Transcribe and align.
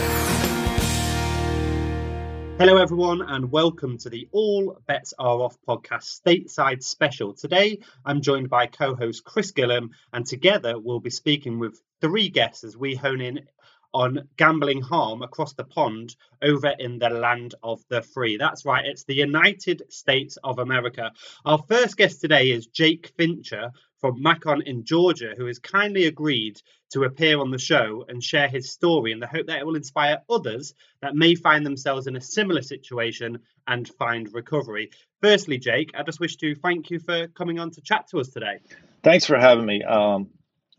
Hello, 2.61 2.77
everyone, 2.77 3.23
and 3.23 3.51
welcome 3.51 3.97
to 3.97 4.07
the 4.11 4.27
All 4.31 4.77
Bets 4.85 5.15
Are 5.17 5.41
Off 5.41 5.57
podcast 5.67 6.21
stateside 6.23 6.83
special. 6.83 7.33
Today, 7.33 7.79
I'm 8.05 8.21
joined 8.21 8.51
by 8.51 8.67
co 8.67 8.93
host 8.93 9.23
Chris 9.23 9.51
Gillam, 9.51 9.89
and 10.13 10.27
together 10.27 10.77
we'll 10.77 10.99
be 10.99 11.09
speaking 11.09 11.57
with 11.57 11.81
three 12.01 12.29
guests 12.29 12.63
as 12.63 12.77
we 12.77 12.93
hone 12.93 13.19
in 13.19 13.47
on 13.95 14.29
gambling 14.37 14.79
harm 14.79 15.23
across 15.23 15.53
the 15.53 15.63
pond 15.63 16.15
over 16.43 16.71
in 16.77 16.99
the 16.99 17.09
land 17.09 17.55
of 17.63 17.81
the 17.89 18.03
free. 18.03 18.37
That's 18.37 18.63
right, 18.63 18.85
it's 18.85 19.05
the 19.05 19.15
United 19.15 19.81
States 19.89 20.37
of 20.43 20.59
America. 20.59 21.13
Our 21.43 21.63
first 21.67 21.97
guest 21.97 22.21
today 22.21 22.51
is 22.51 22.67
Jake 22.67 23.11
Fincher 23.17 23.71
from 24.01 24.21
Macon 24.21 24.63
in 24.63 24.83
Georgia, 24.83 25.33
who 25.37 25.45
has 25.45 25.59
kindly 25.59 26.07
agreed 26.07 26.59
to 26.91 27.03
appear 27.03 27.39
on 27.39 27.51
the 27.51 27.59
show 27.59 28.03
and 28.09 28.21
share 28.21 28.49
his 28.49 28.71
story 28.71 29.11
in 29.11 29.19
the 29.19 29.27
hope 29.27 29.45
that 29.45 29.59
it 29.59 29.65
will 29.65 29.75
inspire 29.75 30.21
others 30.29 30.73
that 31.01 31.15
may 31.15 31.35
find 31.35 31.65
themselves 31.65 32.07
in 32.07 32.15
a 32.15 32.21
similar 32.21 32.61
situation 32.61 33.39
and 33.67 33.87
find 33.99 34.33
recovery. 34.33 34.89
Firstly, 35.21 35.59
Jake, 35.59 35.91
I 35.95 36.03
just 36.03 36.19
wish 36.19 36.35
to 36.37 36.55
thank 36.55 36.89
you 36.89 36.99
for 36.99 37.27
coming 37.27 37.59
on 37.59 37.71
to 37.71 37.81
chat 37.81 38.07
to 38.09 38.19
us 38.19 38.29
today. 38.29 38.59
Thanks 39.03 39.25
for 39.25 39.37
having 39.37 39.65
me. 39.65 39.83
Um, 39.83 40.29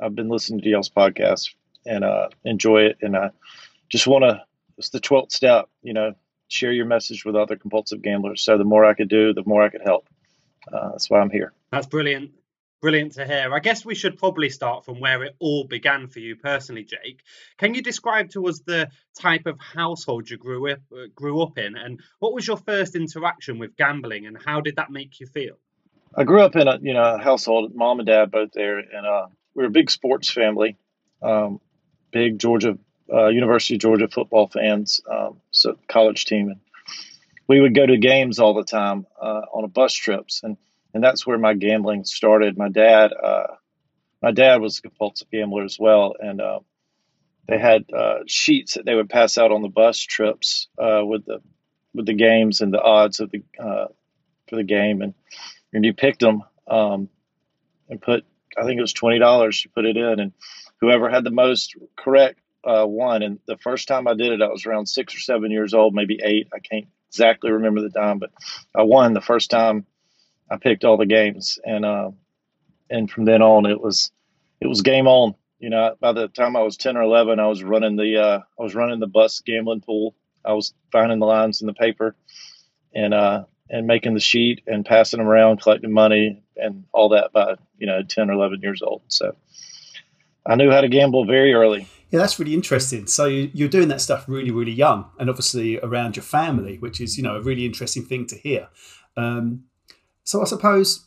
I've 0.00 0.16
been 0.16 0.28
listening 0.28 0.60
to 0.62 0.68
y'all's 0.68 0.90
podcast 0.90 1.54
and 1.86 2.04
uh, 2.04 2.28
enjoy 2.44 2.82
it. 2.82 2.98
And 3.02 3.16
I 3.16 3.30
just 3.88 4.06
want 4.06 4.24
to, 4.24 4.42
it's 4.78 4.90
the 4.90 5.00
12th 5.00 5.32
step, 5.32 5.68
you 5.82 5.92
know, 5.92 6.14
share 6.48 6.72
your 6.72 6.86
message 6.86 7.24
with 7.24 7.36
other 7.36 7.56
compulsive 7.56 8.02
gamblers. 8.02 8.42
So 8.42 8.58
the 8.58 8.64
more 8.64 8.84
I 8.84 8.94
could 8.94 9.08
do, 9.08 9.32
the 9.32 9.44
more 9.46 9.62
I 9.62 9.68
could 9.68 9.82
help. 9.82 10.08
Uh, 10.70 10.90
that's 10.90 11.08
why 11.08 11.20
I'm 11.20 11.30
here. 11.30 11.52
That's 11.70 11.86
brilliant. 11.86 12.32
Brilliant 12.82 13.12
to 13.12 13.24
hear. 13.24 13.54
I 13.54 13.60
guess 13.60 13.84
we 13.84 13.94
should 13.94 14.18
probably 14.18 14.48
start 14.48 14.84
from 14.84 14.98
where 14.98 15.22
it 15.22 15.36
all 15.38 15.62
began 15.62 16.08
for 16.08 16.18
you 16.18 16.34
personally, 16.34 16.82
Jake. 16.82 17.20
Can 17.56 17.74
you 17.74 17.80
describe 17.80 18.30
to 18.30 18.48
us 18.48 18.58
the 18.58 18.90
type 19.16 19.46
of 19.46 19.60
household 19.60 20.28
you 20.28 20.36
grew 20.36 20.68
up 20.68 20.80
uh, 20.92 21.06
grew 21.14 21.40
up 21.42 21.58
in, 21.58 21.76
and 21.76 22.00
what 22.18 22.34
was 22.34 22.44
your 22.44 22.56
first 22.56 22.96
interaction 22.96 23.60
with 23.60 23.76
gambling, 23.76 24.26
and 24.26 24.36
how 24.44 24.60
did 24.60 24.74
that 24.76 24.90
make 24.90 25.20
you 25.20 25.28
feel? 25.28 25.58
I 26.16 26.24
grew 26.24 26.42
up 26.42 26.56
in 26.56 26.66
a 26.66 26.76
you 26.82 26.92
know 26.92 27.14
a 27.14 27.18
household, 27.18 27.72
mom 27.72 28.00
and 28.00 28.06
dad 28.08 28.32
both 28.32 28.50
there, 28.50 28.78
and 28.78 29.06
uh, 29.06 29.26
we 29.54 29.62
were 29.62 29.68
a 29.68 29.70
big 29.70 29.88
sports 29.88 30.28
family. 30.28 30.76
Um, 31.22 31.60
big 32.10 32.40
Georgia, 32.40 32.76
uh, 33.12 33.28
University 33.28 33.76
of 33.76 33.80
Georgia 33.80 34.08
football 34.08 34.48
fans, 34.48 35.00
um, 35.08 35.36
so 35.52 35.78
college 35.86 36.24
team, 36.24 36.48
and 36.48 36.60
we 37.46 37.60
would 37.60 37.76
go 37.76 37.86
to 37.86 37.96
games 37.96 38.40
all 38.40 38.54
the 38.54 38.64
time 38.64 39.06
uh, 39.20 39.42
on 39.54 39.62
a 39.62 39.68
bus 39.68 39.94
trips, 39.94 40.40
and 40.42 40.56
and 40.94 41.02
that's 41.02 41.26
where 41.26 41.38
my 41.38 41.54
gambling 41.54 42.04
started. 42.04 42.58
My 42.58 42.68
dad, 42.68 43.12
uh, 43.12 43.54
my 44.22 44.30
dad 44.30 44.60
was 44.60 44.78
a 44.78 44.82
compulsive 44.82 45.30
gambler 45.30 45.64
as 45.64 45.78
well, 45.78 46.14
and 46.18 46.40
uh, 46.40 46.60
they 47.48 47.58
had 47.58 47.84
uh, 47.92 48.20
sheets 48.26 48.74
that 48.74 48.84
they 48.84 48.94
would 48.94 49.10
pass 49.10 49.38
out 49.38 49.52
on 49.52 49.62
the 49.62 49.68
bus 49.68 49.98
trips 50.00 50.68
uh, 50.78 51.02
with 51.04 51.24
the 51.24 51.40
with 51.94 52.06
the 52.06 52.14
games 52.14 52.60
and 52.60 52.72
the 52.72 52.80
odds 52.80 53.20
of 53.20 53.30
the 53.30 53.42
for 54.48 54.56
the 54.56 54.64
game, 54.64 55.02
and 55.02 55.14
and 55.72 55.84
you 55.84 55.94
picked 55.94 56.20
them 56.20 56.42
um, 56.68 57.08
and 57.88 58.00
put 58.00 58.24
I 58.56 58.64
think 58.64 58.78
it 58.78 58.82
was 58.82 58.92
twenty 58.92 59.18
dollars. 59.18 59.64
You 59.64 59.70
put 59.74 59.86
it 59.86 59.96
in, 59.96 60.20
and 60.20 60.32
whoever 60.80 61.08
had 61.08 61.24
the 61.24 61.30
most 61.30 61.74
correct 61.96 62.38
uh, 62.64 62.84
won. 62.86 63.22
And 63.22 63.38
the 63.46 63.56
first 63.56 63.88
time 63.88 64.06
I 64.06 64.14
did 64.14 64.32
it, 64.32 64.42
I 64.42 64.48
was 64.48 64.66
around 64.66 64.86
six 64.86 65.14
or 65.14 65.20
seven 65.20 65.50
years 65.50 65.74
old, 65.74 65.94
maybe 65.94 66.20
eight. 66.22 66.48
I 66.54 66.58
can't 66.58 66.86
exactly 67.08 67.50
remember 67.50 67.80
the 67.80 67.90
time, 67.90 68.18
but 68.18 68.30
I 68.74 68.82
won 68.82 69.14
the 69.14 69.20
first 69.20 69.50
time 69.50 69.86
I 70.52 70.58
picked 70.58 70.84
all 70.84 70.98
the 70.98 71.06
games, 71.06 71.58
and 71.64 71.84
uh, 71.84 72.10
and 72.90 73.10
from 73.10 73.24
then 73.24 73.40
on, 73.40 73.64
it 73.64 73.80
was 73.80 74.12
it 74.60 74.66
was 74.66 74.82
game 74.82 75.06
on. 75.06 75.34
You 75.58 75.70
know, 75.70 75.96
by 75.98 76.12
the 76.12 76.28
time 76.28 76.56
I 76.56 76.62
was 76.62 76.76
ten 76.76 76.96
or 76.96 77.02
eleven, 77.02 77.40
I 77.40 77.46
was 77.46 77.62
running 77.62 77.96
the 77.96 78.18
uh, 78.18 78.40
I 78.58 78.62
was 78.62 78.74
running 78.74 79.00
the 79.00 79.06
bus 79.06 79.40
gambling 79.40 79.80
pool. 79.80 80.14
I 80.44 80.52
was 80.52 80.74
finding 80.90 81.20
the 81.20 81.26
lines 81.26 81.62
in 81.62 81.66
the 81.66 81.72
paper, 81.72 82.14
and 82.94 83.14
uh, 83.14 83.44
and 83.70 83.86
making 83.86 84.12
the 84.12 84.20
sheet 84.20 84.60
and 84.66 84.84
passing 84.84 85.18
them 85.18 85.28
around, 85.28 85.62
collecting 85.62 85.92
money 85.92 86.42
and 86.56 86.84
all 86.92 87.08
that 87.10 87.32
by 87.32 87.54
you 87.78 87.86
know 87.86 88.02
ten 88.02 88.28
or 88.28 88.34
eleven 88.34 88.60
years 88.60 88.82
old. 88.82 89.02
So 89.08 89.34
I 90.44 90.56
knew 90.56 90.70
how 90.70 90.82
to 90.82 90.88
gamble 90.88 91.24
very 91.24 91.54
early. 91.54 91.88
Yeah, 92.10 92.18
that's 92.18 92.38
really 92.38 92.52
interesting. 92.52 93.06
So 93.06 93.24
you're 93.24 93.70
doing 93.70 93.88
that 93.88 94.02
stuff 94.02 94.26
really, 94.28 94.50
really 94.50 94.72
young, 94.72 95.10
and 95.18 95.30
obviously 95.30 95.78
around 95.78 96.16
your 96.16 96.24
family, 96.24 96.76
which 96.76 97.00
is 97.00 97.16
you 97.16 97.22
know 97.22 97.36
a 97.36 97.40
really 97.40 97.64
interesting 97.64 98.04
thing 98.04 98.26
to 98.26 98.36
hear. 98.36 98.68
Um, 99.16 99.64
so 100.24 100.40
I 100.40 100.44
suppose, 100.44 101.06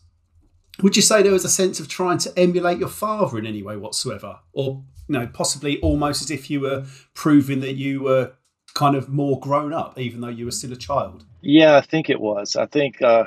would 0.82 0.96
you 0.96 1.02
say 1.02 1.22
there 1.22 1.32
was 1.32 1.46
a 1.46 1.50
sense 1.50 1.80
of 1.80 1.88
trying 1.88 2.18
to 2.20 2.38
emulate 2.38 2.80
your 2.80 2.90
father 2.90 3.38
in 3.38 3.46
any 3.46 3.64
way 3.64 3.78
whatsoever, 3.78 4.40
or 4.54 4.84
you 5.08 5.20
know 5.20 5.28
possibly 5.28 5.80
almost 5.82 6.22
as 6.22 6.32
if 6.32 6.50
you 6.50 6.62
were 6.62 6.86
proving 7.14 7.60
that 7.62 7.76
you 7.76 8.04
were 8.04 8.34
kind 8.74 8.96
of 8.96 9.10
more 9.10 9.40
grown 9.40 9.74
up, 9.74 9.98
even 9.98 10.22
though 10.22 10.28
you 10.28 10.46
were 10.46 10.52
still 10.52 10.74
a 10.74 10.78
child? 10.78 11.26
Yeah, 11.42 11.78
I 11.78 11.82
think 11.82 12.10
it 12.10 12.20
was. 12.20 12.56
I 12.56 12.66
think 12.66 13.02
uh, 13.02 13.26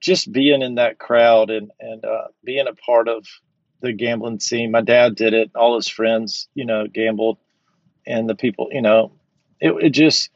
just 0.00 0.32
being 0.32 0.62
in 0.62 0.76
that 0.76 0.98
crowd 0.98 1.50
and 1.50 1.70
and 1.80 2.04
uh, 2.04 2.28
being 2.44 2.66
a 2.66 2.74
part 2.74 3.08
of 3.08 3.26
the 3.80 3.92
gambling 3.92 4.40
scene. 4.40 4.70
My 4.70 4.80
dad 4.80 5.14
did 5.14 5.34
it. 5.34 5.50
All 5.54 5.76
his 5.76 5.88
friends, 5.88 6.48
you 6.54 6.64
know, 6.64 6.86
gambled, 6.86 7.38
and 8.06 8.28
the 8.28 8.34
people, 8.34 8.68
you 8.70 8.82
know, 8.82 9.12
it, 9.60 9.72
it 9.86 9.90
just 9.90 10.30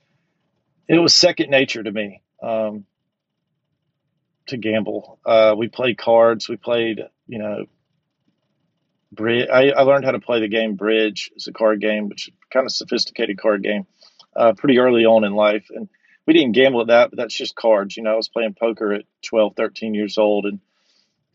it 0.89 0.99
was 0.99 1.15
second 1.15 1.51
nature 1.51 1.83
to 1.83 1.93
me 1.93 2.23
um, 2.43 2.85
to 4.49 4.57
gamble. 4.57 5.19
Uh, 5.25 5.55
we 5.57 5.69
played 5.69 5.99
cards. 5.99 6.49
We 6.49 6.57
played, 6.57 7.01
you 7.27 7.39
know, 7.39 7.67
bridge. 9.13 9.49
I, 9.53 9.71
I, 9.71 9.83
learned 9.83 10.05
how 10.05 10.13
to 10.13 10.21
play 10.21 10.41
the 10.41 10.49
game 10.49 10.75
bridge. 10.75 11.31
It's 11.35 11.47
a 11.47 11.53
card 11.53 11.81
game, 11.81 12.09
which 12.09 12.31
kind 12.53 12.67
of 12.67 12.73
sophisticated 12.73 13.39
card 13.39 13.63
game. 13.63 13.87
Uh, 14.37 14.53
pretty 14.53 14.79
early 14.79 15.05
on 15.05 15.25
in 15.25 15.33
life, 15.33 15.67
and 15.71 15.89
we 16.27 16.35
didn't 16.35 16.53
gamble 16.53 16.83
at 16.83 16.89
that, 16.89 17.11
but 17.11 17.17
that's 17.17 17.35
just 17.35 17.57
cards. 17.57 17.97
You 17.97 18.03
know, 18.03 18.13
I 18.13 18.17
was 18.17 18.29
playing 18.29 18.55
poker 18.55 18.93
at 18.93 19.05
12, 19.23 19.55
13 19.57 19.95
years 19.95 20.19
old, 20.19 20.45
and 20.45 20.61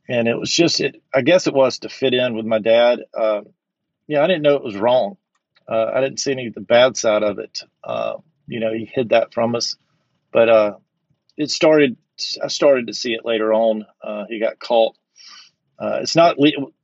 and 0.08 0.28
it 0.28 0.38
was 0.38 0.52
just 0.52 0.80
it. 0.80 1.02
I 1.14 1.22
guess 1.22 1.48
it 1.48 1.54
was 1.54 1.80
to 1.80 1.90
fit 1.90 2.14
in 2.14 2.36
with 2.36 2.46
my 2.46 2.60
dad. 2.60 3.00
Uh, 3.14 3.42
yeah, 4.08 4.24
I 4.24 4.28
didn't 4.28 4.44
know 4.44 4.56
it 4.56 4.64
was 4.64 4.78
wrong. 4.78 5.18
Uh, 5.68 5.92
I 5.94 6.02
didn't 6.02 6.20
see 6.20 6.32
any 6.32 6.48
of 6.48 6.54
the 6.54 6.62
bad 6.62 6.98
side 6.98 7.24
of 7.24 7.40
it. 7.40 7.62
Uh, 7.84 8.16
you 8.48 8.60
know, 8.60 8.74
he 8.74 8.86
hid 8.86 9.10
that 9.10 9.34
from 9.34 9.56
us, 9.56 9.76
but 10.32 10.50
uh, 10.50 10.74
it 11.38 11.50
started. 11.50 11.98
I 12.44 12.48
started 12.48 12.88
to 12.88 12.94
see 12.94 13.14
it 13.14 13.26
later 13.26 13.54
on. 13.54 13.86
Uh, 14.02 14.26
he 14.30 14.40
got 14.40 14.60
caught. 14.60 14.96
Uh, 15.80 16.00
it's 16.02 16.16
not. 16.16 16.36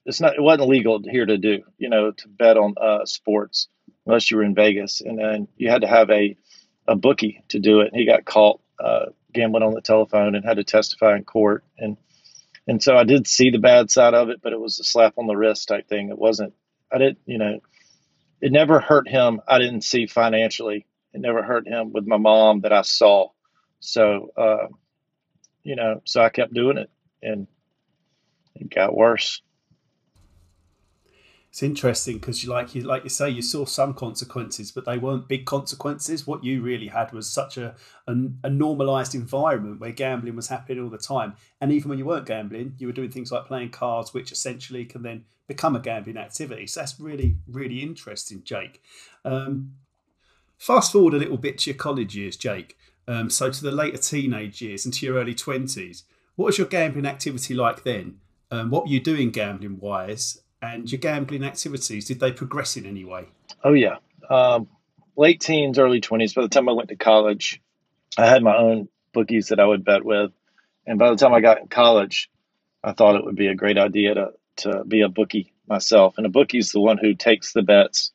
It's 0.05 0.19
not. 0.19 0.35
It 0.35 0.41
wasn't 0.41 0.69
legal 0.69 1.01
here 1.03 1.25
to 1.25 1.37
do. 1.37 1.63
You 1.77 1.89
know, 1.89 2.11
to 2.11 2.27
bet 2.27 2.57
on 2.57 2.75
sports 3.05 3.67
unless 4.05 4.31
you 4.31 4.37
were 4.37 4.43
in 4.43 4.55
Vegas, 4.55 5.01
and 5.01 5.19
then 5.19 5.47
you 5.57 5.69
had 5.69 5.81
to 5.81 5.87
have 5.87 6.09
a 6.09 6.35
a 6.87 6.95
bookie 6.95 7.43
to 7.49 7.59
do 7.59 7.81
it. 7.81 7.89
And 7.91 7.99
he 7.99 8.05
got 8.05 8.25
caught 8.25 8.61
gambling 9.31 9.63
on 9.63 9.73
the 9.73 9.81
telephone 9.81 10.33
and 10.33 10.43
had 10.43 10.57
to 10.57 10.63
testify 10.63 11.15
in 11.15 11.23
court 11.23 11.63
and 11.77 11.97
and 12.69 12.83
so 12.83 12.95
I 12.95 13.03
did 13.03 13.25
see 13.25 13.49
the 13.49 13.57
bad 13.57 13.89
side 13.89 14.13
of 14.13 14.29
it, 14.29 14.41
but 14.43 14.53
it 14.53 14.59
was 14.59 14.79
a 14.79 14.83
slap 14.83 15.15
on 15.17 15.25
the 15.25 15.35
wrist 15.35 15.67
type 15.67 15.89
thing. 15.89 16.09
It 16.09 16.19
wasn't. 16.19 16.53
I 16.91 16.99
didn't. 16.99 17.17
You 17.25 17.39
know, 17.39 17.59
it 18.41 18.51
never 18.51 18.79
hurt 18.79 19.07
him. 19.09 19.41
I 19.47 19.57
didn't 19.57 19.81
see 19.81 20.05
financially. 20.05 20.85
It 21.11 21.19
never 21.19 21.41
hurt 21.41 21.67
him 21.67 21.91
with 21.93 22.05
my 22.05 22.17
mom 22.17 22.61
that 22.61 22.71
I 22.71 22.83
saw. 22.83 23.29
So, 23.79 24.29
uh, 24.37 24.67
you 25.69 25.75
know, 25.75 26.01
so 26.03 26.23
I 26.23 26.29
kept 26.29 26.51
doing 26.51 26.79
it, 26.79 26.89
and 27.21 27.45
it 28.55 28.73
got 28.73 28.97
worse. 28.97 29.43
It's 31.51 31.61
interesting 31.61 32.17
because 32.17 32.43
you 32.43 32.49
like 32.49 32.73
you 32.73 32.81
like 32.81 33.03
you 33.03 33.09
say 33.11 33.29
you 33.29 33.43
saw 33.43 33.65
some 33.65 33.93
consequences 33.93 34.71
but 34.71 34.85
they 34.85 34.97
weren't 34.97 35.27
big 35.27 35.45
consequences. 35.45 36.25
What 36.25 36.43
you 36.43 36.63
really 36.63 36.87
had 36.87 37.11
was 37.11 37.31
such 37.31 37.57
a, 37.57 37.75
a, 38.07 38.15
a 38.43 38.49
normalized 38.49 39.13
environment 39.13 39.79
where 39.79 39.91
gambling 39.91 40.35
was 40.35 40.47
happening 40.47 40.83
all 40.83 40.89
the 40.89 40.99
time. 40.99 41.33
And 41.59 41.71
even 41.71 41.89
when 41.89 41.97
you 41.97 42.05
weren't 42.05 42.27
gambling 42.27 42.75
you 42.77 42.85
were 42.85 42.93
doing 42.93 43.11
things 43.11 43.31
like 43.31 43.45
playing 43.45 43.71
cards 43.71 44.13
which 44.13 44.31
essentially 44.31 44.85
can 44.85 45.01
then 45.01 45.25
become 45.47 45.75
a 45.75 45.79
gambling 45.79 46.17
activity. 46.17 46.67
So 46.67 46.81
that's 46.81 46.99
really 46.99 47.37
really 47.47 47.81
interesting 47.81 48.43
jake. 48.43 48.81
Um, 49.25 49.73
fast 50.59 50.91
forward 50.91 51.15
a 51.15 51.17
little 51.17 51.37
bit 51.37 51.57
to 51.59 51.71
your 51.71 51.77
college 51.77 52.15
years 52.15 52.37
jake 52.37 52.77
um, 53.09 53.29
so 53.29 53.49
to 53.49 53.61
the 53.61 53.71
later 53.71 53.97
teenage 53.97 54.61
years 54.61 54.85
and 54.85 54.93
to 54.93 55.05
your 55.05 55.15
early 55.15 55.35
20s 55.35 56.03
what 56.35 56.45
was 56.45 56.57
your 56.57 56.67
gambling 56.67 57.05
activity 57.05 57.53
like 57.53 57.83
then 57.83 58.19
um, 58.51 58.69
what 58.69 58.83
were 58.83 58.89
you 58.89 59.01
doing 59.01 59.31
gambling 59.31 59.79
wise 59.79 60.41
and 60.61 60.91
your 60.91 60.99
gambling 60.99 61.43
activities, 61.43 62.05
did 62.05 62.19
they 62.19 62.31
progress 62.31 62.75
in 62.77 62.85
any 62.85 63.05
way? 63.05 63.25
Oh, 63.63 63.73
yeah. 63.73 63.97
Um, 64.29 64.67
late 65.15 65.39
teens, 65.39 65.79
early 65.79 66.01
20s, 66.01 66.35
by 66.35 66.41
the 66.41 66.49
time 66.49 66.69
I 66.69 66.73
went 66.73 66.89
to 66.89 66.95
college, 66.95 67.61
I 68.17 68.25
had 68.25 68.43
my 68.43 68.57
own 68.57 68.89
bookies 69.13 69.49
that 69.49 69.59
I 69.59 69.65
would 69.65 69.85
bet 69.85 70.03
with. 70.03 70.31
And 70.85 70.99
by 70.99 71.09
the 71.09 71.15
time 71.15 71.33
I 71.33 71.41
got 71.41 71.59
in 71.59 71.67
college, 71.67 72.29
I 72.83 72.93
thought 72.93 73.15
it 73.15 73.23
would 73.23 73.35
be 73.35 73.47
a 73.47 73.55
great 73.55 73.77
idea 73.77 74.13
to 74.15 74.31
to 74.57 74.83
be 74.83 75.01
a 75.01 75.09
bookie 75.09 75.53
myself. 75.67 76.15
And 76.17 76.25
a 76.25 76.29
bookie's 76.29 76.73
the 76.73 76.81
one 76.81 76.97
who 76.97 77.13
takes 77.13 77.53
the 77.53 77.61
bets, 77.61 78.11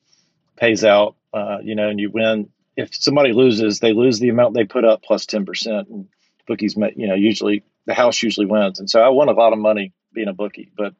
pays 0.56 0.84
out, 0.84 1.16
uh, 1.32 1.58
you 1.62 1.74
know, 1.74 1.88
and 1.88 1.98
you 1.98 2.10
win. 2.10 2.50
If 2.76 2.94
somebody 2.94 3.32
loses, 3.32 3.78
they 3.78 3.92
lose 3.92 4.18
the 4.18 4.30
amount 4.30 4.54
they 4.54 4.64
put 4.64 4.84
up 4.84 5.02
plus 5.02 5.26
ten 5.26 5.44
percent. 5.44 5.88
And 5.88 6.08
bookies, 6.46 6.76
you 6.96 7.06
know, 7.06 7.14
usually 7.14 7.64
the 7.86 7.94
house 7.94 8.22
usually 8.22 8.46
wins. 8.46 8.80
And 8.80 8.88
so 8.88 9.00
I 9.00 9.08
won 9.08 9.28
a 9.28 9.32
lot 9.32 9.52
of 9.52 9.58
money 9.58 9.92
being 10.12 10.28
a 10.28 10.32
bookie, 10.32 10.70
but 10.76 10.94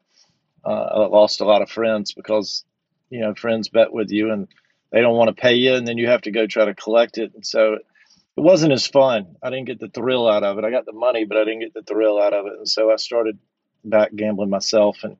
uh, 0.63 0.69
I 0.69 0.99
lost 1.07 1.41
a 1.41 1.45
lot 1.45 1.61
of 1.61 1.69
friends 1.69 2.13
because 2.13 2.63
you 3.09 3.21
know 3.21 3.33
friends 3.35 3.69
bet 3.69 3.93
with 3.93 4.11
you 4.11 4.31
and 4.31 4.47
they 4.91 5.01
don't 5.01 5.17
want 5.17 5.35
to 5.35 5.41
pay 5.41 5.55
you, 5.55 5.73
and 5.73 5.87
then 5.87 5.97
you 5.97 6.07
have 6.07 6.21
to 6.21 6.31
go 6.31 6.47
try 6.47 6.65
to 6.65 6.75
collect 6.75 7.17
it. 7.17 7.33
And 7.33 7.45
so 7.45 7.73
it 7.73 8.41
wasn't 8.41 8.73
as 8.73 8.87
fun. 8.87 9.35
I 9.41 9.49
didn't 9.49 9.65
get 9.65 9.79
the 9.79 9.89
thrill 9.89 10.29
out 10.29 10.43
of 10.43 10.57
it. 10.57 10.63
I 10.63 10.71
got 10.71 10.85
the 10.85 10.93
money, 10.93 11.25
but 11.25 11.37
I 11.37 11.43
didn't 11.43 11.61
get 11.61 11.73
the 11.73 11.81
thrill 11.81 12.21
out 12.21 12.33
of 12.33 12.45
it. 12.47 12.53
And 12.57 12.67
so 12.67 12.91
I 12.91 12.95
started 12.97 13.37
back 13.83 14.15
gambling 14.15 14.49
myself 14.49 15.03
and 15.03 15.17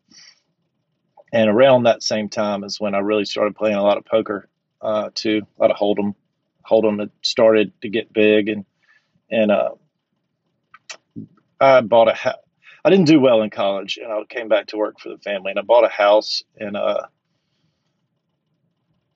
and 1.32 1.50
around 1.50 1.84
that 1.84 2.02
same 2.02 2.30
time 2.30 2.64
is 2.64 2.80
when 2.80 2.96
I 2.96 3.00
really 3.00 3.26
started 3.26 3.56
playing 3.56 3.76
a 3.76 3.84
lot 3.84 3.98
of 3.98 4.06
poker 4.06 4.48
uh, 4.82 5.10
too, 5.14 5.42
a 5.58 5.62
lot 5.62 5.72
of 5.72 5.78
hold'em. 5.78 6.16
Hold'em 6.70 7.00
had 7.00 7.12
started 7.22 7.74
to 7.82 7.90
get 7.90 8.14
big, 8.14 8.50
and 8.50 8.66
and 9.30 9.52
uh, 9.52 9.72
I 11.60 11.82
bought 11.82 12.10
a 12.10 12.14
house. 12.14 12.38
I 12.84 12.92
didn't 12.92 13.08
do 13.08 13.20
well 13.20 13.42
in 13.42 13.50
college, 13.50 13.98
and 14.02 14.12
I 14.12 14.22
came 14.30 14.48
back 14.48 14.68
to 14.68 14.78
work 14.78 15.00
for 15.00 15.10
the 15.10 15.18
family, 15.18 15.52
and 15.52 15.60
I 15.60 15.64
bought 15.64 15.86
a 15.86 15.90
house. 15.90 16.44
And 16.60 16.78
uh, 16.78 17.04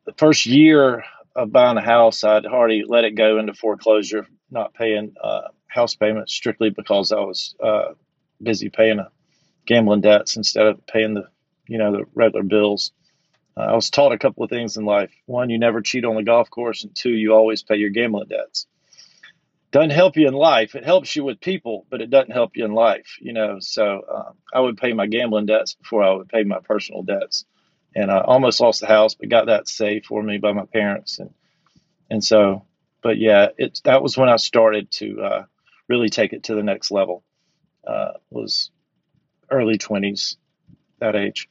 the 0.06 0.14
first 0.14 0.48
year 0.48 1.04
of 1.36 1.52
buying 1.52 1.78
a 1.78 1.82
house, 1.82 2.24
I'd 2.24 2.48
already 2.48 2.84
let 2.88 3.04
it 3.04 3.12
go 3.12 3.38
into 3.38 3.54
foreclosure, 3.54 4.28
not 4.50 4.74
paying 4.74 5.14
uh, 5.24 5.50
house 5.68 5.94
payments 5.94 6.34
strictly 6.34 6.72
because 6.72 7.12
I 7.12 7.20
was 7.20 7.56
uh, 7.64 7.94
busy 8.42 8.70
paying 8.70 8.98
a 8.98 9.12
gambling 9.68 10.02
debts 10.02 10.36
instead 10.36 10.66
of 10.66 10.86
paying 10.88 11.14
the 11.14 11.28
you 11.68 11.78
know 11.78 11.92
the 11.92 12.06
regular 12.16 12.44
bills. 12.44 12.92
Uh, 13.58 13.62
I 13.62 13.76
was 13.76 13.90
taught 13.90 14.12
a 14.12 14.18
couple 14.18 14.44
of 14.44 14.50
things 14.50 14.78
in 14.78 14.86
life. 14.86 15.12
One, 15.26 15.50
you 15.50 15.60
never 15.60 15.82
cheat 15.82 16.06
on 16.06 16.16
the 16.16 16.24
golf 16.24 16.50
course, 16.50 16.84
and 16.84 16.96
two, 16.96 17.12
you 17.12 17.34
always 17.34 17.64
pay 17.64 17.76
your 17.76 17.90
gambling 17.90 18.28
debts. 18.28 18.68
Doesn't 19.72 19.92
help 19.92 20.18
you 20.18 20.28
in 20.28 20.34
life. 20.34 20.74
It 20.76 20.84
helps 20.84 21.16
you 21.16 21.24
with 21.24 21.40
people, 21.40 21.86
but 21.90 22.02
it 22.02 22.10
doesn't 22.10 22.32
help 22.32 22.58
you 22.58 22.66
in 22.66 22.74
life. 22.74 23.18
You 23.20 23.34
know, 23.34 23.60
so 23.60 24.02
uh, 24.02 24.32
I 24.54 24.60
would 24.60 24.78
pay 24.78 24.94
my 24.94 25.06
gambling 25.06 25.46
debts 25.46 25.76
before 25.76 26.04
I 26.04 26.12
would 26.12 26.30
pay 26.30 26.44
my 26.44 26.60
personal 26.60 27.04
debts, 27.04 27.46
and 27.96 28.10
I 28.10 28.22
almost 28.22 28.62
lost 28.62 28.82
the 28.82 28.88
house, 28.88 29.14
but 29.16 29.30
got 29.30 29.46
that 29.46 29.68
saved 29.68 30.08
for 30.08 30.24
me 30.24 30.38
by 30.38 30.54
my 30.54 30.66
parents, 30.66 31.20
and 31.20 31.32
and 32.10 32.24
so, 32.24 32.66
but 33.04 33.18
yeah, 33.18 33.50
it 33.58 33.82
that 33.84 34.02
was 34.02 34.18
when 34.18 34.30
I 34.30 34.38
started 34.38 34.90
to 34.94 35.22
uh, 35.22 35.46
really 35.88 36.10
take 36.10 36.34
it 36.34 36.44
to 36.44 36.56
the 36.56 36.64
next 36.64 36.92
level. 36.92 37.24
Uh, 37.86 38.14
was 38.30 38.72
early 39.50 39.78
20s, 39.78 40.36
that 41.00 41.16
age. 41.16 41.50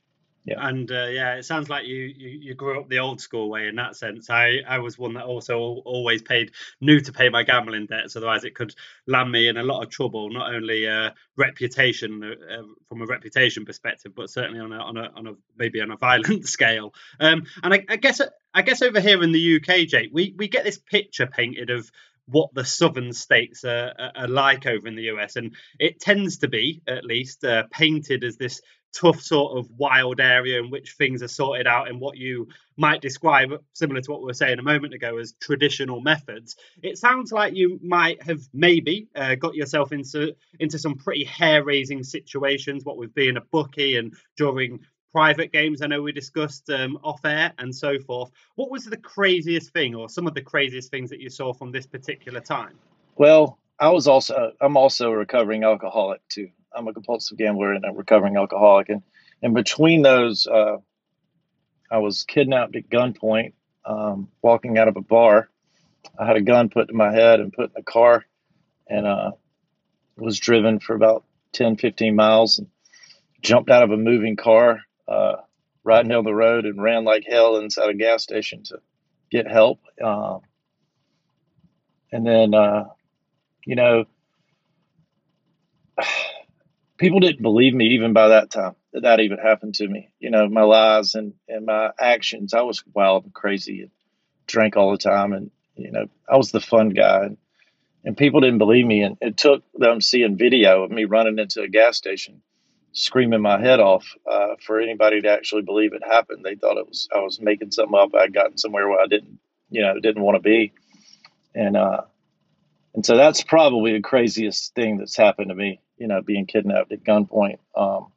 Yeah. 0.48 0.66
And 0.66 0.90
uh, 0.90 1.08
yeah, 1.08 1.34
it 1.34 1.44
sounds 1.44 1.68
like 1.68 1.84
you, 1.86 1.96
you, 1.96 2.28
you 2.28 2.54
grew 2.54 2.80
up 2.80 2.88
the 2.88 3.00
old 3.00 3.20
school 3.20 3.50
way 3.50 3.68
in 3.68 3.76
that 3.76 3.96
sense. 3.96 4.30
I 4.30 4.60
I 4.66 4.78
was 4.78 4.98
one 4.98 5.12
that 5.14 5.24
also 5.24 5.58
always 5.58 6.22
paid 6.22 6.52
knew 6.80 7.00
to 7.00 7.12
pay 7.12 7.28
my 7.28 7.42
gambling 7.42 7.84
debts, 7.84 8.16
otherwise 8.16 8.44
it 8.44 8.54
could 8.54 8.74
land 9.06 9.30
me 9.30 9.48
in 9.48 9.58
a 9.58 9.62
lot 9.62 9.82
of 9.82 9.90
trouble. 9.90 10.30
Not 10.30 10.54
only 10.54 10.88
uh, 10.88 11.10
reputation 11.36 12.24
uh, 12.24 12.62
from 12.88 13.02
a 13.02 13.06
reputation 13.06 13.66
perspective, 13.66 14.12
but 14.14 14.30
certainly 14.30 14.60
on 14.60 14.72
a 14.72 14.78
on 14.78 14.96
a, 14.96 15.10
on 15.14 15.26
a 15.26 15.32
maybe 15.58 15.82
on 15.82 15.90
a 15.90 15.96
violent 16.08 16.48
scale. 16.48 16.94
Um, 17.20 17.42
and 17.62 17.74
I, 17.74 17.84
I 17.86 17.96
guess 17.96 18.22
I 18.54 18.62
guess 18.62 18.80
over 18.80 19.00
here 19.00 19.22
in 19.22 19.32
the 19.32 19.56
UK, 19.56 19.86
Jake, 19.86 20.10
we 20.14 20.34
we 20.38 20.48
get 20.48 20.64
this 20.64 20.78
picture 20.78 21.26
painted 21.26 21.68
of 21.68 21.90
what 22.28 22.52
the 22.52 22.64
southern 22.64 23.12
states 23.12 23.64
are, 23.64 23.92
are, 24.14 24.28
like 24.28 24.66
over 24.66 24.86
in 24.86 24.96
the 24.96 25.04
US. 25.04 25.36
And 25.36 25.56
it 25.78 25.98
tends 25.98 26.38
to 26.38 26.48
be, 26.48 26.82
at 26.86 27.04
least, 27.04 27.42
uh, 27.42 27.64
painted 27.70 28.22
as 28.22 28.36
this 28.36 28.60
tough 28.94 29.20
sort 29.20 29.58
of 29.58 29.70
wild 29.76 30.20
area 30.20 30.60
in 30.60 30.70
which 30.70 30.92
things 30.92 31.22
are 31.22 31.28
sorted 31.28 31.66
out 31.66 31.88
in 31.88 32.00
what 32.00 32.16
you 32.16 32.48
might 32.76 33.00
describe, 33.00 33.50
similar 33.72 34.00
to 34.00 34.10
what 34.10 34.20
we 34.20 34.26
were 34.26 34.34
saying 34.34 34.58
a 34.58 34.62
moment 34.62 34.94
ago, 34.94 35.18
as 35.18 35.34
traditional 35.40 36.00
methods. 36.00 36.56
It 36.82 36.98
sounds 36.98 37.32
like 37.32 37.54
you 37.54 37.78
might 37.82 38.22
have 38.22 38.40
maybe 38.52 39.08
uh, 39.14 39.34
got 39.34 39.54
yourself 39.54 39.92
into 39.92 40.34
into 40.58 40.78
some 40.78 40.96
pretty 40.96 41.24
hair 41.24 41.64
raising 41.64 42.02
situations, 42.02 42.84
what 42.84 42.96
with 42.96 43.14
being 43.14 43.36
a 43.36 43.42
bookie 43.42 43.96
and 43.96 44.14
during 44.36 44.80
private 45.12 45.52
games 45.52 45.82
I 45.82 45.86
know 45.86 46.02
we 46.02 46.12
discussed 46.12 46.68
um, 46.70 46.98
off 47.02 47.24
air 47.24 47.52
and 47.58 47.74
so 47.74 47.98
forth. 47.98 48.30
What 48.56 48.70
was 48.70 48.84
the 48.84 48.96
craziest 48.96 49.72
thing 49.72 49.94
or 49.94 50.08
some 50.08 50.26
of 50.26 50.34
the 50.34 50.42
craziest 50.42 50.90
things 50.90 51.10
that 51.10 51.20
you 51.20 51.30
saw 51.30 51.52
from 51.52 51.72
this 51.72 51.86
particular 51.86 52.40
time? 52.40 52.78
Well, 53.16 53.58
I 53.80 53.90
was 53.90 54.06
also 54.06 54.52
I'm 54.60 54.76
also 54.76 55.10
a 55.10 55.16
recovering 55.16 55.64
alcoholic 55.64 56.20
too. 56.28 56.50
I'm 56.74 56.88
a 56.88 56.92
compulsive 56.92 57.38
gambler 57.38 57.72
and 57.72 57.84
a 57.84 57.92
recovering 57.92 58.36
alcoholic 58.36 58.88
and 58.88 59.02
in 59.42 59.54
between 59.54 60.02
those 60.02 60.46
uh, 60.46 60.78
I 61.90 61.98
was 61.98 62.24
kidnapped 62.24 62.76
at 62.76 62.90
gunpoint 62.90 63.52
um, 63.84 64.28
walking 64.42 64.76
out 64.76 64.88
of 64.88 64.96
a 64.96 65.00
bar. 65.00 65.48
I 66.18 66.26
had 66.26 66.36
a 66.36 66.42
gun 66.42 66.68
put 66.68 66.88
to 66.88 66.94
my 66.94 67.12
head 67.12 67.40
and 67.40 67.52
put 67.52 67.70
in 67.74 67.80
a 67.80 67.82
car 67.82 68.24
and 68.88 69.06
uh, 69.06 69.32
was 70.16 70.38
driven 70.38 70.80
for 70.80 70.94
about 70.94 71.24
10 71.52 71.76
15 71.76 72.14
miles 72.14 72.58
and 72.58 72.68
jumped 73.40 73.70
out 73.70 73.82
of 73.82 73.90
a 73.90 73.96
moving 73.96 74.36
car 74.36 74.80
uh, 75.06 75.36
riding 75.84 76.10
down 76.10 76.24
the 76.24 76.34
road 76.34 76.66
and 76.66 76.82
ran 76.82 77.04
like 77.04 77.24
hell 77.26 77.56
inside 77.56 77.88
a 77.88 77.94
gas 77.94 78.22
station 78.22 78.62
to 78.64 78.78
get 79.30 79.48
help. 79.48 79.80
Um, 80.02 80.40
and 82.12 82.26
then, 82.26 82.54
uh, 82.54 82.84
you 83.64 83.76
know, 83.76 84.04
people 86.98 87.20
didn't 87.20 87.42
believe 87.42 87.74
me 87.74 87.86
even 87.94 88.12
by 88.12 88.28
that 88.28 88.50
time 88.50 88.74
that 88.92 89.02
that 89.02 89.20
even 89.20 89.38
happened 89.38 89.74
to 89.76 89.88
me. 89.88 90.10
You 90.18 90.30
know, 90.30 90.48
my 90.48 90.62
lies 90.62 91.14
and, 91.14 91.34
and 91.48 91.66
my 91.66 91.90
actions. 91.98 92.54
I 92.54 92.62
was 92.62 92.84
wild 92.92 93.24
and 93.24 93.32
crazy 93.32 93.82
and 93.82 93.90
drank 94.46 94.76
all 94.76 94.90
the 94.90 94.98
time. 94.98 95.32
And, 95.32 95.50
you 95.76 95.90
know, 95.90 96.06
I 96.28 96.36
was 96.36 96.50
the 96.50 96.60
fun 96.60 96.90
guy. 96.90 97.24
And, 97.24 97.36
and 98.04 98.16
people 98.16 98.40
didn't 98.40 98.58
believe 98.58 98.86
me. 98.86 99.02
And 99.02 99.16
it 99.20 99.36
took 99.36 99.62
them 99.74 100.00
seeing 100.00 100.36
video 100.36 100.82
of 100.82 100.90
me 100.90 101.04
running 101.04 101.38
into 101.38 101.62
a 101.62 101.68
gas 101.68 101.96
station 101.96 102.42
screaming 102.92 103.40
my 103.40 103.60
head 103.60 103.80
off 103.80 104.14
uh, 104.30 104.54
for 104.60 104.80
anybody 104.80 105.20
to 105.20 105.30
actually 105.30 105.62
believe 105.62 105.92
it 105.92 106.02
happened. 106.04 106.44
They 106.44 106.56
thought 106.56 106.78
it 106.78 106.88
was 106.88 107.08
I 107.14 107.20
was 107.20 107.40
making 107.40 107.70
something 107.70 107.98
up. 107.98 108.14
I'd 108.14 108.34
gotten 108.34 108.58
somewhere 108.58 108.88
where 108.88 109.00
I 109.00 109.06
didn't, 109.06 109.38
you 109.70 109.82
know, 109.82 109.98
didn't 110.00 110.22
want 110.22 110.36
to 110.36 110.42
be, 110.42 110.72
and 111.54 111.76
uh, 111.76 112.02
and 112.94 113.04
so 113.04 113.16
that's 113.16 113.42
probably 113.42 113.92
the 113.92 114.00
craziest 114.00 114.74
thing 114.74 114.98
that's 114.98 115.16
happened 115.16 115.48
to 115.48 115.54
me. 115.54 115.80
You 115.96 116.08
know, 116.08 116.22
being 116.22 116.46
kidnapped 116.46 116.92
at 116.92 117.04
gunpoint. 117.04 117.58
Um, 117.74 118.12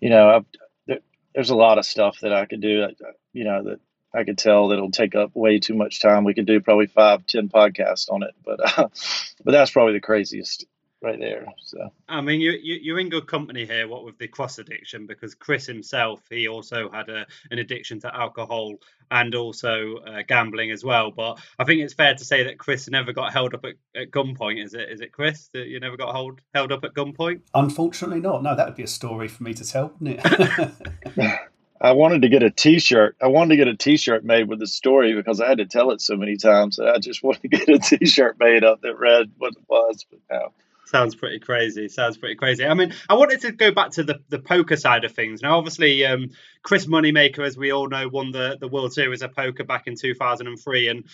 you 0.00 0.10
know, 0.10 0.28
I've, 0.28 0.44
there, 0.86 0.98
there's 1.34 1.50
a 1.50 1.56
lot 1.56 1.78
of 1.78 1.84
stuff 1.84 2.18
that 2.22 2.32
I 2.32 2.46
could 2.46 2.60
do. 2.60 2.88
You 3.32 3.44
know 3.44 3.64
that 3.64 3.80
I 4.14 4.24
could 4.24 4.38
tell 4.38 4.68
that'll 4.68 4.90
take 4.90 5.14
up 5.14 5.34
way 5.34 5.58
too 5.58 5.74
much 5.74 6.00
time. 6.00 6.24
We 6.24 6.34
could 6.34 6.46
do 6.46 6.60
probably 6.60 6.86
five, 6.86 7.26
ten 7.26 7.48
podcasts 7.48 8.10
on 8.10 8.22
it, 8.22 8.34
but 8.44 8.78
uh, 8.78 8.88
but 9.44 9.52
that's 9.52 9.70
probably 9.70 9.94
the 9.94 10.00
craziest 10.00 10.66
right 11.02 11.18
there. 11.18 11.46
So 11.62 11.92
I 12.08 12.20
mean, 12.20 12.40
you, 12.40 12.52
you 12.52 12.94
are 12.96 12.98
in 12.98 13.08
good 13.08 13.26
company 13.26 13.66
here. 13.66 13.88
What 13.88 14.04
with 14.04 14.18
the 14.18 14.28
cross 14.28 14.58
addiction, 14.58 15.06
because 15.06 15.34
Chris 15.34 15.66
himself, 15.66 16.20
he 16.30 16.48
also 16.48 16.90
had 16.90 17.08
a, 17.08 17.26
an 17.50 17.58
addiction 17.58 18.00
to 18.00 18.14
alcohol 18.14 18.76
and 19.10 19.34
also 19.34 19.96
uh, 20.06 20.22
gambling 20.26 20.70
as 20.70 20.84
well. 20.84 21.10
But 21.10 21.38
I 21.58 21.64
think 21.64 21.80
it's 21.80 21.94
fair 21.94 22.14
to 22.14 22.24
say 22.24 22.44
that 22.44 22.58
Chris 22.58 22.88
never 22.88 23.12
got 23.12 23.32
held 23.32 23.54
up 23.54 23.64
at, 23.64 23.74
at 24.00 24.10
gunpoint. 24.10 24.64
Is 24.64 24.74
it? 24.74 24.88
Is 24.88 25.00
it 25.00 25.12
Chris 25.12 25.48
that 25.52 25.66
you 25.66 25.80
never 25.80 25.96
got 25.96 26.14
hold 26.14 26.40
held 26.54 26.72
up 26.72 26.84
at 26.84 26.94
gunpoint? 26.94 27.40
Unfortunately, 27.54 28.20
not. 28.20 28.42
No, 28.42 28.54
that 28.54 28.66
would 28.66 28.76
be 28.76 28.84
a 28.84 28.88
story 28.88 29.28
for 29.28 29.42
me 29.42 29.54
to 29.54 29.64
tell, 29.64 29.92
wouldn't 29.98 30.20
it? 30.24 30.72
I 31.82 31.90
wanted 31.90 32.22
to 32.22 32.28
get 32.28 32.44
a 32.44 32.50
T-shirt. 32.50 33.16
I 33.20 33.26
wanted 33.26 33.50
to 33.50 33.56
get 33.56 33.66
a 33.66 33.76
T-shirt 33.76 34.24
made 34.24 34.48
with 34.48 34.60
the 34.60 34.68
story 34.68 35.14
because 35.14 35.40
I 35.40 35.48
had 35.48 35.58
to 35.58 35.66
tell 35.66 35.90
it 35.90 36.00
so 36.00 36.16
many 36.16 36.36
times. 36.36 36.78
I 36.78 36.98
just 36.98 37.24
wanted 37.24 37.42
to 37.42 37.48
get 37.48 37.68
a 37.68 37.78
T-shirt 37.80 38.36
made 38.38 38.62
up 38.62 38.82
that 38.82 38.96
read 38.96 39.32
what 39.36 39.54
it 39.54 39.64
was. 39.68 40.06
But 40.08 40.20
now 40.30 40.52
Sounds 40.86 41.14
pretty 41.14 41.38
crazy. 41.38 41.88
Sounds 41.88 42.18
pretty 42.18 42.34
crazy. 42.34 42.64
I 42.64 42.74
mean, 42.74 42.92
I 43.08 43.14
wanted 43.14 43.40
to 43.42 43.52
go 43.52 43.70
back 43.70 43.92
to 43.92 44.04
the, 44.04 44.20
the 44.28 44.38
poker 44.38 44.76
side 44.76 45.04
of 45.04 45.12
things. 45.12 45.40
Now, 45.40 45.56
obviously, 45.56 46.04
um, 46.04 46.30
Chris 46.62 46.86
Moneymaker, 46.86 47.46
as 47.46 47.56
we 47.56 47.72
all 47.72 47.88
know, 47.88 48.08
won 48.08 48.32
the, 48.32 48.58
the 48.60 48.68
World 48.68 48.92
Series 48.92 49.22
of 49.22 49.34
Poker 49.34 49.64
back 49.64 49.86
in 49.86 49.94
2003. 49.96 50.88
And 50.88 51.04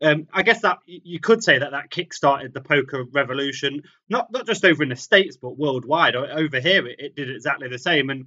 um, 0.00 0.26
I 0.32 0.42
guess 0.42 0.62
that 0.62 0.78
you 0.86 1.20
could 1.20 1.42
say 1.42 1.58
that 1.58 1.72
that 1.72 1.90
kick-started 1.90 2.54
the 2.54 2.60
poker 2.60 3.04
revolution, 3.12 3.82
not 4.08 4.32
not 4.32 4.46
just 4.46 4.64
over 4.64 4.82
in 4.82 4.88
the 4.88 4.96
states, 4.96 5.36
but 5.36 5.58
worldwide. 5.58 6.16
Over 6.16 6.60
here, 6.60 6.86
it, 6.86 6.96
it 6.98 7.16
did 7.16 7.30
exactly 7.30 7.68
the 7.68 7.78
same. 7.78 8.10
And 8.10 8.26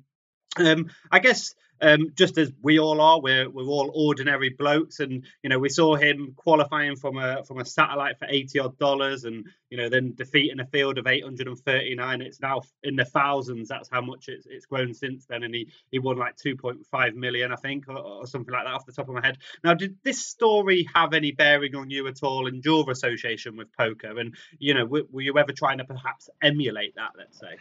um, 0.58 0.92
I 1.12 1.20
guess 1.20 1.56
um, 1.82 2.12
just 2.16 2.38
as 2.38 2.52
we 2.62 2.80
all 2.80 3.02
are. 3.02 3.20
We're 3.20 3.50
we're 3.50 3.66
all 3.66 3.92
ordinary 3.94 4.50
blokes, 4.50 5.00
and 5.00 5.26
you 5.44 5.50
know 5.50 5.60
we 5.60 5.70
saw 5.70 5.96
him 5.96 6.34
qualifying 6.36 6.96
from 6.96 7.18
a 7.18 7.44
from 7.44 7.60
a 7.60 7.66
satellite 7.66 8.20
for 8.20 8.28
eighty 8.30 8.60
odd 8.60 8.78
dollars, 8.78 9.24
and 9.24 9.48
you 9.70 9.78
know 9.78 9.90
then 9.90 10.14
defeating 10.16 10.60
a 10.60 10.66
field 10.66 10.98
of 10.98 11.08
eight 11.08 11.24
hundred 11.24 11.48
and 11.48 11.58
thirty 11.58 11.96
nine. 11.96 12.22
It's 12.22 12.40
now 12.40 12.62
in 12.84 12.96
the 12.96 13.06
thousands. 13.06 13.70
That's 13.70 13.90
how 13.90 14.02
much 14.02 14.30
it's 14.30 14.46
it's 14.46 14.66
grown 14.66 14.94
since 14.94 15.26
then, 15.26 15.44
and 15.44 15.54
he 15.54 15.72
he 15.92 16.00
won 16.00 16.18
like 16.18 16.38
two 16.38 16.56
point 16.56 16.86
five 16.88 17.16
million, 17.16 17.52
I 17.52 17.58
think, 17.58 17.88
or, 17.88 17.98
or 17.98 18.28
something 18.28 18.54
like 18.54 18.66
that 18.66 18.74
off 18.74 18.86
the 18.86 18.94
top 18.94 19.10
of 19.10 19.16
my 19.16 19.26
head. 19.26 19.38
Now, 19.64 19.74
did 19.74 19.98
this 20.04 20.26
story 20.26 20.88
have 20.94 21.14
any 21.14 21.32
bearing 21.32 21.76
on 21.76 21.90
you 21.90 22.08
at 22.08 22.24
all 22.24 22.48
in 22.48 22.62
your 22.64 22.90
association 22.92 23.58
with 23.58 23.68
poker? 23.76 24.20
And 24.20 24.36
you 24.60 24.74
know, 24.74 24.86
were, 24.86 25.04
were 25.12 25.22
you 25.22 25.38
ever 25.38 25.52
trying 25.52 25.80
to 25.80 25.86
perhaps 25.86 26.30
emulate 26.42 26.96
that? 26.96 27.12
Let's 27.18 27.40
say 27.40 27.58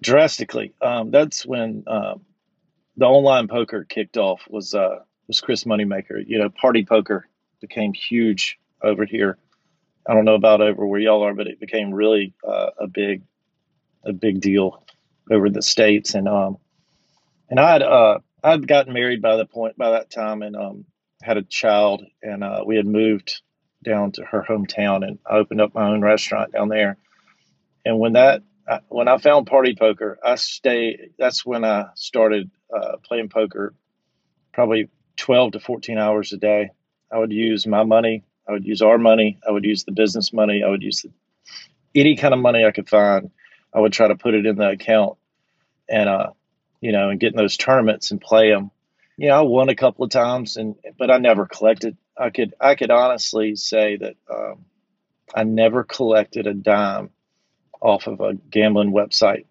drastically. 0.00 0.72
Um, 0.80 1.10
that's 1.10 1.44
when 1.44 1.84
um, 1.86 2.20
the 2.98 3.06
online 3.06 3.48
poker 3.48 3.84
kicked 3.84 4.18
off. 4.18 4.42
Was 4.50 4.74
uh, 4.74 4.98
was 5.28 5.40
Chris 5.40 5.64
Moneymaker? 5.64 6.22
You 6.26 6.38
know, 6.38 6.50
party 6.50 6.84
poker 6.84 7.26
became 7.60 7.94
huge 7.94 8.58
over 8.82 9.04
here. 9.04 9.38
I 10.06 10.14
don't 10.14 10.24
know 10.24 10.34
about 10.34 10.60
over 10.60 10.84
where 10.86 11.00
y'all 11.00 11.22
are, 11.22 11.34
but 11.34 11.46
it 11.46 11.60
became 11.60 11.94
really 11.94 12.34
uh, 12.46 12.70
a 12.78 12.86
big 12.86 13.22
a 14.04 14.12
big 14.12 14.40
deal 14.40 14.82
over 15.30 15.48
the 15.48 15.62
states. 15.62 16.14
And 16.14 16.28
um, 16.28 16.58
and 17.48 17.60
I'd 17.60 17.82
uh, 17.82 18.18
I'd 18.42 18.66
gotten 18.66 18.92
married 18.92 19.22
by 19.22 19.36
the 19.36 19.46
point 19.46 19.78
by 19.78 19.92
that 19.92 20.10
time, 20.10 20.42
and 20.42 20.56
um, 20.56 20.84
had 21.22 21.36
a 21.36 21.42
child, 21.42 22.02
and 22.22 22.42
uh, 22.42 22.64
we 22.66 22.76
had 22.76 22.86
moved 22.86 23.40
down 23.84 24.10
to 24.12 24.24
her 24.24 24.44
hometown, 24.48 25.06
and 25.06 25.20
I 25.24 25.36
opened 25.36 25.60
up 25.60 25.72
my 25.72 25.88
own 25.88 26.02
restaurant 26.02 26.52
down 26.52 26.68
there. 26.68 26.96
And 27.84 28.00
when 28.00 28.14
that 28.14 28.42
when 28.88 29.08
I 29.08 29.18
found 29.18 29.46
Party 29.46 29.74
Poker, 29.74 30.18
I 30.22 30.34
stay. 30.34 31.10
That's 31.18 31.44
when 31.44 31.64
I 31.64 31.86
started 31.94 32.50
uh, 32.74 32.96
playing 33.02 33.30
poker, 33.30 33.74
probably 34.52 34.90
twelve 35.16 35.52
to 35.52 35.60
fourteen 35.60 35.98
hours 35.98 36.32
a 36.32 36.36
day. 36.36 36.70
I 37.10 37.18
would 37.18 37.32
use 37.32 37.66
my 37.66 37.84
money. 37.84 38.24
I 38.46 38.52
would 38.52 38.66
use 38.66 38.82
our 38.82 38.98
money. 38.98 39.38
I 39.46 39.52
would 39.52 39.64
use 39.64 39.84
the 39.84 39.92
business 39.92 40.32
money. 40.32 40.62
I 40.64 40.68
would 40.68 40.82
use 40.82 41.02
the, 41.02 41.10
any 41.94 42.16
kind 42.16 42.34
of 42.34 42.40
money 42.40 42.64
I 42.64 42.72
could 42.72 42.88
find. 42.88 43.30
I 43.72 43.80
would 43.80 43.92
try 43.92 44.08
to 44.08 44.16
put 44.16 44.34
it 44.34 44.46
in 44.46 44.56
the 44.56 44.70
account, 44.70 45.18
and 45.88 46.08
uh, 46.08 46.30
you 46.80 46.92
know, 46.92 47.08
and 47.08 47.20
get 47.20 47.32
in 47.32 47.38
those 47.38 47.56
tournaments 47.56 48.10
and 48.10 48.20
play 48.20 48.50
them. 48.50 48.70
You 49.16 49.28
know, 49.28 49.38
I 49.38 49.40
won 49.42 49.68
a 49.68 49.74
couple 49.74 50.04
of 50.04 50.10
times, 50.10 50.56
and 50.56 50.76
but 50.98 51.10
I 51.10 51.18
never 51.18 51.46
collected. 51.46 51.96
I 52.16 52.30
could 52.30 52.54
I 52.60 52.74
could 52.74 52.90
honestly 52.90 53.56
say 53.56 53.96
that 53.96 54.16
um, 54.30 54.66
I 55.34 55.44
never 55.44 55.84
collected 55.84 56.46
a 56.46 56.54
dime 56.54 57.10
off 57.80 58.06
of 58.06 58.20
a 58.20 58.34
gambling 58.34 58.92
website, 58.92 59.44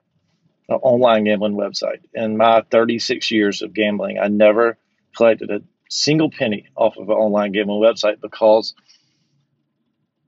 an 0.70 0.76
online 0.76 1.24
gambling 1.26 1.56
website. 1.56 2.02
In 2.14 2.38
my 2.38 2.64
36 2.70 3.32
years 3.32 3.62
of 3.62 3.74
gambling, 3.74 4.20
I 4.20 4.28
never 4.28 4.78
collected 5.16 5.50
a 5.50 5.62
single 5.90 6.30
penny 6.30 6.68
off 6.76 6.98
of 6.98 7.10
an 7.10 7.16
online 7.16 7.52
gambling 7.52 7.82
website 7.82 8.22
because, 8.22 8.74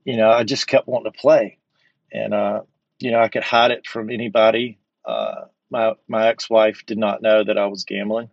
you 0.04 0.16
know, 0.16 0.30
I 0.30 0.44
just 0.44 0.66
kept 0.66 0.88
wanting 0.88 1.12
to 1.12 1.18
play. 1.18 1.58
And, 2.12 2.34
uh, 2.34 2.62
you 2.98 3.10
know, 3.10 3.20
I 3.20 3.28
could 3.28 3.44
hide 3.44 3.70
it 3.70 3.86
from 3.86 4.10
anybody. 4.10 4.78
Uh, 5.04 5.46
my, 5.70 5.94
my 6.08 6.28
ex 6.28 6.50
wife 6.50 6.84
did 6.86 6.98
not 6.98 7.22
know 7.22 7.44
that 7.44 7.58
I 7.58 7.66
was 7.66 7.84
gambling. 7.84 8.30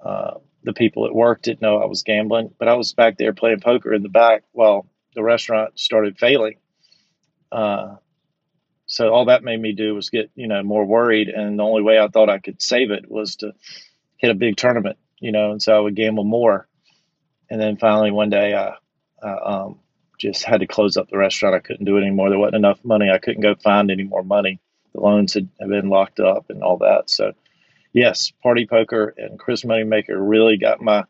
Uh, 0.00 0.38
the 0.64 0.72
people 0.72 1.06
at 1.06 1.14
work 1.14 1.42
didn't 1.42 1.62
know 1.62 1.78
I 1.78 1.86
was 1.86 2.02
gambling, 2.02 2.54
but 2.58 2.68
I 2.68 2.74
was 2.74 2.92
back 2.92 3.18
there 3.18 3.32
playing 3.32 3.60
poker 3.60 3.92
in 3.92 4.02
the 4.02 4.08
back 4.08 4.44
while 4.52 4.86
the 5.14 5.22
restaurant 5.22 5.78
started 5.78 6.18
failing. 6.18 6.56
Uh, 7.50 7.96
so 8.92 9.08
all 9.08 9.24
that 9.24 9.42
made 9.42 9.58
me 9.58 9.72
do 9.72 9.94
was 9.94 10.10
get 10.10 10.30
you 10.34 10.46
know 10.46 10.62
more 10.62 10.84
worried, 10.84 11.30
and 11.30 11.58
the 11.58 11.62
only 11.62 11.80
way 11.80 11.98
I 11.98 12.08
thought 12.08 12.28
I 12.28 12.38
could 12.38 12.60
save 12.60 12.90
it 12.90 13.10
was 13.10 13.36
to 13.36 13.54
hit 14.18 14.30
a 14.30 14.34
big 14.34 14.58
tournament, 14.58 14.98
you 15.18 15.32
know. 15.32 15.50
And 15.50 15.62
so 15.62 15.74
I 15.74 15.80
would 15.80 15.96
gamble 15.96 16.24
more, 16.24 16.68
and 17.48 17.58
then 17.58 17.78
finally 17.78 18.10
one 18.10 18.28
day 18.28 18.52
I, 18.52 18.74
I 19.26 19.32
um, 19.32 19.80
just 20.18 20.44
had 20.44 20.60
to 20.60 20.66
close 20.66 20.98
up 20.98 21.08
the 21.08 21.16
restaurant. 21.16 21.54
I 21.54 21.60
couldn't 21.60 21.86
do 21.86 21.96
it 21.96 22.02
anymore. 22.02 22.28
There 22.28 22.38
wasn't 22.38 22.56
enough 22.56 22.84
money. 22.84 23.08
I 23.10 23.16
couldn't 23.16 23.40
go 23.40 23.54
find 23.54 23.90
any 23.90 24.02
more 24.02 24.22
money. 24.22 24.60
The 24.92 25.00
loans 25.00 25.32
had, 25.32 25.48
had 25.58 25.70
been 25.70 25.88
locked 25.88 26.20
up 26.20 26.50
and 26.50 26.62
all 26.62 26.76
that. 26.78 27.08
So 27.08 27.32
yes, 27.94 28.30
Party 28.42 28.66
Poker 28.66 29.14
and 29.16 29.38
Chris 29.38 29.64
Moneymaker 29.64 30.16
really 30.18 30.58
got 30.58 30.82
my 30.82 31.04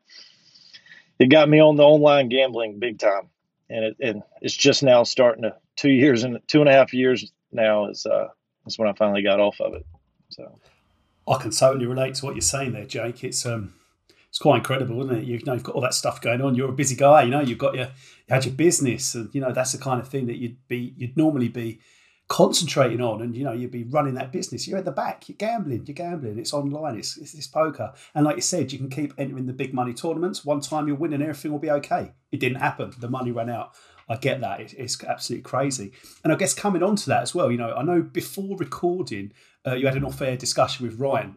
it 1.18 1.30
got 1.30 1.48
me 1.48 1.60
on 1.60 1.74
the 1.74 1.82
online 1.82 2.28
gambling 2.28 2.78
big 2.78 3.00
time, 3.00 3.28
and 3.68 3.86
it 3.86 3.96
and 4.00 4.22
it's 4.40 4.54
just 4.54 4.84
now 4.84 5.02
starting 5.02 5.42
to 5.42 5.56
two 5.74 5.90
years 5.90 6.22
and 6.22 6.38
two 6.46 6.60
and 6.60 6.68
a 6.68 6.72
half 6.72 6.94
years 6.94 7.32
now 7.52 7.88
is 7.88 8.06
uh, 8.06 8.28
is 8.66 8.78
when 8.78 8.88
I 8.88 8.92
finally 8.92 9.22
got 9.22 9.40
off 9.40 9.60
of 9.60 9.74
it. 9.74 9.86
So 10.30 10.58
I 11.28 11.36
can 11.38 11.50
totally 11.50 11.86
relate 11.86 12.14
to 12.16 12.26
what 12.26 12.34
you're 12.34 12.42
saying 12.42 12.72
there, 12.72 12.86
Jake. 12.86 13.24
It's 13.24 13.44
um 13.46 13.74
it's 14.28 14.38
quite 14.38 14.58
incredible, 14.58 15.02
isn't 15.02 15.18
it? 15.18 15.24
You 15.24 15.38
know, 15.44 15.52
you've 15.54 15.62
got 15.62 15.74
all 15.74 15.82
that 15.82 15.94
stuff 15.94 16.20
going 16.20 16.40
on. 16.40 16.54
You're 16.54 16.70
a 16.70 16.72
busy 16.72 16.96
guy, 16.96 17.24
you 17.24 17.30
know. 17.30 17.40
You've 17.40 17.58
got 17.58 17.74
your 17.74 17.86
you 17.86 18.34
had 18.34 18.44
your 18.44 18.54
business, 18.54 19.14
and 19.14 19.34
you 19.34 19.40
know 19.40 19.52
that's 19.52 19.72
the 19.72 19.78
kind 19.78 20.00
of 20.00 20.08
thing 20.08 20.26
that 20.26 20.38
you'd 20.38 20.56
be 20.68 20.94
you'd 20.96 21.16
normally 21.16 21.48
be 21.48 21.80
concentrating 22.32 23.02
on 23.02 23.20
and 23.20 23.36
you 23.36 23.44
know 23.44 23.52
you'd 23.52 23.70
be 23.70 23.84
running 23.84 24.14
that 24.14 24.32
business 24.32 24.66
you're 24.66 24.78
at 24.78 24.86
the 24.86 24.90
back 24.90 25.28
you're 25.28 25.36
gambling 25.36 25.84
you're 25.86 25.94
gambling 25.94 26.38
it's 26.38 26.54
online 26.54 26.96
it's, 26.96 27.18
it's 27.18 27.46
poker 27.46 27.92
and 28.14 28.24
like 28.24 28.36
you 28.36 28.40
said 28.42 28.72
you 28.72 28.78
can 28.78 28.88
keep 28.88 29.12
entering 29.18 29.44
the 29.44 29.52
big 29.52 29.74
money 29.74 29.92
tournaments 29.92 30.42
one 30.42 30.58
time 30.58 30.88
you'll 30.88 30.96
win 30.96 31.12
and 31.12 31.22
everything 31.22 31.52
will 31.52 31.58
be 31.58 31.70
okay 31.70 32.10
it 32.30 32.40
didn't 32.40 32.58
happen 32.58 32.90
the 33.00 33.10
money 33.10 33.30
ran 33.30 33.50
out 33.50 33.72
I 34.08 34.16
get 34.16 34.40
that. 34.40 34.60
it's 34.60 35.02
absolutely 35.04 35.42
crazy. 35.42 35.92
And 36.24 36.32
I 36.32 36.36
guess 36.36 36.54
coming 36.54 36.82
on 36.82 36.96
to 36.96 37.08
that 37.08 37.22
as 37.22 37.34
well, 37.34 37.50
you 37.50 37.58
know, 37.58 37.74
I 37.74 37.82
know 37.82 38.02
before 38.02 38.56
recording, 38.56 39.32
uh, 39.66 39.74
you 39.74 39.86
had 39.86 39.96
an 39.96 40.04
off 40.04 40.20
air 40.20 40.36
discussion 40.36 40.86
with 40.86 40.98
Ryan. 40.98 41.36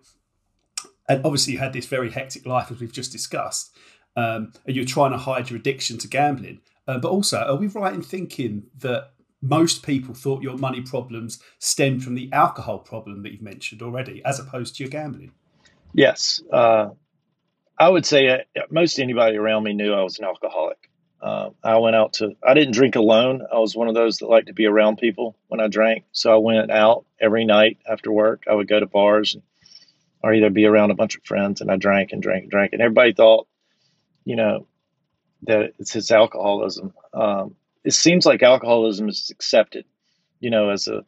And 1.08 1.24
obviously, 1.24 1.54
you 1.54 1.60
had 1.60 1.74
this 1.74 1.86
very 1.86 2.12
hectic 2.12 2.46
life, 2.46 2.72
as 2.72 2.80
we've 2.80 2.92
just 2.92 3.12
discussed. 3.12 3.76
Um, 4.16 4.54
and 4.66 4.76
you're 4.76 4.86
trying 4.86 5.12
to 5.12 5.18
hide 5.18 5.50
your 5.50 5.60
addiction 5.60 5.98
to 6.00 6.08
gambling. 6.08 6.62
Uh, 6.88 6.98
but 6.98 7.10
also, 7.10 7.38
are 7.40 7.56
we 7.56 7.68
right 7.68 7.94
in 7.94 8.02
thinking 8.02 8.64
that 8.80 9.12
most 9.42 9.84
people 9.84 10.16
thought 10.16 10.42
your 10.42 10.58
money 10.58 10.82
problems 10.82 11.40
stemmed 11.60 12.04
from 12.04 12.16
the 12.16 12.32
alcohol 12.32 12.80
problem 12.80 13.22
that 13.24 13.32
you've 13.32 13.42
mentioned 13.42 13.82
already, 13.82 14.24
as 14.26 14.40
opposed 14.40 14.76
to 14.76 14.84
your 14.84 14.90
gambling? 14.90 15.32
Yes. 15.94 16.42
Uh, 16.52 16.90
I 17.78 17.90
would 17.90 18.06
say 18.06 18.28
uh, 18.30 18.62
most 18.72 19.00
anybody 19.00 19.38
around 19.38 19.64
me 19.64 19.74
knew 19.74 19.94
I 19.94 20.02
was 20.02 20.18
an 20.18 20.26
alcoholic. 20.26 20.90
Uh, 21.26 21.50
I 21.64 21.80
went 21.80 21.96
out 21.96 22.14
to, 22.14 22.36
I 22.48 22.54
didn't 22.54 22.76
drink 22.76 22.96
alone. 22.96 23.42
I 23.52 23.58
was 23.58 23.76
one 23.76 23.88
of 23.88 23.96
those 23.96 24.18
that 24.18 24.30
liked 24.30 24.46
to 24.46 24.54
be 24.54 24.68
around 24.68 25.00
people 25.00 25.36
when 25.48 25.60
I 25.60 25.68
drank. 25.68 26.04
So 26.12 26.32
I 26.32 26.38
went 26.38 26.70
out 26.70 27.06
every 27.20 27.46
night 27.46 27.80
after 27.90 28.12
work. 28.12 28.44
I 28.48 28.54
would 28.54 28.68
go 28.68 28.80
to 28.80 28.86
bars 28.86 29.34
and, 29.34 29.42
or 30.22 30.36
either 30.36 30.52
be 30.52 30.68
around 30.68 30.92
a 30.92 30.96
bunch 30.96 31.18
of 31.18 31.24
friends 31.24 31.62
and 31.62 31.72
I 31.72 31.78
drank 31.78 32.12
and 32.12 32.22
drank 32.22 32.44
and 32.44 32.52
drank. 32.52 32.74
And 32.74 32.82
everybody 32.84 33.14
thought, 33.14 33.48
you 34.24 34.36
know, 34.36 34.68
that 35.48 35.74
it's 35.80 35.94
his 35.94 36.12
alcoholism. 36.12 36.94
Um, 37.12 37.56
it 37.84 37.94
seems 37.94 38.28
like 38.28 38.44
alcoholism 38.44 39.10
is 39.10 39.32
accepted, 39.32 39.86
you 40.40 40.52
know, 40.52 40.70
as 40.70 40.88
a, 40.88 41.06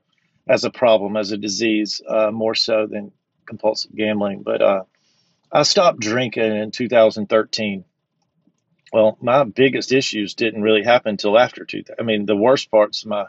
as 0.49 0.63
a 0.63 0.71
problem, 0.71 1.15
as 1.15 1.31
a 1.31 1.37
disease, 1.37 2.01
uh, 2.09 2.31
more 2.31 2.55
so 2.55 2.87
than 2.89 3.11
compulsive 3.45 3.95
gambling. 3.95 4.41
But 4.41 4.63
uh, 4.63 4.83
I 5.51 5.61
stopped 5.61 5.99
drinking 5.99 6.55
in 6.55 6.71
2013 6.71 7.85
well, 8.91 9.17
my 9.21 9.43
biggest 9.43 9.91
issues 9.91 10.33
didn't 10.33 10.61
really 10.61 10.83
happen 10.83 11.11
until 11.11 11.37
after 11.37 11.65
two. 11.65 11.83
I 11.99 12.03
mean, 12.03 12.25
the 12.25 12.35
worst 12.35 12.71
parts 12.71 13.03
of 13.03 13.09
my 13.09 13.25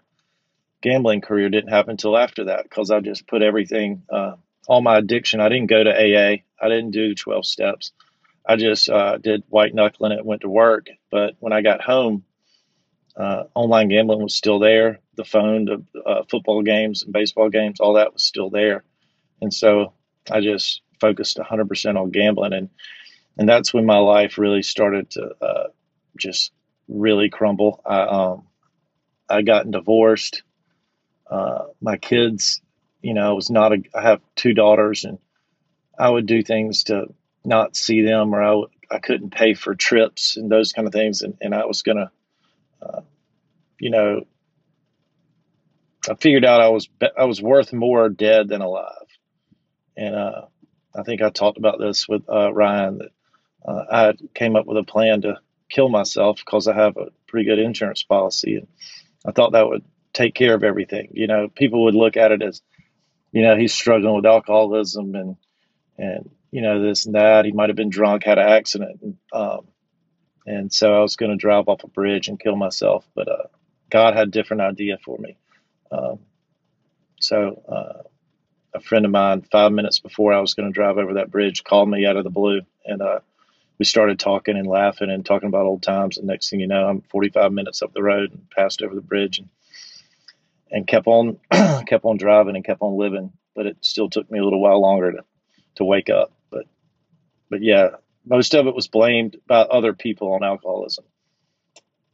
gambling 0.81 1.21
career 1.21 1.49
didn't 1.49 1.71
happen 1.71 1.93
until 1.93 2.17
after 2.17 2.45
that 2.45 2.65
because 2.65 2.91
I 2.91 3.01
just 3.01 3.27
put 3.27 3.43
everything, 3.43 4.03
uh, 4.11 4.35
all 4.69 4.81
my 4.81 4.99
addiction. 4.99 5.41
I 5.41 5.49
didn't 5.49 5.71
go 5.71 5.83
to 5.83 5.91
AA. 5.91 6.43
I 6.61 6.69
didn't 6.69 6.93
do 6.93 7.15
12 7.15 7.45
steps. 7.45 7.93
I 8.47 8.57
just 8.57 8.89
uh, 8.89 9.19
did 9.19 9.43
white 9.49 9.75
knuckling 9.75 10.13
it, 10.13 10.25
went 10.25 10.43
to 10.43 10.49
work. 10.49 10.87
But 11.11 11.35
when 11.41 11.53
I 11.53 11.61
got 11.61 11.83
home, 11.83 12.25
uh, 13.17 13.45
online 13.55 13.89
gambling 13.89 14.23
was 14.23 14.35
still 14.35 14.59
there. 14.59 15.01
The 15.17 15.25
phone, 15.25 15.65
the 15.65 16.01
uh, 16.01 16.23
football 16.31 16.63
games 16.63 17.03
and 17.03 17.13
baseball 17.13 17.51
games, 17.51 17.81
all 17.81 17.95
that 17.95 18.13
was 18.13 18.25
still 18.25 18.49
there. 18.49 18.85
And 19.43 19.53
so 19.53 19.93
I 20.31 20.41
just 20.41 20.83
focused 21.01 21.39
100% 21.39 22.01
on 22.01 22.11
gambling. 22.11 22.53
And 22.53 22.71
and 23.39 23.49
that's 23.49 23.73
when 23.73 23.87
my 23.87 23.99
life 23.99 24.37
really 24.37 24.63
started 24.63 25.11
to 25.11 25.31
uh, 25.41 25.69
just 26.19 26.53
really 26.89 27.31
crumble. 27.31 27.81
I 27.87 28.01
um, 28.01 28.47
I 29.29 29.43
got 29.43 29.71
divorced. 29.71 30.43
Uh, 31.31 31.67
my 31.81 31.97
kids, 31.97 32.61
you 33.03 33.15
know, 33.15 33.31
I 33.31 33.33
was 33.33 33.51
not 33.51 33.73
a. 33.73 33.83
I 33.95 34.03
have 34.03 34.21
two 34.35 34.55
daughters, 34.55 35.05
and 35.05 35.19
I 35.99 36.11
would 36.11 36.27
do 36.27 36.43
things 36.43 36.85
to 36.85 37.07
not 37.45 37.77
see 37.77 38.03
them, 38.03 38.35
or 38.35 38.43
I 38.43 38.49
w- 38.49 38.69
I 38.91 38.99
couldn't 38.99 39.31
pay 39.31 39.55
for 39.55 39.75
trips 39.75 40.37
and 40.37 40.51
those 40.51 40.73
kind 40.73 40.89
of 40.89 40.93
things, 40.93 41.23
and, 41.23 41.37
and 41.41 41.55
I 41.55 41.67
was 41.67 41.83
gonna, 41.83 42.11
uh, 42.83 43.03
you 43.79 43.91
know, 43.91 44.23
I 46.11 46.15
figured 46.15 46.45
out 46.45 46.61
I 46.61 46.71
was 46.71 46.89
I 47.17 47.25
was 47.25 47.41
worth 47.41 47.73
more 47.73 48.09
dead 48.09 48.49
than 48.49 48.63
alive, 48.63 49.07
and 49.97 50.17
uh, 50.17 50.43
I 50.95 51.03
think 51.05 51.23
I 51.23 51.31
talked 51.31 51.59
about 51.59 51.79
this 51.79 52.09
with 52.09 52.29
uh, 52.29 52.53
Ryan 52.53 52.99
that 52.99 53.11
uh, 53.65 53.85
I 53.91 54.13
came 54.35 54.57
up 54.57 54.67
with 54.67 54.79
a 54.79 54.85
plan 54.85 55.23
to 55.23 55.41
kill 55.69 55.89
myself 55.89 56.39
because 56.45 56.67
I 56.67 56.75
have 56.75 56.97
a 56.97 57.07
pretty 57.27 57.49
good 57.49 57.59
insurance 57.59 58.03
policy, 58.03 58.57
and 58.57 58.67
I 59.27 59.33
thought 59.33 59.53
that 59.53 59.69
would 59.69 59.85
take 60.13 60.35
care 60.35 60.55
of 60.55 60.65
everything. 60.65 61.11
You 61.13 61.27
know, 61.27 61.49
people 61.49 61.85
would 61.85 61.95
look 61.95 62.17
at 62.17 62.33
it 62.33 62.43
as, 62.43 62.63
you 63.33 63.43
know, 63.43 63.57
he's 63.57 63.75
struggling 63.75 64.17
with 64.17 64.27
alcoholism 64.27 65.15
and 65.15 65.37
and 65.97 66.31
you 66.51 66.63
know, 66.63 66.83
this 66.83 67.07
and 67.07 67.15
that. 67.15 67.45
He 67.45 67.53
might 67.53 67.69
have 67.69 67.77
been 67.77 67.91
drunk, 67.91 68.25
had 68.25 68.39
an 68.39 68.49
accident. 68.49 69.01
And, 69.03 69.17
um, 69.33 69.69
and 70.47 70.73
so 70.73 70.95
I 70.95 71.01
was 71.01 71.17
going 71.17 71.31
to 71.31 71.37
drive 71.37 71.69
off 71.69 71.85
a 71.85 71.89
bridge 71.89 72.29
and 72.29 72.41
kill 72.41 72.57
myself. 72.57 73.07
But 73.15 73.29
uh, 73.29 73.47
God 73.91 74.15
had 74.15 74.29
a 74.29 74.31
different 74.31 74.63
idea 74.63 74.99
for 75.05 75.19
me. 75.19 75.37
Um, 75.91 76.21
so 77.21 77.63
uh, 77.69 78.03
a 78.75 78.81
friend 78.81 79.05
of 79.05 79.11
mine, 79.11 79.43
five 79.51 79.73
minutes 79.73 79.99
before 79.99 80.33
I 80.33 80.41
was 80.41 80.55
going 80.55 80.69
to 80.69 80.75
drive 80.75 80.99
over 80.99 81.15
that 81.15 81.31
bridge, 81.31 81.65
called 81.65 81.91
me 81.91 82.07
out 82.07 82.17
of 82.17 82.25
the 82.25 82.31
blue. 82.31 82.63
And 82.85 83.03
uh, 83.03 83.21
we 83.79 83.85
started 83.85 84.19
talking 84.19 84.57
and 84.57 84.67
laughing 84.67 85.11
and 85.11 85.25
talking 85.25 85.49
about 85.49 85.67
old 85.67 85.83
times. 85.83 86.19
And 86.19 86.27
next 86.27 86.51
thing 86.51 86.61
you 86.61 86.67
know, 86.67 86.87
I'm 86.87 87.03
45 87.03 87.53
minutes 87.53 87.83
up 87.83 87.93
the 87.93 88.03
road 88.03 88.33
and 88.33 88.51
passed 88.51 88.83
over 88.83 88.95
the 88.95 89.01
bridge 89.01 89.39
and, 89.39 89.49
and 90.71 90.87
kept 90.87 91.07
on 91.07 91.39
kept 91.87 92.05
on 92.05 92.17
driving 92.17 92.57
and 92.57 92.65
kept 92.65 92.83
on 92.83 92.99
living. 92.99 93.33
But 93.55 93.67
it 93.67 93.77
still 93.81 94.11
took 94.11 94.31
me 94.31 94.39
a 94.39 94.45
little 94.45 94.61
while 94.61 94.81
longer 94.81 95.13
to, 95.13 95.25
to 95.77 95.85
wake 95.85 96.11
up. 96.11 96.33
But 96.51 96.67
but 97.51 97.63
yeah, 97.63 97.91
most 98.27 98.55
of 98.55 98.67
it 98.67 98.75
was 98.75 98.89
blamed 98.89 99.37
by 99.47 99.61
other 99.61 99.93
people 99.95 100.33
on 100.33 100.45
alcoholism 100.45 101.05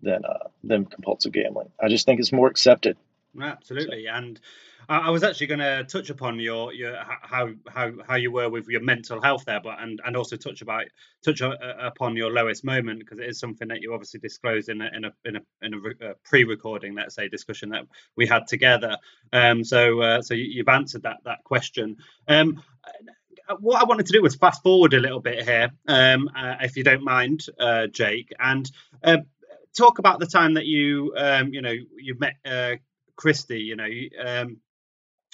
than 0.03 0.25
uh, 0.25 0.49
than 0.63 0.85
compulsive 0.85 1.33
gambling. 1.33 1.71
I 1.83 1.89
just 1.89 2.07
think 2.07 2.21
it's 2.21 2.33
more 2.33 2.49
accepted. 2.49 2.97
Absolutely, 3.41 4.05
so. 4.05 4.13
and 4.13 4.41
I 4.89 5.11
was 5.11 5.23
actually 5.23 5.47
going 5.47 5.61
to 5.61 5.85
touch 5.85 6.11
upon 6.11 6.39
your 6.39 6.73
your 6.73 6.97
how 7.23 7.51
how 7.69 7.93
how 8.07 8.17
you 8.17 8.31
were 8.31 8.49
with 8.49 8.69
your 8.69 8.83
mental 8.83 9.21
health 9.21 9.45
there, 9.47 9.61
but 9.61 9.81
and 9.81 10.01
and 10.05 10.17
also 10.17 10.37
touch 10.37 10.63
about 10.63 10.85
touch 11.25 11.41
upon 11.41 12.17
your 12.17 12.31
lowest 12.31 12.65
moment 12.65 12.99
because 12.99 13.19
it 13.19 13.29
is 13.29 13.39
something 13.39 13.69
that 13.69 13.81
you 13.81 13.95
obviously 13.95 14.21
disclosed 14.21 14.69
in 14.69 14.83
a 14.83 14.91
in 14.95 15.05
a 15.05 15.13
in 15.25 15.37
a, 15.37 15.41
in 15.63 15.75
a 15.75 16.15
pre-recording, 16.25 16.95
let's 16.95 17.15
say, 17.15 17.29
discussion 17.29 17.71
that 17.71 17.87
we 18.17 18.27
had 18.27 18.47
together. 18.47 18.97
Um, 19.33 19.65
so 19.65 20.01
uh, 20.01 20.23
so 20.23 20.35
you, 20.35 20.63
have 20.67 20.75
answered 20.75 21.03
that 21.05 21.19
that 21.25 21.45
question. 21.45 21.97
Um, 22.29 22.63
what 23.61 23.81
I 23.81 23.85
wanted 23.85 24.07
to 24.07 24.13
do 24.13 24.23
was 24.23 24.35
fast 24.35 24.63
forward 24.63 24.95
a 24.95 25.01
little 25.01 25.21
bit 25.21 25.45
here, 25.45 25.71
um, 25.87 26.31
uh, 26.35 26.57
if 26.61 26.77
you 26.77 26.85
don't 26.85 27.05
mind, 27.05 27.45
uh, 27.59 27.87
Jake, 27.89 28.33
and 28.39 28.71
uh, 29.03 29.19
talk 29.77 29.99
about 29.99 30.19
the 30.19 30.27
time 30.27 30.55
that 30.55 30.65
you, 30.65 31.13
um, 31.17 31.53
you 31.53 31.61
know, 31.61 31.75
you 31.99 32.17
met 32.19 32.37
uh, 32.45 32.77
Christy. 33.17 33.61
You 33.61 33.77
know, 33.77 33.89
um, 34.25 34.59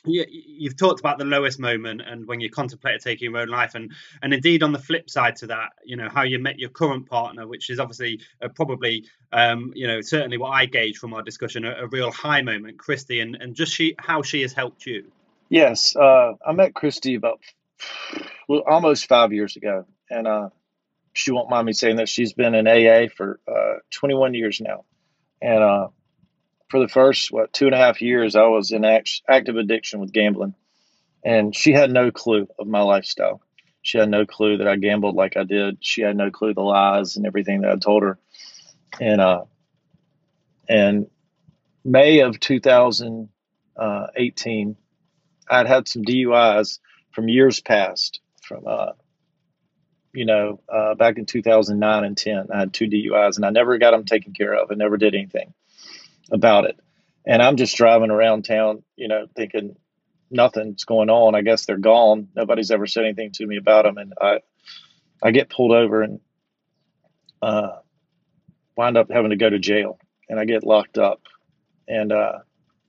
you, 0.04 0.24
you've 0.28 0.76
talked 0.76 1.00
about 1.00 1.18
the 1.18 1.24
lowest 1.24 1.58
moment 1.58 2.00
and 2.00 2.26
when 2.26 2.40
you 2.40 2.50
contemplated 2.50 3.00
taking 3.02 3.30
your 3.30 3.40
own 3.40 3.48
life, 3.48 3.74
and 3.74 3.92
and 4.22 4.32
indeed 4.32 4.62
on 4.62 4.72
the 4.72 4.78
flip 4.78 5.10
side 5.10 5.36
to 5.36 5.48
that, 5.48 5.70
you 5.84 5.96
know, 5.96 6.08
how 6.08 6.22
you 6.22 6.38
met 6.38 6.58
your 6.58 6.70
current 6.70 7.08
partner, 7.08 7.46
which 7.46 7.70
is 7.70 7.78
obviously 7.78 8.20
uh, 8.42 8.48
probably, 8.48 9.06
um, 9.32 9.72
you 9.74 9.86
know, 9.86 10.00
certainly 10.00 10.38
what 10.38 10.50
I 10.50 10.66
gauge 10.66 10.98
from 10.98 11.14
our 11.14 11.22
discussion, 11.22 11.64
a, 11.64 11.84
a 11.84 11.86
real 11.88 12.10
high 12.10 12.42
moment, 12.42 12.78
Christy, 12.78 13.20
and 13.20 13.36
and 13.36 13.54
just 13.54 13.72
she 13.72 13.94
how 13.98 14.22
she 14.22 14.42
has 14.42 14.52
helped 14.52 14.86
you. 14.86 15.10
Yes, 15.48 15.96
uh, 15.96 16.34
I 16.46 16.52
met 16.52 16.74
Christy 16.74 17.16
about 17.16 17.40
well, 18.48 18.62
almost 18.66 19.06
five 19.06 19.32
years 19.32 19.56
ago, 19.56 19.86
and 20.08 20.26
uh, 20.26 20.48
she 21.12 21.32
won't 21.32 21.50
mind 21.50 21.66
me 21.66 21.72
saying 21.72 21.96
that 21.96 22.08
she's 22.08 22.32
been 22.32 22.54
in 22.54 22.66
AA 22.66 23.08
for 23.14 23.40
uh, 23.48 23.78
21 23.92 24.34
years 24.34 24.60
now, 24.60 24.84
and 25.42 25.62
uh, 25.62 25.88
for 26.70 26.80
the 26.80 26.88
first 26.88 27.30
what 27.32 27.52
two 27.52 27.66
and 27.66 27.74
a 27.74 27.78
half 27.78 28.00
years, 28.00 28.36
I 28.36 28.46
was 28.46 28.70
in 28.70 28.84
act- 28.84 29.22
active 29.28 29.56
addiction 29.56 30.00
with 30.00 30.12
gambling, 30.12 30.54
and 31.24 31.54
she 31.54 31.72
had 31.72 31.90
no 31.90 32.10
clue 32.10 32.48
of 32.58 32.66
my 32.66 32.80
lifestyle. 32.80 33.42
She 33.82 33.98
had 33.98 34.08
no 34.08 34.24
clue 34.24 34.58
that 34.58 34.68
I 34.68 34.76
gambled 34.76 35.16
like 35.16 35.36
I 35.36 35.44
did. 35.44 35.78
She 35.80 36.02
had 36.02 36.16
no 36.16 36.30
clue 36.30 36.54
the 36.54 36.60
lies 36.60 37.16
and 37.16 37.26
everything 37.26 37.62
that 37.62 37.72
I 37.72 37.76
told 37.76 38.04
her, 38.04 38.18
and 39.00 39.20
uh, 39.20 39.44
and 40.68 41.08
May 41.84 42.20
of 42.20 42.38
2018, 42.38 43.28
uh, 43.76 44.06
I'd 45.52 45.66
had 45.66 45.88
some 45.88 46.04
DUIs 46.04 46.78
from 47.10 47.28
years 47.28 47.60
past, 47.60 48.20
from 48.42 48.64
uh, 48.68 48.92
you 50.12 50.24
know, 50.24 50.60
uh, 50.68 50.94
back 50.94 51.18
in 51.18 51.26
2009 51.26 52.04
and 52.04 52.16
10, 52.16 52.46
I 52.52 52.58
had 52.60 52.72
two 52.72 52.86
DUIs, 52.86 53.36
and 53.36 53.44
I 53.44 53.50
never 53.50 53.78
got 53.78 53.90
them 53.92 54.04
taken 54.04 54.32
care 54.34 54.54
of. 54.54 54.70
I 54.70 54.74
never 54.74 54.96
did 54.96 55.14
anything 55.14 55.52
about 56.30 56.64
it. 56.64 56.78
And 57.26 57.42
I'm 57.42 57.56
just 57.56 57.76
driving 57.76 58.10
around 58.10 58.44
town, 58.44 58.82
you 58.96 59.08
know, 59.08 59.26
thinking 59.36 59.76
nothing's 60.30 60.84
going 60.84 61.10
on. 61.10 61.34
I 61.34 61.42
guess 61.42 61.66
they're 61.66 61.76
gone. 61.76 62.28
Nobody's 62.34 62.70
ever 62.70 62.86
said 62.86 63.04
anything 63.04 63.32
to 63.32 63.46
me 63.46 63.56
about 63.56 63.84
them, 63.84 63.98
and 63.98 64.14
I, 64.20 64.40
I 65.22 65.30
get 65.32 65.50
pulled 65.50 65.72
over 65.72 66.02
and 66.02 66.20
uh, 67.42 67.78
wind 68.76 68.96
up 68.96 69.10
having 69.10 69.30
to 69.30 69.36
go 69.36 69.50
to 69.50 69.58
jail, 69.58 69.98
and 70.28 70.38
I 70.38 70.44
get 70.44 70.64
locked 70.64 70.98
up, 70.98 71.20
and 71.86 72.12
uh, 72.12 72.38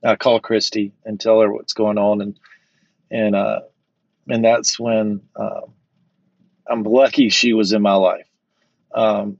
I 0.04 0.16
call 0.16 0.40
Christy 0.40 0.92
and 1.04 1.20
tell 1.20 1.40
her 1.40 1.52
what's 1.52 1.74
going 1.74 1.98
on, 1.98 2.20
and 2.20 2.38
and 3.10 3.36
uh, 3.36 3.60
and 4.28 4.44
that's 4.44 4.78
when 4.78 5.22
uh, 5.36 5.62
I'm 6.68 6.84
lucky 6.84 7.28
she 7.28 7.52
was 7.52 7.72
in 7.72 7.82
my 7.82 7.94
life. 7.94 8.26
Um, 8.94 9.38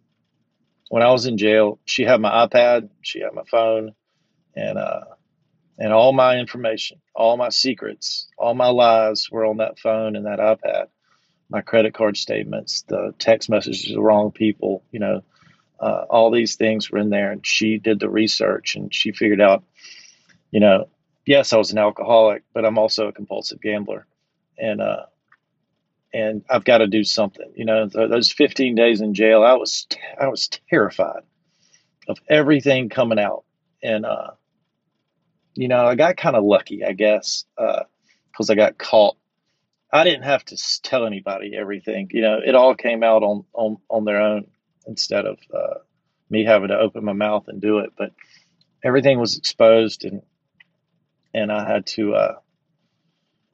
when 0.92 1.02
I 1.02 1.10
was 1.10 1.24
in 1.24 1.38
jail, 1.38 1.78
she 1.86 2.02
had 2.02 2.20
my 2.20 2.46
iPad, 2.46 2.90
she 3.00 3.20
had 3.20 3.32
my 3.32 3.44
phone, 3.50 3.94
and 4.54 4.76
uh, 4.76 5.04
and 5.78 5.90
all 5.90 6.12
my 6.12 6.36
information, 6.36 7.00
all 7.14 7.38
my 7.38 7.48
secrets, 7.48 8.28
all 8.36 8.52
my 8.52 8.68
lies 8.68 9.28
were 9.32 9.46
on 9.46 9.56
that 9.56 9.78
phone 9.78 10.16
and 10.16 10.26
that 10.26 10.38
iPad. 10.38 10.88
My 11.48 11.62
credit 11.62 11.94
card 11.94 12.18
statements, 12.18 12.82
the 12.88 13.14
text 13.18 13.48
messages 13.48 13.84
to 13.84 13.94
the 13.94 14.02
wrong 14.02 14.32
people, 14.32 14.84
you 14.92 15.00
know, 15.00 15.22
uh, 15.80 16.04
all 16.10 16.30
these 16.30 16.56
things 16.56 16.90
were 16.90 16.98
in 16.98 17.08
there. 17.08 17.32
And 17.32 17.46
she 17.46 17.78
did 17.78 17.98
the 17.98 18.10
research 18.10 18.76
and 18.76 18.94
she 18.94 19.12
figured 19.12 19.40
out, 19.40 19.64
you 20.50 20.60
know, 20.60 20.90
yes, 21.24 21.54
I 21.54 21.56
was 21.56 21.72
an 21.72 21.78
alcoholic, 21.78 22.42
but 22.52 22.66
I'm 22.66 22.76
also 22.76 23.08
a 23.08 23.12
compulsive 23.12 23.62
gambler 23.62 24.06
and 24.58 24.82
uh, 24.82 25.06
and 26.12 26.44
I've 26.48 26.64
got 26.64 26.78
to 26.78 26.86
do 26.86 27.04
something. 27.04 27.52
You 27.56 27.64
know, 27.64 27.86
those 27.86 28.32
15 28.32 28.74
days 28.74 29.00
in 29.00 29.14
jail, 29.14 29.42
I 29.42 29.54
was 29.54 29.86
I 30.20 30.28
was 30.28 30.48
terrified 30.70 31.22
of 32.08 32.18
everything 32.28 32.88
coming 32.88 33.18
out, 33.18 33.44
and 33.82 34.04
uh, 34.04 34.32
you 35.54 35.68
know, 35.68 35.84
I 35.86 35.94
got 35.94 36.16
kind 36.16 36.36
of 36.36 36.44
lucky, 36.44 36.84
I 36.84 36.92
guess, 36.92 37.44
because 37.56 38.50
uh, 38.50 38.52
I 38.52 38.54
got 38.54 38.78
caught. 38.78 39.16
I 39.92 40.04
didn't 40.04 40.22
have 40.22 40.44
to 40.46 40.56
tell 40.82 41.06
anybody 41.06 41.54
everything. 41.54 42.08
You 42.12 42.22
know, 42.22 42.38
it 42.44 42.54
all 42.54 42.74
came 42.74 43.02
out 43.02 43.22
on 43.22 43.44
on 43.52 43.78
on 43.88 44.04
their 44.04 44.20
own 44.20 44.46
instead 44.86 45.26
of 45.26 45.38
uh, 45.54 45.78
me 46.30 46.44
having 46.44 46.68
to 46.68 46.78
open 46.78 47.04
my 47.04 47.12
mouth 47.12 47.48
and 47.48 47.60
do 47.60 47.78
it. 47.78 47.90
But 47.96 48.12
everything 48.82 49.18
was 49.18 49.36
exposed, 49.36 50.04
and 50.04 50.22
and 51.34 51.52
I 51.52 51.70
had 51.70 51.86
to 51.88 52.14
uh, 52.14 52.34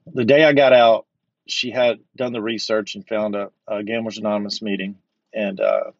the 0.07 0.25
day 0.25 0.44
I 0.44 0.53
got 0.53 0.73
out, 0.73 1.07
she 1.49 1.71
had 1.71 1.99
done 2.17 2.33
the 2.33 2.43
research 2.43 2.95
and 2.95 3.07
found 3.07 3.35
a, 3.35 3.51
a 3.67 3.83
Gamblers 3.83 4.19
Anonymous 4.19 4.63
meeting, 4.63 4.97
and 5.33 5.61
uh, 5.61 5.91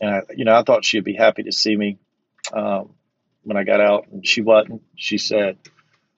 and 0.00 0.10
I, 0.10 0.22
you 0.34 0.44
know, 0.44 0.54
I 0.54 0.62
thought 0.62 0.84
she'd 0.84 1.04
be 1.04 1.14
happy 1.14 1.44
to 1.44 1.52
see 1.52 1.76
me 1.76 1.98
um, 2.52 2.94
when 3.42 3.56
I 3.56 3.64
got 3.64 3.80
out, 3.80 4.08
and 4.08 4.26
she 4.26 4.42
wasn't. 4.42 4.82
She 4.96 5.18
said, 5.18 5.58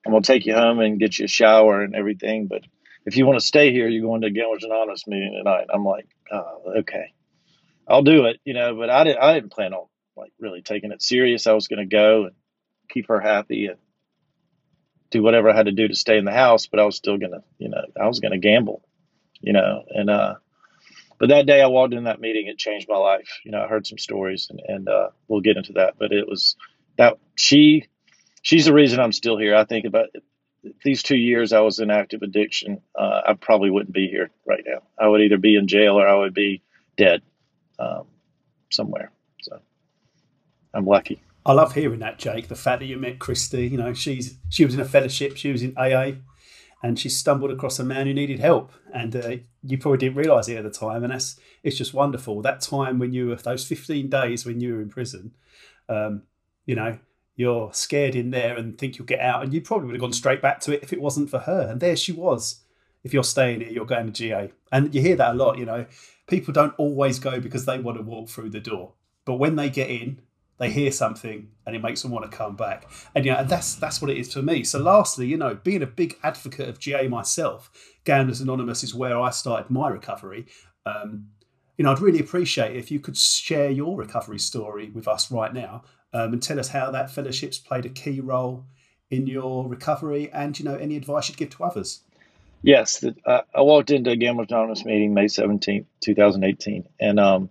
"I'm 0.07 0.12
gonna 0.12 0.22
take 0.22 0.46
you 0.46 0.55
home 0.55 0.81
and 0.81 0.98
get 0.98 1.18
you 1.18 1.27
a 1.27 1.29
shower 1.29 1.83
and 1.83 1.94
everything, 1.94 2.46
but 2.46 2.62
if 3.05 3.16
you 3.16 3.27
want 3.27 3.38
to 3.38 3.46
stay 3.46 3.72
here, 3.72 3.88
you're 3.88 4.07
going 4.07 4.22
to 4.22 4.31
Gamblers 4.31 4.64
Anonymous 4.64 5.07
meeting 5.07 5.35
tonight." 5.37 5.66
I'm 5.72 5.85
like, 5.85 6.09
oh, 6.33 6.79
"Okay, 6.79 7.12
I'll 7.87 8.03
do 8.03 8.27
it," 8.27 8.40
you 8.44 8.55
know, 8.55 8.74
but 8.74 8.90
I 8.90 9.05
didn't. 9.05 9.22
I 9.22 9.35
didn't 9.35 9.53
plan 9.53 9.74
on 9.74 9.87
like 10.16 10.33
really 10.40 10.62
taking 10.62 10.92
it 10.92 11.03
serious. 11.03 11.46
I 11.46 11.53
was 11.53 11.68
to 11.68 11.85
go 11.85 12.24
and 12.24 12.35
keep 12.88 13.09
her 13.09 13.20
happy 13.20 13.66
and 13.66 13.79
do 15.11 15.23
whatever 15.23 15.51
I 15.51 15.57
had 15.57 15.66
to 15.66 15.73
do 15.73 15.88
to 15.88 15.94
stay 15.94 16.18
in 16.18 16.25
the 16.25 16.33
house, 16.33 16.66
but 16.66 16.81
I 16.81 16.85
was 16.85 16.97
still 16.97 17.18
gonna, 17.18 17.42
you 17.59 17.68
know, 17.68 17.83
I 18.01 18.07
was 18.07 18.21
gonna 18.21 18.38
gamble, 18.38 18.83
you 19.40 19.53
know, 19.53 19.85
and 19.88 20.11
uh, 20.11 20.35
but 21.18 21.31
that 21.31 21.47
day 21.47 21.61
I 21.61 21.66
walked 21.66 21.94
in 21.94 22.05
that 22.05 22.21
meeting, 22.21 22.47
it 22.47 22.59
changed 22.59 22.88
my 22.88 22.97
life. 22.97 23.40
You 23.44 23.51
know, 23.51 23.62
I 23.62 23.68
heard 23.68 23.87
some 23.87 23.99
stories, 23.99 24.49
and 24.51 24.61
and 24.66 24.88
uh, 24.88 25.11
we'll 25.27 25.40
get 25.40 25.57
into 25.57 25.75
that, 25.75 25.94
but 25.99 26.12
it 26.12 26.29
was 26.29 26.57
that 26.97 27.18
she, 27.37 27.87
she's 28.42 28.66
the 28.66 28.73
reason 28.73 29.01
I'm 29.01 29.12
still 29.12 29.38
here. 29.38 29.55
I 29.55 29.64
think 29.64 29.85
about 29.85 30.09
these 30.85 31.03
two 31.03 31.16
years 31.16 31.53
I 31.53 31.61
was 31.61 31.79
in 31.79 31.90
active 31.90 32.23
addiction, 32.23 32.81
uh, 32.99 33.23
I 33.27 33.35
probably 33.35 33.71
wouldn't 33.71 33.94
be 33.94 34.09
here 34.09 34.31
right 34.47 34.64
now. 34.66 34.83
I 34.99 35.09
would 35.09 35.21
either 35.21 35.38
be 35.38 35.57
in 35.57 35.68
jail 35.68 35.99
or 35.99 36.07
I 36.07 36.14
would 36.14 36.35
be 36.35 36.62
dead 36.97 37.23
um, 37.79 38.07
somewhere. 38.71 39.12
So 39.42 39.61
I'm 40.75 40.87
lucky. 40.87 41.23
I 41.48 41.52
love 41.52 41.72
hearing 41.72 42.00
that, 42.00 42.18
Jake. 42.18 42.48
The 42.48 42.54
fact 42.54 42.80
that 42.80 42.87
you 42.87 42.98
met 42.98 43.18
Christy, 43.18 43.66
you 43.66 43.78
know, 43.78 43.94
she's 43.94 44.37
she 44.50 44.66
was 44.66 44.74
in 44.74 44.80
a 44.80 44.84
fellowship, 44.84 45.38
she 45.38 45.50
was 45.50 45.62
in 45.62 45.74
AA, 45.78 46.18
and 46.82 46.98
she 46.98 47.08
stumbled 47.08 47.50
across 47.50 47.78
a 47.78 47.84
man 47.84 48.06
who 48.06 48.12
needed 48.12 48.38
help, 48.38 48.70
and 48.92 49.16
uh, 49.16 49.37
you 49.62 49.78
probably 49.78 49.96
didn't 49.96 50.18
realise 50.18 50.46
it 50.48 50.58
at 50.58 50.64
the 50.64 50.70
time, 50.70 51.02
and 51.02 51.11
that's 51.11 51.40
it's 51.62 51.78
just 51.78 51.94
wonderful. 51.94 52.42
That 52.42 52.61
time 52.61 52.98
when 52.98 53.14
you 53.14 53.28
were 53.28 53.37
those 53.37 53.66
fifteen 53.66 54.11
days 54.11 54.44
when 54.44 54.61
you 54.61 54.74
were 54.74 54.82
in 54.82 54.90
prison, 54.90 55.34
um, 55.88 56.24
you 56.66 56.74
know, 56.74 56.98
you're 57.34 57.72
scared 57.72 58.14
in 58.14 58.30
there 58.30 58.54
and 58.54 58.76
think 58.76 58.98
you'll 58.98 59.06
get 59.06 59.20
out, 59.20 59.42
and 59.42 59.54
you 59.54 59.62
probably 59.62 59.87
would 59.87 59.94
have 59.94 60.02
gone 60.02 60.12
straight 60.12 60.42
back 60.42 60.61
to 60.61 60.74
it 60.74 60.82
if 60.82 60.92
it 60.92 61.00
wasn't 61.00 61.30
for 61.30 61.38
her. 61.38 61.62
And 61.62 61.80
there 61.80 61.96
she 61.96 62.12
was. 62.12 62.61
If 63.04 63.14
you're 63.14 63.24
staying 63.24 63.62
here, 63.62 63.70
you're 63.70 63.87
going 63.87 64.04
to 64.04 64.12
GA, 64.12 64.52
and 64.70 64.94
you 64.94 65.00
hear 65.00 65.16
that 65.16 65.30
a 65.30 65.34
lot. 65.34 65.56
You 65.56 65.64
know, 65.64 65.87
people 66.26 66.52
don't 66.52 66.74
always 66.76 67.18
go 67.18 67.40
because 67.40 67.64
they 67.64 67.78
want 67.78 67.96
to 67.96 68.02
walk 68.02 68.28
through 68.28 68.50
the 68.50 68.61
door, 68.61 68.92
but 69.24 69.37
when 69.37 69.56
they 69.56 69.70
get 69.70 69.88
in, 69.88 70.20
they 70.59 70.71
hear 70.71 70.90
something 70.90 71.49
and 71.66 71.77
it 71.77 71.83
makes 71.83 72.03
them 72.03 72.11
want 72.11 72.31
to 72.31 72.37
come 72.37 72.57
back. 72.57 72.90
And 73.14 73.25
yeah, 73.25 73.42
that's 73.42 73.75
that's 73.77 74.03
what 74.03 74.11
it 74.11 74.18
is 74.18 74.33
for 74.33 74.42
me. 74.42 74.64
So 74.64 74.79
lastly, 74.79 75.27
you 75.27 75.37
know, 75.37 75.55
being 75.55 75.83
a 75.83 75.87
big 75.87 76.18
advocate 76.23 76.68
of 76.68 76.79
GA 76.79 77.09
myself, 77.09 77.71
Gamblers 78.05 78.40
Anonymous 78.40 78.83
is 78.83 78.94
where 78.94 79.18
I 79.18 79.31
started 79.31 79.71
my 79.71 79.88
recovery. 79.88 80.47
Um, 80.85 81.29
you 81.77 81.85
know, 81.85 81.92
I'd 81.92 82.01
really 82.01 82.18
appreciate 82.18 82.77
if 82.77 82.90
you 82.90 82.99
could 82.99 83.16
share 83.16 83.71
your 83.71 83.97
recovery 83.97 84.40
story 84.40 84.90
with 84.90 85.07
us 85.07 85.31
right 85.31 85.55
now 85.55 85.85
um, 86.12 86.33
and 86.33 86.42
tell 86.42 86.59
us 86.59 86.68
how 86.68 86.90
that 86.90 87.11
fellowship's 87.11 87.59
played 87.59 87.87
a 87.87 87.88
key 87.88 88.21
role 88.21 88.66
in 89.11 89.27
your 89.27 89.68
recovery 89.68 90.31
and, 90.33 90.59
you 90.59 90.64
know, 90.64 90.75
any 90.75 90.97
advice 90.97 91.29
you'd 91.29 91.38
give 91.38 91.51
to 91.51 91.64
others. 91.64 92.01
Yes, 92.62 93.05
uh, 93.25 93.40
I 93.55 93.61
walked 93.61 93.90
into 93.90 94.11
a 94.11 94.16
Gamblers 94.16 94.49
Anonymous 94.51 94.85
meeting 94.85 95.14
May 95.14 95.27
17th, 95.27 95.87
2018, 96.01 96.88
and 96.99 97.21
um, 97.21 97.51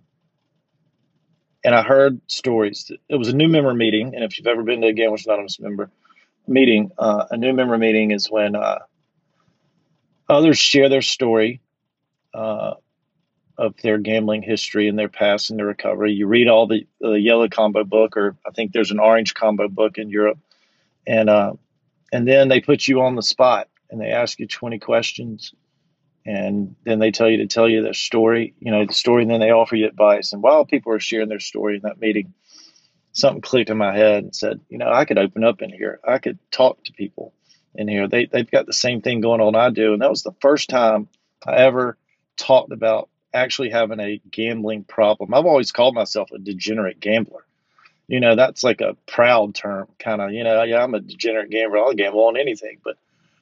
and 1.68 1.76
I 1.76 1.84
heard 1.84 2.22
stories. 2.28 2.90
It 3.10 3.16
was 3.18 3.28
a 3.28 3.36
new 3.36 3.50
member 3.50 3.74
meeting, 3.74 4.16
and 4.16 4.24
if 4.24 4.38
you've 4.38 4.48
ever 4.48 4.64
been 4.64 4.80
to 4.80 4.88
a 4.88 4.94
Gamblers 4.94 5.26
Anonymous 5.26 5.60
member 5.60 5.92
meeting, 6.48 6.92
uh, 6.98 7.26
a 7.30 7.36
new 7.36 7.52
member 7.52 7.78
meeting 7.78 8.12
is 8.12 8.32
when 8.32 8.56
uh, 8.56 8.80
others 10.30 10.58
share 10.58 10.88
their 10.88 11.02
story 11.02 11.60
uh, 12.34 12.76
of 13.58 13.76
their 13.84 13.98
gambling 13.98 14.44
history 14.44 14.88
and 14.88 14.98
their 14.98 15.10
past 15.10 15.50
and 15.50 15.60
their 15.60 15.66
recovery. 15.66 16.14
You 16.14 16.28
read 16.28 16.48
all 16.48 16.68
the, 16.68 16.88
the 17.02 17.20
yellow 17.20 17.50
combo 17.50 17.84
book, 17.84 18.16
or 18.16 18.38
I 18.48 18.52
think 18.52 18.72
there's 18.72 18.92
an 18.92 19.00
orange 19.00 19.34
combo 19.34 19.68
book 19.68 19.98
in 19.98 20.10
Europe, 20.10 20.40
and 21.06 21.30
uh, 21.30 21.52
and 22.14 22.26
then 22.26 22.48
they 22.48 22.62
put 22.62 22.88
you 22.88 23.02
on 23.02 23.18
the 23.18 23.22
spot 23.22 23.68
and 23.90 24.00
they 24.00 24.12
ask 24.12 24.40
you 24.40 24.48
20 24.48 24.80
questions 24.80 25.54
and 26.28 26.76
then 26.84 27.00
they 27.00 27.12
tell 27.12 27.30
you 27.30 27.38
to 27.38 27.48
tell 27.48 27.70
you 27.70 27.82
their 27.82 27.94
story, 27.94 28.54
you 28.60 28.70
know, 28.70 28.86
the 28.86 28.94
story, 28.94 29.22
and 29.22 29.32
then 29.32 29.40
they 29.40 29.52
offer 29.52 29.78
you 29.78 29.88
advice. 29.88 30.34
And 30.34 30.44
while 30.44 30.66
people 30.66 30.92
are 30.92 31.00
sharing 31.00 31.30
their 31.30 31.40
story 31.40 31.78
in 31.78 31.84
that 31.84 32.02
meeting, 32.02 32.34
something 33.14 33.42
clicked 33.42 33.70
in 33.70 33.78
my 33.78 33.96
head 33.96 34.26
and 34.26 34.36
said, 34.36 34.60
you 34.68 34.78
know, 34.78 34.92
I 34.92 35.06
could 35.06 35.18
open 35.18 35.46
up 35.46 35.62
in 35.62 35.72
here. 35.72 36.02
I 36.06 36.18
could 36.18 36.38
talk 36.52 36.84
to 36.84 36.92
people 36.92 37.34
in 37.76 37.88
here. 37.88 38.10
They, 38.10 38.26
they've 38.26 38.52
got 38.52 38.66
the 38.66 38.74
same 38.74 39.02
thing 39.02 39.22
going 39.22 39.40
on 39.40 39.56
I 39.56 39.70
do. 39.70 39.94
And 39.94 40.02
that 40.02 40.10
was 40.10 40.24
the 40.24 40.36
first 40.42 40.70
time 40.70 41.08
I 41.46 41.56
ever 41.56 41.98
talked 42.36 42.74
about 42.74 43.08
actually 43.34 43.70
having 43.70 44.02
a 44.02 44.20
gambling 44.30 44.84
problem. 44.84 45.34
I've 45.34 45.46
always 45.46 45.72
called 45.72 45.96
myself 45.96 46.32
a 46.32 46.40
degenerate 46.40 47.00
gambler. 47.00 47.46
You 48.10 48.20
know, 48.20 48.36
that's 48.36 48.66
like 48.66 48.82
a 48.82 48.98
proud 49.06 49.56
term, 49.56 49.88
kind 49.98 50.22
of, 50.22 50.34
you 50.34 50.44
know, 50.44 50.62
yeah, 50.64 50.84
I'm 50.84 50.94
a 50.94 51.00
degenerate 51.00 51.52
gambler. 51.52 51.80
I'll 51.80 51.94
gamble 51.94 52.28
on 52.28 52.36
anything. 52.36 52.80
But, 52.84 52.98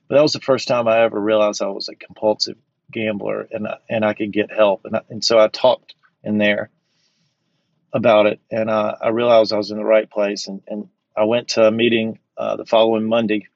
but 0.07 0.15
that 0.15 0.21
was 0.21 0.33
the 0.33 0.39
first 0.39 0.67
time 0.67 0.87
I 0.87 1.01
ever 1.01 1.19
realized 1.19 1.63
I 1.63 1.67
was 1.67 1.89
a 1.89 1.95
compulsive 1.95 2.57
gambler 2.95 3.47
and 3.51 3.67
and 3.89 4.03
I 4.03 4.13
could 4.13 4.31
get 4.31 4.51
help 4.51 4.85
and 4.85 4.95
I, 4.95 5.01
and 5.09 5.23
so 5.23 5.37
I 5.37 5.47
talked 5.49 5.93
in 6.23 6.37
there 6.39 6.71
about 7.93 8.25
it 8.25 8.39
and 8.49 8.69
uh, 8.69 8.95
I 8.99 9.09
realized 9.09 9.53
I 9.53 9.57
was 9.57 9.69
in 9.69 9.77
the 9.77 9.85
right 9.85 10.09
place 10.09 10.47
and, 10.47 10.61
and 10.67 10.87
I 11.15 11.25
went 11.25 11.49
to 11.49 11.67
a 11.67 11.71
meeting 11.71 12.19
uh, 12.37 12.55
the 12.55 12.65
following 12.65 13.05
Monday. 13.05 13.47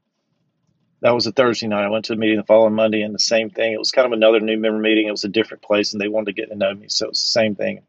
That 1.02 1.15
was 1.15 1.28
a 1.28 1.32
Thursday 1.32 1.67
night. 1.67 1.86
I 1.86 1.89
went 1.89 2.06
to 2.06 2.13
a 2.13 2.17
meeting 2.17 2.38
the 2.38 2.43
following 2.43 2.73
Monday 2.73 3.02
and 3.02 3.15
the 3.15 3.19
same 3.19 3.49
thing. 3.49 3.73
It 3.73 3.80
was 3.80 3.91
kind 3.91 4.06
of 4.06 4.12
another 4.12 4.41
new 4.41 4.58
member 4.58 4.80
meeting. 4.80 5.08
It 5.08 5.12
was 5.12 5.23
a 5.23 5.30
different 5.30 5.63
place 5.63 5.93
and 5.93 6.02
they 6.02 6.10
wanted 6.10 6.28
to 6.28 6.41
get 6.41 6.49
to 6.49 6.56
know 6.56 6.73
me, 6.73 6.88
so 6.89 7.06
it 7.06 7.12
was 7.12 7.19
the 7.19 7.39
same 7.39 7.56
thing. 7.56 7.82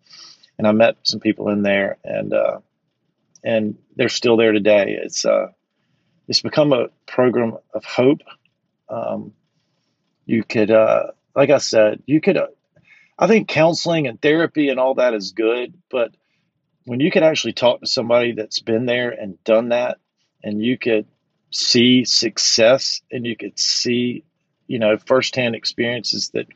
And 0.58 0.66
I 0.66 0.72
met 0.72 0.96
some 1.02 1.20
people 1.20 1.48
in 1.48 1.62
there 1.62 1.98
and 2.04 2.32
uh, 2.32 2.60
and 3.42 3.78
they're 3.96 4.08
still 4.08 4.36
there 4.36 4.52
today. 4.52 4.98
It's 5.02 5.24
uh, 5.24 5.48
it's 6.28 6.42
become 6.42 6.72
a 6.72 6.88
program 7.06 7.56
of 7.74 7.84
hope. 7.84 8.20
Um, 8.88 9.32
you 10.26 10.44
could 10.44 10.70
uh, 10.70 11.08
like 11.34 11.50
I 11.50 11.58
said, 11.58 12.02
you 12.06 12.20
could, 12.20 12.36
uh, 12.36 12.48
I 13.18 13.26
think 13.26 13.48
counseling 13.48 14.06
and 14.06 14.20
therapy 14.20 14.68
and 14.68 14.80
all 14.80 14.94
that 14.94 15.14
is 15.14 15.32
good, 15.32 15.74
but 15.90 16.12
when 16.84 17.00
you 17.00 17.10
could 17.10 17.22
actually 17.22 17.52
talk 17.52 17.80
to 17.80 17.86
somebody 17.86 18.32
that's 18.32 18.60
been 18.60 18.86
there 18.86 19.10
and 19.10 19.42
done 19.44 19.68
that, 19.68 19.98
and 20.42 20.62
you 20.64 20.78
could 20.78 21.06
see 21.50 22.04
success 22.04 23.02
and 23.10 23.26
you 23.26 23.36
could 23.36 23.58
see, 23.58 24.24
you 24.66 24.78
know, 24.78 24.96
firsthand 24.96 25.54
experiences 25.54 26.30
that 26.30 26.46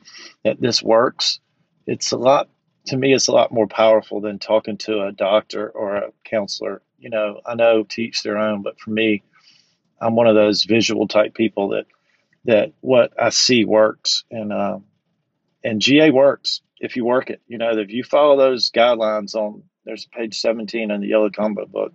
that 0.43 0.59
this 0.59 0.81
works, 0.81 1.39
it's 1.85 2.11
a 2.11 2.17
lot. 2.17 2.49
To 2.87 2.97
me, 2.97 3.13
it's 3.13 3.27
a 3.27 3.31
lot 3.31 3.51
more 3.51 3.67
powerful 3.67 4.21
than 4.21 4.37
talking 4.37 4.77
to 4.79 5.03
a 5.03 5.11
doctor 5.11 5.69
or 5.69 5.95
a 5.95 6.11
counselor. 6.23 6.81
You 6.99 7.09
know, 7.09 7.41
I 7.45 7.55
know 7.55 7.83
teach 7.83 8.23
their 8.23 8.37
own, 8.37 8.61
but 8.61 8.79
for 8.79 8.91
me, 8.91 9.23
I'm 9.99 10.15
one 10.15 10.27
of 10.27 10.35
those 10.35 10.63
visual 10.63 11.07
type 11.07 11.33
people 11.33 11.69
that 11.69 11.85
that 12.45 12.73
what 12.81 13.13
I 13.19 13.29
see 13.29 13.65
works 13.65 14.23
and 14.31 14.53
uh, 14.53 14.79
and 15.63 15.81
GA 15.81 16.11
works 16.11 16.61
if 16.79 16.95
you 16.95 17.05
work 17.05 17.29
it. 17.29 17.41
You 17.47 17.57
know, 17.57 17.71
if 17.77 17.91
you 17.91 18.03
follow 18.03 18.37
those 18.37 18.71
guidelines 18.71 19.35
on 19.35 19.63
there's 19.85 20.05
page 20.05 20.39
17 20.39 20.91
in 20.91 21.01
the 21.01 21.07
yellow 21.07 21.29
combo 21.29 21.65
book. 21.65 21.93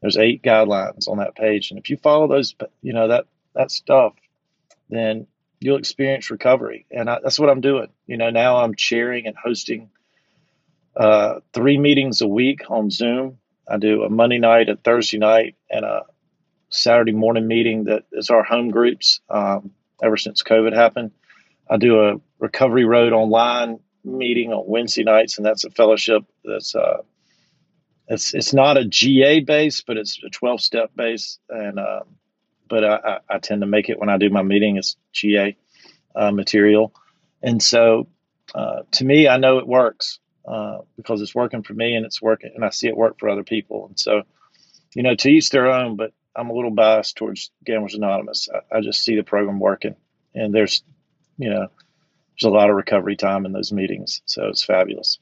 There's 0.00 0.16
eight 0.16 0.42
guidelines 0.42 1.08
on 1.08 1.18
that 1.18 1.36
page, 1.36 1.70
and 1.70 1.78
if 1.78 1.88
you 1.88 1.96
follow 1.96 2.26
those, 2.26 2.54
you 2.82 2.92
know 2.92 3.08
that 3.08 3.26
that 3.54 3.70
stuff, 3.70 4.14
then 4.90 5.28
you'll 5.60 5.78
experience 5.78 6.30
recovery. 6.30 6.86
And 6.90 7.08
I, 7.08 7.20
that's 7.22 7.38
what 7.38 7.48
I'm 7.48 7.60
doing. 7.60 7.88
You 8.06 8.16
know, 8.16 8.30
now 8.30 8.56
I'm 8.56 8.74
chairing 8.74 9.28
and 9.28 9.36
hosting 9.36 9.90
uh, 10.96 11.40
three 11.52 11.78
meetings 11.78 12.20
a 12.20 12.26
week 12.26 12.62
on 12.68 12.90
Zoom. 12.90 13.38
I 13.68 13.78
do 13.78 14.02
a 14.02 14.10
Monday 14.10 14.38
night, 14.38 14.68
a 14.68 14.76
Thursday 14.76 15.18
night, 15.18 15.54
and 15.70 15.84
a 15.84 16.02
Saturday 16.72 17.12
morning 17.12 17.46
meeting 17.46 17.84
that 17.84 18.04
is 18.12 18.30
our 18.30 18.42
home 18.42 18.70
groups 18.70 19.20
um, 19.28 19.70
ever 20.02 20.16
since 20.16 20.42
COVID 20.42 20.74
happened. 20.74 21.12
I 21.70 21.76
do 21.76 22.00
a 22.00 22.14
recovery 22.38 22.84
road 22.84 23.12
online 23.12 23.78
meeting 24.04 24.52
on 24.52 24.64
Wednesday 24.66 25.04
nights, 25.04 25.36
and 25.36 25.46
that's 25.46 25.64
a 25.64 25.70
fellowship 25.70 26.24
that's 26.44 26.74
uh, 26.74 27.02
it's 28.08 28.34
it's 28.34 28.52
not 28.52 28.76
a 28.76 28.84
GA 28.84 29.40
base, 29.40 29.82
but 29.82 29.96
it's 29.96 30.18
a 30.24 30.30
twelve 30.30 30.60
step 30.60 30.90
base, 30.96 31.38
and 31.48 31.78
uh, 31.78 32.00
but 32.68 32.84
I, 32.84 33.18
I, 33.28 33.38
tend 33.38 33.60
to 33.60 33.66
make 33.66 33.88
it 33.88 33.98
when 33.98 34.08
I 34.08 34.16
do 34.16 34.30
my 34.30 34.42
meeting. 34.42 34.76
It's 34.76 34.96
GA 35.12 35.56
uh, 36.16 36.32
material, 36.32 36.92
and 37.42 37.62
so 37.62 38.08
uh, 38.54 38.82
to 38.92 39.04
me, 39.04 39.28
I 39.28 39.36
know 39.36 39.58
it 39.58 39.68
works 39.68 40.20
uh, 40.46 40.78
because 40.96 41.20
it's 41.20 41.34
working 41.34 41.62
for 41.62 41.74
me, 41.74 41.94
and 41.94 42.04
it's 42.06 42.20
working, 42.20 42.52
and 42.54 42.64
I 42.64 42.70
see 42.70 42.88
it 42.88 42.96
work 42.96 43.18
for 43.18 43.28
other 43.28 43.44
people, 43.44 43.86
and 43.86 43.98
so 43.98 44.22
you 44.94 45.02
know 45.02 45.14
to 45.14 45.30
each 45.30 45.50
their 45.50 45.70
own, 45.70 45.96
but 45.96 46.12
I'm 46.34 46.50
a 46.50 46.54
little 46.54 46.70
biased 46.70 47.16
towards 47.16 47.50
Gamblers 47.64 47.94
Anonymous. 47.94 48.48
I, 48.52 48.78
I, 48.78 48.80
just 48.80 49.04
see 49.04 49.16
the 49.16 49.22
program 49.22 49.60
working, 49.60 49.96
and 50.34 50.54
there's, 50.54 50.82
you 51.36 51.50
know, 51.50 51.68
there's 52.40 52.50
a 52.50 52.54
lot 52.54 52.70
of 52.70 52.76
recovery 52.76 53.16
time 53.16 53.44
in 53.44 53.52
those 53.52 53.72
meetings, 53.72 54.22
so 54.24 54.48
it's 54.48 54.64
fabulous. 54.64 55.18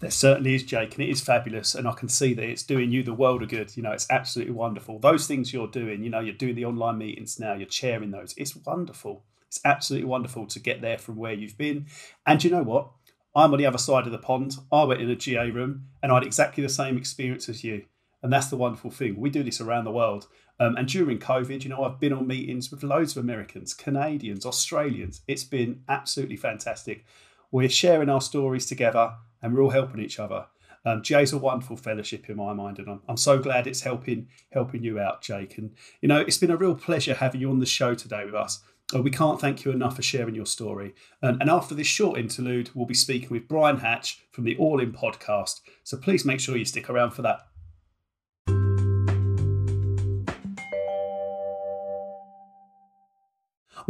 There 0.00 0.10
certainly 0.10 0.54
is, 0.54 0.62
Jake, 0.62 0.94
and 0.94 1.04
it 1.04 1.10
is 1.10 1.20
fabulous, 1.20 1.74
and 1.74 1.86
I 1.86 1.92
can 1.92 2.08
see 2.08 2.32
that 2.32 2.48
it's 2.48 2.62
doing 2.62 2.90
you 2.90 3.02
the 3.02 3.12
world 3.12 3.42
of 3.42 3.50
good. 3.50 3.76
You 3.76 3.82
know, 3.82 3.92
it's 3.92 4.06
absolutely 4.10 4.54
wonderful. 4.54 4.98
Those 4.98 5.26
things 5.26 5.52
you're 5.52 5.68
doing, 5.68 6.02
you 6.02 6.08
know, 6.08 6.20
you're 6.20 6.34
doing 6.34 6.54
the 6.54 6.64
online 6.64 6.96
meetings 6.96 7.38
now, 7.38 7.52
you're 7.52 7.68
chairing 7.68 8.10
those. 8.10 8.32
It's 8.38 8.56
wonderful. 8.56 9.24
It's 9.46 9.60
absolutely 9.64 10.08
wonderful 10.08 10.46
to 10.46 10.60
get 10.60 10.80
there 10.80 10.96
from 10.96 11.16
where 11.16 11.34
you've 11.34 11.58
been. 11.58 11.86
And 12.24 12.42
you 12.42 12.50
know 12.50 12.62
what? 12.62 12.92
I'm 13.34 13.52
on 13.52 13.58
the 13.58 13.66
other 13.66 13.78
side 13.78 14.06
of 14.06 14.12
the 14.12 14.18
pond. 14.18 14.56
I 14.72 14.84
went 14.84 15.00
in 15.00 15.10
a 15.10 15.16
GA 15.16 15.50
room 15.50 15.86
and 16.02 16.10
I 16.10 16.16
had 16.16 16.24
exactly 16.24 16.62
the 16.62 16.68
same 16.68 16.96
experience 16.96 17.48
as 17.48 17.62
you. 17.62 17.84
And 18.22 18.32
that's 18.32 18.48
the 18.48 18.56
wonderful 18.56 18.90
thing. 18.90 19.16
We 19.18 19.30
do 19.30 19.42
this 19.42 19.60
around 19.60 19.84
the 19.84 19.92
world. 19.92 20.26
Um, 20.58 20.76
and 20.76 20.86
during 20.86 21.18
COVID, 21.18 21.62
you 21.62 21.70
know, 21.70 21.84
I've 21.84 21.98
been 21.98 22.12
on 22.12 22.26
meetings 22.26 22.70
with 22.70 22.82
loads 22.82 23.16
of 23.16 23.24
Americans, 23.24 23.72
Canadians, 23.72 24.44
Australians. 24.44 25.22
It's 25.26 25.44
been 25.44 25.82
absolutely 25.88 26.36
fantastic. 26.36 27.06
We're 27.50 27.70
sharing 27.70 28.10
our 28.10 28.20
stories 28.20 28.66
together 28.66 29.14
and 29.42 29.54
we're 29.54 29.62
all 29.62 29.70
helping 29.70 30.00
each 30.00 30.18
other. 30.18 30.46
Um, 30.84 31.02
Jay's 31.02 31.32
a 31.32 31.38
wonderful 31.38 31.76
fellowship 31.76 32.30
in 32.30 32.36
my 32.36 32.52
mind, 32.52 32.78
and 32.78 32.88
I'm, 32.88 33.02
I'm 33.08 33.16
so 33.16 33.38
glad 33.38 33.66
it's 33.66 33.82
helping 33.82 34.28
helping 34.50 34.82
you 34.82 34.98
out, 34.98 35.20
Jake. 35.20 35.58
And 35.58 35.72
you 36.00 36.08
know, 36.08 36.20
it's 36.20 36.38
been 36.38 36.50
a 36.50 36.56
real 36.56 36.74
pleasure 36.74 37.14
having 37.14 37.40
you 37.40 37.50
on 37.50 37.58
the 37.58 37.66
show 37.66 37.94
today 37.94 38.24
with 38.24 38.34
us. 38.34 38.62
Uh, 38.94 39.02
we 39.02 39.10
can't 39.10 39.40
thank 39.40 39.64
you 39.64 39.70
enough 39.70 39.96
for 39.96 40.02
sharing 40.02 40.34
your 40.34 40.46
story. 40.46 40.94
Um, 41.22 41.38
and 41.40 41.50
after 41.50 41.74
this 41.74 41.86
short 41.86 42.18
interlude, 42.18 42.70
we'll 42.74 42.86
be 42.86 42.94
speaking 42.94 43.28
with 43.30 43.46
Brian 43.46 43.78
Hatch 43.78 44.24
from 44.32 44.44
the 44.44 44.56
All 44.56 44.80
In 44.80 44.92
podcast. 44.92 45.60
So 45.84 45.96
please 45.96 46.24
make 46.24 46.40
sure 46.40 46.56
you 46.56 46.64
stick 46.64 46.90
around 46.90 47.12
for 47.12 47.22
that. 47.22 47.49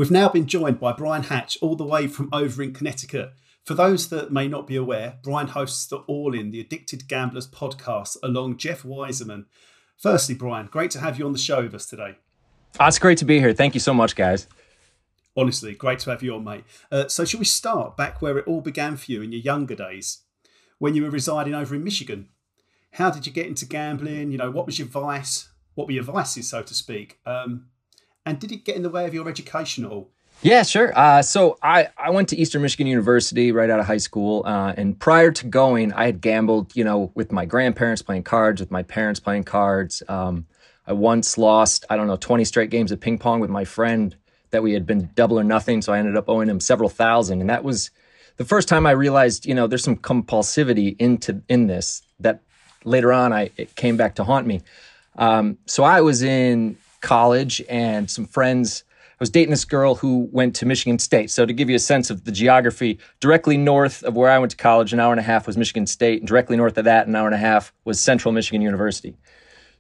We've 0.01 0.11
now 0.11 0.31
been 0.31 0.47
joined 0.47 0.81
by 0.81 0.95
Brian 0.95 1.25
Hatch, 1.25 1.59
all 1.61 1.77
the 1.77 1.85
way 1.85 2.07
from 2.07 2.31
over 2.33 2.63
in 2.63 2.73
Connecticut. 2.73 3.35
For 3.67 3.75
those 3.75 4.09
that 4.09 4.33
may 4.33 4.49
not 4.49 4.67
be 4.67 4.75
aware, 4.75 5.19
Brian 5.23 5.49
hosts 5.49 5.85
the 5.87 5.99
All 5.99 6.35
In, 6.35 6.53
the 6.53 6.61
Addicted 6.63 7.07
Gamblers 7.07 7.47
podcast, 7.47 8.17
along 8.23 8.57
Jeff 8.57 8.83
Weiserman. 8.83 9.45
Firstly, 9.99 10.35
Brian, 10.35 10.69
great 10.69 10.91
to 10.93 11.01
have 11.01 11.19
you 11.19 11.27
on 11.27 11.35
the 11.35 11.39
show 11.39 11.65
with 11.65 11.75
us 11.75 11.85
today. 11.85 12.17
Oh, 12.81 12.87
it's 12.87 12.99
great 12.99 13.19
to 13.19 13.27
be 13.27 13.41
here. 13.41 13.53
Thank 13.53 13.75
you 13.75 13.81
so 13.81 13.93
much, 13.93 14.17
guys. 14.17 14.47
Honestly, 15.37 15.75
great 15.75 15.99
to 15.99 16.09
have 16.09 16.23
you 16.23 16.35
on, 16.35 16.45
mate. 16.45 16.65
Uh, 16.91 17.07
so, 17.09 17.27
shall 17.27 17.41
we 17.41 17.45
start 17.45 17.99
back 17.99 18.23
where 18.23 18.39
it 18.39 18.47
all 18.47 18.63
began 18.63 18.97
for 18.97 19.13
you 19.13 19.21
in 19.21 19.33
your 19.33 19.43
younger 19.43 19.75
days, 19.75 20.23
when 20.79 20.95
you 20.95 21.03
were 21.03 21.11
residing 21.11 21.55
over 21.55 21.75
in 21.75 21.85
Michigan? 21.85 22.31
How 22.93 23.11
did 23.11 23.27
you 23.27 23.33
get 23.35 23.49
into 23.49 23.67
gambling? 23.67 24.33
You 24.33 24.39
know, 24.39 24.51
what 24.51 24.65
was 24.65 24.79
your 24.79 24.89
vice? 24.89 25.51
What 25.75 25.89
were 25.89 25.93
your 25.93 26.05
vices, 26.05 26.49
so 26.49 26.63
to 26.63 26.73
speak? 26.73 27.19
Um, 27.27 27.67
and 28.27 28.39
did 28.39 28.53
it 28.53 28.65
get 28.65 28.77
in 28.77 28.83
the 28.83 28.91
way 28.91 29.07
of 29.07 29.15
your 29.15 29.29
education 29.29 29.85
at 29.85 29.91
all? 29.91 30.11
Yeah, 30.43 30.63
sure. 30.63 30.97
Uh, 30.99 31.21
so 31.21 31.59
I, 31.63 31.89
I 31.99 32.11
went 32.11 32.31
to 32.31 32.37
Eastern 32.37 32.63
Michigan 32.63 32.87
University 32.87 33.53
right 33.53 33.69
out 33.69 33.79
of 33.79 33.87
high 33.87 33.99
school. 33.99 34.43
Uh, 34.47 34.73
and 34.75 34.99
prior 34.99 35.31
to 35.33 35.47
going, 35.47 35.93
I 35.93 36.07
had 36.07 36.23
gambled, 36.23 36.75
you 36.75 36.83
know, 36.83 37.13
with 37.15 37.31
my 37.31 37.45
grandparents 37.45 38.01
playing 38.01 38.23
cards, 38.23 38.61
with 38.61 38.71
my 38.71 38.83
parents 38.83 39.21
playing 39.21 39.45
cards. 39.45 40.03
Um, 40.09 40.47
I 40.87 40.95
once 40.95 41.37
lost, 41.37 41.85
I 41.91 41.97
don't 41.97 42.07
know, 42.07 42.17
20 42.17 42.45
straight 42.45 42.71
games 42.71 42.91
of 42.91 43.01
ping 43.01 43.19
pong 43.19 43.41
with 43.41 43.51
my 43.51 43.67
friend 43.67 44.17
that 44.51 44.63
we 44.63 44.73
had 44.73 44.87
been 44.87 45.11
double 45.15 45.39
or 45.39 45.45
nothing. 45.45 45.83
So 45.83 45.93
I 45.93 45.99
ended 45.99 46.17
up 46.17 46.29
owing 46.29 46.49
him 46.49 46.59
several 46.59 46.89
thousand. 46.89 47.43
And 47.43 47.51
that 47.51 47.63
was 47.63 47.91
the 48.39 48.45
first 48.47 48.67
time 48.67 48.87
I 48.87 48.93
realized, 48.93 49.45
you 49.45 49.55
know, 49.55 49.67
there's 49.67 49.85
some 49.85 49.97
compulsivity 49.97 50.97
into 50.99 51.43
in 51.49 51.67
this 51.67 52.03
that 52.21 52.41
later 52.85 53.13
on 53.13 53.33
I 53.35 53.51
it 53.59 53.77
came 53.77 53.99
back 53.99 54.15
to 54.15 54.25
haunt 54.25 54.47
me. 54.47 54.63
Um, 55.17 55.59
so 55.67 55.85
I 55.85 56.01
was 56.01 56.23
in 56.23 56.79
college 57.01 57.63
and 57.69 58.11
some 58.11 58.27
friends 58.27 58.85
I 59.21 59.23
was 59.23 59.29
dating 59.29 59.51
this 59.51 59.67
girl 59.67 59.97
who 59.97 60.31
went 60.33 60.57
to 60.57 60.65
Michigan 60.65 60.99
State. 60.99 61.31
So 61.31 61.45
to 61.45 61.53
give 61.53 61.69
you 61.69 61.77
a 61.77 61.81
sense 61.81 62.09
of 62.09 62.25
the 62.25 62.33
geography, 62.33 62.99
directly 63.21 63.59
north 63.59 64.03
of 64.03 64.17
where 64.17 64.31
I 64.31 64.39
went 64.39 64.53
to 64.53 64.57
college, 64.57 64.95
an 64.95 65.01
hour 65.01 65.13
and 65.13 65.21
a 65.21 65.23
half 65.23 65.47
was 65.47 65.59
Michigan 65.59 65.87
State, 65.87 66.21
and 66.21 66.27
directly 66.27 66.57
north 66.57 66.79
of 66.79 66.87
that, 66.87 67.07
an 67.07 67.15
hour 67.15 67.27
and 67.27 67.35
a 67.35 67.39
half 67.39 67.71
was 67.85 68.01
Central 68.01 68.33
Michigan 68.33 68.63
University. 68.63 69.15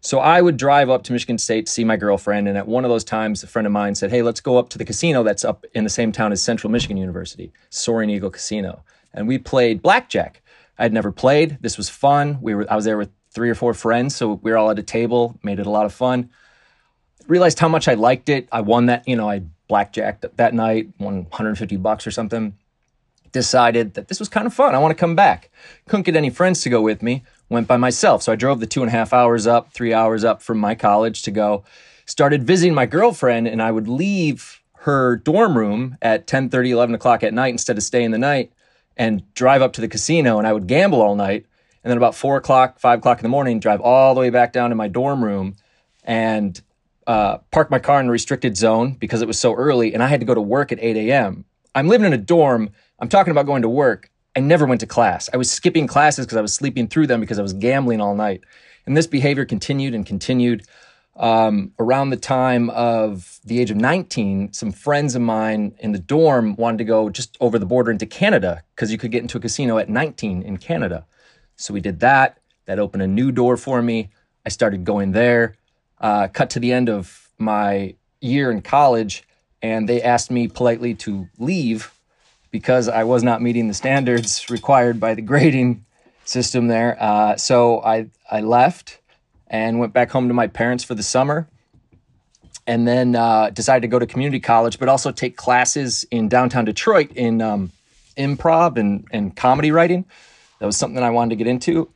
So 0.02 0.18
I 0.18 0.42
would 0.42 0.59
drive 0.59 0.90
up 0.90 1.04
to 1.04 1.12
Michigan 1.12 1.38
State 1.38 1.64
to 1.66 1.72
see 1.72 1.85
my 1.85 1.96
girlfriend, 1.96 2.48
and 2.48 2.59
at 2.59 2.68
one 2.68 2.85
of 2.85 2.90
those 2.90 3.02
times, 3.02 3.42
a 3.42 3.46
friend 3.46 3.64
of 3.64 3.72
mine 3.72 3.94
said, 3.94 4.11
"Hey, 4.11 4.20
let's 4.20 4.42
go 4.42 4.59
up 4.59 4.68
to 4.70 4.78
the 4.78 4.85
casino 4.85 5.22
that's 5.22 5.44
up 5.44 5.64
in 5.72 5.85
the 5.85 5.90
same 5.90 6.12
town 6.12 6.33
as 6.33 6.42
Central 6.42 6.70
Michigan 6.70 6.98
University, 6.98 7.50
Soaring 7.70 8.11
Eagle 8.11 8.30
Casino." 8.30 8.85
And 9.14 9.26
we 9.26 9.38
played 9.38 9.80
blackjack. 9.80 10.42
I'd 10.78 10.92
never 10.92 11.12
played. 11.12 11.56
This 11.62 11.78
was 11.78 11.88
fun. 11.88 12.38
We 12.42 12.54
were 12.54 12.70
I 12.70 12.76
was 12.76 12.85
there 12.85 12.98
with 12.98 13.11
three 13.30 13.48
or 13.48 13.54
four 13.54 13.72
friends, 13.72 14.14
so 14.14 14.38
we 14.42 14.50
were 14.50 14.59
all 14.59 14.70
at 14.70 14.78
a 14.78 14.83
table, 14.83 15.38
made 15.42 15.61
it 15.61 15.66
a 15.66 15.70
lot 15.70 15.87
of 15.87 15.94
fun 15.94 16.28
realized 17.30 17.60
how 17.60 17.68
much 17.68 17.88
I 17.88 17.94
liked 17.94 18.28
it. 18.28 18.48
I 18.50 18.60
won 18.60 18.86
that, 18.86 19.06
you 19.06 19.16
know, 19.16 19.30
I 19.30 19.42
blackjacked 19.68 20.26
that 20.36 20.52
night, 20.52 20.88
won 20.98 21.22
150 21.24 21.76
bucks 21.76 22.06
or 22.06 22.10
something. 22.10 22.56
Decided 23.32 23.94
that 23.94 24.08
this 24.08 24.18
was 24.18 24.28
kind 24.28 24.46
of 24.46 24.52
fun. 24.52 24.74
I 24.74 24.78
want 24.78 24.90
to 24.90 25.00
come 25.00 25.14
back. 25.14 25.50
Couldn't 25.86 26.02
get 26.02 26.16
any 26.16 26.30
friends 26.30 26.62
to 26.62 26.68
go 26.68 26.82
with 26.82 27.00
me. 27.00 27.22
Went 27.48 27.68
by 27.68 27.76
myself. 27.76 28.22
So 28.22 28.32
I 28.32 28.36
drove 28.36 28.58
the 28.58 28.66
two 28.66 28.82
and 28.82 28.88
a 28.88 28.92
half 28.92 29.12
hours 29.12 29.46
up, 29.46 29.72
three 29.72 29.94
hours 29.94 30.24
up 30.24 30.42
from 30.42 30.58
my 30.58 30.74
college 30.74 31.22
to 31.22 31.30
go. 31.30 31.62
Started 32.04 32.42
visiting 32.42 32.74
my 32.74 32.86
girlfriend, 32.86 33.46
and 33.46 33.62
I 33.62 33.70
would 33.70 33.86
leave 33.86 34.60
her 34.78 35.16
dorm 35.16 35.56
room 35.56 35.96
at 36.02 36.26
10 36.26 36.48
30, 36.48 36.72
11 36.72 36.94
o'clock 36.96 37.22
at 37.22 37.32
night 37.32 37.50
instead 37.50 37.76
of 37.76 37.84
staying 37.84 38.10
the 38.10 38.18
night 38.18 38.52
and 38.96 39.22
drive 39.34 39.62
up 39.62 39.72
to 39.74 39.80
the 39.80 39.86
casino. 39.86 40.38
And 40.38 40.48
I 40.48 40.52
would 40.52 40.66
gamble 40.66 41.00
all 41.00 41.14
night. 41.14 41.46
And 41.84 41.90
then 41.90 41.96
about 41.96 42.16
four 42.16 42.36
o'clock, 42.36 42.80
five 42.80 42.98
o'clock 42.98 43.18
in 43.18 43.22
the 43.22 43.28
morning, 43.28 43.60
drive 43.60 43.80
all 43.80 44.14
the 44.14 44.20
way 44.20 44.30
back 44.30 44.52
down 44.52 44.70
to 44.70 44.76
my 44.76 44.88
dorm 44.88 45.22
room 45.22 45.54
and 46.02 46.60
uh, 47.06 47.38
parked 47.50 47.70
my 47.70 47.78
car 47.78 48.00
in 48.00 48.08
a 48.08 48.10
restricted 48.10 48.56
zone 48.56 48.92
because 48.92 49.22
it 49.22 49.28
was 49.28 49.38
so 49.38 49.54
early 49.54 49.94
and 49.94 50.02
I 50.02 50.08
had 50.08 50.20
to 50.20 50.26
go 50.26 50.34
to 50.34 50.40
work 50.40 50.72
at 50.72 50.78
8 50.80 50.96
a.m. 50.96 51.44
I'm 51.74 51.88
living 51.88 52.06
in 52.06 52.12
a 52.12 52.18
dorm. 52.18 52.70
I'm 52.98 53.08
talking 53.08 53.30
about 53.30 53.46
going 53.46 53.62
to 53.62 53.68
work. 53.68 54.10
I 54.36 54.40
never 54.40 54.66
went 54.66 54.80
to 54.80 54.86
class. 54.86 55.28
I 55.32 55.36
was 55.36 55.50
skipping 55.50 55.86
classes 55.86 56.26
because 56.26 56.38
I 56.38 56.42
was 56.42 56.54
sleeping 56.54 56.88
through 56.88 57.06
them 57.06 57.20
because 57.20 57.38
I 57.38 57.42
was 57.42 57.52
gambling 57.52 58.00
all 58.00 58.14
night. 58.14 58.42
And 58.86 58.96
this 58.96 59.06
behavior 59.06 59.44
continued 59.44 59.94
and 59.94 60.06
continued. 60.06 60.64
Um, 61.16 61.72
around 61.78 62.10
the 62.10 62.16
time 62.16 62.70
of 62.70 63.40
the 63.44 63.60
age 63.60 63.70
of 63.70 63.76
19, 63.76 64.52
some 64.52 64.72
friends 64.72 65.14
of 65.14 65.20
mine 65.20 65.74
in 65.80 65.92
the 65.92 65.98
dorm 65.98 66.54
wanted 66.56 66.78
to 66.78 66.84
go 66.84 67.10
just 67.10 67.36
over 67.40 67.58
the 67.58 67.66
border 67.66 67.90
into 67.90 68.06
Canada 68.06 68.62
because 68.74 68.90
you 68.90 68.96
could 68.96 69.10
get 69.10 69.20
into 69.20 69.36
a 69.36 69.40
casino 69.40 69.76
at 69.78 69.88
19 69.88 70.42
in 70.42 70.56
Canada. 70.56 71.04
So 71.56 71.74
we 71.74 71.80
did 71.80 72.00
that. 72.00 72.38
That 72.66 72.78
opened 72.78 73.02
a 73.02 73.06
new 73.06 73.32
door 73.32 73.56
for 73.56 73.82
me. 73.82 74.10
I 74.46 74.48
started 74.48 74.84
going 74.84 75.12
there 75.12 75.56
uh, 76.00 76.28
cut 76.28 76.50
to 76.50 76.60
the 76.60 76.72
end 76.72 76.88
of 76.88 77.28
my 77.38 77.94
year 78.20 78.50
in 78.50 78.62
college, 78.62 79.24
and 79.62 79.88
they 79.88 80.02
asked 80.02 80.30
me 80.30 80.48
politely 80.48 80.94
to 80.94 81.28
leave 81.38 81.92
because 82.50 82.88
I 82.88 83.04
was 83.04 83.22
not 83.22 83.42
meeting 83.42 83.68
the 83.68 83.74
standards 83.74 84.46
required 84.50 84.98
by 84.98 85.14
the 85.14 85.22
grading 85.22 85.84
system 86.24 86.68
there. 86.68 86.96
Uh, 87.00 87.36
so 87.36 87.80
I 87.82 88.08
I 88.30 88.40
left 88.40 89.00
and 89.48 89.78
went 89.78 89.92
back 89.92 90.10
home 90.10 90.28
to 90.28 90.34
my 90.34 90.46
parents 90.46 90.84
for 90.84 90.94
the 90.94 91.02
summer, 91.02 91.48
and 92.66 92.86
then 92.86 93.16
uh, 93.16 93.50
decided 93.50 93.82
to 93.82 93.88
go 93.88 93.98
to 93.98 94.06
community 94.06 94.40
college, 94.40 94.78
but 94.78 94.88
also 94.88 95.10
take 95.10 95.36
classes 95.36 96.04
in 96.10 96.28
downtown 96.28 96.64
Detroit 96.64 97.10
in 97.12 97.42
um, 97.42 97.72
improv 98.16 98.76
and 98.76 99.06
and 99.12 99.36
comedy 99.36 99.70
writing. 99.70 100.04
That 100.60 100.66
was 100.66 100.76
something 100.76 101.02
I 101.02 101.10
wanted 101.10 101.30
to 101.30 101.36
get 101.36 101.46
into. 101.46 101.90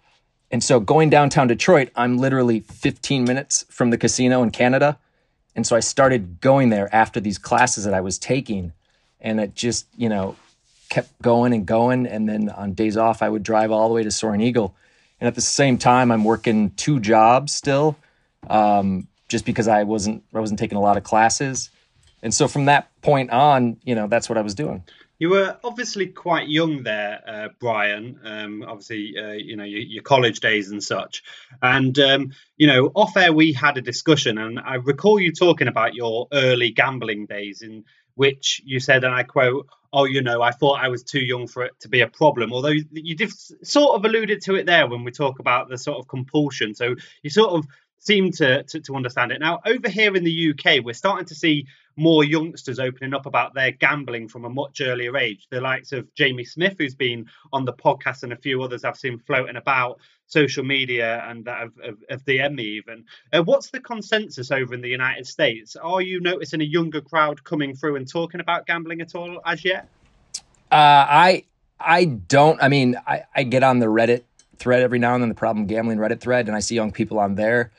And 0.55 0.63
so 0.63 0.79
going 0.79 1.11
downtown 1.11 1.49
Detroit, 1.49 1.91
I'm 1.97 2.17
literally 2.17 2.61
15 2.61 3.25
minutes 3.25 3.67
from 3.71 3.91
the 3.91 3.99
casino 3.99 4.41
in 4.45 4.53
Canada. 4.53 5.01
And 5.57 5.67
so 5.67 5.75
I 5.75 5.81
started 5.81 6.41
going 6.41 6.69
there 6.69 6.89
after 6.95 7.19
these 7.19 7.39
classes 7.39 7.83
that 7.83 7.93
I 7.93 8.01
was 8.01 8.21
taking. 8.21 8.73
And 9.21 9.41
it 9.41 9.57
just, 9.57 9.89
you 9.97 10.09
know, 10.09 10.37
kept 10.91 11.21
going 11.21 11.55
and 11.55 11.67
going. 11.67 12.07
And 12.07 12.29
then 12.29 12.51
on 12.51 12.73
days 12.73 12.97
off, 12.97 13.21
I 13.21 13.29
would 13.29 13.43
drive 13.43 13.73
all 13.73 13.89
the 13.89 13.95
way 13.95 14.05
to 14.05 14.13
Soaring 14.13 14.41
Eagle. 14.41 14.77
And 15.21 15.27
at 15.27 15.35
the 15.35 15.41
same 15.41 15.77
time, 15.77 16.13
I'm 16.13 16.23
working 16.23 16.71
two 16.77 17.01
jobs 17.01 17.53
still, 17.53 17.97
um, 18.49 19.09
just 19.27 19.45
because 19.45 19.67
I 19.67 19.83
wasn't 19.83 20.23
I 20.33 20.39
wasn't 20.39 20.61
taking 20.61 20.79
a 20.79 20.81
lot 20.81 20.97
of 20.97 21.03
classes. 21.03 21.71
And 22.23 22.33
so 22.33 22.47
from 22.47 22.67
that 22.67 22.93
point 23.03 23.31
on, 23.31 23.79
you 23.83 23.97
know, 23.97 24.07
that's 24.07 24.29
what 24.29 24.39
I 24.39 24.43
was 24.43 24.55
doing. 24.55 24.85
You 25.19 25.31
were 25.31 25.57
obviously 25.63 26.09
quite 26.09 26.49
young 26.49 26.83
there, 26.83 27.21
uh, 27.27 27.49
Brian. 27.61 28.19
Um, 28.25 28.65
obviously, 28.67 29.15
uh, 29.17 29.33
you 29.33 29.57
know 29.57 29.65
your, 29.65 29.81
your, 29.81 30.03
college 30.03 30.41
days 30.41 30.71
and 30.71 30.83
such. 30.83 31.23
And 31.63 31.97
um, 32.01 32.33
you 32.57 32.67
know, 32.67 32.91
off 32.95 33.17
air 33.17 33.33
we 33.33 33.53
had 33.53 33.79
a 33.79 33.81
discussion, 33.81 34.39
and 34.39 34.59
I 34.59 34.75
recall 34.75 35.21
you 35.21 35.33
talking 35.33 35.69
about 35.69 35.95
your 35.95 36.27
early 36.33 36.71
gambling 36.71 37.27
days, 37.27 37.63
in 37.63 37.85
which 38.17 38.61
you 38.65 38.81
said, 38.81 39.05
and 39.05 39.15
I 39.15 39.23
quote, 39.23 39.69
"Oh, 39.93 40.05
you 40.05 40.21
know, 40.21 40.43
I 40.43 40.51
thought 40.51 40.83
I 40.83 40.89
was 40.89 41.05
too 41.05 41.25
young 41.25 41.47
for 41.47 41.65
it 41.65 41.79
to 41.81 41.89
be 41.89 42.01
a 42.01 42.09
problem." 42.09 42.53
Although 42.53 42.75
you, 42.91 43.15
did 43.15 43.33
sort 43.65 43.97
of 43.97 44.05
alluded 44.05 44.43
to 44.43 44.57
it 44.57 44.67
there 44.67 44.89
when 44.89 45.05
we 45.05 45.13
talk 45.13 45.39
about 45.39 45.69
the 45.69 45.79
sort 45.79 45.99
of 45.99 46.09
compulsion. 46.09 46.75
So 46.75 46.97
you 47.23 47.31
sort 47.31 47.51
of 47.51 47.67
seem 48.05 48.31
to, 48.33 48.63
to, 48.65 48.81
to 48.81 48.97
understand 48.97 49.33
it. 49.33 49.41
Now, 49.41 49.61
over 49.65 49.89
here 49.89 50.15
in 50.15 50.25
the 50.25 50.51
UK, 50.51 50.85
we're 50.85 50.93
starting 50.95 51.27
to 51.27 51.35
see 51.35 51.67
more 51.97 52.25
youngsters 52.25 52.79
opening 52.79 53.15
up 53.15 53.25
about 53.27 53.55
their 53.55 53.71
gambling 53.71 54.29
from 54.29 54.45
a 54.45 54.51
much 54.51 54.81
earlier 54.81 55.17
age. 55.17 55.47
The 55.51 55.61
likes 55.61 55.93
of 55.93 56.13
Jamie 56.15 56.45
Smith, 56.45 56.75
who's 56.79 56.95
been 56.95 57.27
on 57.53 57.65
the 57.65 57.73
podcast, 57.73 58.23
and 58.23 58.33
a 58.33 58.37
few 58.37 58.63
others 58.63 58.85
I've 58.85 58.97
seen 58.97 59.19
floating 59.19 59.57
about 59.57 60.01
social 60.27 60.65
media 60.65 61.25
and 61.29 61.45
that 61.45 61.63
of, 61.63 61.73
of, 61.83 61.97
of 62.11 62.25
the 62.25 62.41
Emmy 62.41 62.65
even. 62.65 63.05
Uh, 63.33 63.43
what's 63.43 63.71
the 63.71 63.81
consensus 63.81 64.51
over 64.51 64.75
in 64.75 64.81
the 64.81 64.89
United 64.89 65.27
States? 65.27 65.77
Are 65.77 66.03
you 66.03 66.21
noticing 66.21 66.61
a 66.61 66.65
younger 66.65 67.01
crowd 67.01 67.43
coming 67.45 67.75
through 67.75 67.97
and 67.97 68.09
talking 68.09 68.41
about 68.41 68.67
gambling 68.67 69.01
at 69.01 69.15
all 69.15 69.41
as 69.47 69.65
yet? 69.65 69.89
Uh, 70.71 71.07
I 71.09 71.45
I 71.79 72.07
don't. 72.07 72.61
I 72.63 72.69
mean, 72.69 72.97
I, 73.07 73.25
I 73.35 73.45
get 73.45 73.63
on 73.63 73.79
the 73.79 73.87
Reddit 73.87 74.25
thread 74.59 74.83
every 74.83 74.99
now 74.99 75.15
and 75.15 75.23
then, 75.23 75.29
the 75.29 75.35
problem 75.35 75.67
gambling 75.67 75.99
Reddit 75.99 76.21
thread, 76.21 76.49
and 76.49 76.57
I 76.57 76.61
see 76.61 76.75
young 76.75 76.91
people 76.91 77.19
on 77.19 77.37
there 77.37 77.71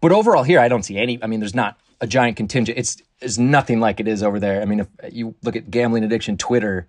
but 0.00 0.12
overall, 0.12 0.42
here 0.42 0.60
I 0.60 0.68
don't 0.68 0.82
see 0.82 0.98
any. 0.98 1.22
I 1.22 1.26
mean, 1.26 1.40
there's 1.40 1.54
not 1.54 1.78
a 2.00 2.06
giant 2.06 2.36
contingent. 2.36 2.78
It's 2.78 3.02
it's 3.20 3.38
nothing 3.38 3.80
like 3.80 4.00
it 4.00 4.08
is 4.08 4.22
over 4.22 4.38
there. 4.38 4.62
I 4.62 4.64
mean, 4.64 4.80
if 4.80 4.88
you 5.12 5.34
look 5.42 5.56
at 5.56 5.70
gambling 5.70 6.04
addiction 6.04 6.36
Twitter, 6.36 6.86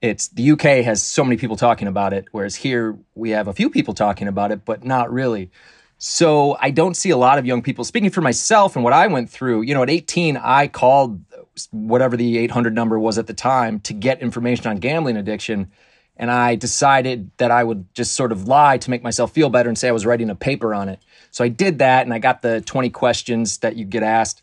it's 0.00 0.28
the 0.28 0.50
UK 0.52 0.84
has 0.84 1.02
so 1.02 1.24
many 1.24 1.36
people 1.36 1.56
talking 1.56 1.88
about 1.88 2.12
it, 2.12 2.26
whereas 2.30 2.56
here 2.56 2.96
we 3.14 3.30
have 3.30 3.48
a 3.48 3.52
few 3.52 3.70
people 3.70 3.94
talking 3.94 4.28
about 4.28 4.52
it, 4.52 4.64
but 4.64 4.84
not 4.84 5.12
really. 5.12 5.50
So 5.98 6.56
I 6.60 6.70
don't 6.70 6.96
see 6.96 7.10
a 7.10 7.16
lot 7.16 7.38
of 7.38 7.46
young 7.46 7.62
people. 7.62 7.84
Speaking 7.84 8.10
for 8.10 8.20
myself 8.20 8.76
and 8.76 8.84
what 8.84 8.92
I 8.92 9.06
went 9.06 9.30
through, 9.30 9.62
you 9.62 9.74
know, 9.74 9.82
at 9.82 9.90
18, 9.90 10.36
I 10.36 10.68
called 10.68 11.24
whatever 11.70 12.16
the 12.16 12.36
800 12.38 12.74
number 12.74 12.98
was 12.98 13.16
at 13.16 13.26
the 13.26 13.34
time 13.34 13.80
to 13.80 13.94
get 13.94 14.20
information 14.20 14.66
on 14.66 14.78
gambling 14.78 15.16
addiction. 15.16 15.70
And 16.16 16.30
I 16.30 16.54
decided 16.54 17.30
that 17.38 17.50
I 17.50 17.64
would 17.64 17.92
just 17.94 18.12
sort 18.14 18.30
of 18.30 18.46
lie 18.46 18.78
to 18.78 18.90
make 18.90 19.02
myself 19.02 19.32
feel 19.32 19.50
better 19.50 19.68
and 19.68 19.76
say 19.76 19.88
I 19.88 19.92
was 19.92 20.06
writing 20.06 20.30
a 20.30 20.34
paper 20.34 20.72
on 20.74 20.88
it. 20.88 21.00
So 21.30 21.42
I 21.42 21.48
did 21.48 21.80
that 21.80 22.06
and 22.06 22.14
I 22.14 22.20
got 22.20 22.42
the 22.42 22.60
20 22.60 22.90
questions 22.90 23.58
that 23.58 23.76
you 23.76 23.84
get 23.84 24.02
asked. 24.04 24.42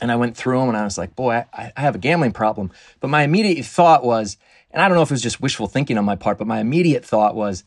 And 0.00 0.12
I 0.12 0.16
went 0.16 0.36
through 0.36 0.58
them 0.60 0.68
and 0.68 0.76
I 0.76 0.84
was 0.84 0.98
like, 0.98 1.16
boy, 1.16 1.44
I, 1.52 1.72
I 1.76 1.80
have 1.80 1.94
a 1.94 1.98
gambling 1.98 2.32
problem. 2.32 2.70
But 3.00 3.08
my 3.08 3.22
immediate 3.22 3.64
thought 3.64 4.04
was, 4.04 4.36
and 4.70 4.82
I 4.82 4.88
don't 4.88 4.96
know 4.96 5.02
if 5.02 5.10
it 5.10 5.14
was 5.14 5.22
just 5.22 5.40
wishful 5.40 5.66
thinking 5.66 5.98
on 5.98 6.04
my 6.04 6.16
part, 6.16 6.38
but 6.38 6.46
my 6.46 6.60
immediate 6.60 7.04
thought 7.04 7.34
was, 7.34 7.64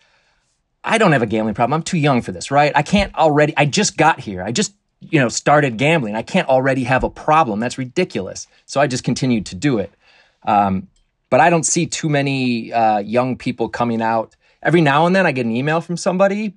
I 0.84 1.00
don't 1.00 1.12
have 1.12 1.24
a 1.24 1.28
gambling 1.28 1.56
problem. 1.56 1.76
I'm 1.76 1.84
too 1.84 1.98
young 1.98 2.22
for 2.22 2.32
this, 2.32 2.52
right? 2.52 2.72
I 2.76 2.84
can't 2.84 3.14
already, 3.16 3.54
I 3.58 3.66
just 3.66 3.98
got 3.98 4.20
here. 4.20 4.44
I 4.44 4.52
just, 4.52 4.74
you 5.00 5.20
know, 5.20 5.30
started 5.30 5.78
gambling. 5.78 6.16
I 6.16 6.22
can't 6.22 6.48
already 6.48 6.84
have 6.84 7.04
a 7.04 7.10
problem. 7.10 7.60
That's 7.60 7.78
ridiculous. 7.78 8.48
So 8.66 8.80
I 8.80 8.88
just 8.88 9.04
continued 9.04 9.48
to 9.48 9.56
do 9.56 9.80
it. 9.80 9.92
Um, 10.44 10.88
but 11.30 11.40
I 11.40 11.50
don't 11.50 11.66
see 11.66 11.86
too 11.86 12.10
many 12.10 12.72
uh, 12.74 13.00
young 13.00 13.38
people 13.38 13.70
coming 13.70 14.02
out. 14.02 14.36
Every 14.62 14.82
now 14.82 15.06
and 15.06 15.16
then 15.16 15.26
I 15.26 15.32
get 15.32 15.46
an 15.46 15.56
email 15.56 15.82
from 15.82 15.98
somebody, 15.98 16.56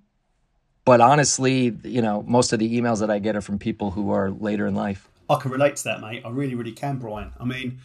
but 0.85 1.01
honestly, 1.01 1.77
you 1.85 2.01
know, 2.01 2.23
most 2.27 2.53
of 2.53 2.59
the 2.59 2.81
emails 2.81 3.01
that 3.01 3.11
I 3.11 3.19
get 3.19 3.37
are 3.37 3.43
from 3.43 3.59
people 3.59 3.91
who 3.91 4.11
are 4.11 4.31
later 4.31 4.67
in 4.67 4.75
life. 4.75 5.09
I 5.29 5.37
can 5.37 5.51
relate 5.51 5.77
to 5.77 5.85
that, 5.85 6.01
mate. 6.01 6.23
I 6.25 6.31
really, 6.31 6.55
really 6.55 6.73
can, 6.73 6.99
Brian. 6.99 7.33
I 7.39 7.45
mean, 7.45 7.81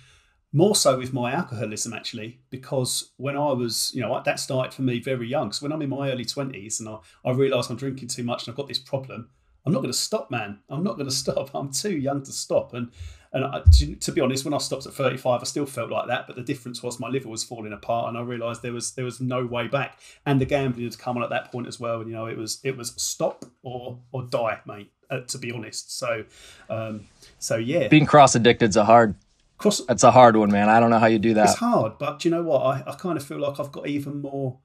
more 0.54 0.76
so 0.76 0.98
with 0.98 1.12
my 1.12 1.34
alcoholism 1.34 1.94
actually, 1.94 2.40
because 2.50 3.12
when 3.18 3.36
I 3.36 3.52
was, 3.52 3.92
you 3.94 4.02
know, 4.02 4.22
that 4.24 4.40
started 4.40 4.74
for 4.74 4.84
me 4.84 5.00
very 5.00 5.28
young. 5.28 5.52
So 5.52 5.66
when 5.66 5.74
I'm 5.74 5.82
in 5.82 5.90
my 5.90 6.12
early 6.12 6.26
twenties 6.26 6.80
and 6.80 6.88
I, 6.88 7.00
I 7.26 7.32
I'm 7.32 7.76
drinking 7.76 8.10
too 8.10 8.24
much 8.24 8.46
and 8.46 8.54
I've 8.54 8.58
got 8.58 8.68
this 8.68 8.80
problem, 8.80 9.30
I'm 9.66 9.72
not 9.74 9.80
going 9.80 9.92
to 9.92 9.98
stop, 9.98 10.30
man. 10.30 10.60
I'm 10.70 10.84
not 10.84 10.98
going 10.98 11.10
to 11.10 11.16
stop. 11.16 11.52
I'm 11.54 11.72
too 11.72 11.98
young 11.98 12.24
to 12.24 12.32
stop. 12.32 12.74
And 12.74 12.92
and 13.34 13.46
I, 13.46 13.64
to, 13.80 13.96
to, 13.96 14.12
be 14.12 14.22
honest, 14.22 14.46
when 14.46 14.54
I 14.54 14.60
stopped 14.60 14.86
at 14.86 14.94
35, 14.94 15.42
I 15.42 15.44
still 15.46 15.66
felt 15.66 15.90
like 15.90 16.08
that. 16.08 16.28
But 16.28 16.36
the 16.36 16.44
difference 16.44 16.84
was 16.84 17.00
my 17.00 17.10
liver 17.10 17.30
was 17.30 17.44
falling 17.44 17.74
apart, 17.74 18.10
and 18.10 18.18
I 18.18 18.22
realised 18.22 18.62
there 18.62 18.74
was 18.74 18.92
there 18.92 19.06
was 19.06 19.20
no 19.20 19.44
way 19.44 19.68
back. 19.68 20.00
And 20.26 20.40
the 20.40 20.46
gambling 20.46 20.86
had 20.86 21.00
come 21.00 21.18
on 21.18 21.24
at 21.24 21.32
that 21.32 21.52
point 21.52 21.68
as 21.68 21.80
well. 21.80 22.02
And 22.02 22.10
you 22.10 22.16
know, 22.16 22.28
it 22.28 22.38
was 22.38 22.60
it 22.64 22.78
was 22.78 22.94
stop 22.96 23.46
or 23.64 24.00
or 24.12 24.24
die, 24.24 24.60
mate. 24.66 24.92
Uh, 25.10 25.22
to 25.22 25.38
be 25.38 25.52
honest, 25.52 25.98
so 25.98 26.24
um, 26.70 27.08
so 27.40 27.56
yeah, 27.56 27.88
being 27.88 28.06
cross 28.06 28.36
addicted 28.36 28.70
is 28.70 28.78
a 28.78 28.86
hard. 28.86 29.16
Cross, 29.58 29.82
it's 29.90 30.04
a 30.04 30.12
hard 30.12 30.36
one, 30.36 30.52
man. 30.52 30.70
I 30.70 30.80
don't 30.80 30.90
know 30.90 31.00
how 31.00 31.08
you 31.08 31.20
do 31.20 31.34
that. 31.36 31.50
It's 31.50 31.60
hard, 31.60 31.98
but 31.98 32.26
you 32.26 32.32
know 32.32 32.44
what? 32.44 32.62
I, 32.62 32.84
I 32.88 32.96
kind 32.96 33.18
of 33.18 33.24
feel 33.24 33.40
like 33.40 33.60
I've 33.60 33.72
got 33.72 33.88
even 33.88 34.22
more, 34.22 34.60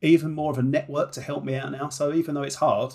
even 0.00 0.32
more 0.32 0.50
of 0.50 0.58
a 0.58 0.62
network 0.62 1.12
to 1.12 1.20
help 1.20 1.44
me 1.44 1.54
out 1.56 1.72
now. 1.72 1.88
So 1.88 2.12
even 2.12 2.34
though 2.34 2.42
it's 2.42 2.56
hard, 2.56 2.94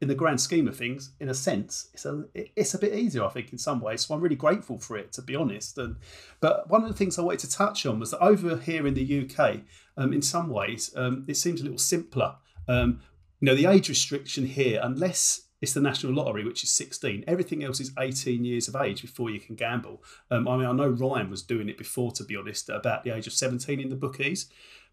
in 0.00 0.08
the 0.08 0.14
grand 0.14 0.40
scheme 0.40 0.68
of 0.68 0.76
things, 0.76 1.10
in 1.18 1.28
a 1.28 1.34
sense, 1.34 1.88
it's 1.92 2.04
a 2.06 2.24
it's 2.34 2.74
a 2.74 2.78
bit 2.78 2.94
easier, 2.94 3.24
I 3.24 3.30
think, 3.30 3.52
in 3.52 3.58
some 3.58 3.80
ways. 3.80 4.04
So 4.06 4.14
I'm 4.14 4.20
really 4.20 4.36
grateful 4.36 4.78
for 4.78 4.96
it, 4.96 5.12
to 5.14 5.22
be 5.22 5.34
honest. 5.34 5.76
And 5.76 5.96
but 6.40 6.70
one 6.70 6.82
of 6.82 6.88
the 6.88 6.94
things 6.94 7.18
I 7.18 7.22
wanted 7.22 7.40
to 7.40 7.50
touch 7.50 7.84
on 7.84 7.98
was 7.98 8.12
that 8.12 8.20
over 8.20 8.56
here 8.56 8.86
in 8.86 8.94
the 8.94 9.28
UK, 9.28 9.60
um, 9.96 10.12
in 10.12 10.22
some 10.22 10.50
ways, 10.50 10.92
um, 10.96 11.24
it 11.26 11.36
seems 11.36 11.60
a 11.60 11.64
little 11.64 11.78
simpler. 11.78 12.36
Um, 12.68 13.00
you 13.40 13.46
know, 13.46 13.54
the 13.54 13.66
age 13.66 13.88
restriction 13.88 14.46
here, 14.46 14.80
unless 14.82 15.48
it's 15.60 15.72
the 15.72 15.80
national 15.80 16.14
lottery, 16.14 16.44
which 16.44 16.62
is 16.62 16.70
16. 16.70 17.24
Everything 17.26 17.64
else 17.64 17.80
is 17.80 17.92
18 17.98 18.44
years 18.44 18.68
of 18.68 18.76
age 18.76 19.02
before 19.02 19.30
you 19.30 19.40
can 19.40 19.56
gamble. 19.56 20.02
Um, 20.30 20.46
I 20.46 20.56
mean, 20.56 20.66
I 20.66 20.72
know 20.72 20.88
Ryan 20.88 21.30
was 21.30 21.42
doing 21.42 21.68
it 21.68 21.76
before, 21.76 22.12
to 22.12 22.24
be 22.24 22.36
honest, 22.36 22.68
about 22.68 23.02
the 23.02 23.10
age 23.10 23.26
of 23.26 23.32
17 23.32 23.80
in 23.80 23.88
the 23.88 23.96
bookies. 23.96 24.48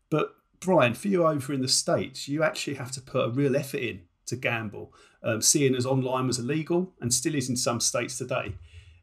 But 0.10 0.36
Brian, 0.60 0.96
for 0.96 1.08
you 1.08 1.28
over 1.28 1.54
in 1.54 1.62
the 1.62 1.68
States, 1.68 2.28
you 2.28 2.42
actually 2.42 2.76
have 2.76 2.92
to 2.94 3.02
put 3.02 3.26
a 3.26 3.30
real 3.30 3.56
effort 3.56 3.82
in 3.82 4.02
to 4.28 4.36
gamble, 4.36 4.94
um, 5.24 5.42
seeing 5.42 5.76
as 5.76 5.86
online 5.86 6.28
was 6.28 6.40
illegal 6.40 6.94
and 7.02 7.14
still 7.14 7.36
is 7.36 7.50
in 7.50 7.56
some 7.56 7.80
states 7.80 8.18
today. 8.18 8.56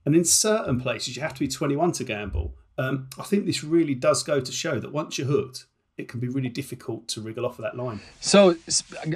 And 0.04 0.16
in 0.16 0.24
certain 0.24 0.80
places, 0.80 1.16
you 1.16 1.22
have 1.22 1.34
to 1.34 1.40
be 1.40 1.48
21 1.48 1.92
to 1.92 2.04
gamble. 2.04 2.54
Um, 2.78 3.08
I 3.18 3.22
think 3.22 3.46
this 3.46 3.62
really 3.62 3.94
does 3.94 4.22
go 4.22 4.40
to 4.40 4.52
show 4.52 4.80
that 4.80 4.92
once 4.92 5.18
you're 5.18 5.26
hooked, 5.26 5.66
it 5.98 6.08
can 6.08 6.20
be 6.20 6.28
really 6.28 6.48
difficult 6.48 7.06
to 7.06 7.20
wriggle 7.20 7.44
off 7.44 7.58
of 7.58 7.64
that 7.64 7.76
line. 7.76 8.00
So, 8.20 8.56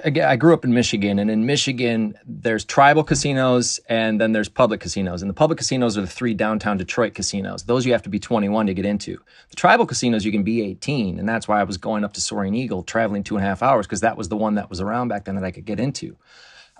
again, 0.05 0.29
I 0.29 0.37
grew 0.37 0.53
up 0.53 0.63
in 0.63 0.75
Michigan, 0.75 1.19
and 1.19 1.31
in 1.31 1.47
Michigan, 1.47 2.19
there's 2.27 2.67
tribal 2.67 3.03
casinos 3.03 3.81
and 3.89 4.21
then 4.21 4.33
there's 4.33 4.51
public 4.51 4.81
casinos. 4.81 5.23
And 5.23 5.31
the 5.31 5.35
public 5.35 5.59
casinos 5.59 5.97
are 5.97 6.03
the 6.03 6.07
three 6.07 6.35
downtown 6.35 6.77
Detroit 6.77 7.15
casinos. 7.15 7.65
Those 7.65 7.87
you 7.87 7.93
have 7.93 8.03
to 8.03 8.11
be 8.11 8.19
21 8.19 8.67
to 8.67 8.75
get 8.75 8.85
into. 8.85 9.19
The 9.49 9.57
tribal 9.57 9.87
casinos, 9.87 10.25
you 10.27 10.33
can 10.33 10.43
be 10.43 10.63
18. 10.63 11.19
And 11.19 11.27
that's 11.27 11.49
why 11.49 11.61
I 11.61 11.65
was 11.65 11.79
going 11.79 12.05
up 12.05 12.13
to 12.15 12.21
Soaring 12.21 12.55
Eagle, 12.55 12.83
traveling 12.83 13.25
two 13.25 13.37
and 13.37 13.45
a 13.45 13.49
half 13.49 13.63
hours, 13.63 13.87
because 13.87 14.03
that 14.03 14.19
was 14.19 14.29
the 14.29 14.37
one 14.37 14.57
that 14.57 14.69
was 14.69 14.81
around 14.83 15.09
back 15.09 15.25
then 15.25 15.37
that 15.37 15.45
I 15.45 15.53
could 15.53 15.65
get 15.65 15.81
into. 15.81 16.19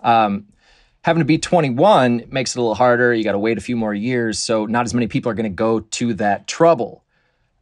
Um, 0.03 0.49
having 1.01 1.21
to 1.21 1.25
be 1.25 1.39
21 1.39 2.25
makes 2.29 2.55
it 2.55 2.59
a 2.59 2.61
little 2.61 2.75
harder. 2.75 3.15
You 3.15 3.25
got 3.25 3.33
to 3.33 3.39
wait 3.39 3.57
a 3.57 3.63
few 3.63 3.77
more 3.77 3.95
years. 3.95 4.39
So, 4.39 4.67
not 4.67 4.85
as 4.85 4.93
many 4.93 5.07
people 5.07 5.33
are 5.33 5.35
going 5.35 5.51
to 5.51 5.57
go 5.57 5.81
to 5.81 6.15
that 6.15 6.47
trouble. 6.47 7.03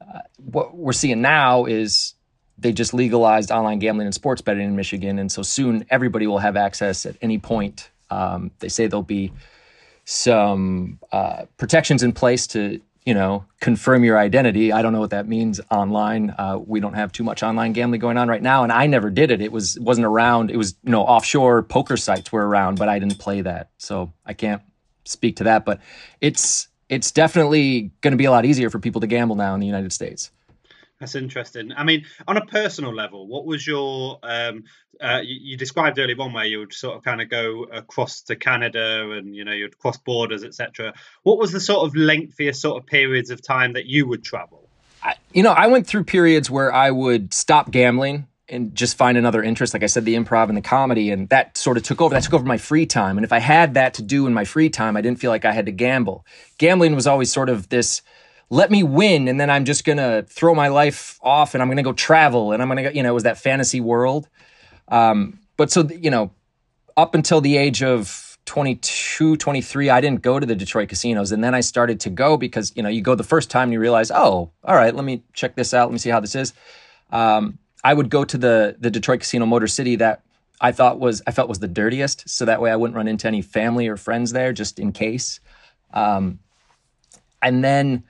Uh, 0.01 0.19
what 0.37 0.77
we're 0.77 0.93
seeing 0.93 1.23
now 1.23 1.67
is 1.67 2.14
they 2.59 2.73
just 2.73 2.95
legalized 2.95 3.51
online 3.51 3.79
gambling 3.79 4.07
and 4.07 4.15
sports 4.15 4.41
betting 4.41 4.67
in 4.67 4.77
Michigan, 4.77 5.19
and 5.19 5.31
so 5.31 5.43
soon 5.43 5.85
everybody 5.91 6.27
will 6.27 6.39
have 6.39 6.57
access 6.57 7.07
at 7.07 7.17
any 7.21 7.39
point. 7.39 7.91
Um, 8.11 8.51
they 8.61 8.69
say 8.69 8.87
there'll 8.87 9.03
be 9.03 9.33
some 10.05 10.99
uh, 11.13 11.47
protections 11.57 12.03
in 12.03 12.13
place 12.13 12.47
to 12.49 12.81
you 13.05 13.15
know 13.15 13.45
confirm 13.61 14.05
your 14.05 14.19
identity. 14.19 14.73
I 14.73 14.83
don't 14.83 14.93
know 14.93 15.01
what 15.01 15.11
that 15.11 15.29
means 15.29 15.61
online. 15.71 16.35
Uh, 16.39 16.59
we 16.65 16.81
don't 16.81 16.95
have 16.95 17.13
too 17.13 17.25
much 17.25 17.43
online 17.43 17.73
gambling 17.73 18.01
going 18.01 18.17
on 18.17 18.29
right 18.29 18.43
now, 18.43 18.63
and 18.63 18.73
I 18.73 18.87
never 18.87 19.11
did 19.11 19.31
it. 19.31 19.41
It 19.41 19.53
was 19.53 19.79
wasn't 19.81 20.07
around. 20.07 20.51
It 20.51 20.57
was 20.57 20.75
you 20.85 20.91
know 20.91 21.03
offshore 21.03 21.63
poker 21.63 21.97
sites 21.97 22.31
were 22.33 22.47
around, 22.47 22.79
but 22.79 22.89
I 22.89 22.99
didn't 22.99 23.19
play 23.19 23.41
that, 23.43 23.71
so 23.79 24.13
I 24.25 24.33
can't 24.33 24.63
speak 25.05 25.37
to 25.37 25.45
that. 25.45 25.65
But 25.65 25.81
it's 26.21 26.69
it's 26.89 27.11
definitely 27.11 27.91
going 28.01 28.13
to 28.13 28.17
be 28.17 28.27
a 28.27 28.31
lot 28.31 28.45
easier 28.45 28.71
for 28.71 28.79
people 28.79 29.01
to 29.01 29.07
gamble 29.07 29.37
now 29.37 29.55
in 29.55 29.61
the 29.61 29.67
United 29.67 29.93
States. 29.93 30.31
That's 31.01 31.17
interesting. 31.17 31.73
I 31.77 31.85
mean, 31.85 32.05
on 32.27 32.37
a 32.37 32.47
personal 32.47 32.95
level, 32.95 33.27
what 33.27 33.45
was 33.45 33.67
your? 33.67 34.19
Um, 34.23 34.65
uh, 35.01 35.21
you, 35.25 35.39
you, 35.43 35.57
described 35.57 35.99
earlier 35.99 36.17
on 36.21 36.33
where 36.33 36.45
you 36.45 36.61
would 36.61 36.73
sort 36.73 36.97
of 36.97 37.03
kind 37.03 37.21
of 37.21 37.29
go 37.29 37.65
across 37.65 38.23
to 38.23 38.37
Canada 38.37 39.11
and 39.11 39.35
you 39.35 39.45
know 39.45 39.53
you'd 39.53 39.77
cross 39.77 39.99
borders, 39.99 40.45
etc. 40.45 40.95
What 41.25 41.39
was 41.39 41.51
the 41.51 41.61
sort 41.61 41.87
of 41.87 41.97
lengthiest 41.97 42.61
sort 42.61 42.81
of 42.81 42.87
periods 42.87 43.31
of 43.31 43.43
time 43.43 43.73
that 43.73 43.87
you 43.87 44.07
would 44.07 44.23
travel? 44.23 44.69
I, 45.03 45.17
you 45.33 45.43
know, 45.43 45.51
I 45.51 45.67
went 45.67 45.87
through 45.89 46.05
periods 46.05 46.49
where 46.49 46.73
I 46.73 46.93
would 46.93 47.35
stop 47.35 47.73
gambling 47.73 48.29
and 48.49 48.75
just 48.75 48.97
find 48.97 49.19
another 49.19 49.43
interest. 49.43 49.75
Like 49.75 49.83
I 49.83 49.87
said, 49.87 50.05
the 50.05 50.15
improv 50.15 50.49
and 50.49 50.57
the 50.57 50.63
comedy, 50.63 51.11
and 51.11 51.29
that 51.31 51.59
sort 51.59 51.77
of 51.77 51.83
took 51.83 52.01
over. 52.01 52.15
That 52.15 52.23
took 52.23 52.35
over 52.35 52.47
my 52.47 52.59
free 52.59 52.87
time. 52.87 53.19
And 53.19 53.25
if 53.25 53.33
I 53.33 53.41
had 53.41 53.75
that 53.75 53.95
to 53.95 54.03
do 54.03 54.27
in 54.27 54.35
my 54.35 54.45
free 54.45 54.71
time, 54.71 54.97
I 54.97 55.01
didn't 55.01 55.19
feel 55.19 55.31
like 55.31 55.45
I 55.45 55.53
had 55.53 55.67
to 55.67 55.73
gamble. 55.73 56.25
Gambling 56.59 56.95
was 56.95 57.07
always 57.07 57.33
sort 57.33 57.49
of 57.49 57.69
this 57.69 58.01
let 58.55 58.71
me 58.71 58.85
win 58.85 59.27
and 59.27 59.41
then 59.41 59.51
I'm 59.51 59.65
just 59.65 59.85
going 59.85 59.99
to 59.99 60.25
throw 60.29 60.55
my 60.55 60.69
life 60.69 61.19
off 61.23 61.55
and 61.55 61.63
I'm 61.63 61.67
going 61.67 61.77
to 61.77 61.83
go 61.83 61.93
travel 61.93 62.53
and 62.53 62.63
I'm 62.63 62.69
going 62.69 62.77
to, 62.77 62.83
go, 62.85 62.91
you 62.91 63.03
know, 63.03 63.09
it 63.11 63.15
was 63.15 63.25
that 63.25 63.37
fantasy 63.37 63.81
world. 63.81 64.29
Um, 64.87 65.41
but 65.57 65.73
so, 65.73 65.83
you 65.83 66.09
know, 66.09 66.31
up 66.97 67.17
until 67.17 67.41
the 67.41 67.57
age 67.57 67.83
of 67.83 68.39
22, 68.45 69.39
23, 69.39 69.91
I 69.91 70.01
didn't 70.01 70.23
go 70.23 70.39
to 70.39 70.47
the 70.47 70.55
Detroit 70.55 70.89
casinos. 70.89 71.33
And 71.33 71.43
then 71.43 71.53
I 71.53 71.63
started 71.63 71.99
to 72.01 72.11
go 72.11 72.37
because, 72.37 72.73
you 72.77 72.83
know, 72.85 72.89
you 72.89 73.03
go 73.03 73.17
the 73.17 73.25
first 73.25 73.51
time 73.51 73.65
and 73.65 73.73
you 73.73 73.81
realize, 73.81 74.13
oh, 74.13 74.53
all 74.63 74.77
right, 74.77 74.95
let 74.95 75.05
me 75.05 75.25
check 75.33 75.57
this 75.57 75.75
out. 75.75 75.89
Let 75.89 75.93
me 75.95 75.99
see 75.99 76.11
how 76.11 76.21
this 76.21 76.37
is. 76.37 76.53
Um, 77.11 77.59
I 77.83 77.93
would 77.93 78.09
go 78.09 78.25
to 78.25 78.39
the, 78.39 78.77
the 78.79 78.91
Detroit 78.91 79.19
casino 79.19 79.47
Motor 79.47 79.67
City 79.67 79.97
that 79.97 80.23
I 80.61 80.71
thought 80.71 81.01
was, 81.01 81.23
I 81.27 81.33
felt 81.33 81.49
was 81.49 81.59
the 81.59 81.67
dirtiest. 81.67 82.29
So 82.29 82.45
that 82.45 82.61
way 82.61 82.71
I 82.71 82.77
wouldn't 82.77 82.97
run 82.97 83.09
into 83.09 83.27
any 83.27 83.43
family 83.43 83.89
or 83.89 83.97
friends 83.97 84.31
there 84.31 84.53
just 84.53 84.79
in 84.79 84.93
case. 84.93 85.41
Um, 85.93 86.39
and 87.43 87.65
then, 87.65 88.05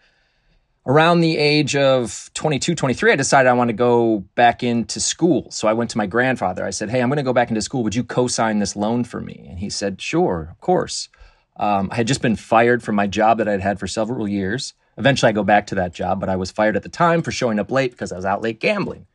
around 0.87 1.21
the 1.21 1.37
age 1.39 1.77
of 1.77 2.31
22, 2.35 2.75
23, 2.75 3.13
I 3.13 3.17
decided 3.17 3.49
I 3.49 3.55
want 3.55 3.69
to 3.69 3.75
go 3.75 4.19
back 4.35 4.63
into 4.63 5.01
school. 5.01 5.51
So 5.51 5.69
I 5.69 5.73
went 5.73 5.91
to 5.91 5.99
my 5.99 6.07
grandfather. 6.07 6.65
I 6.65 6.71
said, 6.71 6.91
Hey, 6.91 7.01
I'm 7.01 7.09
going 7.09 7.17
to 7.17 7.23
go 7.23 7.33
back 7.33 7.49
into 7.49 7.63
school. 7.63 7.83
Would 7.85 7.95
you 7.95 8.05
co 8.05 8.27
sign 8.27 8.59
this 8.59 8.77
loan 8.77 9.05
for 9.05 9.21
me? 9.21 9.47
And 9.49 9.59
he 9.59 9.71
said, 9.71 10.01
Sure, 10.01 10.49
of 10.51 10.61
course. 10.61 11.09
Um, 11.57 11.89
I 11.93 11.97
had 11.97 12.07
just 12.07 12.23
been 12.23 12.37
fired 12.37 12.83
from 12.83 12.97
my 12.97 13.07
job 13.07 13.39
that 13.39 13.49
I'd 13.49 13.61
had 13.61 13.79
for 13.79 13.87
several 13.87 14.29
years. 14.29 14.75
Eventually, 14.97 15.31
I 15.31 15.33
go 15.33 15.45
back 15.45 15.69
to 15.69 15.77
that 15.77 15.95
job, 15.95 16.21
but 16.21 16.29
I 16.29 16.37
was 16.37 16.51
fired 16.51 16.77
at 16.77 16.83
the 16.83 16.89
time 16.89 17.23
for 17.23 17.31
showing 17.33 17.59
up 17.59 17.71
late 17.71 17.93
because 17.93 18.13
I 18.13 18.17
was 18.17 18.25
out 18.25 18.43
late 18.43 18.61
gambling. 18.61 19.07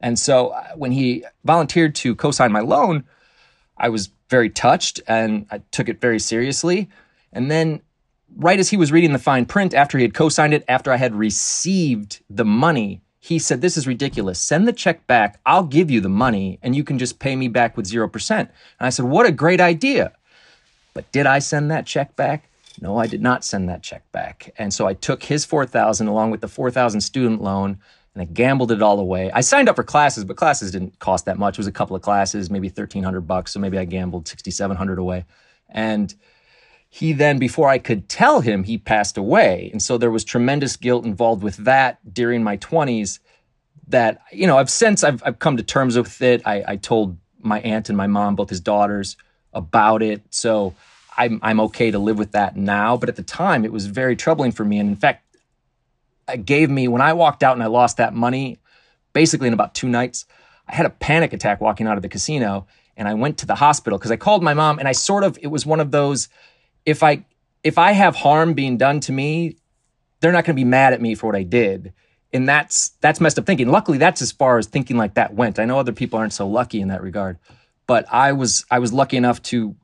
And 0.00 0.18
so 0.18 0.48
uh, 0.48 0.68
when 0.76 0.92
he 0.92 1.24
volunteered 1.44 1.94
to 1.96 2.14
co 2.14 2.30
sign 2.30 2.52
my 2.52 2.60
loan, 2.60 3.04
I 3.76 3.88
was 3.88 4.10
very 4.28 4.50
touched 4.50 5.00
and 5.06 5.46
I 5.50 5.62
took 5.70 5.88
it 5.88 6.00
very 6.00 6.18
seriously. 6.18 6.88
And 7.32 7.50
then 7.50 7.82
right 8.36 8.58
as 8.58 8.70
he 8.70 8.76
was 8.76 8.92
reading 8.92 9.12
the 9.12 9.18
fine 9.18 9.46
print, 9.46 9.74
after 9.74 9.98
he 9.98 10.04
had 10.04 10.14
co 10.14 10.28
signed 10.28 10.54
it, 10.54 10.64
after 10.68 10.92
I 10.92 10.96
had 10.96 11.14
received 11.14 12.22
the 12.28 12.44
money, 12.44 13.02
he 13.18 13.38
said, 13.38 13.60
This 13.60 13.76
is 13.76 13.86
ridiculous. 13.86 14.40
Send 14.40 14.66
the 14.66 14.72
check 14.72 15.06
back. 15.06 15.40
I'll 15.46 15.64
give 15.64 15.90
you 15.90 16.00
the 16.00 16.08
money 16.08 16.58
and 16.62 16.74
you 16.74 16.84
can 16.84 16.98
just 16.98 17.18
pay 17.18 17.36
me 17.36 17.48
back 17.48 17.76
with 17.76 17.86
0%. 17.86 18.38
And 18.38 18.50
I 18.80 18.90
said, 18.90 19.04
What 19.04 19.26
a 19.26 19.32
great 19.32 19.60
idea. 19.60 20.12
But 20.94 21.10
did 21.12 21.26
I 21.26 21.38
send 21.38 21.70
that 21.70 21.86
check 21.86 22.16
back? 22.16 22.48
No, 22.80 22.96
I 22.96 23.06
did 23.06 23.20
not 23.20 23.44
send 23.44 23.68
that 23.68 23.82
check 23.82 24.10
back. 24.10 24.54
And 24.58 24.72
so 24.72 24.86
I 24.86 24.94
took 24.94 25.22
his 25.24 25.44
4000 25.44 26.08
along 26.08 26.30
with 26.30 26.40
the 26.40 26.48
4000 26.48 27.00
student 27.00 27.42
loan 27.42 27.78
and 28.14 28.22
I 28.22 28.24
gambled 28.24 28.72
it 28.72 28.82
all 28.82 28.98
away. 28.98 29.30
I 29.32 29.40
signed 29.40 29.68
up 29.68 29.76
for 29.76 29.84
classes, 29.84 30.24
but 30.24 30.36
classes 30.36 30.72
didn't 30.72 30.98
cost 30.98 31.26
that 31.26 31.38
much. 31.38 31.54
It 31.54 31.58
was 31.58 31.66
a 31.66 31.72
couple 31.72 31.94
of 31.94 32.02
classes, 32.02 32.50
maybe 32.50 32.68
1300 32.68 33.20
bucks, 33.20 33.52
so 33.52 33.60
maybe 33.60 33.78
I 33.78 33.84
gambled 33.84 34.26
6700 34.26 34.98
away. 34.98 35.24
And 35.68 36.12
he 36.92 37.12
then, 37.12 37.38
before 37.38 37.68
I 37.68 37.78
could 37.78 38.08
tell 38.08 38.40
him, 38.40 38.64
he 38.64 38.76
passed 38.76 39.16
away. 39.16 39.70
And 39.72 39.80
so 39.80 39.96
there 39.96 40.10
was 40.10 40.24
tremendous 40.24 40.76
guilt 40.76 41.04
involved 41.04 41.42
with 41.42 41.56
that 41.58 41.98
during 42.12 42.42
my 42.42 42.56
20s 42.56 43.20
that, 43.86 44.20
you 44.32 44.46
know, 44.46 44.58
I've 44.58 44.68
since 44.68 45.04
I've, 45.04 45.22
I've 45.24 45.38
come 45.38 45.56
to 45.56 45.62
terms 45.62 45.96
with 45.96 46.20
it. 46.20 46.42
I, 46.44 46.64
I 46.66 46.76
told 46.76 47.16
my 47.38 47.60
aunt 47.60 47.88
and 47.88 47.96
my 47.96 48.08
mom, 48.08 48.34
both 48.34 48.50
his 48.50 48.60
daughters, 48.60 49.16
about 49.52 50.02
it. 50.02 50.22
So 50.30 50.74
I'm, 51.16 51.38
I'm 51.42 51.60
okay 51.60 51.92
to 51.92 51.98
live 51.98 52.18
with 52.18 52.32
that 52.32 52.56
now. 52.56 52.96
But 52.96 53.08
at 53.08 53.16
the 53.16 53.22
time, 53.22 53.64
it 53.64 53.72
was 53.72 53.86
very 53.86 54.16
troubling 54.16 54.50
for 54.50 54.64
me. 54.64 54.78
And 54.78 54.88
in 54.88 54.96
fact, 54.96 55.24
it 56.28 56.44
gave 56.44 56.70
me, 56.70 56.88
when 56.88 57.02
I 57.02 57.12
walked 57.12 57.44
out 57.44 57.54
and 57.54 57.62
I 57.62 57.66
lost 57.66 57.98
that 57.98 58.14
money, 58.14 58.58
basically 59.12 59.46
in 59.46 59.54
about 59.54 59.74
two 59.74 59.88
nights, 59.88 60.26
I 60.66 60.74
had 60.74 60.86
a 60.86 60.90
panic 60.90 61.32
attack 61.32 61.60
walking 61.60 61.86
out 61.86 61.96
of 61.96 62.02
the 62.02 62.08
casino 62.08 62.66
and 62.96 63.06
I 63.06 63.14
went 63.14 63.38
to 63.38 63.46
the 63.46 63.54
hospital 63.54 63.98
because 63.98 64.10
I 64.10 64.16
called 64.16 64.42
my 64.42 64.54
mom 64.54 64.78
and 64.78 64.88
I 64.88 64.92
sort 64.92 65.22
of, 65.24 65.38
it 65.40 65.48
was 65.48 65.64
one 65.64 65.80
of 65.80 65.92
those, 65.92 66.28
if 66.84 67.02
I 67.02 67.24
if 67.62 67.78
I 67.78 67.92
have 67.92 68.16
harm 68.16 68.54
being 68.54 68.76
done 68.76 69.00
to 69.00 69.12
me, 69.12 69.56
they're 70.20 70.32
not 70.32 70.44
going 70.44 70.56
to 70.56 70.60
be 70.60 70.64
mad 70.64 70.92
at 70.92 71.00
me 71.00 71.14
for 71.14 71.26
what 71.26 71.36
I 71.36 71.42
did. 71.42 71.92
And 72.32 72.48
that's 72.48 72.90
that's 73.00 73.20
messed 73.20 73.38
up 73.38 73.46
thinking. 73.46 73.68
Luckily, 73.68 73.98
that's 73.98 74.22
as 74.22 74.32
far 74.32 74.58
as 74.58 74.66
thinking 74.66 74.96
like 74.96 75.14
that 75.14 75.34
went. 75.34 75.58
I 75.58 75.64
know 75.64 75.78
other 75.78 75.92
people 75.92 76.18
aren't 76.18 76.32
so 76.32 76.46
lucky 76.46 76.80
in 76.80 76.88
that 76.88 77.02
regard, 77.02 77.38
but 77.86 78.06
I 78.12 78.32
was 78.32 78.64
I 78.70 78.78
was 78.78 78.92
lucky 78.92 79.16
enough 79.16 79.42
to 79.44 79.74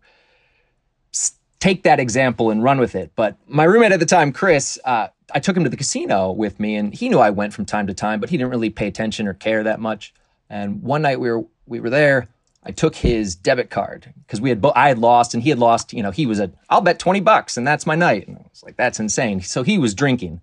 take 1.59 1.83
that 1.83 1.99
example 1.99 2.51
and 2.51 2.63
run 2.63 2.79
with 2.79 2.95
it. 2.95 3.13
But 3.17 3.37
my 3.49 3.65
roommate 3.65 3.91
at 3.91 3.99
the 3.99 4.07
time, 4.07 4.31
Chris, 4.31 4.79
uh, 4.85 5.09
I 5.35 5.41
took 5.41 5.57
him 5.57 5.65
to 5.65 5.71
the 5.71 5.77
casino 5.77 6.31
with 6.31 6.61
me, 6.61 6.77
and 6.77 6.95
he 6.95 7.09
knew 7.09 7.19
I 7.19 7.31
went 7.31 7.53
from 7.53 7.65
time 7.65 7.89
to 7.89 7.95
time, 7.95 8.21
but 8.21 8.31
he 8.31 8.37
didn't 8.37 8.51
really 8.51 8.71
pay 8.71 8.87
attention 8.87 9.27
or 9.27 9.35
care 9.35 9.65
that 9.65 9.81
much. 9.81 10.15
And 10.49 10.83
one 10.83 11.03
night 11.03 11.19
we 11.19 11.31
were 11.31 11.45
we 11.67 11.81
were 11.81 11.91
there. 11.91 12.29
I 12.67 12.73
took 12.73 12.97
his 12.97 13.37
debit 13.37 13.71
card 13.71 14.13
because 14.27 14.41
we 14.41 14.49
had 14.49 14.61
bo- 14.61 14.73
I 14.75 14.89
had 14.89 14.99
lost 14.99 15.35
and 15.35 15.43
he 15.43 15.51
had 15.51 15.59
lost. 15.61 15.93
You 15.93 16.03
know, 16.03 16.11
he 16.11 16.27
was 16.27 16.41
a 16.41 16.51
I'll 16.69 16.81
bet 16.81 16.99
twenty 16.99 17.21
bucks 17.21 17.57
and 17.57 17.67
that's 17.67 17.87
my 17.87 17.95
night. 17.95 18.27
And 18.27 18.39
I 18.39 18.43
was 18.51 18.65
like, 18.65 18.77
that's 18.77 18.99
insane. 18.99 19.41
So 19.41 19.63
he 19.63 19.79
was 19.79 19.95
drinking, 19.95 20.41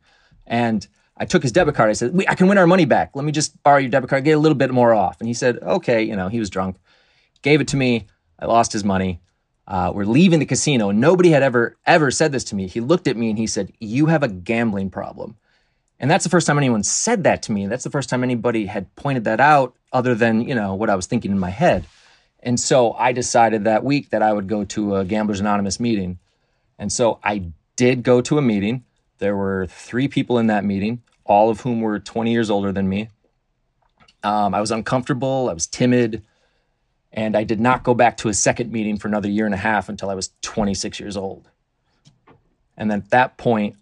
and 0.47 0.87
I 1.17 1.25
took 1.25 1.43
his 1.43 1.51
debit 1.51 1.75
card. 1.75 1.89
I 1.89 1.93
said, 1.93 2.17
I 2.27 2.35
can 2.35 2.47
win 2.47 2.57
our 2.57 2.65
money 2.65 2.85
back. 2.85 3.11
Let 3.13 3.25
me 3.25 3.33
just 3.33 3.61
borrow 3.61 3.77
your 3.77 3.89
debit 3.89 4.09
card, 4.09 4.23
get 4.23 4.31
a 4.31 4.39
little 4.39 4.57
bit 4.57 4.71
more 4.71 4.93
off. 4.93 5.19
And 5.19 5.27
he 5.27 5.33
said, 5.33 5.59
okay. 5.61 6.01
You 6.01 6.15
know, 6.15 6.29
he 6.29 6.39
was 6.39 6.49
drunk, 6.49 6.77
gave 7.41 7.61
it 7.61 7.67
to 7.69 7.77
me. 7.77 8.07
I 8.39 8.45
lost 8.45 8.73
his 8.73 8.83
money. 8.83 9.19
Uh, 9.67 9.91
we're 9.93 10.05
leaving 10.05 10.39
the 10.39 10.45
casino, 10.45 10.91
nobody 10.91 11.29
had 11.29 11.43
ever 11.43 11.77
ever 11.85 12.11
said 12.11 12.31
this 12.31 12.43
to 12.45 12.55
me. 12.55 12.67
He 12.67 12.81
looked 12.81 13.07
at 13.07 13.15
me 13.15 13.29
and 13.29 13.39
he 13.39 13.47
said, 13.47 13.71
"You 13.79 14.07
have 14.07 14.23
a 14.23 14.27
gambling 14.27 14.89
problem." 14.89 15.37
And 15.99 16.11
that's 16.11 16.25
the 16.25 16.29
first 16.29 16.47
time 16.47 16.57
anyone 16.57 16.83
said 16.83 17.23
that 17.23 17.43
to 17.43 17.53
me. 17.53 17.67
That's 17.67 17.85
the 17.85 17.89
first 17.89 18.09
time 18.09 18.23
anybody 18.23 18.65
had 18.65 18.93
pointed 18.95 19.23
that 19.23 19.39
out, 19.39 19.73
other 19.93 20.15
than 20.15 20.41
you 20.41 20.55
know 20.55 20.73
what 20.75 20.89
I 20.89 20.95
was 20.95 21.05
thinking 21.05 21.31
in 21.31 21.39
my 21.39 21.49
head. 21.49 21.85
And 22.43 22.59
so 22.59 22.91
I 22.93 23.13
decided 23.13 23.63
that 23.63 23.83
week 23.83 24.09
that 24.09 24.21
I 24.21 24.33
would 24.33 24.47
go 24.47 24.65
to 24.65 24.97
a 24.97 25.05
Gamblers 25.05 25.39
Anonymous 25.39 25.79
meeting. 25.79 26.19
And 26.77 26.91
so 26.91 27.19
I 27.23 27.51
did 27.77 28.03
go 28.03 28.19
to 28.21 28.37
a 28.37 28.41
meeting. 28.41 28.83
There 29.19 29.35
were 29.35 29.65
three 29.67 30.09
people 30.09 30.37
in 30.37 30.47
that 30.47 30.65
meeting, 30.65 31.01
all 31.23 31.49
of 31.49 31.61
whom 31.61 31.79
were 31.79 31.99
20 31.99 32.31
years 32.31 32.49
older 32.49 32.73
than 32.73 32.89
me. 32.89 33.07
Um, 34.23 34.53
I 34.53 34.59
was 34.59 34.71
uncomfortable, 34.71 35.49
I 35.49 35.53
was 35.53 35.67
timid, 35.67 36.23
and 37.13 37.35
I 37.37 37.43
did 37.43 37.59
not 37.59 37.83
go 37.83 37.93
back 37.93 38.17
to 38.17 38.29
a 38.29 38.33
second 38.33 38.71
meeting 38.71 38.97
for 38.97 39.07
another 39.07 39.29
year 39.29 39.45
and 39.45 39.53
a 39.53 39.57
half 39.57 39.87
until 39.87 40.09
I 40.09 40.15
was 40.15 40.31
26 40.41 40.99
years 40.99 41.15
old. 41.15 41.49
And 42.75 42.91
then 42.91 42.99
at 42.99 43.09
that 43.11 43.37
point, 43.37 43.77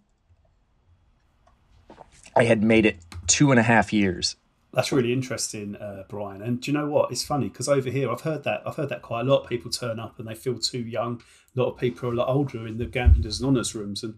I 2.35 2.43
had 2.43 2.63
made 2.63 2.85
it 2.85 2.97
two 3.27 3.51
and 3.51 3.59
a 3.59 3.63
half 3.63 3.91
years 3.91 4.35
that's 4.73 4.91
really 4.91 5.11
interesting, 5.11 5.75
uh, 5.75 6.03
Brian. 6.07 6.41
And 6.41 6.61
do 6.61 6.71
you 6.71 6.77
know 6.77 6.87
what? 6.87 7.11
It's 7.11 7.23
funny 7.23 7.49
because 7.49 7.67
over 7.67 7.89
here, 7.89 8.09
I've 8.09 8.21
heard 8.21 8.43
that. 8.43 8.61
I've 8.65 8.75
heard 8.75 8.89
that 8.89 9.01
quite 9.01 9.21
a 9.21 9.23
lot. 9.23 9.49
People 9.49 9.69
turn 9.69 9.99
up 9.99 10.17
and 10.17 10.27
they 10.27 10.35
feel 10.35 10.57
too 10.57 10.79
young. 10.79 11.21
A 11.55 11.59
lot 11.59 11.71
of 11.71 11.77
people 11.77 12.09
are 12.09 12.13
a 12.13 12.15
lot 12.15 12.29
older 12.29 12.65
in 12.65 12.77
the 12.77 12.85
Gamblers 12.85 13.41
Anonymous 13.41 13.75
rooms, 13.75 14.03
and 14.03 14.17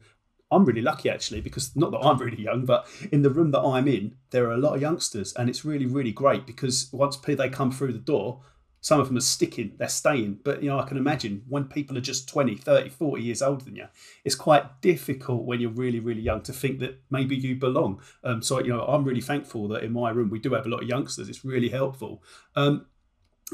I'm 0.51 0.65
really 0.65 0.81
lucky 0.81 1.09
actually 1.09 1.41
because 1.41 1.75
not 1.75 1.91
that 1.91 1.99
I'm 1.99 2.19
really 2.19 2.41
young, 2.41 2.65
but 2.65 2.87
in 3.11 3.23
the 3.23 3.31
room 3.31 3.51
that 3.51 3.61
I'm 3.61 3.87
in, 3.87 4.15
there 4.29 4.47
are 4.47 4.53
a 4.53 4.57
lot 4.57 4.75
of 4.75 4.81
youngsters, 4.81 5.33
and 5.33 5.49
it's 5.49 5.65
really, 5.65 5.87
really 5.87 6.11
great 6.11 6.45
because 6.45 6.89
once 6.91 7.17
they 7.17 7.49
come 7.49 7.71
through 7.71 7.93
the 7.93 7.99
door, 7.99 8.41
some 8.83 8.99
of 8.99 9.07
them 9.07 9.15
are 9.15 9.21
sticking, 9.21 9.71
they're 9.77 9.87
staying. 9.87 10.39
But, 10.43 10.61
you 10.61 10.69
know, 10.69 10.77
I 10.77 10.83
can 10.83 10.97
imagine 10.97 11.43
when 11.47 11.63
people 11.63 11.97
are 11.97 12.01
just 12.01 12.27
20, 12.27 12.57
30, 12.57 12.89
40 12.89 13.23
years 13.23 13.41
older 13.41 13.63
than 13.63 13.77
you, 13.77 13.85
it's 14.25 14.35
quite 14.35 14.81
difficult 14.81 15.45
when 15.45 15.61
you're 15.61 15.71
really, 15.71 16.01
really 16.01 16.19
young 16.19 16.41
to 16.41 16.51
think 16.51 16.79
that 16.79 17.01
maybe 17.09 17.33
you 17.33 17.55
belong. 17.55 18.01
Um, 18.25 18.41
so, 18.41 18.59
you 18.59 18.73
know, 18.73 18.83
I'm 18.83 19.05
really 19.05 19.21
thankful 19.21 19.69
that 19.69 19.83
in 19.83 19.93
my 19.93 20.09
room 20.09 20.29
we 20.29 20.37
do 20.37 20.53
have 20.53 20.65
a 20.65 20.69
lot 20.69 20.83
of 20.83 20.89
youngsters. 20.89 21.29
It's 21.29 21.45
really 21.45 21.69
helpful. 21.69 22.21
Um, 22.57 22.87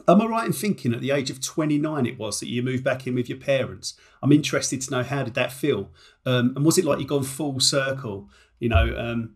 Am 0.07 0.21
I 0.21 0.25
right 0.25 0.45
in 0.45 0.53
thinking 0.53 0.93
at 0.93 1.01
the 1.01 1.11
age 1.11 1.29
of 1.29 1.41
29 1.41 2.05
it 2.05 2.17
was 2.17 2.39
that 2.39 2.47
you 2.47 2.63
moved 2.63 2.83
back 2.83 3.05
in 3.05 3.15
with 3.15 3.27
your 3.29 3.37
parents? 3.37 3.95
I'm 4.23 4.31
interested 4.31 4.81
to 4.81 4.91
know 4.91 5.03
how 5.03 5.23
did 5.23 5.33
that 5.33 5.51
feel? 5.51 5.91
Um, 6.25 6.53
and 6.55 6.65
was 6.65 6.77
it 6.77 6.85
like 6.85 6.99
you'd 6.99 7.09
gone 7.09 7.23
full 7.23 7.59
circle, 7.59 8.29
you 8.59 8.69
know? 8.69 8.95
Um, 8.97 9.35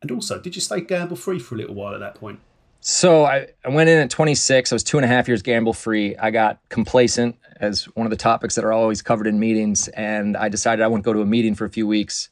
and 0.00 0.10
also, 0.10 0.40
did 0.40 0.54
you 0.54 0.62
stay 0.62 0.80
gamble 0.80 1.16
free 1.16 1.38
for 1.38 1.54
a 1.54 1.58
little 1.58 1.74
while 1.74 1.94
at 1.94 2.00
that 2.00 2.14
point? 2.14 2.40
So 2.86 3.24
I, 3.24 3.46
I 3.64 3.70
went 3.70 3.88
in 3.88 3.98
at 3.98 4.10
26. 4.10 4.70
I 4.70 4.74
was 4.74 4.84
two 4.84 4.98
and 4.98 5.06
a 5.06 5.08
half 5.08 5.26
years 5.26 5.40
gamble 5.40 5.72
free. 5.72 6.18
I 6.18 6.30
got 6.30 6.60
complacent 6.68 7.36
as 7.58 7.84
one 7.84 8.04
of 8.04 8.10
the 8.10 8.16
topics 8.16 8.56
that 8.56 8.64
are 8.64 8.74
always 8.74 9.00
covered 9.00 9.26
in 9.26 9.40
meetings. 9.40 9.88
And 9.88 10.36
I 10.36 10.50
decided 10.50 10.82
I 10.82 10.88
wouldn't 10.88 11.06
go 11.06 11.14
to 11.14 11.22
a 11.22 11.26
meeting 11.26 11.54
for 11.54 11.64
a 11.64 11.70
few 11.70 11.86
weeks. 11.86 12.28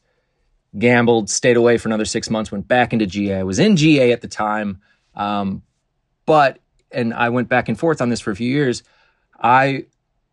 Gambled, 0.78 1.30
stayed 1.30 1.56
away 1.56 1.78
for 1.78 1.88
another 1.88 2.04
six 2.04 2.28
months, 2.28 2.52
went 2.52 2.68
back 2.68 2.92
into 2.92 3.06
GA. 3.06 3.38
I 3.38 3.42
was 3.44 3.58
in 3.58 3.76
GA 3.76 4.12
at 4.12 4.20
the 4.20 4.28
time. 4.28 4.82
Um, 5.14 5.62
but, 6.26 6.58
and 6.90 7.14
I 7.14 7.30
went 7.30 7.48
back 7.48 7.70
and 7.70 7.78
forth 7.78 8.02
on 8.02 8.10
this 8.10 8.20
for 8.20 8.30
a 8.30 8.36
few 8.36 8.50
years. 8.50 8.82
I, 9.40 9.86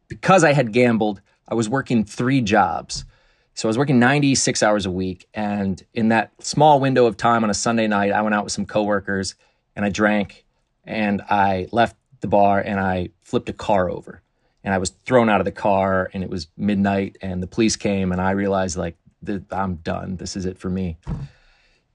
because 0.09 0.43
I 0.43 0.51
had 0.51 0.73
gambled, 0.73 1.21
I 1.47 1.53
was 1.53 1.69
working 1.69 2.03
three 2.03 2.41
jobs. 2.41 3.05
So 3.53 3.69
I 3.69 3.69
was 3.69 3.77
working 3.77 3.99
96 3.99 4.63
hours 4.63 4.85
a 4.85 4.91
week. 4.91 5.29
And 5.33 5.81
in 5.93 6.09
that 6.09 6.33
small 6.43 6.81
window 6.81 7.05
of 7.05 7.15
time 7.15 7.45
on 7.45 7.49
a 7.49 7.53
Sunday 7.53 7.87
night, 7.87 8.11
I 8.11 8.21
went 8.21 8.35
out 8.35 8.43
with 8.43 8.51
some 8.51 8.65
coworkers 8.65 9.35
and 9.79 9.85
I 9.85 9.89
drank 9.89 10.43
and 10.83 11.21
I 11.29 11.69
left 11.71 11.95
the 12.19 12.27
bar 12.27 12.59
and 12.59 12.81
I 12.81 13.11
flipped 13.21 13.47
a 13.47 13.53
car 13.53 13.89
over. 13.89 14.21
And 14.61 14.73
I 14.73 14.77
was 14.77 14.89
thrown 14.89 15.29
out 15.29 15.39
of 15.39 15.45
the 15.45 15.53
car 15.53 16.09
and 16.13 16.21
it 16.21 16.29
was 16.29 16.47
midnight 16.57 17.17
and 17.21 17.41
the 17.41 17.47
police 17.47 17.77
came 17.77 18.11
and 18.11 18.19
I 18.19 18.31
realized 18.31 18.75
like 18.75 18.97
I'm 19.51 19.75
done. 19.75 20.17
This 20.17 20.35
is 20.35 20.45
it 20.45 20.57
for 20.57 20.69
me. 20.69 20.97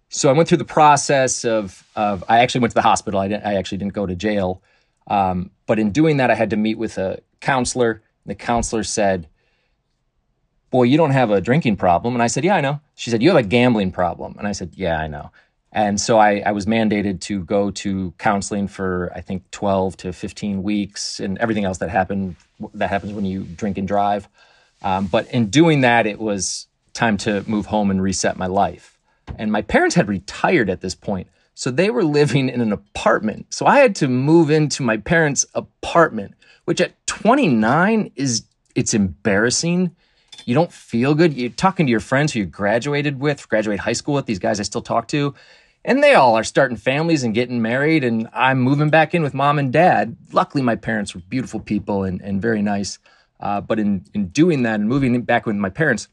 So 0.08 0.30
I 0.30 0.32
went 0.32 0.48
through 0.48 0.58
the 0.58 0.64
process 0.64 1.44
of 1.44 1.86
of 1.94 2.24
I 2.26 2.38
actually 2.38 2.62
went 2.62 2.70
to 2.70 2.76
the 2.76 2.88
hospital. 2.88 3.20
I 3.20 3.28
didn't 3.28 3.44
I 3.44 3.56
actually 3.56 3.76
didn't 3.76 3.92
go 3.92 4.06
to 4.06 4.16
jail. 4.16 4.62
Um, 5.06 5.50
but 5.66 5.78
in 5.78 5.90
doing 5.90 6.16
that, 6.16 6.30
I 6.30 6.34
had 6.34 6.48
to 6.50 6.56
meet 6.56 6.78
with 6.78 6.96
a 6.96 7.20
counselor. 7.42 8.02
The 8.24 8.34
counselor 8.34 8.82
said, 8.82 9.28
Boy, 10.70 10.84
you 10.84 10.96
don't 10.96 11.10
have 11.10 11.30
a 11.30 11.42
drinking 11.42 11.76
problem. 11.76 12.14
And 12.14 12.22
I 12.22 12.28
said, 12.28 12.44
Yeah, 12.44 12.56
I 12.56 12.62
know. 12.62 12.80
She 12.94 13.10
said, 13.10 13.22
You 13.22 13.28
have 13.28 13.44
a 13.44 13.46
gambling 13.46 13.92
problem. 13.92 14.36
And 14.38 14.48
I 14.48 14.52
said, 14.52 14.72
Yeah, 14.74 14.98
I 14.98 15.06
know. 15.06 15.32
And 15.74 16.00
so 16.00 16.18
I, 16.18 16.40
I, 16.46 16.52
was 16.52 16.66
mandated 16.66 17.20
to 17.22 17.42
go 17.42 17.72
to 17.72 18.14
counseling 18.18 18.68
for 18.68 19.10
I 19.12 19.20
think 19.20 19.50
12 19.50 19.96
to 19.98 20.12
15 20.12 20.62
weeks 20.62 21.18
and 21.18 21.36
everything 21.38 21.64
else 21.64 21.78
that 21.78 21.90
happened 21.90 22.36
that 22.74 22.90
happens 22.90 23.12
when 23.12 23.24
you 23.24 23.42
drink 23.42 23.76
and 23.76 23.86
drive. 23.86 24.28
Um, 24.82 25.08
but 25.08 25.28
in 25.32 25.50
doing 25.50 25.80
that, 25.80 26.06
it 26.06 26.20
was 26.20 26.68
time 26.92 27.16
to 27.18 27.42
move 27.48 27.66
home 27.66 27.90
and 27.90 28.00
reset 28.00 28.36
my 28.36 28.46
life. 28.46 28.98
And 29.36 29.50
my 29.50 29.62
parents 29.62 29.96
had 29.96 30.06
retired 30.06 30.70
at 30.70 30.80
this 30.80 30.94
point, 30.94 31.26
so 31.54 31.72
they 31.72 31.90
were 31.90 32.04
living 32.04 32.48
in 32.48 32.60
an 32.60 32.72
apartment. 32.72 33.52
So 33.52 33.66
I 33.66 33.78
had 33.78 33.96
to 33.96 34.06
move 34.06 34.50
into 34.50 34.84
my 34.84 34.98
parents' 34.98 35.44
apartment, 35.54 36.34
which 36.66 36.80
at 36.80 37.04
29 37.06 38.12
is 38.14 38.44
it's 38.76 38.94
embarrassing. 38.94 39.94
You 40.44 40.54
don't 40.54 40.72
feel 40.72 41.14
good. 41.14 41.32
You're 41.32 41.50
talking 41.50 41.86
to 41.86 41.90
your 41.90 42.00
friends 42.00 42.32
who 42.32 42.40
you 42.40 42.46
graduated 42.46 43.18
with, 43.18 43.48
graduate 43.48 43.80
high 43.80 43.92
school 43.92 44.14
with, 44.14 44.26
these 44.26 44.38
guys 44.38 44.60
I 44.60 44.64
still 44.64 44.82
talk 44.82 45.08
to 45.08 45.34
and 45.84 46.02
they 46.02 46.14
all 46.14 46.34
are 46.34 46.44
starting 46.44 46.76
families 46.76 47.22
and 47.22 47.34
getting 47.34 47.60
married 47.60 48.04
and 48.04 48.28
i'm 48.32 48.58
moving 48.58 48.88
back 48.90 49.14
in 49.14 49.22
with 49.22 49.34
mom 49.34 49.58
and 49.58 49.72
dad. 49.72 50.16
Luckily 50.32 50.62
my 50.62 50.76
parents 50.76 51.14
were 51.14 51.20
beautiful 51.28 51.60
people 51.60 52.04
and, 52.04 52.20
and 52.22 52.40
very 52.40 52.62
nice. 52.62 52.98
Uh, 53.40 53.60
but 53.60 53.78
in, 53.78 54.04
in 54.14 54.28
doing 54.28 54.62
that 54.62 54.76
and 54.76 54.88
moving 54.88 55.20
back 55.22 55.44
with 55.44 55.56
my 55.56 55.68
parents 55.68 56.08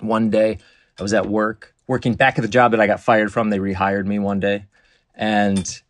one 0.00 0.30
day 0.30 0.58
i 0.98 1.02
was 1.02 1.14
at 1.14 1.26
work 1.26 1.74
working 1.86 2.14
back 2.14 2.38
at 2.38 2.42
the 2.42 2.48
job 2.48 2.70
that 2.70 2.80
i 2.80 2.86
got 2.86 3.00
fired 3.00 3.32
from. 3.32 3.50
They 3.50 3.58
rehired 3.58 4.06
me 4.06 4.18
one 4.18 4.40
day. 4.40 4.66
And 5.14 5.82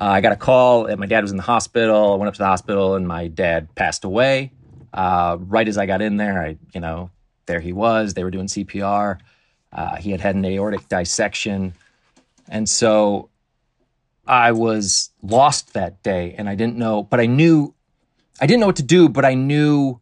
uh, 0.00 0.04
i 0.04 0.20
got 0.20 0.32
a 0.32 0.36
call 0.36 0.84
that 0.84 0.98
my 0.98 1.06
dad 1.06 1.22
was 1.22 1.30
in 1.30 1.36
the 1.36 1.42
hospital. 1.42 2.12
I 2.12 2.16
went 2.16 2.28
up 2.28 2.34
to 2.34 2.38
the 2.38 2.46
hospital 2.46 2.94
and 2.94 3.08
my 3.08 3.28
dad 3.28 3.74
passed 3.74 4.04
away. 4.04 4.52
Uh, 4.92 5.36
right 5.40 5.68
as 5.68 5.78
i 5.78 5.86
got 5.86 6.02
in 6.02 6.16
there 6.16 6.42
i 6.42 6.58
you 6.74 6.80
know 6.80 7.10
there 7.46 7.60
he 7.60 7.72
was. 7.72 8.14
They 8.14 8.24
were 8.24 8.30
doing 8.30 8.46
cpr 8.46 9.18
uh, 9.72 9.96
he 9.96 10.10
had 10.10 10.20
had 10.20 10.34
an 10.34 10.44
aortic 10.44 10.88
dissection 10.88 11.74
and 12.50 12.68
so 12.68 13.30
I 14.26 14.52
was 14.52 15.10
lost 15.22 15.72
that 15.72 16.02
day 16.02 16.34
and 16.36 16.48
I 16.48 16.56
didn't 16.56 16.76
know, 16.76 17.04
but 17.04 17.20
I 17.20 17.26
knew, 17.26 17.74
I 18.40 18.46
didn't 18.46 18.60
know 18.60 18.66
what 18.66 18.76
to 18.76 18.82
do, 18.82 19.08
but 19.08 19.24
I 19.24 19.34
knew 19.34 20.00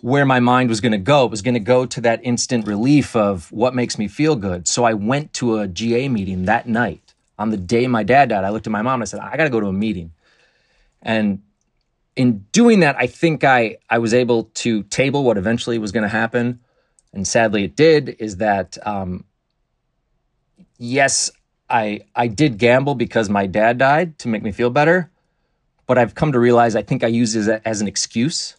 where 0.00 0.24
my 0.24 0.40
mind 0.40 0.70
was 0.70 0.80
going 0.80 0.92
to 0.92 0.98
go. 0.98 1.26
It 1.26 1.30
was 1.30 1.42
going 1.42 1.54
to 1.54 1.60
go 1.60 1.86
to 1.86 2.00
that 2.00 2.20
instant 2.24 2.66
relief 2.66 3.14
of 3.14 3.52
what 3.52 3.74
makes 3.74 3.98
me 3.98 4.08
feel 4.08 4.34
good. 4.36 4.66
So 4.66 4.84
I 4.84 4.94
went 4.94 5.32
to 5.34 5.58
a 5.58 5.68
GA 5.68 6.08
meeting 6.08 6.46
that 6.46 6.66
night. 6.66 7.14
On 7.38 7.50
the 7.50 7.56
day 7.56 7.86
my 7.86 8.02
dad 8.02 8.30
died, 8.30 8.44
I 8.44 8.50
looked 8.50 8.66
at 8.66 8.72
my 8.72 8.82
mom 8.82 8.94
and 8.94 9.02
I 9.02 9.06
said, 9.06 9.20
I 9.20 9.36
got 9.36 9.44
to 9.44 9.50
go 9.50 9.60
to 9.60 9.68
a 9.68 9.72
meeting. 9.72 10.12
And 11.02 11.42
in 12.16 12.46
doing 12.52 12.80
that, 12.80 12.96
I 12.98 13.06
think 13.06 13.44
I, 13.44 13.76
I 13.88 13.98
was 13.98 14.14
able 14.14 14.44
to 14.54 14.82
table 14.84 15.24
what 15.24 15.36
eventually 15.36 15.78
was 15.78 15.92
going 15.92 16.04
to 16.04 16.08
happen. 16.08 16.60
And 17.12 17.28
sadly, 17.28 17.64
it 17.64 17.76
did, 17.76 18.16
is 18.18 18.38
that, 18.38 18.78
um, 18.86 19.24
yes, 20.78 21.30
I 21.72 22.02
I 22.14 22.28
did 22.28 22.58
gamble 22.58 22.94
because 22.94 23.28
my 23.28 23.46
dad 23.46 23.78
died 23.78 24.18
to 24.20 24.28
make 24.28 24.42
me 24.42 24.52
feel 24.52 24.70
better, 24.70 25.10
but 25.86 25.98
I've 25.98 26.14
come 26.14 26.32
to 26.32 26.38
realize 26.38 26.76
I 26.76 26.82
think 26.82 27.02
I 27.02 27.08
use 27.08 27.34
it 27.34 27.62
as 27.64 27.80
an 27.80 27.88
excuse 27.88 28.56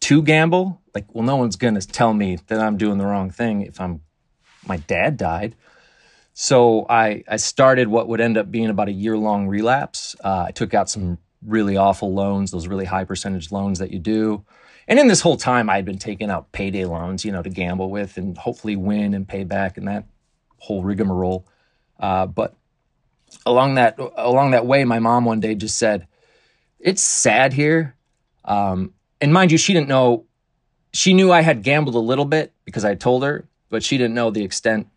to 0.00 0.22
gamble. 0.22 0.80
Like, 0.94 1.12
well, 1.14 1.24
no 1.24 1.36
one's 1.36 1.56
gonna 1.56 1.80
tell 1.80 2.14
me 2.14 2.38
that 2.46 2.60
I'm 2.60 2.76
doing 2.78 2.98
the 2.98 3.06
wrong 3.06 3.30
thing 3.30 3.62
if 3.62 3.80
I'm 3.80 4.00
my 4.66 4.76
dad 4.76 5.16
died. 5.16 5.56
So 6.34 6.86
I 6.88 7.24
I 7.28 7.36
started 7.36 7.88
what 7.88 8.08
would 8.08 8.20
end 8.20 8.38
up 8.38 8.50
being 8.50 8.70
about 8.70 8.88
a 8.88 8.92
year 8.92 9.18
long 9.18 9.48
relapse. 9.48 10.14
Uh, 10.22 10.44
I 10.48 10.52
took 10.52 10.72
out 10.72 10.88
some 10.88 11.18
really 11.44 11.76
awful 11.76 12.14
loans, 12.14 12.52
those 12.52 12.68
really 12.68 12.84
high 12.84 13.04
percentage 13.04 13.50
loans 13.50 13.80
that 13.80 13.90
you 13.90 13.98
do. 13.98 14.44
And 14.88 14.98
in 14.98 15.08
this 15.08 15.20
whole 15.20 15.36
time, 15.36 15.68
I 15.70 15.76
had 15.76 15.84
been 15.84 15.98
taking 15.98 16.30
out 16.30 16.52
payday 16.52 16.84
loans, 16.84 17.24
you 17.24 17.32
know, 17.32 17.42
to 17.42 17.50
gamble 17.50 17.90
with 17.90 18.16
and 18.16 18.36
hopefully 18.36 18.76
win 18.76 19.14
and 19.14 19.26
pay 19.26 19.44
back 19.44 19.76
and 19.76 19.88
that 19.88 20.06
whole 20.58 20.82
rigmarole. 20.82 21.46
Uh, 22.02 22.26
but 22.26 22.54
along 23.46 23.76
that 23.76 23.98
along 24.16 24.50
that 24.50 24.66
way, 24.66 24.84
my 24.84 24.98
mom 24.98 25.24
one 25.24 25.40
day 25.40 25.54
just 25.54 25.78
said, 25.78 26.06
"It's 26.78 27.02
sad 27.02 27.54
here." 27.54 27.94
Um, 28.44 28.92
and 29.22 29.32
mind 29.32 29.52
you, 29.52 29.56
she 29.56 29.72
didn't 29.72 29.88
know. 29.88 30.26
She 30.92 31.14
knew 31.14 31.32
I 31.32 31.40
had 31.40 31.62
gambled 31.62 31.94
a 31.94 32.00
little 32.00 32.26
bit 32.26 32.52
because 32.66 32.84
I 32.84 32.94
told 32.94 33.22
her, 33.22 33.48
but 33.70 33.82
she 33.82 33.96
didn't 33.96 34.14
know 34.14 34.30
the 34.30 34.44
extent. 34.44 34.88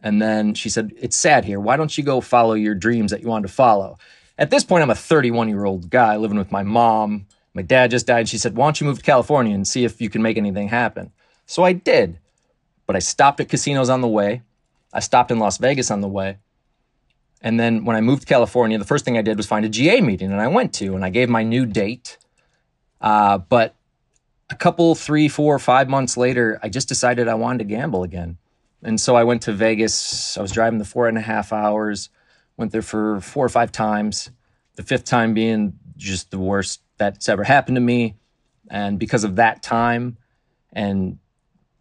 And 0.00 0.22
then 0.22 0.54
she 0.54 0.68
said, 0.68 0.92
"It's 1.00 1.16
sad 1.16 1.44
here. 1.44 1.58
Why 1.58 1.76
don't 1.76 1.98
you 1.98 2.04
go 2.04 2.20
follow 2.20 2.54
your 2.54 2.76
dreams 2.76 3.10
that 3.10 3.22
you 3.22 3.28
wanted 3.28 3.48
to 3.48 3.52
follow?" 3.54 3.98
at 4.38 4.50
this 4.50 4.64
point, 4.64 4.82
I'm 4.82 4.90
a 4.90 4.94
31 4.94 5.48
year 5.48 5.64
old 5.64 5.90
guy 5.90 6.16
living 6.16 6.38
with 6.38 6.50
my 6.50 6.62
mom. 6.62 7.26
My 7.54 7.62
dad 7.62 7.90
just 7.90 8.06
died. 8.06 8.28
She 8.28 8.38
said, 8.38 8.56
Why 8.56 8.66
don't 8.66 8.80
you 8.80 8.86
move 8.86 8.98
to 8.98 9.04
California 9.04 9.54
and 9.54 9.68
see 9.68 9.84
if 9.84 10.00
you 10.00 10.08
can 10.08 10.22
make 10.22 10.36
anything 10.36 10.68
happen? 10.68 11.12
So 11.46 11.62
I 11.62 11.72
did. 11.72 12.18
But 12.86 12.96
I 12.96 12.98
stopped 12.98 13.40
at 13.40 13.48
casinos 13.48 13.88
on 13.90 14.00
the 14.00 14.08
way. 14.08 14.42
I 14.92 15.00
stopped 15.00 15.30
in 15.30 15.38
Las 15.38 15.58
Vegas 15.58 15.90
on 15.90 16.00
the 16.00 16.08
way. 16.08 16.38
And 17.40 17.58
then 17.58 17.84
when 17.84 17.96
I 17.96 18.00
moved 18.00 18.22
to 18.22 18.26
California, 18.26 18.78
the 18.78 18.84
first 18.84 19.04
thing 19.04 19.18
I 19.18 19.22
did 19.22 19.36
was 19.36 19.46
find 19.46 19.64
a 19.64 19.68
GA 19.68 20.00
meeting, 20.00 20.30
and 20.30 20.40
I 20.40 20.48
went 20.48 20.72
to, 20.74 20.94
and 20.94 21.04
I 21.04 21.10
gave 21.10 21.28
my 21.28 21.42
new 21.42 21.66
date. 21.66 22.18
Uh, 23.00 23.38
but 23.38 23.74
a 24.48 24.54
couple, 24.54 24.94
three, 24.94 25.28
four, 25.28 25.58
five 25.58 25.88
months 25.88 26.16
later, 26.16 26.60
I 26.62 26.68
just 26.68 26.88
decided 26.88 27.26
I 27.26 27.34
wanted 27.34 27.58
to 27.58 27.64
gamble 27.64 28.04
again. 28.04 28.38
And 28.82 29.00
so 29.00 29.16
I 29.16 29.24
went 29.24 29.42
to 29.42 29.52
Vegas. 29.52 30.36
I 30.36 30.42
was 30.42 30.52
driving 30.52 30.78
the 30.78 30.84
four 30.84 31.08
and 31.08 31.18
a 31.18 31.20
half 31.20 31.52
hours, 31.52 32.10
went 32.56 32.70
there 32.70 32.82
for 32.82 33.20
four 33.20 33.44
or 33.44 33.48
five 33.48 33.72
times, 33.72 34.30
the 34.76 34.82
fifth 34.82 35.04
time 35.04 35.34
being 35.34 35.78
just 35.96 36.30
the 36.30 36.38
worst 36.38 36.80
that's 36.96 37.28
ever 37.28 37.44
happened 37.44 37.76
to 37.76 37.80
me. 37.80 38.16
And 38.70 38.98
because 38.98 39.24
of 39.24 39.36
that 39.36 39.62
time 39.62 40.16
and 40.72 41.18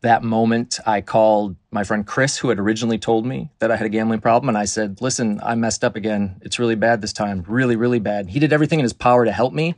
that 0.01 0.23
moment, 0.23 0.79
I 0.85 1.01
called 1.01 1.55
my 1.71 1.83
friend 1.83 2.05
Chris, 2.05 2.37
who 2.37 2.49
had 2.49 2.59
originally 2.59 2.97
told 2.97 3.25
me 3.25 3.51
that 3.59 3.71
I 3.71 3.75
had 3.75 3.85
a 3.85 3.89
gambling 3.89 4.19
problem. 4.19 4.49
And 4.49 4.57
I 4.57 4.65
said, 4.65 4.99
Listen, 5.01 5.39
I 5.43 5.55
messed 5.55 5.83
up 5.83 5.95
again. 5.95 6.37
It's 6.41 6.59
really 6.59 6.75
bad 6.75 7.01
this 7.01 7.13
time, 7.13 7.43
really, 7.47 7.75
really 7.75 7.99
bad. 7.99 8.29
He 8.29 8.39
did 8.39 8.51
everything 8.51 8.79
in 8.79 8.83
his 8.83 8.93
power 8.93 9.25
to 9.25 9.31
help 9.31 9.53
me. 9.53 9.75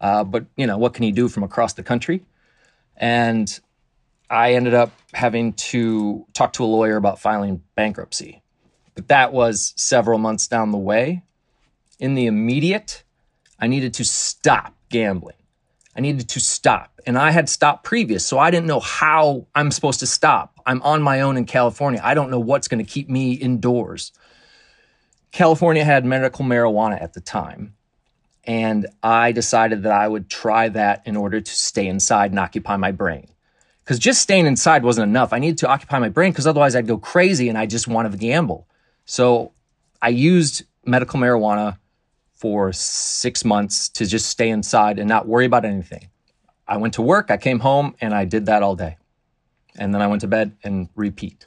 Uh, 0.00 0.24
but, 0.24 0.46
you 0.56 0.66
know, 0.66 0.78
what 0.78 0.94
can 0.94 1.04
he 1.04 1.12
do 1.12 1.28
from 1.28 1.42
across 1.42 1.74
the 1.74 1.82
country? 1.82 2.24
And 2.96 3.58
I 4.28 4.54
ended 4.54 4.74
up 4.74 4.92
having 5.12 5.52
to 5.54 6.26
talk 6.32 6.54
to 6.54 6.64
a 6.64 6.66
lawyer 6.66 6.96
about 6.96 7.20
filing 7.20 7.62
bankruptcy. 7.74 8.42
But 8.94 9.08
that 9.08 9.32
was 9.32 9.74
several 9.76 10.18
months 10.18 10.48
down 10.48 10.72
the 10.72 10.78
way. 10.78 11.22
In 11.98 12.14
the 12.14 12.26
immediate, 12.26 13.04
I 13.58 13.66
needed 13.68 13.94
to 13.94 14.04
stop 14.04 14.74
gambling. 14.88 15.36
I 15.94 16.00
needed 16.00 16.28
to 16.30 16.40
stop. 16.40 16.95
And 17.06 17.16
I 17.16 17.30
had 17.30 17.48
stopped 17.48 17.84
previous, 17.84 18.26
so 18.26 18.38
I 18.38 18.50
didn't 18.50 18.66
know 18.66 18.80
how 18.80 19.46
I'm 19.54 19.70
supposed 19.70 20.00
to 20.00 20.06
stop. 20.06 20.60
I'm 20.66 20.82
on 20.82 21.02
my 21.02 21.20
own 21.20 21.36
in 21.36 21.44
California. 21.44 22.00
I 22.02 22.14
don't 22.14 22.30
know 22.30 22.40
what's 22.40 22.66
going 22.66 22.84
to 22.84 22.90
keep 22.90 23.08
me 23.08 23.32
indoors. 23.32 24.12
California 25.30 25.84
had 25.84 26.04
medical 26.04 26.44
marijuana 26.44 27.00
at 27.00 27.12
the 27.12 27.20
time. 27.20 27.74
And 28.42 28.86
I 29.02 29.32
decided 29.32 29.84
that 29.84 29.92
I 29.92 30.08
would 30.08 30.28
try 30.28 30.68
that 30.70 31.02
in 31.06 31.16
order 31.16 31.40
to 31.40 31.52
stay 31.52 31.86
inside 31.86 32.30
and 32.30 32.40
occupy 32.40 32.76
my 32.76 32.90
brain. 32.90 33.28
Because 33.84 34.00
just 34.00 34.20
staying 34.20 34.46
inside 34.46 34.82
wasn't 34.82 35.08
enough. 35.08 35.32
I 35.32 35.38
needed 35.38 35.58
to 35.58 35.68
occupy 35.68 36.00
my 36.00 36.08
brain 36.08 36.32
because 36.32 36.46
otherwise 36.46 36.74
I'd 36.74 36.88
go 36.88 36.98
crazy 36.98 37.48
and 37.48 37.56
I 37.56 37.66
just 37.66 37.86
wanted 37.86 38.12
to 38.12 38.18
gamble. 38.18 38.66
So 39.04 39.52
I 40.02 40.08
used 40.08 40.64
medical 40.84 41.20
marijuana 41.20 41.78
for 42.34 42.72
six 42.72 43.44
months 43.44 43.88
to 43.90 44.06
just 44.06 44.28
stay 44.28 44.48
inside 44.48 44.98
and 44.98 45.08
not 45.08 45.28
worry 45.28 45.46
about 45.46 45.64
anything. 45.64 46.08
I 46.68 46.76
went 46.76 46.94
to 46.94 47.02
work, 47.02 47.30
I 47.30 47.36
came 47.36 47.60
home, 47.60 47.94
and 48.00 48.14
I 48.14 48.24
did 48.24 48.46
that 48.46 48.62
all 48.62 48.76
day. 48.76 48.96
And 49.78 49.94
then 49.94 50.02
I 50.02 50.06
went 50.06 50.22
to 50.22 50.28
bed 50.28 50.56
and 50.64 50.88
repeat. 50.96 51.46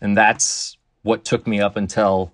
And 0.00 0.16
that's 0.16 0.76
what 1.02 1.24
took 1.24 1.46
me 1.46 1.60
up 1.60 1.76
until 1.76 2.32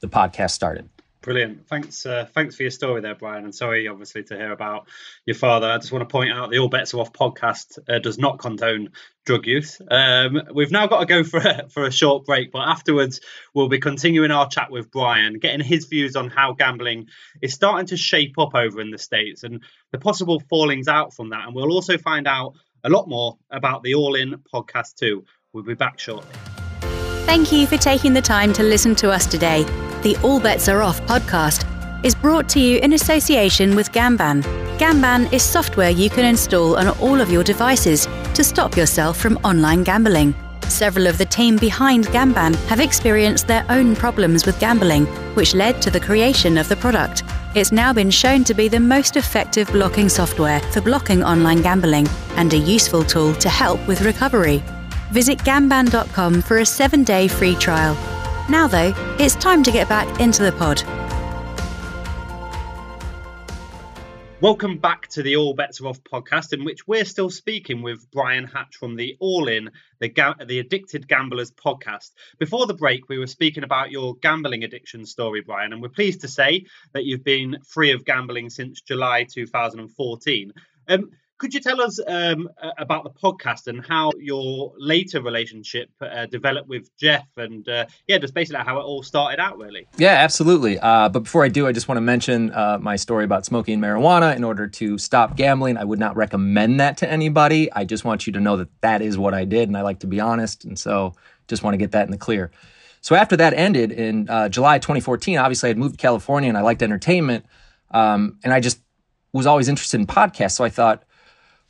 the 0.00 0.08
podcast 0.08 0.52
started. 0.52 0.88
Brilliant. 1.22 1.68
Thanks. 1.68 2.06
Uh, 2.06 2.26
thanks 2.32 2.56
for 2.56 2.62
your 2.62 2.70
story 2.70 3.02
there, 3.02 3.14
Brian. 3.14 3.44
And 3.44 3.54
sorry, 3.54 3.88
obviously, 3.88 4.22
to 4.24 4.36
hear 4.36 4.52
about 4.52 4.88
your 5.26 5.36
father. 5.36 5.66
I 5.66 5.76
just 5.76 5.92
want 5.92 6.08
to 6.08 6.10
point 6.10 6.32
out 6.32 6.50
the 6.50 6.60
All 6.60 6.68
Bets 6.68 6.94
Are 6.94 7.00
Off 7.00 7.12
podcast 7.12 7.78
uh, 7.88 7.98
does 7.98 8.18
not 8.18 8.38
condone 8.38 8.90
drug 9.26 9.46
use. 9.46 9.82
Um, 9.90 10.40
we've 10.54 10.70
now 10.70 10.86
got 10.86 11.00
to 11.00 11.06
go 11.06 11.22
for 11.24 11.38
a, 11.38 11.68
for 11.68 11.84
a 11.84 11.92
short 11.92 12.24
break, 12.24 12.52
but 12.52 12.66
afterwards 12.66 13.20
we'll 13.54 13.68
be 13.68 13.78
continuing 13.78 14.30
our 14.30 14.48
chat 14.48 14.70
with 14.70 14.90
Brian, 14.90 15.38
getting 15.38 15.60
his 15.60 15.84
views 15.86 16.16
on 16.16 16.30
how 16.30 16.54
gambling 16.54 17.08
is 17.42 17.52
starting 17.52 17.86
to 17.88 17.98
shape 17.98 18.38
up 18.38 18.54
over 18.54 18.80
in 18.80 18.90
the 18.90 18.98
states 18.98 19.42
and 19.42 19.62
the 19.92 19.98
possible 19.98 20.40
fallings 20.48 20.88
out 20.88 21.12
from 21.12 21.30
that. 21.30 21.46
And 21.46 21.54
we'll 21.54 21.72
also 21.72 21.98
find 21.98 22.26
out 22.26 22.54
a 22.82 22.88
lot 22.88 23.08
more 23.08 23.36
about 23.50 23.82
the 23.82 23.92
All 23.92 24.14
In 24.14 24.42
podcast 24.52 24.94
too. 24.94 25.26
We'll 25.52 25.64
be 25.64 25.74
back 25.74 25.98
shortly. 25.98 26.32
Thank 27.26 27.52
you 27.52 27.66
for 27.66 27.76
taking 27.76 28.14
the 28.14 28.22
time 28.22 28.54
to 28.54 28.62
listen 28.62 28.94
to 28.96 29.10
us 29.10 29.26
today. 29.26 29.66
The 30.02 30.16
All 30.22 30.40
Bets 30.40 30.66
Are 30.70 30.80
Off 30.80 30.98
podcast 31.02 31.66
is 32.02 32.14
brought 32.14 32.48
to 32.50 32.58
you 32.58 32.78
in 32.78 32.94
association 32.94 33.76
with 33.76 33.92
Gamban. 33.92 34.42
Gamban 34.78 35.30
is 35.30 35.42
software 35.42 35.90
you 35.90 36.08
can 36.08 36.24
install 36.24 36.78
on 36.78 36.88
all 37.00 37.20
of 37.20 37.30
your 37.30 37.44
devices 37.44 38.06
to 38.32 38.42
stop 38.42 38.78
yourself 38.78 39.18
from 39.18 39.36
online 39.44 39.84
gambling. 39.84 40.34
Several 40.62 41.06
of 41.06 41.18
the 41.18 41.26
team 41.26 41.58
behind 41.58 42.06
Gamban 42.06 42.54
have 42.68 42.80
experienced 42.80 43.46
their 43.46 43.66
own 43.68 43.94
problems 43.94 44.46
with 44.46 44.58
gambling, 44.58 45.04
which 45.34 45.54
led 45.54 45.82
to 45.82 45.90
the 45.90 46.00
creation 46.00 46.56
of 46.56 46.66
the 46.70 46.76
product. 46.76 47.22
It's 47.54 47.70
now 47.70 47.92
been 47.92 48.10
shown 48.10 48.42
to 48.44 48.54
be 48.54 48.68
the 48.68 48.80
most 48.80 49.18
effective 49.18 49.68
blocking 49.70 50.08
software 50.08 50.60
for 50.72 50.80
blocking 50.80 51.22
online 51.22 51.60
gambling 51.60 52.08
and 52.36 52.54
a 52.54 52.56
useful 52.56 53.04
tool 53.04 53.34
to 53.34 53.50
help 53.50 53.86
with 53.86 54.00
recovery. 54.00 54.62
Visit 55.12 55.36
gamban.com 55.40 56.40
for 56.40 56.60
a 56.60 56.64
seven 56.64 57.04
day 57.04 57.28
free 57.28 57.54
trial. 57.56 58.19
Now, 58.50 58.66
though, 58.66 58.92
it's 59.20 59.36
time 59.36 59.62
to 59.62 59.70
get 59.70 59.88
back 59.88 60.18
into 60.18 60.42
the 60.42 60.50
pod. 60.50 60.82
Welcome 64.40 64.78
back 64.78 65.06
to 65.10 65.22
the 65.22 65.36
All 65.36 65.54
Bets 65.54 65.80
Are 65.80 65.86
Off 65.86 66.02
podcast, 66.02 66.52
in 66.52 66.64
which 66.64 66.88
we're 66.88 67.04
still 67.04 67.30
speaking 67.30 67.80
with 67.80 68.10
Brian 68.10 68.46
Hatch 68.46 68.74
from 68.74 68.96
the 68.96 69.16
All 69.20 69.46
In, 69.46 69.70
the, 70.00 70.08
Ga- 70.08 70.34
the 70.44 70.58
Addicted 70.58 71.06
Gamblers 71.06 71.52
podcast. 71.52 72.10
Before 72.40 72.66
the 72.66 72.74
break, 72.74 73.08
we 73.08 73.20
were 73.20 73.28
speaking 73.28 73.62
about 73.62 73.92
your 73.92 74.16
gambling 74.16 74.64
addiction 74.64 75.06
story, 75.06 75.42
Brian, 75.42 75.72
and 75.72 75.80
we're 75.80 75.88
pleased 75.88 76.22
to 76.22 76.28
say 76.28 76.66
that 76.92 77.04
you've 77.04 77.22
been 77.22 77.58
free 77.64 77.92
of 77.92 78.04
gambling 78.04 78.50
since 78.50 78.80
July 78.80 79.28
2014. 79.32 80.52
Um, 80.88 81.10
could 81.40 81.54
you 81.54 81.60
tell 81.60 81.80
us 81.80 81.98
um, 82.06 82.50
about 82.76 83.02
the 83.02 83.10
podcast 83.10 83.66
and 83.66 83.84
how 83.84 84.12
your 84.18 84.74
later 84.76 85.22
relationship 85.22 85.88
uh, 86.02 86.26
developed 86.26 86.68
with 86.68 86.94
Jeff 86.98 87.26
and 87.38 87.66
uh, 87.66 87.86
yeah, 88.06 88.18
just 88.18 88.34
basically 88.34 88.62
how 88.62 88.78
it 88.78 88.82
all 88.82 89.02
started 89.02 89.40
out, 89.40 89.56
really? 89.56 89.86
Yeah, 89.96 90.10
absolutely. 90.10 90.78
Uh, 90.78 91.08
but 91.08 91.20
before 91.20 91.42
I 91.42 91.48
do, 91.48 91.66
I 91.66 91.72
just 91.72 91.88
want 91.88 91.96
to 91.96 92.02
mention 92.02 92.52
uh, 92.52 92.78
my 92.80 92.94
story 92.96 93.24
about 93.24 93.46
smoking 93.46 93.80
marijuana 93.80 94.36
in 94.36 94.44
order 94.44 94.68
to 94.68 94.98
stop 94.98 95.34
gambling. 95.34 95.78
I 95.78 95.84
would 95.84 95.98
not 95.98 96.14
recommend 96.14 96.78
that 96.78 96.98
to 96.98 97.10
anybody. 97.10 97.72
I 97.72 97.86
just 97.86 98.04
want 98.04 98.26
you 98.26 98.34
to 98.34 98.40
know 98.40 98.58
that 98.58 98.68
that 98.82 99.00
is 99.00 99.16
what 99.16 99.32
I 99.32 99.46
did, 99.46 99.68
and 99.70 99.78
I 99.78 99.80
like 99.80 100.00
to 100.00 100.06
be 100.06 100.20
honest, 100.20 100.66
and 100.66 100.78
so 100.78 101.14
just 101.48 101.62
want 101.62 101.72
to 101.72 101.78
get 101.78 101.92
that 101.92 102.04
in 102.04 102.10
the 102.10 102.18
clear. 102.18 102.50
So 103.00 103.14
after 103.14 103.34
that 103.38 103.54
ended 103.54 103.92
in 103.92 104.28
uh, 104.28 104.50
July 104.50 104.78
2014, 104.78 105.38
obviously 105.38 105.68
I 105.68 105.70
had 105.70 105.78
moved 105.78 105.94
to 105.94 106.02
California 106.02 106.50
and 106.50 106.58
I 106.58 106.60
liked 106.60 106.82
entertainment, 106.82 107.46
um, 107.92 108.38
and 108.44 108.52
I 108.52 108.60
just 108.60 108.78
was 109.32 109.46
always 109.46 109.68
interested 109.68 109.98
in 109.98 110.06
podcasts. 110.06 110.52
So 110.52 110.64
I 110.64 110.68
thought 110.68 111.04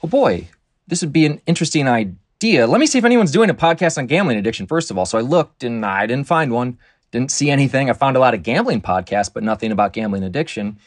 oh 0.02 0.08
boy, 0.08 0.48
this 0.86 1.00
would 1.02 1.12
be 1.12 1.26
an 1.26 1.40
interesting 1.46 1.88
idea. 1.88 2.66
Let 2.66 2.80
me 2.80 2.86
see 2.86 2.98
if 2.98 3.04
anyone's 3.04 3.32
doing 3.32 3.50
a 3.50 3.54
podcast 3.54 3.98
on 3.98 4.06
gambling 4.06 4.38
addiction, 4.38 4.66
first 4.66 4.90
of 4.90 4.98
all. 4.98 5.06
So 5.06 5.18
I 5.18 5.20
looked 5.20 5.62
and 5.62 5.84
I 5.84 6.06
didn't 6.06 6.26
find 6.26 6.52
one, 6.52 6.78
didn't 7.10 7.30
see 7.30 7.50
anything. 7.50 7.90
I 7.90 7.92
found 7.92 8.16
a 8.16 8.20
lot 8.20 8.34
of 8.34 8.42
gambling 8.42 8.82
podcasts, 8.82 9.32
but 9.32 9.42
nothing 9.42 9.72
about 9.72 9.92
gambling 9.92 10.22
addiction. 10.22 10.78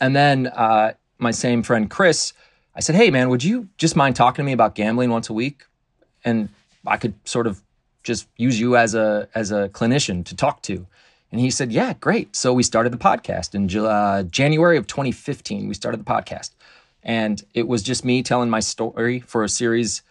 And 0.00 0.14
then 0.14 0.46
uh, 0.48 0.92
my 1.18 1.30
same 1.30 1.62
friend 1.62 1.90
Chris, 1.90 2.32
I 2.74 2.80
said, 2.80 2.94
hey 2.94 3.10
man, 3.10 3.28
would 3.28 3.44
you 3.44 3.68
just 3.76 3.96
mind 3.96 4.16
talking 4.16 4.42
to 4.42 4.46
me 4.46 4.52
about 4.52 4.74
gambling 4.74 5.10
once 5.10 5.28
a 5.28 5.32
week? 5.32 5.64
And 6.24 6.48
I 6.86 6.96
could 6.96 7.14
sort 7.24 7.46
of 7.46 7.62
just 8.02 8.28
use 8.36 8.58
you 8.58 8.76
as 8.76 8.94
a 8.94 9.28
as 9.34 9.50
a 9.50 9.68
clinician 9.70 10.24
to 10.26 10.36
talk 10.36 10.62
to. 10.62 10.86
And 11.30 11.40
he 11.40 11.50
said, 11.50 11.72
yeah, 11.72 11.92
great. 11.94 12.34
So 12.34 12.54
we 12.54 12.62
started 12.62 12.92
the 12.92 12.98
podcast 12.98 13.54
in 13.54 13.68
uh, 13.84 14.22
January 14.22 14.78
of 14.78 14.86
2015. 14.86 15.68
We 15.68 15.74
started 15.74 16.00
the 16.00 16.10
podcast. 16.10 16.50
And 17.02 17.42
it 17.54 17.66
was 17.66 17.82
just 17.82 18.04
me 18.04 18.22
telling 18.22 18.50
my 18.50 18.60
story 18.60 19.20
for 19.20 19.44
a 19.44 19.48
series 19.48 20.02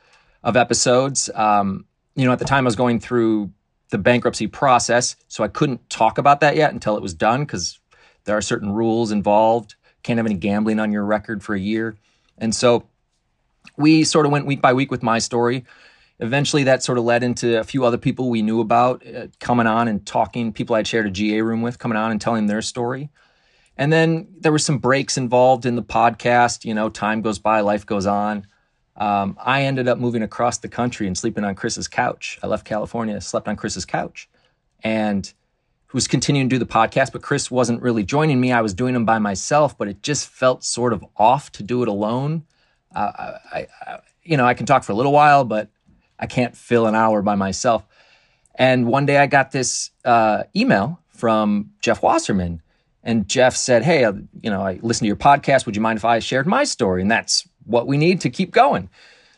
of 0.43 0.55
episodes. 0.55 1.29
Um, 1.35 1.85
you 2.15 2.25
know, 2.25 2.31
at 2.31 2.39
the 2.39 2.45
time 2.45 2.65
I 2.65 2.69
was 2.69 2.75
going 2.75 2.99
through 2.99 3.51
the 3.89 3.97
bankruptcy 3.97 4.47
process, 4.47 5.15
so 5.27 5.43
I 5.43 5.47
couldn't 5.47 5.89
talk 5.89 6.17
about 6.17 6.41
that 6.41 6.55
yet 6.55 6.73
until 6.73 6.95
it 6.95 7.01
was 7.01 7.13
done 7.13 7.41
because 7.41 7.79
there 8.25 8.37
are 8.37 8.41
certain 8.41 8.71
rules 8.71 9.11
involved. 9.11 9.75
Can't 10.03 10.17
have 10.17 10.25
any 10.25 10.35
gambling 10.35 10.79
on 10.79 10.91
your 10.91 11.05
record 11.05 11.43
for 11.43 11.55
a 11.55 11.59
year. 11.59 11.97
And 12.37 12.53
so 12.53 12.87
we 13.77 14.03
sort 14.03 14.25
of 14.25 14.31
went 14.31 14.45
week 14.45 14.61
by 14.61 14.73
week 14.73 14.91
with 14.91 15.03
my 15.03 15.19
story. 15.19 15.65
Eventually, 16.19 16.63
that 16.63 16.83
sort 16.83 16.97
of 16.97 17.03
led 17.03 17.23
into 17.23 17.59
a 17.59 17.63
few 17.63 17.85
other 17.85 17.97
people 17.97 18.29
we 18.29 18.41
knew 18.41 18.59
about 18.59 19.05
uh, 19.05 19.27
coming 19.39 19.67
on 19.67 19.87
and 19.87 20.05
talking, 20.05 20.51
people 20.51 20.75
I'd 20.75 20.87
shared 20.87 21.05
a 21.05 21.11
GA 21.11 21.41
room 21.41 21.61
with 21.61 21.77
coming 21.77 21.97
on 21.97 22.11
and 22.11 22.19
telling 22.19 22.47
their 22.47 22.61
story. 22.61 23.09
And 23.77 23.93
then 23.93 24.27
there 24.39 24.51
were 24.51 24.59
some 24.59 24.79
breaks 24.79 25.17
involved 25.17 25.65
in 25.65 25.75
the 25.75 25.83
podcast. 25.83 26.65
You 26.65 26.73
know, 26.73 26.89
time 26.89 27.21
goes 27.21 27.39
by, 27.39 27.61
life 27.61 27.85
goes 27.85 28.05
on. 28.05 28.47
Um, 28.95 29.37
I 29.39 29.63
ended 29.63 29.87
up 29.87 29.99
moving 29.99 30.23
across 30.23 30.57
the 30.57 30.67
country 30.67 31.05
and 31.05 31.15
sleeping 31.15 31.43
on 31.43 31.53
Chris's 31.53 31.87
couch. 31.87 32.39
I 32.41 32.47
left 32.47 32.65
California, 32.65 33.21
slept 33.21 33.47
on 33.47 33.55
Chris's 33.55 33.85
couch, 33.85 34.27
and 34.83 35.31
was 35.93 36.07
continuing 36.07 36.49
to 36.49 36.55
do 36.55 36.59
the 36.59 36.65
podcast. 36.65 37.11
But 37.11 37.21
Chris 37.21 37.51
wasn't 37.51 37.81
really 37.81 38.03
joining 38.03 38.41
me. 38.41 38.51
I 38.51 38.61
was 38.61 38.73
doing 38.73 38.93
them 38.93 39.05
by 39.05 39.19
myself, 39.19 39.77
but 39.77 39.87
it 39.87 40.01
just 40.01 40.27
felt 40.27 40.63
sort 40.63 40.93
of 40.93 41.05
off 41.15 41.51
to 41.53 41.63
do 41.63 41.83
it 41.83 41.87
alone. 41.87 42.45
Uh, 42.95 43.33
I, 43.53 43.67
I, 43.85 43.99
you 44.23 44.35
know, 44.35 44.45
I 44.45 44.55
can 44.55 44.65
talk 44.65 44.83
for 44.83 44.93
a 44.93 44.95
little 44.95 45.11
while, 45.11 45.43
but 45.43 45.69
I 46.19 46.25
can't 46.25 46.57
fill 46.57 46.87
an 46.87 46.95
hour 46.95 47.21
by 47.21 47.35
myself. 47.35 47.85
And 48.55 48.87
one 48.87 49.05
day 49.05 49.17
I 49.17 49.27
got 49.27 49.51
this 49.51 49.91
uh, 50.03 50.43
email 50.55 50.99
from 51.09 51.71
Jeff 51.79 52.01
Wasserman 52.01 52.61
And 53.07 53.25
Jeff 53.25 53.55
said, 53.55 53.83
Hey, 53.83 54.03
uh, 54.03 54.11
you 54.41 54.51
know, 54.51 54.61
I 54.61 54.79
listened 54.81 55.05
to 55.05 55.07
your 55.07 55.15
podcast. 55.15 55.65
Would 55.65 55.77
you 55.77 55.81
mind 55.81 55.97
if 55.97 56.03
I 56.03 56.19
shared 56.19 56.45
my 56.45 56.65
story? 56.65 57.01
And 57.01 57.09
that's 57.09 57.47
what 57.63 57.87
we 57.87 57.97
need 57.97 58.19
to 58.21 58.29
keep 58.29 58.51
going. 58.51 58.89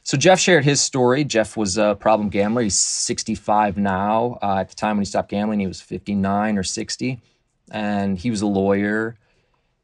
So 0.01 0.17
Jeff 0.17 0.39
shared 0.39 0.65
his 0.65 0.81
story. 0.81 1.23
Jeff 1.23 1.55
was 1.55 1.77
a 1.77 1.95
problem 1.99 2.29
gambler. 2.29 2.63
He's 2.63 2.79
65 2.79 3.77
now. 3.77 4.39
Uh, 4.41 4.57
at 4.61 4.69
the 4.69 4.75
time 4.75 4.97
when 4.97 5.03
he 5.03 5.05
stopped 5.05 5.29
gambling, 5.29 5.59
he 5.59 5.67
was 5.67 5.81
59 5.81 6.57
or 6.57 6.63
60. 6.63 7.21
And 7.69 8.17
he 8.17 8.31
was 8.31 8.41
a 8.41 8.47
lawyer. 8.47 9.15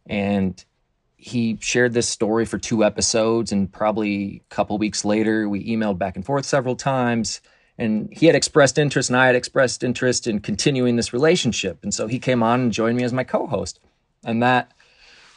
And 0.07 0.65
he 1.15 1.59
shared 1.61 1.93
this 1.93 2.09
story 2.09 2.45
for 2.45 2.57
two 2.57 2.83
episodes. 2.83 3.51
And 3.51 3.71
probably 3.71 4.41
a 4.49 4.53
couple 4.53 4.79
weeks 4.79 5.05
later, 5.05 5.47
we 5.47 5.63
emailed 5.63 5.99
back 5.99 6.15
and 6.15 6.25
forth 6.25 6.45
several 6.45 6.75
times. 6.75 7.39
And 7.77 8.09
he 8.11 8.25
had 8.25 8.35
expressed 8.35 8.77
interest, 8.77 9.09
and 9.09 9.17
I 9.17 9.27
had 9.27 9.35
expressed 9.35 9.83
interest 9.83 10.27
in 10.27 10.39
continuing 10.39 10.95
this 10.95 11.11
relationship. 11.11 11.83
And 11.83 11.93
so 11.93 12.07
he 12.07 12.19
came 12.19 12.41
on 12.41 12.61
and 12.61 12.71
joined 12.71 12.97
me 12.97 13.03
as 13.03 13.11
my 13.11 13.23
co 13.23 13.47
host. 13.47 13.79
And 14.23 14.41
that 14.41 14.71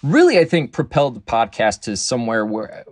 really, 0.03 0.39
I 0.39 0.45
think, 0.45 0.73
propelled 0.73 1.17
the 1.17 1.21
podcast 1.21 1.83
to 1.83 1.97
somewhere 1.97 2.47
where 2.47 2.85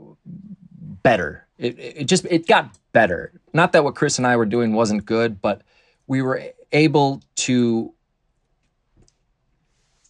better 1.03 1.47
it, 1.59 1.79
it 1.79 2.05
just 2.05 2.25
it 2.27 2.47
got 2.47 2.77
better. 2.93 3.33
Not 3.53 3.73
that 3.73 3.85
what 3.85 3.95
Chris 3.95 4.19
and 4.19 4.27
I 4.27 4.37
were 4.37 4.47
doing 4.47 4.73
wasn't 4.73 5.07
good, 5.07 5.41
but 5.41 5.63
we 6.07 6.23
were 6.23 6.43
able 6.73 7.23
to 7.37 7.93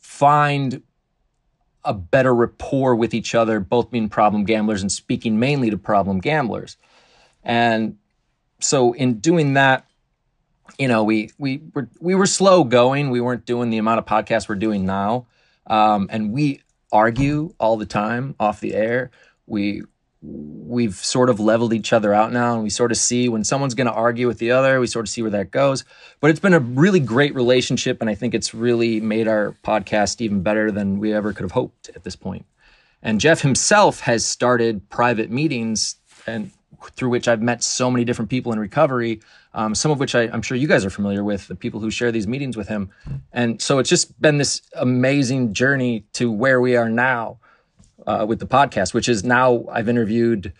find 0.00 0.82
a 1.84 1.94
better 1.94 2.34
rapport 2.34 2.96
with 2.96 3.14
each 3.14 3.34
other, 3.34 3.60
both 3.60 3.90
being 3.90 4.08
problem 4.08 4.44
gamblers 4.44 4.82
and 4.82 4.90
speaking 4.90 5.38
mainly 5.38 5.70
to 5.70 5.78
problem 5.78 6.18
gamblers. 6.18 6.76
And 7.44 7.96
so 8.60 8.92
in 8.92 9.20
doing 9.20 9.54
that, 9.54 9.86
you 10.78 10.88
know, 10.88 11.04
we 11.04 11.30
we 11.38 11.62
were 11.74 11.88
we 12.00 12.14
were 12.14 12.26
slow 12.26 12.64
going. 12.64 13.10
We 13.10 13.20
weren't 13.20 13.46
doing 13.46 13.70
the 13.70 13.78
amount 13.78 13.98
of 13.98 14.06
podcasts 14.06 14.48
we're 14.48 14.56
doing 14.56 14.84
now, 14.84 15.26
um, 15.66 16.08
and 16.10 16.32
we 16.32 16.62
argue 16.92 17.54
all 17.58 17.76
the 17.76 17.86
time 17.86 18.34
off 18.38 18.60
the 18.60 18.74
air. 18.74 19.10
We 19.46 19.82
we've 20.22 20.94
sort 20.94 21.30
of 21.30 21.38
leveled 21.38 21.72
each 21.72 21.92
other 21.92 22.12
out 22.12 22.32
now 22.32 22.54
and 22.54 22.62
we 22.62 22.70
sort 22.70 22.90
of 22.90 22.96
see 22.96 23.28
when 23.28 23.44
someone's 23.44 23.74
going 23.74 23.86
to 23.86 23.92
argue 23.92 24.26
with 24.26 24.38
the 24.38 24.50
other 24.50 24.80
we 24.80 24.86
sort 24.86 25.04
of 25.04 25.08
see 25.08 25.22
where 25.22 25.30
that 25.30 25.50
goes 25.50 25.84
but 26.20 26.30
it's 26.30 26.40
been 26.40 26.54
a 26.54 26.58
really 26.58 26.98
great 26.98 27.34
relationship 27.34 28.00
and 28.00 28.10
i 28.10 28.14
think 28.14 28.34
it's 28.34 28.54
really 28.54 29.00
made 29.00 29.28
our 29.28 29.54
podcast 29.62 30.20
even 30.20 30.42
better 30.42 30.72
than 30.72 30.98
we 30.98 31.12
ever 31.12 31.32
could 31.32 31.44
have 31.44 31.52
hoped 31.52 31.90
at 31.94 32.02
this 32.02 32.16
point 32.16 32.44
and 33.02 33.20
jeff 33.20 33.42
himself 33.42 34.00
has 34.00 34.24
started 34.24 34.88
private 34.88 35.30
meetings 35.30 35.96
and 36.26 36.50
through 36.92 37.08
which 37.08 37.28
i've 37.28 37.42
met 37.42 37.62
so 37.62 37.90
many 37.90 38.04
different 38.04 38.30
people 38.30 38.52
in 38.52 38.58
recovery 38.58 39.20
um, 39.54 39.74
some 39.74 39.90
of 39.90 39.98
which 39.98 40.14
I, 40.14 40.22
i'm 40.32 40.42
sure 40.42 40.56
you 40.56 40.68
guys 40.68 40.84
are 40.84 40.90
familiar 40.90 41.24
with 41.24 41.48
the 41.48 41.54
people 41.54 41.80
who 41.80 41.90
share 41.90 42.12
these 42.12 42.26
meetings 42.26 42.56
with 42.56 42.68
him 42.68 42.90
and 43.32 43.60
so 43.60 43.78
it's 43.78 43.90
just 43.90 44.20
been 44.20 44.38
this 44.38 44.62
amazing 44.74 45.52
journey 45.52 46.04
to 46.14 46.30
where 46.30 46.60
we 46.60 46.76
are 46.76 46.88
now 46.88 47.38
uh, 48.06 48.24
with 48.26 48.38
the 48.38 48.46
podcast, 48.46 48.94
which 48.94 49.08
is 49.08 49.24
now 49.24 49.64
I've 49.70 49.88
interviewed. 49.88 50.52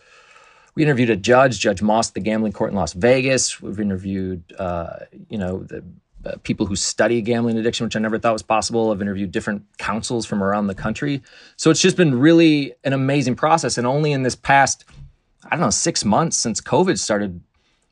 We 0.74 0.82
interviewed 0.82 1.08
a 1.08 1.16
judge, 1.16 1.58
Judge 1.58 1.80
Moss, 1.80 2.10
the 2.10 2.20
gambling 2.20 2.52
court 2.52 2.70
in 2.70 2.76
Las 2.76 2.92
Vegas. 2.92 3.62
We've 3.62 3.80
interviewed, 3.80 4.42
uh, 4.58 4.98
you 5.30 5.38
know, 5.38 5.62
the 5.62 5.82
uh, 6.26 6.34
people 6.42 6.66
who 6.66 6.76
study 6.76 7.22
gambling 7.22 7.56
addiction, 7.56 7.84
which 7.84 7.96
I 7.96 8.00
never 8.00 8.18
thought 8.18 8.34
was 8.34 8.42
possible. 8.42 8.90
I've 8.90 9.00
interviewed 9.00 9.32
different 9.32 9.62
councils 9.78 10.26
from 10.26 10.42
around 10.42 10.66
the 10.66 10.74
country. 10.74 11.22
So 11.56 11.70
it's 11.70 11.80
just 11.80 11.96
been 11.96 12.18
really 12.18 12.74
an 12.84 12.92
amazing 12.92 13.36
process. 13.36 13.78
And 13.78 13.86
only 13.86 14.12
in 14.12 14.22
this 14.22 14.36
past, 14.36 14.84
I 15.46 15.56
don't 15.56 15.60
know, 15.60 15.70
six 15.70 16.04
months 16.04 16.36
since 16.36 16.60
COVID 16.60 16.98
started, 16.98 17.40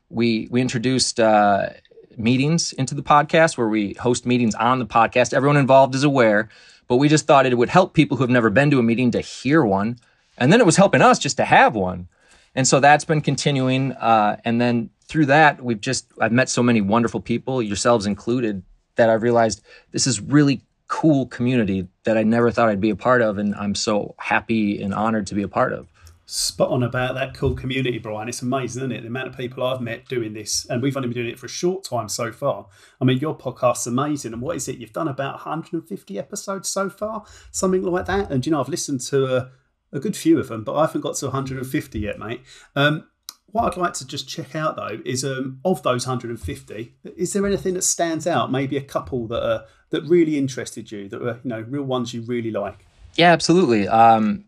we 0.09 0.47
we 0.51 0.61
introduced 0.61 1.19
uh, 1.19 1.69
meetings 2.17 2.73
into 2.73 2.95
the 2.95 3.03
podcast 3.03 3.57
where 3.57 3.67
we 3.67 3.93
host 3.93 4.25
meetings 4.25 4.55
on 4.55 4.79
the 4.79 4.85
podcast. 4.85 5.33
Everyone 5.33 5.57
involved 5.57 5.95
is 5.95 6.03
aware 6.03 6.49
but 6.87 6.97
we 6.97 7.09
just 7.09 7.25
thought 7.25 7.45
it 7.45 7.57
would 7.57 7.69
help 7.69 7.93
people 7.93 8.17
who 8.17 8.23
have 8.23 8.29
never 8.29 8.49
been 8.49 8.71
to 8.71 8.79
a 8.79 8.83
meeting 8.83 9.11
to 9.11 9.21
hear 9.21 9.63
one. 9.63 9.97
And 10.37 10.51
then 10.51 10.59
it 10.59 10.65
was 10.65 10.75
helping 10.75 11.01
us 11.01 11.19
just 11.19 11.37
to 11.37 11.45
have 11.45 11.75
one. 11.75 12.07
And 12.53 12.67
so 12.67 12.79
that's 12.79 13.05
been 13.05 13.21
continuing. 13.21 13.93
Uh, 13.93 14.37
and 14.45 14.61
then 14.61 14.89
through 15.07 15.27
that, 15.27 15.63
we've 15.63 15.81
just, 15.81 16.07
I've 16.19 16.31
met 16.31 16.49
so 16.49 16.61
many 16.61 16.81
wonderful 16.81 17.21
people, 17.21 17.61
yourselves 17.61 18.05
included, 18.05 18.63
that 18.95 19.09
I've 19.09 19.23
realized 19.23 19.61
this 19.91 20.07
is 20.07 20.21
really 20.21 20.61
cool 20.87 21.25
community 21.25 21.87
that 22.03 22.17
I 22.17 22.23
never 22.23 22.51
thought 22.51 22.69
I'd 22.69 22.79
be 22.79 22.91
a 22.91 22.95
part 22.95 23.21
of. 23.21 23.37
And 23.37 23.55
I'm 23.55 23.75
so 23.75 24.15
happy 24.19 24.81
and 24.81 24.93
honored 24.93 25.27
to 25.27 25.35
be 25.35 25.41
a 25.41 25.47
part 25.47 25.73
of 25.73 25.87
spot 26.25 26.69
on 26.69 26.83
about 26.83 27.13
that 27.15 27.35
cool 27.35 27.53
community, 27.53 27.99
Brian. 27.99 28.27
It's 28.27 28.41
amazing, 28.41 28.81
isn't 28.81 28.91
it? 28.91 29.01
The 29.01 29.07
amount 29.07 29.27
of 29.27 29.37
people 29.37 29.63
I've 29.63 29.81
met 29.81 30.07
doing 30.07 30.33
this, 30.33 30.65
and 30.65 30.81
we've 30.81 30.95
only 30.97 31.09
been 31.09 31.15
doing 31.15 31.29
it 31.29 31.39
for 31.39 31.45
a 31.45 31.49
short 31.49 31.83
time 31.83 32.09
so 32.09 32.31
far. 32.31 32.67
I 32.99 33.05
mean, 33.05 33.19
your 33.19 33.37
podcast's 33.37 33.87
amazing. 33.87 34.33
And 34.33 34.41
what 34.41 34.55
is 34.55 34.67
it? 34.67 34.77
You've 34.77 34.93
done 34.93 35.07
about 35.07 35.33
150 35.35 36.19
episodes 36.19 36.69
so 36.69 36.89
far, 36.89 37.25
something 37.51 37.83
like 37.83 38.05
that. 38.07 38.31
And 38.31 38.45
you 38.45 38.51
know, 38.51 38.59
I've 38.59 38.69
listened 38.69 39.01
to 39.01 39.35
a, 39.35 39.51
a 39.91 39.99
good 39.99 40.17
few 40.17 40.39
of 40.39 40.47
them, 40.47 40.63
but 40.63 40.75
I 40.75 40.85
haven't 40.85 41.01
got 41.01 41.15
to 41.17 41.27
150 41.27 41.99
yet, 41.99 42.17
mate. 42.17 42.41
Um, 42.75 43.07
what 43.51 43.71
I'd 43.71 43.79
like 43.79 43.93
to 43.93 44.07
just 44.07 44.27
check 44.27 44.53
out 44.53 44.75
though 44.75 44.99
is 45.05 45.23
um, 45.23 45.61
of 45.63 45.81
those 45.81 46.05
150, 46.05 46.95
is 47.15 47.31
there 47.31 47.45
anything 47.45 47.75
that 47.75 47.83
stands 47.83 48.27
out? 48.27 48.51
Maybe 48.51 48.75
a 48.75 48.81
couple 48.81 49.27
that 49.27 49.41
are 49.41 49.65
that 49.91 50.03
really 50.03 50.37
interested 50.37 50.91
you, 50.91 51.07
that 51.07 51.21
were 51.21 51.39
you 51.41 51.49
know 51.49 51.61
real 51.61 51.83
ones 51.83 52.13
you 52.13 52.21
really 52.23 52.51
like. 52.51 52.85
Yeah, 53.15 53.31
absolutely. 53.31 53.87
Um, 53.87 54.45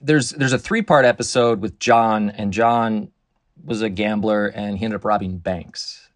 there's 0.00 0.30
there's 0.30 0.52
a 0.52 0.58
three 0.58 0.82
part 0.82 1.04
episode 1.04 1.60
with 1.60 1.78
John, 1.78 2.30
and 2.30 2.52
John 2.52 3.10
was 3.64 3.82
a 3.82 3.88
gambler 3.88 4.48
and 4.48 4.78
he 4.78 4.84
ended 4.84 4.96
up 5.00 5.04
robbing 5.04 5.38
banks. 5.38 6.08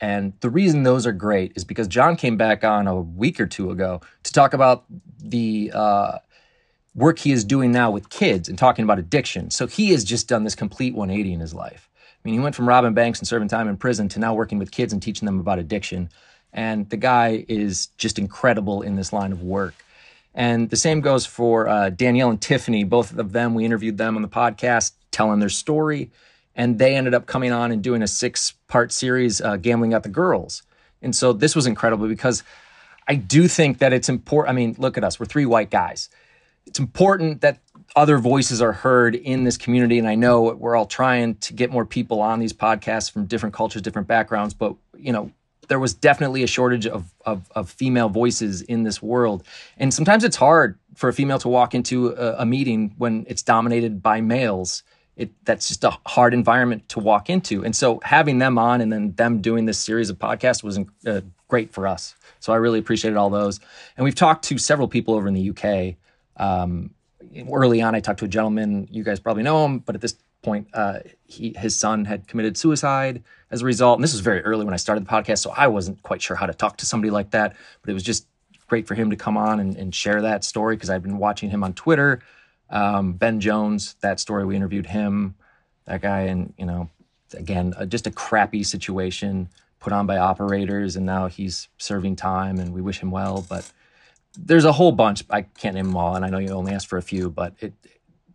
And 0.00 0.34
the 0.40 0.50
reason 0.50 0.82
those 0.82 1.06
are 1.06 1.12
great 1.12 1.52
is 1.54 1.64
because 1.64 1.88
John 1.88 2.16
came 2.16 2.36
back 2.36 2.64
on 2.64 2.86
a 2.86 3.00
week 3.00 3.40
or 3.40 3.46
two 3.46 3.70
ago 3.70 4.00
to 4.24 4.32
talk 4.32 4.52
about 4.52 4.84
the 5.18 5.70
uh, 5.72 6.18
work 6.94 7.18
he 7.18 7.32
is 7.32 7.44
doing 7.44 7.72
now 7.72 7.90
with 7.90 8.10
kids 8.10 8.48
and 8.48 8.58
talking 8.58 8.82
about 8.82 8.98
addiction. 8.98 9.50
So 9.50 9.66
he 9.66 9.90
has 9.90 10.04
just 10.04 10.28
done 10.28 10.44
this 10.44 10.54
complete 10.54 10.94
180 10.94 11.32
in 11.32 11.40
his 11.40 11.54
life. 11.54 11.88
I 11.96 12.18
mean, 12.24 12.34
he 12.34 12.40
went 12.40 12.54
from 12.54 12.68
robbing 12.68 12.92
banks 12.92 13.20
and 13.20 13.28
serving 13.28 13.48
time 13.48 13.68
in 13.68 13.76
prison 13.76 14.08
to 14.10 14.18
now 14.18 14.34
working 14.34 14.58
with 14.58 14.70
kids 14.70 14.92
and 14.92 15.00
teaching 15.00 15.26
them 15.26 15.40
about 15.40 15.58
addiction. 15.58 16.10
And 16.52 16.88
the 16.90 16.96
guy 16.96 17.44
is 17.48 17.86
just 17.98 18.18
incredible 18.18 18.82
in 18.82 18.96
this 18.96 19.12
line 19.12 19.32
of 19.32 19.42
work. 19.42 19.74
And 20.36 20.68
the 20.68 20.76
same 20.76 21.00
goes 21.00 21.24
for 21.24 21.66
uh, 21.66 21.88
Danielle 21.88 22.28
and 22.28 22.40
Tiffany. 22.40 22.84
Both 22.84 23.16
of 23.16 23.32
them, 23.32 23.54
we 23.54 23.64
interviewed 23.64 23.96
them 23.96 24.16
on 24.16 24.22
the 24.22 24.28
podcast, 24.28 24.92
telling 25.10 25.40
their 25.40 25.48
story. 25.48 26.10
And 26.54 26.78
they 26.78 26.94
ended 26.94 27.14
up 27.14 27.26
coming 27.26 27.52
on 27.52 27.72
and 27.72 27.82
doing 27.82 28.02
a 28.02 28.06
six 28.06 28.52
part 28.68 28.92
series, 28.92 29.40
uh, 29.40 29.56
Gambling 29.56 29.90
Got 29.90 30.02
the 30.02 30.10
Girls. 30.10 30.62
And 31.00 31.16
so 31.16 31.32
this 31.32 31.56
was 31.56 31.66
incredible 31.66 32.06
because 32.06 32.42
I 33.08 33.14
do 33.14 33.48
think 33.48 33.78
that 33.78 33.94
it's 33.94 34.10
important. 34.10 34.50
I 34.50 34.54
mean, 34.54 34.76
look 34.78 34.98
at 34.98 35.04
us, 35.04 35.18
we're 35.18 35.26
three 35.26 35.46
white 35.46 35.70
guys. 35.70 36.10
It's 36.66 36.78
important 36.78 37.40
that 37.40 37.60
other 37.94 38.18
voices 38.18 38.60
are 38.60 38.72
heard 38.72 39.14
in 39.14 39.44
this 39.44 39.56
community. 39.56 39.98
And 39.98 40.06
I 40.06 40.16
know 40.16 40.54
we're 40.54 40.76
all 40.76 40.86
trying 40.86 41.36
to 41.36 41.54
get 41.54 41.70
more 41.70 41.86
people 41.86 42.20
on 42.20 42.40
these 42.40 42.52
podcasts 42.52 43.10
from 43.10 43.24
different 43.24 43.54
cultures, 43.54 43.80
different 43.80 44.08
backgrounds. 44.08 44.52
But, 44.52 44.74
you 44.98 45.12
know, 45.12 45.30
there 45.68 45.78
was 45.78 45.94
definitely 45.94 46.42
a 46.42 46.46
shortage 46.46 46.86
of, 46.86 47.12
of, 47.24 47.50
of 47.54 47.70
female 47.70 48.08
voices 48.08 48.62
in 48.62 48.82
this 48.82 49.02
world, 49.02 49.44
and 49.76 49.92
sometimes 49.92 50.24
it's 50.24 50.36
hard 50.36 50.78
for 50.94 51.08
a 51.08 51.12
female 51.12 51.38
to 51.38 51.48
walk 51.48 51.74
into 51.74 52.08
a, 52.08 52.42
a 52.42 52.46
meeting 52.46 52.94
when 52.98 53.24
it's 53.28 53.42
dominated 53.42 54.02
by 54.02 54.20
males. 54.20 54.82
It, 55.16 55.30
that's 55.44 55.68
just 55.68 55.82
a 55.84 55.96
hard 56.04 56.34
environment 56.34 56.90
to 56.90 57.00
walk 57.00 57.30
into. 57.30 57.64
And 57.64 57.74
so 57.74 58.00
having 58.02 58.38
them 58.38 58.58
on 58.58 58.82
and 58.82 58.92
then 58.92 59.14
them 59.14 59.40
doing 59.40 59.64
this 59.64 59.78
series 59.78 60.10
of 60.10 60.18
podcasts 60.18 60.62
was 60.62 60.78
uh, 61.06 61.22
great 61.48 61.72
for 61.72 61.86
us. 61.86 62.14
So 62.40 62.52
I 62.52 62.56
really 62.56 62.78
appreciated 62.78 63.16
all 63.16 63.30
those. 63.30 63.58
And 63.96 64.04
we've 64.04 64.14
talked 64.14 64.44
to 64.46 64.58
several 64.58 64.88
people 64.88 65.14
over 65.14 65.26
in 65.26 65.34
the 65.34 65.50
UK. 65.50 65.96
Um, 66.36 66.90
early 67.50 67.80
on, 67.80 67.94
I 67.94 68.00
talked 68.00 68.18
to 68.20 68.24
a 68.26 68.28
gentleman, 68.28 68.88
you 68.90 69.02
guys 69.02 69.20
probably 69.20 69.42
know 69.42 69.64
him, 69.64 69.78
but 69.78 69.94
at 69.94 70.00
this 70.00 70.16
point, 70.42 70.68
uh, 70.74 71.00
he, 71.24 71.54
his 71.58 71.76
son 71.76 72.04
had 72.04 72.28
committed 72.28 72.56
suicide 72.56 73.22
as 73.50 73.62
a 73.62 73.64
result. 73.64 73.98
And 73.98 74.04
this 74.04 74.12
was 74.12 74.20
very 74.20 74.40
early 74.42 74.64
when 74.64 74.74
I 74.74 74.78
started 74.78 75.06
the 75.06 75.10
podcast, 75.10 75.38
so 75.38 75.52
I 75.56 75.66
wasn't 75.68 76.02
quite 76.02 76.22
sure 76.22 76.36
how 76.36 76.46
to 76.46 76.54
talk 76.54 76.78
to 76.78 76.86
somebody 76.86 77.10
like 77.10 77.30
that. 77.30 77.56
But 77.82 77.90
it 77.90 77.94
was 77.94 78.02
just 78.02 78.26
great 78.66 78.86
for 78.86 78.94
him 78.94 79.10
to 79.10 79.16
come 79.16 79.36
on 79.36 79.60
and, 79.60 79.76
and 79.76 79.94
share 79.94 80.22
that 80.22 80.44
story 80.44 80.76
because 80.76 80.90
I've 80.90 81.02
been 81.02 81.18
watching 81.18 81.50
him 81.50 81.62
on 81.62 81.72
Twitter. 81.74 82.20
Um, 82.70 83.12
ben 83.12 83.40
Jones, 83.40 83.94
that 84.00 84.18
story, 84.18 84.44
we 84.44 84.56
interviewed 84.56 84.86
him, 84.86 85.36
that 85.84 86.00
guy, 86.00 86.22
and 86.22 86.52
you 86.58 86.66
know, 86.66 86.90
again, 87.34 87.74
uh, 87.76 87.86
just 87.86 88.06
a 88.06 88.10
crappy 88.10 88.64
situation 88.64 89.48
put 89.78 89.92
on 89.92 90.06
by 90.06 90.16
operators, 90.16 90.96
and 90.96 91.06
now 91.06 91.28
he's 91.28 91.68
serving 91.78 92.16
time, 92.16 92.58
and 92.58 92.74
we 92.74 92.80
wish 92.80 92.98
him 92.98 93.12
well. 93.12 93.46
But 93.48 93.70
there's 94.36 94.64
a 94.64 94.72
whole 94.72 94.92
bunch. 94.92 95.22
I 95.30 95.42
can't 95.42 95.76
name 95.76 95.86
them 95.86 95.96
all, 95.96 96.16
and 96.16 96.24
I 96.24 96.28
know 96.28 96.38
you 96.38 96.48
only 96.48 96.72
asked 96.72 96.88
for 96.88 96.98
a 96.98 97.02
few, 97.02 97.30
but 97.30 97.54
it, 97.60 97.72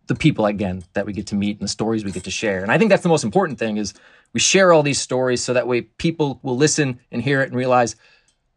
the 0.06 0.14
people 0.14 0.46
again 0.46 0.82
that 0.94 1.04
we 1.04 1.12
get 1.12 1.26
to 1.28 1.34
meet 1.34 1.58
and 1.58 1.64
the 1.64 1.70
stories 1.70 2.04
we 2.04 2.12
get 2.12 2.24
to 2.24 2.30
share, 2.30 2.62
and 2.62 2.72
I 2.72 2.78
think 2.78 2.88
that's 2.88 3.02
the 3.02 3.10
most 3.10 3.24
important 3.24 3.58
thing 3.58 3.76
is 3.76 3.92
we 4.32 4.40
share 4.40 4.72
all 4.72 4.82
these 4.82 5.00
stories 5.00 5.42
so 5.42 5.52
that 5.52 5.66
way 5.66 5.82
people 5.82 6.40
will 6.42 6.56
listen 6.56 7.00
and 7.10 7.22
hear 7.22 7.42
it 7.42 7.48
and 7.48 7.56
realize, 7.56 7.96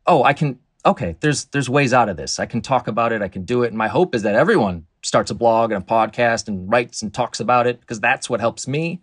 oh, 0.07 0.23
I 0.23 0.33
can 0.33 0.59
okay, 0.85 1.15
there's 1.19 1.45
there's 1.45 1.69
ways 1.69 1.93
out 1.93 2.09
of 2.09 2.17
this. 2.17 2.39
I 2.39 2.45
can 2.45 2.61
talk 2.61 2.87
about 2.87 3.11
it, 3.11 3.21
I 3.21 3.27
can 3.27 3.43
do 3.43 3.63
it. 3.63 3.67
And 3.67 3.77
my 3.77 3.87
hope 3.87 4.15
is 4.15 4.23
that 4.23 4.35
everyone 4.35 4.85
starts 5.03 5.31
a 5.31 5.35
blog 5.35 5.71
and 5.71 5.83
a 5.83 5.85
podcast 5.85 6.47
and 6.47 6.69
writes 6.69 7.01
and 7.01 7.13
talks 7.13 7.39
about 7.39 7.67
it 7.67 7.79
because 7.79 7.99
that's 7.99 8.29
what 8.29 8.39
helps 8.39 8.67
me. 8.67 9.01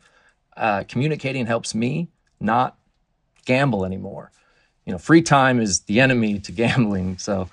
Uh, 0.56 0.84
communicating 0.86 1.46
helps 1.46 1.74
me 1.74 2.08
not 2.40 2.76
gamble 3.46 3.84
anymore. 3.84 4.30
You 4.86 4.92
know, 4.92 4.98
free 4.98 5.22
time 5.22 5.60
is 5.60 5.80
the 5.80 6.00
enemy 6.00 6.38
to 6.40 6.52
gambling. 6.52 7.18
So 7.18 7.48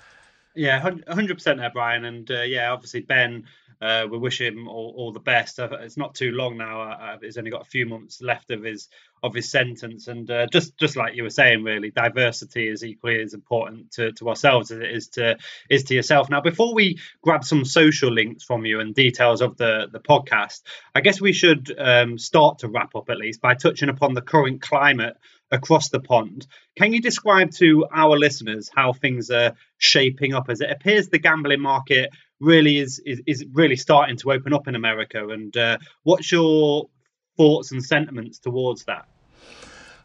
Yeah, 0.56 0.80
hundred 0.80 1.36
percent 1.36 1.60
there, 1.60 1.70
Brian, 1.70 2.06
and 2.06 2.30
uh, 2.30 2.42
yeah, 2.42 2.72
obviously 2.72 3.02
Ben 3.02 3.46
uh, 3.82 4.06
we 4.10 4.18
wish 4.18 4.42
him 4.42 4.68
all, 4.68 4.94
all, 4.98 5.12
the 5.14 5.20
best. 5.20 5.60
Uh, 5.60 5.70
it's 5.80 5.96
not 5.96 6.14
too 6.14 6.32
long 6.32 6.58
now. 6.58 6.82
Uh, 6.82 7.18
he's 7.22 7.38
only 7.38 7.52
got 7.52 7.62
a 7.62 7.70
few 7.70 7.86
months 7.86 8.22
left 8.22 8.52
of 8.52 8.64
his 8.64 8.90
of 9.24 9.34
his 9.34 9.52
sentence, 9.52 10.08
and 10.08 10.30
uh, 10.30 10.48
just 10.48 10.78
just 10.78 10.96
like 10.98 11.16
you 11.16 11.24
were 11.24 11.30
saying, 11.30 11.64
really, 11.64 11.92
diversity 11.92 12.68
is 12.68 12.84
equally 12.84 13.22
as 13.22 13.34
important 13.34 13.92
to, 13.92 14.12
to 14.14 14.30
ourselves 14.30 14.72
as 14.72 14.80
it 14.80 14.92
is 14.92 15.08
to 15.10 15.38
is 15.70 15.84
to 15.86 15.96
yourself. 15.96 16.30
Now, 16.30 16.42
before 16.42 16.74
we 16.74 17.00
grab 17.22 17.44
some 17.44 17.64
social 17.64 18.12
links 18.12 18.44
from 18.44 18.66
you 18.66 18.82
and 18.82 18.94
details 18.94 19.42
of 19.42 19.56
the 19.56 19.88
the 19.92 20.00
podcast, 20.00 20.62
I 20.94 21.02
guess 21.02 21.22
we 21.22 21.32
should 21.32 21.74
um, 21.78 22.18
start 22.18 22.60
to 22.60 22.68
wrap 22.68 22.96
up 22.96 23.10
at 23.10 23.18
least 23.18 23.42
by 23.42 23.56
touching 23.56 23.90
upon 23.90 24.14
the 24.14 24.22
current 24.22 24.62
climate 24.62 25.16
across 25.52 25.90
the 25.90 26.00
pond. 26.00 26.46
Can 26.78 26.94
you 26.94 27.02
describe 27.02 27.52
to 27.54 27.88
our 27.94 28.18
listeners 28.18 28.70
how 28.74 28.94
things 28.94 29.32
are 29.32 29.56
shaping 29.78 30.34
up 30.34 30.50
as 30.50 30.62
it 30.62 30.70
appears 30.70 31.10
the 31.10 31.20
gambling 31.20 31.62
market 31.62 32.12
really 32.40 32.80
is 32.80 33.00
is, 33.06 33.22
is 33.26 33.46
really 33.54 33.76
starting 33.76 34.18
to 34.18 34.32
open 34.32 34.54
up 34.54 34.68
in 34.68 34.76
America. 34.76 35.28
And 35.30 35.56
uh, 35.56 35.78
what's 36.04 36.32
your 36.32 36.90
thoughts 37.38 37.72
and 37.72 37.84
sentiments 37.84 38.40
towards 38.40 38.86
that? 38.86 39.08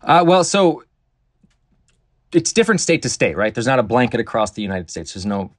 Uh, 0.03 0.25
well, 0.27 0.45
so 0.45 0.85
it's 2.33 2.53
different 2.53 2.81
state 2.81 3.03
to 3.03 3.09
state, 3.09 3.37
right? 3.37 3.55
There's 3.55 3.67
not 3.67 3.79
a 3.79 3.83
blanket 3.83 4.21
across 4.21 4.53
the 4.53 4.63
United 4.63 4.91
States. 4.91 5.15
There's 5.15 5.27
no 5.27 5.53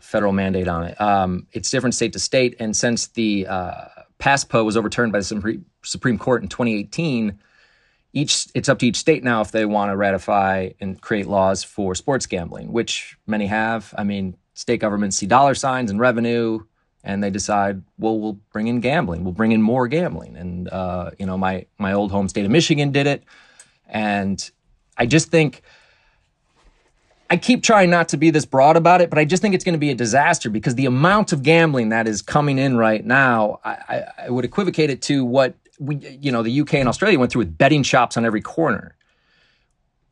federal 0.00 0.32
mandate 0.32 0.68
on 0.68 0.84
it. 0.84 1.00
Um, 1.00 1.46
it's 1.52 1.70
different 1.70 1.94
state 1.94 2.12
to 2.14 2.18
state, 2.18 2.56
and 2.58 2.76
since 2.76 3.08
the 3.08 3.46
uh, 3.46 3.84
PASPA 4.18 4.64
was 4.64 4.76
overturned 4.76 5.12
by 5.12 5.18
the 5.18 5.62
Supreme 5.82 6.18
Court 6.18 6.42
in 6.42 6.48
2018, 6.48 7.38
each 8.14 8.46
it's 8.54 8.68
up 8.68 8.78
to 8.78 8.86
each 8.86 8.96
state 8.96 9.24
now 9.24 9.40
if 9.40 9.52
they 9.52 9.64
want 9.64 9.90
to 9.90 9.96
ratify 9.96 10.70
and 10.80 11.00
create 11.00 11.26
laws 11.26 11.64
for 11.64 11.94
sports 11.94 12.26
gambling, 12.26 12.72
which 12.72 13.16
many 13.26 13.46
have. 13.46 13.94
I 13.96 14.04
mean, 14.04 14.36
state 14.54 14.78
governments 14.78 15.16
see 15.16 15.26
dollar 15.26 15.54
signs 15.54 15.90
and 15.90 15.98
revenue 15.98 16.60
and 17.04 17.22
they 17.22 17.30
decide 17.30 17.82
well 17.98 18.18
we'll 18.18 18.38
bring 18.52 18.68
in 18.68 18.80
gambling. 18.80 19.24
We'll 19.24 19.32
bring 19.32 19.52
in 19.52 19.62
more 19.62 19.88
gambling. 19.88 20.36
And 20.36 20.68
uh, 20.68 21.10
you 21.18 21.26
know 21.26 21.36
my 21.36 21.66
my 21.78 21.92
old 21.92 22.10
home 22.10 22.28
state 22.28 22.44
of 22.44 22.50
michigan 22.50 22.92
did 22.92 23.06
it. 23.06 23.24
And 23.88 24.50
i 24.96 25.06
just 25.06 25.30
think 25.30 25.62
i 27.30 27.36
keep 27.36 27.62
trying 27.62 27.90
not 27.90 28.08
to 28.10 28.16
be 28.16 28.30
this 28.30 28.44
broad 28.44 28.76
about 28.76 29.00
it 29.00 29.08
but 29.08 29.18
i 29.18 29.24
just 29.24 29.40
think 29.40 29.54
it's 29.54 29.64
going 29.64 29.72
to 29.72 29.78
be 29.78 29.90
a 29.90 29.94
disaster 29.94 30.50
because 30.50 30.74
the 30.74 30.84
amount 30.84 31.32
of 31.32 31.42
gambling 31.42 31.88
that 31.88 32.06
is 32.06 32.20
coming 32.20 32.58
in 32.58 32.76
right 32.76 33.06
now 33.06 33.58
i, 33.64 33.70
I, 33.70 34.04
I 34.26 34.30
would 34.30 34.44
equivocate 34.44 34.90
it 34.90 35.00
to 35.02 35.24
what 35.24 35.54
we 35.78 35.96
you 35.96 36.30
know 36.30 36.42
the 36.42 36.60
uk 36.60 36.74
and 36.74 36.88
australia 36.88 37.18
went 37.18 37.32
through 37.32 37.40
with 37.40 37.56
betting 37.56 37.82
shops 37.82 38.16
on 38.16 38.24
every 38.24 38.42
corner. 38.42 38.94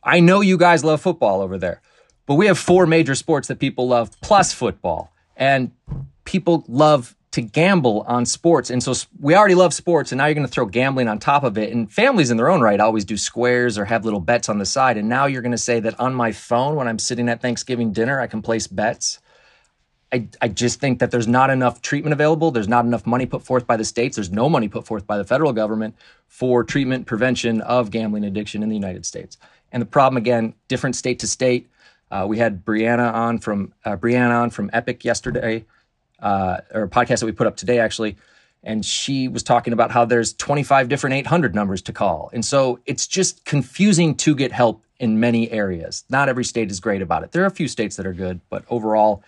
I 0.03 0.21
know 0.21 0.41
you 0.41 0.57
guys 0.57 0.83
love 0.83 1.03
football 1.03 1.43
over 1.43 1.59
there 1.59 1.83
but 2.31 2.37
we 2.37 2.47
have 2.47 2.61
four 2.61 2.87
major 2.87 3.17
sports 3.17 3.49
that 3.49 3.59
people 3.59 3.89
love 3.89 4.09
plus 4.21 4.55
football. 4.55 5.13
And 5.37 5.73
people 6.25 6.65
love 6.69 7.17
to 7.33 7.41
gamble 7.41 8.03
on 8.07 8.25
sports. 8.25 8.71
And 8.71 8.81
so 8.81 8.95
we 9.19 9.35
already 9.35 9.57
love 9.57 9.75
sports, 9.75 10.13
and 10.13 10.19
now 10.19 10.27
you're 10.27 10.37
going 10.37 10.47
to 10.47 10.53
throw 10.53 10.67
gambling 10.67 11.09
on 11.09 11.19
top 11.19 11.43
of 11.43 11.59
it. 11.59 11.73
And 11.73 11.93
families 11.93 12.31
in 12.31 12.37
their 12.37 12.49
own 12.49 12.61
right 12.61 12.79
always 12.79 13.05
do 13.05 13.17
squares 13.17 13.77
or 13.77 13.85
have 13.85 14.05
little 14.05 14.21
bets 14.21 14.49
on 14.49 14.59
the 14.59 14.65
side. 14.65 14.97
And 14.97 15.09
now 15.09 15.27
you're 15.27 15.43
going 15.43 15.51
to 15.51 15.59
say 15.59 15.81
that 15.81 15.99
on 15.99 16.15
my 16.15 16.31
phone, 16.31 16.77
when 16.77 16.87
I'm 16.87 17.01
sitting 17.01 17.29
at 17.29 17.43
Thanksgiving 17.43 17.93
dinner, 17.93 18.21
I 18.21 18.29
can 18.29 18.43
place 18.43 18.69
bets. 18.69 19.19
I, 20.13 20.29
I 20.41 20.47
just 20.47 20.79
think 20.79 21.01
that 21.01 21.11
there's 21.11 21.27
not 21.27 21.51
enough 21.51 21.83
treatment 21.83 22.13
available. 22.13 22.53
There's 22.53 22.69
not 22.69 22.85
enough 22.85 23.09
money 23.09 23.27
put 23.27 23.43
forth 23.43 23.67
by 23.67 23.77
the 23.77 23.85
states. 23.85 24.15
There's 24.15 24.31
no 24.31 24.49
money 24.49 24.69
put 24.69 24.87
forth 24.87 25.05
by 25.05 25.19
the 25.19 25.25
federal 25.25 25.53
government 25.53 25.97
for 26.29 26.63
treatment 26.63 27.09
prevention 27.09 27.61
of 27.63 27.91
gambling 27.91 28.25
addiction 28.25 28.63
in 28.63 28.69
the 28.69 28.77
United 28.77 29.05
States. 29.05 29.37
And 29.73 29.81
the 29.81 29.87
problem, 29.87 30.17
again, 30.17 30.55
different 30.69 30.95
state 30.95 31.19
to 31.19 31.27
state 31.27 31.69
uh, 32.11 32.27
we 32.29 32.39
had 32.39 32.65
Brianna 32.65 33.13
on 33.13 33.39
from 33.39 33.73
uh, 33.85 33.97
Brianna 33.97 34.43
on 34.43 34.51
from 34.51 34.71
Epic 34.73 35.05
yesterday, 35.05 35.65
uh, 36.21 36.59
or 36.73 36.83
a 36.85 36.89
podcast 36.89 37.21
that 37.21 37.27
we 37.27 37.33
put 37.33 37.47
up 37.47 37.57
today 37.57 37.79
actually, 37.79 38.17
and 38.63 38.85
she 38.85 39.29
was 39.29 39.43
talking 39.43 39.73
about 39.73 39.91
how 39.91 40.05
there's 40.05 40.33
25 40.35 40.89
different 40.89 41.15
800 41.15 41.55
numbers 41.55 41.83
to 41.83 41.93
call, 41.93 42.31
and 42.33 42.45
so 42.45 42.81
it's 42.87 43.07
just 43.07 43.45
confusing 43.45 44.15
to 44.17 44.35
get 44.35 44.53
help 44.53 44.85
in 44.99 45.19
many 45.19 45.51
areas. 45.51 46.05
Not 46.11 46.29
every 46.29 46.45
state 46.45 46.71
is 46.71 46.81
great 46.81 47.03
about 47.03 47.23
it. 47.25 47.33
There 47.33 47.43
are 47.43 47.47
a 47.47 47.51
few 47.51 47.69
states 47.69 47.97
that 47.97 48.07
are 48.07 48.13
good, 48.13 48.41
but 48.51 48.65
overall, 48.69 49.23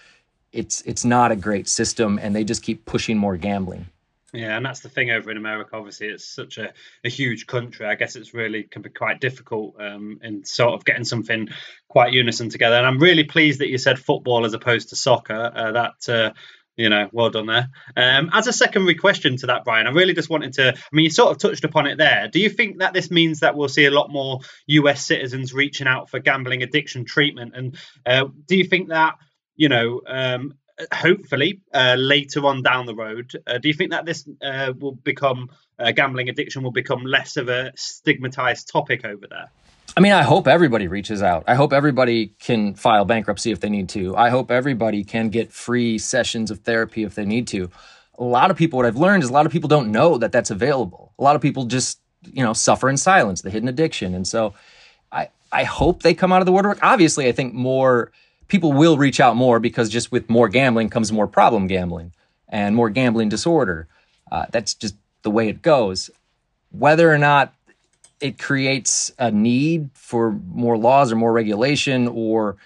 it's 0.52 0.82
it's 0.82 1.04
not 1.04 1.32
a 1.32 1.36
great 1.36 1.68
system, 1.68 2.18
and 2.22 2.36
they 2.36 2.44
just 2.44 2.62
keep 2.62 2.84
pushing 2.84 3.16
more 3.16 3.36
gambling. 3.36 3.86
Yeah, 4.32 4.56
and 4.56 4.64
that's 4.64 4.80
the 4.80 4.88
thing 4.88 5.10
over 5.10 5.30
in 5.30 5.36
America. 5.36 5.76
Obviously, 5.76 6.06
it's 6.08 6.24
such 6.24 6.56
a, 6.56 6.72
a 7.04 7.08
huge 7.10 7.46
country. 7.46 7.84
I 7.84 7.96
guess 7.96 8.16
it's 8.16 8.32
really 8.32 8.62
can 8.62 8.80
be 8.80 8.88
quite 8.88 9.20
difficult 9.20 9.74
um, 9.78 10.20
in 10.22 10.44
sort 10.44 10.72
of 10.72 10.86
getting 10.86 11.04
something 11.04 11.50
quite 11.88 12.14
unison 12.14 12.48
together. 12.48 12.76
And 12.76 12.86
I'm 12.86 12.98
really 12.98 13.24
pleased 13.24 13.60
that 13.60 13.68
you 13.68 13.76
said 13.76 13.98
football 13.98 14.46
as 14.46 14.54
opposed 14.54 14.88
to 14.88 14.96
soccer. 14.96 15.52
Uh, 15.54 15.72
that 15.72 16.08
uh, 16.08 16.32
you 16.76 16.88
know, 16.88 17.10
well 17.12 17.28
done 17.28 17.46
there. 17.46 17.68
Um, 17.96 18.30
as 18.32 18.46
a 18.46 18.52
secondary 18.52 18.94
question 18.94 19.36
to 19.38 19.48
that, 19.48 19.64
Brian, 19.64 19.86
I 19.86 19.90
really 19.90 20.14
just 20.14 20.30
wanted 20.30 20.54
to. 20.54 20.72
I 20.72 20.96
mean, 20.96 21.04
you 21.04 21.10
sort 21.10 21.30
of 21.30 21.38
touched 21.38 21.64
upon 21.64 21.86
it 21.86 21.98
there. 21.98 22.28
Do 22.32 22.40
you 22.40 22.48
think 22.48 22.78
that 22.78 22.94
this 22.94 23.10
means 23.10 23.40
that 23.40 23.54
we'll 23.54 23.68
see 23.68 23.84
a 23.84 23.90
lot 23.90 24.10
more 24.10 24.40
U.S. 24.66 25.04
citizens 25.04 25.52
reaching 25.52 25.86
out 25.86 26.08
for 26.08 26.18
gambling 26.18 26.62
addiction 26.62 27.04
treatment? 27.04 27.54
And 27.54 27.76
uh, 28.06 28.28
do 28.46 28.56
you 28.56 28.64
think 28.64 28.88
that 28.88 29.16
you 29.56 29.68
know 29.68 30.00
um, 30.06 30.54
hopefully 30.92 31.60
uh, 31.74 31.96
later 31.98 32.44
on 32.46 32.62
down 32.62 32.86
the 32.86 32.94
road. 32.94 33.32
Uh, 33.46 33.58
do 33.58 33.68
you 33.68 33.74
think 33.74 33.90
that 33.90 34.04
this 34.04 34.28
uh, 34.42 34.72
will 34.78 34.92
become 34.92 35.50
uh, 35.78 35.92
gambling 35.92 36.28
addiction 36.28 36.62
will 36.62 36.72
become 36.72 37.04
less 37.04 37.36
of 37.36 37.48
a 37.48 37.72
stigmatized 37.76 38.68
topic 38.68 39.04
over 39.04 39.26
there? 39.28 39.50
I 39.96 40.00
mean, 40.00 40.12
I 40.12 40.22
hope 40.22 40.48
everybody 40.48 40.88
reaches 40.88 41.22
out. 41.22 41.44
I 41.46 41.54
hope 41.54 41.72
everybody 41.72 42.28
can 42.38 42.74
file 42.74 43.04
bankruptcy 43.04 43.50
if 43.50 43.60
they 43.60 43.68
need 43.68 43.88
to. 43.90 44.16
I 44.16 44.30
hope 44.30 44.50
everybody 44.50 45.04
can 45.04 45.28
get 45.28 45.52
free 45.52 45.98
sessions 45.98 46.50
of 46.50 46.60
therapy 46.60 47.02
if 47.02 47.14
they 47.14 47.26
need 47.26 47.46
to. 47.48 47.70
A 48.18 48.24
lot 48.24 48.50
of 48.50 48.56
people, 48.56 48.78
what 48.78 48.86
I've 48.86 48.96
learned 48.96 49.22
is 49.22 49.28
a 49.28 49.32
lot 49.32 49.44
of 49.44 49.52
people 49.52 49.68
don't 49.68 49.90
know 49.90 50.16
that 50.18 50.32
that's 50.32 50.50
available. 50.50 51.12
A 51.18 51.22
lot 51.22 51.36
of 51.36 51.42
people 51.42 51.66
just, 51.66 51.98
you 52.22 52.42
know, 52.42 52.52
suffer 52.52 52.88
in 52.88 52.96
silence, 52.96 53.42
the 53.42 53.50
hidden 53.50 53.68
addiction. 53.68 54.14
And 54.14 54.26
so 54.26 54.54
I, 55.10 55.28
I 55.50 55.64
hope 55.64 56.02
they 56.02 56.14
come 56.14 56.32
out 56.32 56.40
of 56.40 56.46
the 56.46 56.52
woodwork. 56.52 56.78
Obviously, 56.82 57.28
I 57.28 57.32
think 57.32 57.52
more 57.52 58.12
people 58.52 58.74
will 58.74 58.98
reach 58.98 59.18
out 59.18 59.34
more 59.34 59.58
because 59.58 59.88
just 59.88 60.12
with 60.12 60.28
more 60.28 60.46
gambling 60.46 60.90
comes 60.90 61.10
more 61.10 61.26
problem 61.26 61.66
gambling 61.66 62.12
and 62.50 62.76
more 62.76 62.90
gambling 62.90 63.30
disorder. 63.30 63.88
Uh, 64.30 64.44
that's 64.50 64.74
just 64.74 64.94
the 65.22 65.30
way 65.30 65.48
it 65.48 65.62
goes. 65.62 66.10
Whether 66.70 67.10
or 67.10 67.16
not 67.16 67.54
it 68.20 68.38
creates 68.38 69.10
a 69.18 69.30
need 69.30 69.88
for 69.94 70.32
more 70.32 70.76
laws 70.76 71.10
or 71.10 71.16
more 71.16 71.32
regulation 71.32 72.06
or 72.08 72.58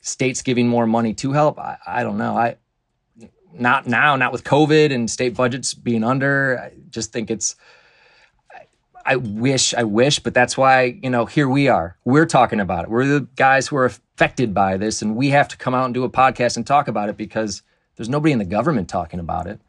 states 0.00 0.42
giving 0.42 0.66
more 0.66 0.84
money 0.84 1.14
to 1.14 1.30
help, 1.30 1.60
I, 1.60 1.76
I 1.86 2.02
don't 2.02 2.18
know. 2.18 2.36
I 2.36 2.56
not 3.52 3.86
now, 3.86 4.16
not 4.16 4.32
with 4.32 4.42
COVID 4.42 4.92
and 4.92 5.08
state 5.08 5.36
budgets 5.36 5.74
being 5.74 6.02
under. 6.02 6.58
I 6.58 6.72
just 6.90 7.12
think 7.12 7.30
it's 7.30 7.54
I 9.04 9.16
wish, 9.16 9.74
I 9.74 9.84
wish, 9.84 10.18
but 10.18 10.34
that's 10.34 10.56
why, 10.56 10.98
you 11.02 11.10
know, 11.10 11.26
here 11.26 11.48
we 11.48 11.68
are. 11.68 11.96
We're 12.04 12.26
talking 12.26 12.60
about 12.60 12.84
it. 12.84 12.90
We're 12.90 13.06
the 13.06 13.26
guys 13.36 13.68
who 13.68 13.76
are 13.76 13.86
affected 13.86 14.52
by 14.54 14.76
this, 14.76 15.02
and 15.02 15.16
we 15.16 15.30
have 15.30 15.48
to 15.48 15.56
come 15.56 15.74
out 15.74 15.86
and 15.86 15.94
do 15.94 16.04
a 16.04 16.10
podcast 16.10 16.56
and 16.56 16.66
talk 16.66 16.88
about 16.88 17.08
it 17.08 17.16
because 17.16 17.62
there's 17.96 18.08
nobody 18.08 18.32
in 18.32 18.38
the 18.38 18.44
government 18.44 18.88
talking 18.88 19.20
about 19.20 19.46
it. 19.46 19.60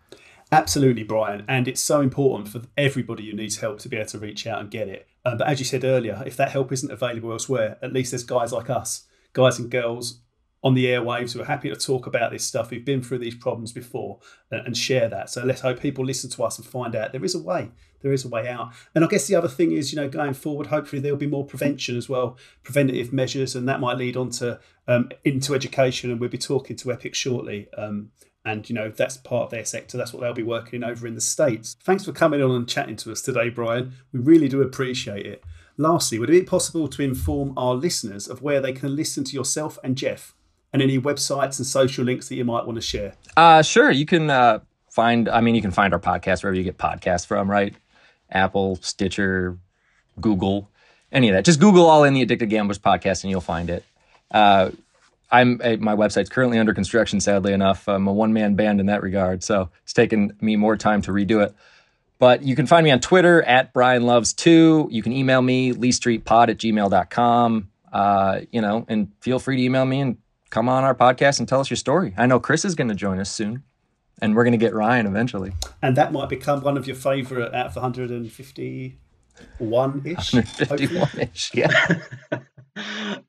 Absolutely, 0.52 1.04
Brian. 1.04 1.46
And 1.48 1.68
it's 1.68 1.80
so 1.80 2.02
important 2.02 2.50
for 2.50 2.62
everybody 2.78 3.30
who 3.30 3.38
needs 3.38 3.58
help 3.58 3.80
to 3.80 3.90
be 3.90 3.98
able 3.98 4.10
to 4.10 4.20
reach 4.20 4.46
out 4.46 4.60
and 4.60 4.70
get 4.70 4.90
it. 4.90 5.08
Um, 5.24 5.38
but 5.38 5.48
as 5.48 5.60
you 5.60 5.66
said 5.66 5.84
earlier, 5.86 6.22
if 6.26 6.36
that 6.38 6.52
help 6.52 6.72
isn't 6.74 6.92
available 6.92 7.32
elsewhere, 7.32 7.78
at 7.82 7.94
least 7.94 8.12
there's 8.12 8.24
guys 8.24 8.52
like 8.52 8.70
us, 8.70 9.06
guys 9.34 9.60
and 9.60 9.70
girls 9.70 10.20
on 10.64 10.76
the 10.76 10.86
airwaves 10.86 11.34
who 11.34 11.42
are 11.42 11.46
happy 11.46 11.70
to 11.70 11.76
talk 11.76 12.06
about 12.06 12.32
this 12.32 12.46
stuff, 12.46 12.70
who've 12.70 12.86
been 12.86 13.02
through 13.02 13.18
these 13.18 13.36
problems 13.36 13.72
before 13.72 14.20
uh, 14.52 14.60
and 14.66 14.78
share 14.78 15.10
that. 15.10 15.30
So 15.30 15.44
let's 15.44 15.62
hope 15.62 15.80
people 15.80 16.06
listen 16.06 16.30
to 16.32 16.44
us 16.44 16.58
and 16.58 16.68
find 16.68 16.96
out 16.96 17.12
there 17.12 17.26
is 17.26 17.36
a 17.36 17.42
way. 17.42 17.72
There 18.02 18.14
is 18.14 18.26
a 18.26 18.30
way 18.30 18.48
out. 18.48 18.72
And 18.94 19.04
I 19.04 19.08
guess 19.08 19.28
the 19.28 19.36
other 19.36 19.48
thing 19.48 19.72
is, 19.72 19.92
you 19.92 20.00
know, 20.00 20.10
going 20.10 20.34
forward, 20.34 20.68
hopefully 20.68 21.02
there'll 21.02 21.18
be 21.18 21.28
more 21.28 21.46
prevention 21.46 21.98
as 21.98 22.10
well, 22.10 22.38
preventative 22.64 23.12
measures, 23.12 23.56
and 23.56 23.68
that 23.68 23.80
might 23.80 23.98
lead 23.98 24.18
on 24.18 24.30
to 24.32 24.60
um, 24.88 25.10
into 25.24 25.56
education. 25.56 26.12
And 26.12 26.20
we'll 26.20 26.30
be 26.30 26.38
talking 26.38 26.76
to 26.78 26.92
Epic 26.92 27.16
shortly. 27.16 27.68
Um, 27.78 28.12
and 28.44 28.68
you 28.70 28.76
know 28.76 28.90
that's 28.90 29.18
part 29.18 29.44
of 29.44 29.50
their 29.52 29.64
sector 29.64 29.98
that's 29.98 30.14
what 30.14 30.22
they'll 30.22 30.34
be 30.34 30.42
working 30.42 30.84
over 30.84 31.06
in 31.06 31.14
the 31.14 31.22
states 31.22 31.76
thanks 31.84 32.06
for 32.06 32.12
coming 32.12 32.42
on 32.42 32.50
and 32.50 32.68
chatting 32.68 32.96
to 32.96 33.12
us 33.12 33.22
today 33.22 33.50
brian 33.50 33.94
we 34.12 34.20
really 34.20 34.48
do 34.48 34.64
appreciate 34.64 35.28
it 35.28 35.44
lastly 35.78 36.18
would 36.18 36.28
it 36.28 36.34
be 36.34 36.44
possible 36.44 36.88
to 36.88 37.04
inform 37.04 37.54
our 37.56 37.76
listeners 37.76 38.28
of 38.28 38.42
where 38.42 38.60
they 38.60 38.74
can 38.74 38.96
listen 38.96 39.24
to 39.24 39.34
yourself 39.34 39.78
and 39.84 39.96
jeff 39.96 40.34
and 40.74 40.82
any 40.82 41.00
websites 41.00 41.58
and 41.58 41.66
social 41.66 42.06
links 42.06 42.30
that 42.30 42.36
you 42.36 42.46
might 42.46 42.66
want 42.66 42.76
to 42.76 42.82
share? 42.82 43.14
Uh, 43.36 43.62
sure. 43.62 43.92
You 43.92 44.06
can 44.06 44.30
uh, 44.30 44.60
find, 44.90 45.28
I 45.30 45.42
mean, 45.42 45.56
you 45.56 45.62
can 45.62 45.72
find 45.72 45.94
our 45.94 46.00
podcast 46.00 46.44
wherever 46.44 46.56
you 46.56 46.64
get 46.64 46.78
podcasts 46.78 47.26
from, 47.26 47.50
right? 47.50 47.76
Apple, 48.32 48.78
Stitcher, 48.82 49.58
Google, 50.20 50.70
any 51.12 51.30
of 51.30 51.36
that. 51.36 51.46
Just 51.46 51.60
Google 51.60 51.86
All 51.86 52.04
in 52.04 52.14
the 52.14 52.22
Addicted 52.22 52.50
Gamblers 52.50 52.80
podcast 52.80 53.24
and 53.24 53.32
you'll 53.32 53.42
find 53.42 53.70
it. 53.70 53.84
Uh, 54.32 54.72
I'm 55.32 55.62
uh, 55.64 55.78
my 55.80 55.96
website's 55.96 56.30
currently 56.30 56.60
under 56.60 56.74
construction. 56.74 57.20
Sadly 57.22 57.54
enough, 57.54 57.88
I'm 57.88 58.08
a 58.08 58.14
one 58.14 58.34
man 58.34 58.56
band 58.56 58.80
in 58.80 58.88
that 58.88 59.02
regard, 59.02 59.44
so 59.44 59.70
it's 59.84 59.94
taken 59.94 60.36
me 60.42 60.58
more 60.58 60.76
time 60.76 61.02
to 61.04 61.12
redo 61.12 61.44
it. 61.44 61.56
But 62.20 62.44
you 62.44 62.56
can 62.56 62.68
find 62.68 62.84
me 62.84 62.92
on 62.92 63.00
Twitter 63.00 63.42
at 63.44 63.74
Brian 63.74 64.04
Loves 64.04 64.34
Two. 64.34 64.90
You 64.92 65.02
can 65.02 65.14
email 65.14 65.42
me 65.42 65.74
leestreetpod 65.74 66.50
at 66.50 66.58
gmail.com. 66.58 67.70
Uh, 67.92 68.42
you 68.52 68.62
know, 68.62 68.86
and 68.90 69.12
feel 69.22 69.40
free 69.40 69.58
to 69.58 69.64
email 69.64 69.86
me 69.86 70.02
and 70.02 70.18
come 70.52 70.70
on 70.70 70.84
our 70.84 70.94
podcast 70.94 71.40
and 71.40 71.50
tell 71.50 71.60
us 71.60 71.72
your 71.72 71.78
story. 71.78 72.14
I 72.16 72.28
know 72.28 72.40
Chris 72.40 72.64
is 72.64 72.76
going 72.76 72.90
to 72.90 72.96
join 72.96 73.20
us 73.20 73.32
soon, 73.32 73.64
and 74.22 74.36
we're 74.36 74.44
going 74.44 74.52
to 74.52 74.60
get 74.60 74.76
Ryan 74.76 75.08
eventually. 75.08 75.54
And 75.82 75.98
that 75.98 76.14
might 76.14 76.30
become 76.30 76.62
one 76.62 76.78
of 76.78 76.86
your 76.86 76.96
favourite 76.96 77.56
out 77.56 77.66
of 77.68 77.76
151 77.76 80.02
ish. 80.06 80.34
151 80.34 81.10
ish, 81.20 81.52
yeah. 81.56 82.02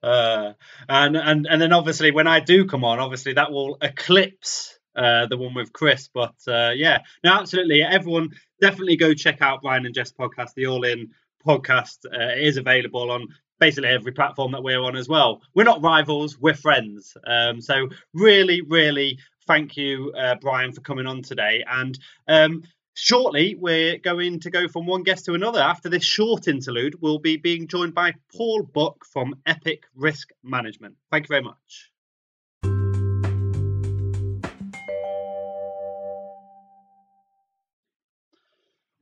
uh, 0.02 0.52
and 0.88 1.16
and 1.16 1.46
and 1.48 1.62
then 1.62 1.72
obviously 1.72 2.10
when 2.10 2.26
I 2.26 2.40
do 2.40 2.66
come 2.66 2.84
on, 2.84 2.98
obviously 2.98 3.32
that 3.34 3.50
will 3.50 3.78
eclipse 3.80 4.78
uh, 4.94 5.26
the 5.26 5.38
one 5.38 5.54
with 5.54 5.72
Chris. 5.72 6.10
But 6.12 6.34
uh, 6.46 6.72
yeah, 6.74 6.98
no, 7.24 7.32
absolutely. 7.32 7.82
Everyone 7.82 8.28
definitely 8.60 8.96
go 8.96 9.14
check 9.14 9.40
out 9.40 9.62
Brian 9.62 9.86
and 9.86 9.94
Jeff's 9.94 10.12
podcast, 10.12 10.52
the 10.54 10.66
All 10.66 10.84
In 10.84 11.12
podcast. 11.46 12.04
Uh, 12.04 12.34
is 12.36 12.56
available 12.56 13.10
on 13.10 13.28
basically 13.62 13.90
every 13.90 14.10
platform 14.10 14.50
that 14.52 14.62
we're 14.64 14.82
on 14.82 14.96
as 14.96 15.08
well. 15.08 15.40
We're 15.54 15.62
not 15.62 15.82
rivals, 15.82 16.36
we're 16.36 16.52
friends. 16.54 17.16
Um, 17.24 17.60
so 17.60 17.90
really, 18.12 18.60
really 18.60 19.20
thank 19.46 19.76
you, 19.76 20.12
uh, 20.18 20.34
Brian, 20.40 20.72
for 20.72 20.80
coming 20.80 21.06
on 21.06 21.22
today. 21.22 21.64
And 21.68 21.96
um, 22.26 22.64
Shortly, 22.94 23.54
we're 23.54 23.98
going 23.98 24.40
to 24.40 24.50
go 24.50 24.68
from 24.68 24.84
one 24.86 25.02
guest 25.02 25.24
to 25.26 25.34
another. 25.34 25.60
After 25.60 25.88
this 25.88 26.04
short 26.04 26.46
interlude, 26.46 27.00
we'll 27.00 27.20
be 27.20 27.36
being 27.38 27.66
joined 27.68 27.94
by 27.94 28.14
Paul 28.36 28.64
Buck 28.64 29.06
from 29.06 29.36
Epic 29.46 29.84
Risk 29.94 30.30
Management. 30.42 30.96
Thank 31.10 31.24
you 31.24 31.28
very 31.28 31.42
much. 31.42 31.91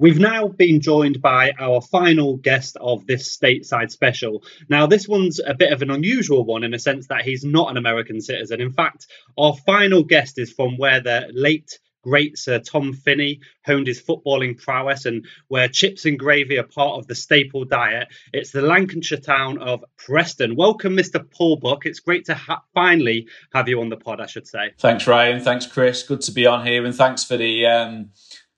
We've 0.01 0.19
now 0.19 0.49
been 0.49 0.81
joined 0.81 1.21
by 1.21 1.53
our 1.61 1.83
final 1.83 2.39
guest 2.39 2.79
of 2.81 3.07
this 3.07 3.37
stateside 3.37 3.91
special. 3.91 4.43
Now, 4.71 4.87
this 4.87 5.07
one's 5.07 5.41
a 5.47 5.53
bit 5.53 5.75
of 5.75 5.83
an 5.83 5.91
unusual 5.91 6.47
one 6.47 6.65
in 6.65 6.73
a 6.73 6.79
sense 6.79 7.09
that 7.09 7.21
he's 7.21 7.45
not 7.45 7.71
an 7.71 7.77
American 7.77 8.23
citizen. 8.23 8.63
In 8.63 8.73
fact, 8.73 9.09
our 9.37 9.55
final 9.67 10.03
guest 10.03 10.39
is 10.39 10.51
from 10.51 10.79
where 10.79 11.03
the 11.03 11.29
late 11.35 11.79
great 12.03 12.39
Sir 12.39 12.61
Tom 12.61 12.95
Finney 12.95 13.41
honed 13.67 13.89
his 13.89 14.01
footballing 14.01 14.59
prowess 14.59 15.05
and 15.05 15.27
where 15.49 15.69
chips 15.69 16.07
and 16.07 16.19
gravy 16.19 16.57
are 16.57 16.63
part 16.63 16.99
of 16.99 17.07
the 17.07 17.15
staple 17.15 17.67
diet. 17.67 18.09
It's 18.33 18.53
the 18.53 18.63
Lancashire 18.63 19.19
town 19.19 19.59
of 19.59 19.85
Preston. 19.99 20.57
Welcome, 20.57 20.97
Mr. 20.97 21.23
Paul 21.31 21.57
Buck. 21.57 21.85
It's 21.85 22.01
great 22.01 22.25
to 22.25 22.35
ha- 22.35 22.63
finally 22.73 23.29
have 23.53 23.69
you 23.69 23.83
on 23.83 23.91
the 23.91 23.99
pod, 23.99 24.19
I 24.19 24.27
should 24.27 24.47
say. 24.47 24.73
Thanks, 24.79 25.07
Ryan. 25.07 25.43
Thanks, 25.43 25.67
Chris. 25.67 26.03
Good 26.03 26.23
to 26.23 26.33
be 26.33 26.47
on 26.47 26.67
here, 26.67 26.87
and 26.87 26.95
thanks 26.95 27.23
for 27.23 27.37
the. 27.37 27.67
Um, 27.67 28.11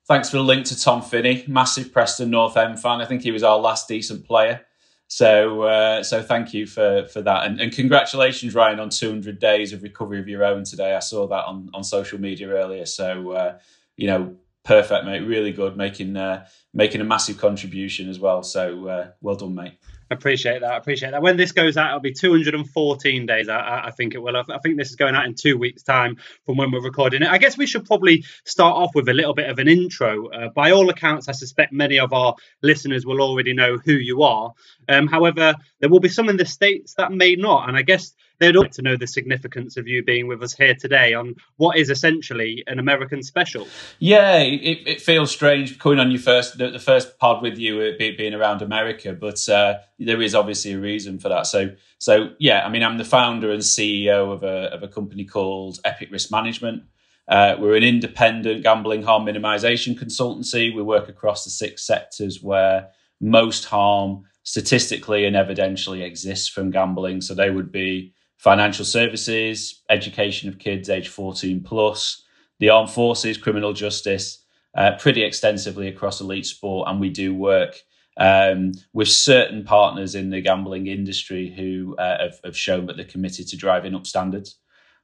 thanks 0.06 0.30
for 0.30 0.36
the 0.36 0.42
link 0.42 0.66
to 0.66 0.80
Tom 0.80 1.02
Finney, 1.02 1.44
massive 1.46 1.92
Preston 1.92 2.30
North 2.30 2.56
End 2.56 2.80
fan. 2.80 3.00
I 3.00 3.06
think 3.06 3.22
he 3.22 3.30
was 3.30 3.42
our 3.42 3.58
last 3.58 3.88
decent 3.88 4.26
player. 4.26 4.62
So, 5.08 5.62
uh, 5.62 6.02
so 6.02 6.22
thank 6.22 6.54
you 6.54 6.66
for 6.66 7.06
for 7.06 7.20
that, 7.20 7.46
and, 7.46 7.60
and, 7.60 7.70
congratulations, 7.70 8.54
Ryan, 8.54 8.80
on 8.80 8.88
200 8.88 9.38
days 9.38 9.74
of 9.74 9.82
recovery 9.82 10.18
of 10.20 10.26
your 10.26 10.42
own 10.42 10.64
today. 10.64 10.94
I 10.94 11.00
saw 11.00 11.26
that 11.26 11.44
on 11.44 11.68
on 11.74 11.84
social 11.84 12.18
media 12.18 12.48
earlier. 12.48 12.86
So, 12.86 13.32
uh, 13.32 13.58
you 13.96 14.06
know, 14.06 14.36
perfect, 14.64 15.04
mate. 15.04 15.20
Really 15.20 15.52
good, 15.52 15.76
making 15.76 16.16
uh, 16.16 16.46
making 16.72 17.02
a 17.02 17.04
massive 17.04 17.36
contribution 17.36 18.08
as 18.08 18.18
well. 18.18 18.42
So, 18.42 18.88
uh, 18.88 19.10
well 19.20 19.36
done, 19.36 19.54
mate. 19.54 19.74
Appreciate 20.12 20.60
that. 20.60 20.72
I 20.72 20.76
appreciate 20.76 21.10
that. 21.10 21.22
When 21.22 21.36
this 21.36 21.52
goes 21.52 21.76
out, 21.76 21.88
it'll 21.88 22.00
be 22.00 22.12
214 22.12 23.26
days. 23.26 23.48
I, 23.48 23.82
I 23.86 23.90
think 23.90 24.14
it 24.14 24.22
will. 24.22 24.36
I, 24.36 24.44
I, 24.48 24.58
think 24.58 24.76
this 24.76 24.90
is 24.90 24.96
going 24.96 25.14
out 25.14 25.24
in 25.24 25.34
two 25.34 25.58
weeks' 25.58 25.82
time 25.82 26.16
from 26.46 26.56
when 26.56 26.70
we're 26.70 26.82
recording 26.82 27.22
it. 27.22 27.28
I 27.28 27.38
guess 27.38 27.56
we 27.56 27.66
should 27.66 27.84
probably 27.84 28.24
start 28.44 28.76
off 28.76 28.94
with 28.94 29.08
a 29.08 29.12
little 29.14 29.34
bit 29.34 29.50
of 29.50 29.58
an 29.58 29.68
intro. 29.68 30.28
Uh, 30.28 30.48
by 30.48 30.70
all 30.70 30.88
accounts, 30.90 31.28
I 31.28 31.32
suspect 31.32 31.72
many 31.72 31.98
of 31.98 32.12
our 32.12 32.34
listeners 32.62 33.04
will 33.04 33.20
already 33.20 33.54
know 33.54 33.78
who 33.78 33.94
you 33.94 34.22
are. 34.22 34.52
Um, 34.88 35.06
however, 35.06 35.54
there 35.80 35.88
will 35.88 36.00
be 36.00 36.08
some 36.08 36.28
in 36.28 36.36
the 36.36 36.46
states 36.46 36.94
that 36.94 37.12
may 37.12 37.34
not, 37.34 37.68
and 37.68 37.76
I 37.76 37.82
guess 37.82 38.14
they'd 38.38 38.56
like 38.56 38.72
to 38.72 38.82
know 38.82 38.96
the 38.96 39.06
significance 39.06 39.76
of 39.76 39.86
you 39.86 40.02
being 40.02 40.26
with 40.26 40.42
us 40.42 40.54
here 40.54 40.74
today 40.74 41.14
on 41.14 41.34
what 41.56 41.76
is 41.76 41.90
essentially 41.90 42.62
an 42.66 42.78
American 42.78 43.22
special. 43.22 43.66
Yeah, 43.98 44.38
it, 44.38 44.86
it 44.86 45.00
feels 45.00 45.30
strange 45.30 45.78
coming 45.78 45.98
on 45.98 46.10
your 46.10 46.20
first 46.20 46.58
the, 46.58 46.70
the 46.70 46.78
first 46.78 47.18
pod 47.18 47.42
with 47.42 47.58
you 47.58 47.80
uh, 47.80 47.92
being 47.98 48.34
around 48.34 48.62
America, 48.62 49.12
but 49.12 49.48
uh, 49.48 49.78
there 49.98 50.22
is 50.22 50.34
obviously 50.34 50.72
a 50.72 50.78
reason 50.78 51.18
for 51.18 51.28
that. 51.28 51.46
So 51.46 51.70
so 51.98 52.30
yeah, 52.38 52.66
I 52.66 52.68
mean, 52.68 52.82
I'm 52.82 52.98
the 52.98 53.04
founder 53.04 53.50
and 53.52 53.62
CEO 53.62 54.32
of 54.32 54.42
a 54.42 54.74
of 54.74 54.82
a 54.82 54.88
company 54.88 55.24
called 55.24 55.78
Epic 55.84 56.10
Risk 56.10 56.30
Management. 56.30 56.84
Uh, 57.28 57.56
we're 57.58 57.76
an 57.76 57.84
independent 57.84 58.62
gambling 58.62 59.02
harm 59.02 59.24
minimization 59.24 59.98
consultancy. 59.98 60.74
We 60.74 60.82
work 60.82 61.08
across 61.08 61.44
the 61.44 61.50
six 61.50 61.86
sectors 61.86 62.42
where 62.42 62.88
most 63.20 63.66
harm 63.66 64.24
statistically 64.42 65.24
and 65.24 65.36
evidentially 65.36 66.02
exists 66.02 66.48
from 66.48 66.70
gambling. 66.70 67.20
So 67.20 67.34
they 67.34 67.50
would 67.50 67.70
be 67.70 68.12
financial 68.42 68.84
services, 68.84 69.82
education 69.88 70.48
of 70.48 70.58
kids 70.58 70.90
age 70.90 71.06
14 71.06 71.62
plus, 71.62 72.24
the 72.58 72.70
armed 72.70 72.90
forces, 72.90 73.38
criminal 73.38 73.72
justice, 73.72 74.42
uh, 74.76 74.90
pretty 74.98 75.22
extensively 75.22 75.86
across 75.86 76.20
elite 76.20 76.46
sport. 76.46 76.88
And 76.88 76.98
we 76.98 77.08
do 77.08 77.32
work 77.32 77.76
um, 78.16 78.72
with 78.92 79.06
certain 79.06 79.62
partners 79.62 80.16
in 80.16 80.30
the 80.30 80.40
gambling 80.40 80.88
industry 80.88 81.54
who 81.56 81.94
uh, 81.98 82.18
have, 82.18 82.40
have, 82.44 82.56
shown 82.56 82.86
that 82.86 82.96
they're 82.96 83.04
committed 83.04 83.46
to 83.46 83.56
driving 83.56 83.94
up 83.94 84.08
standards. 84.08 84.56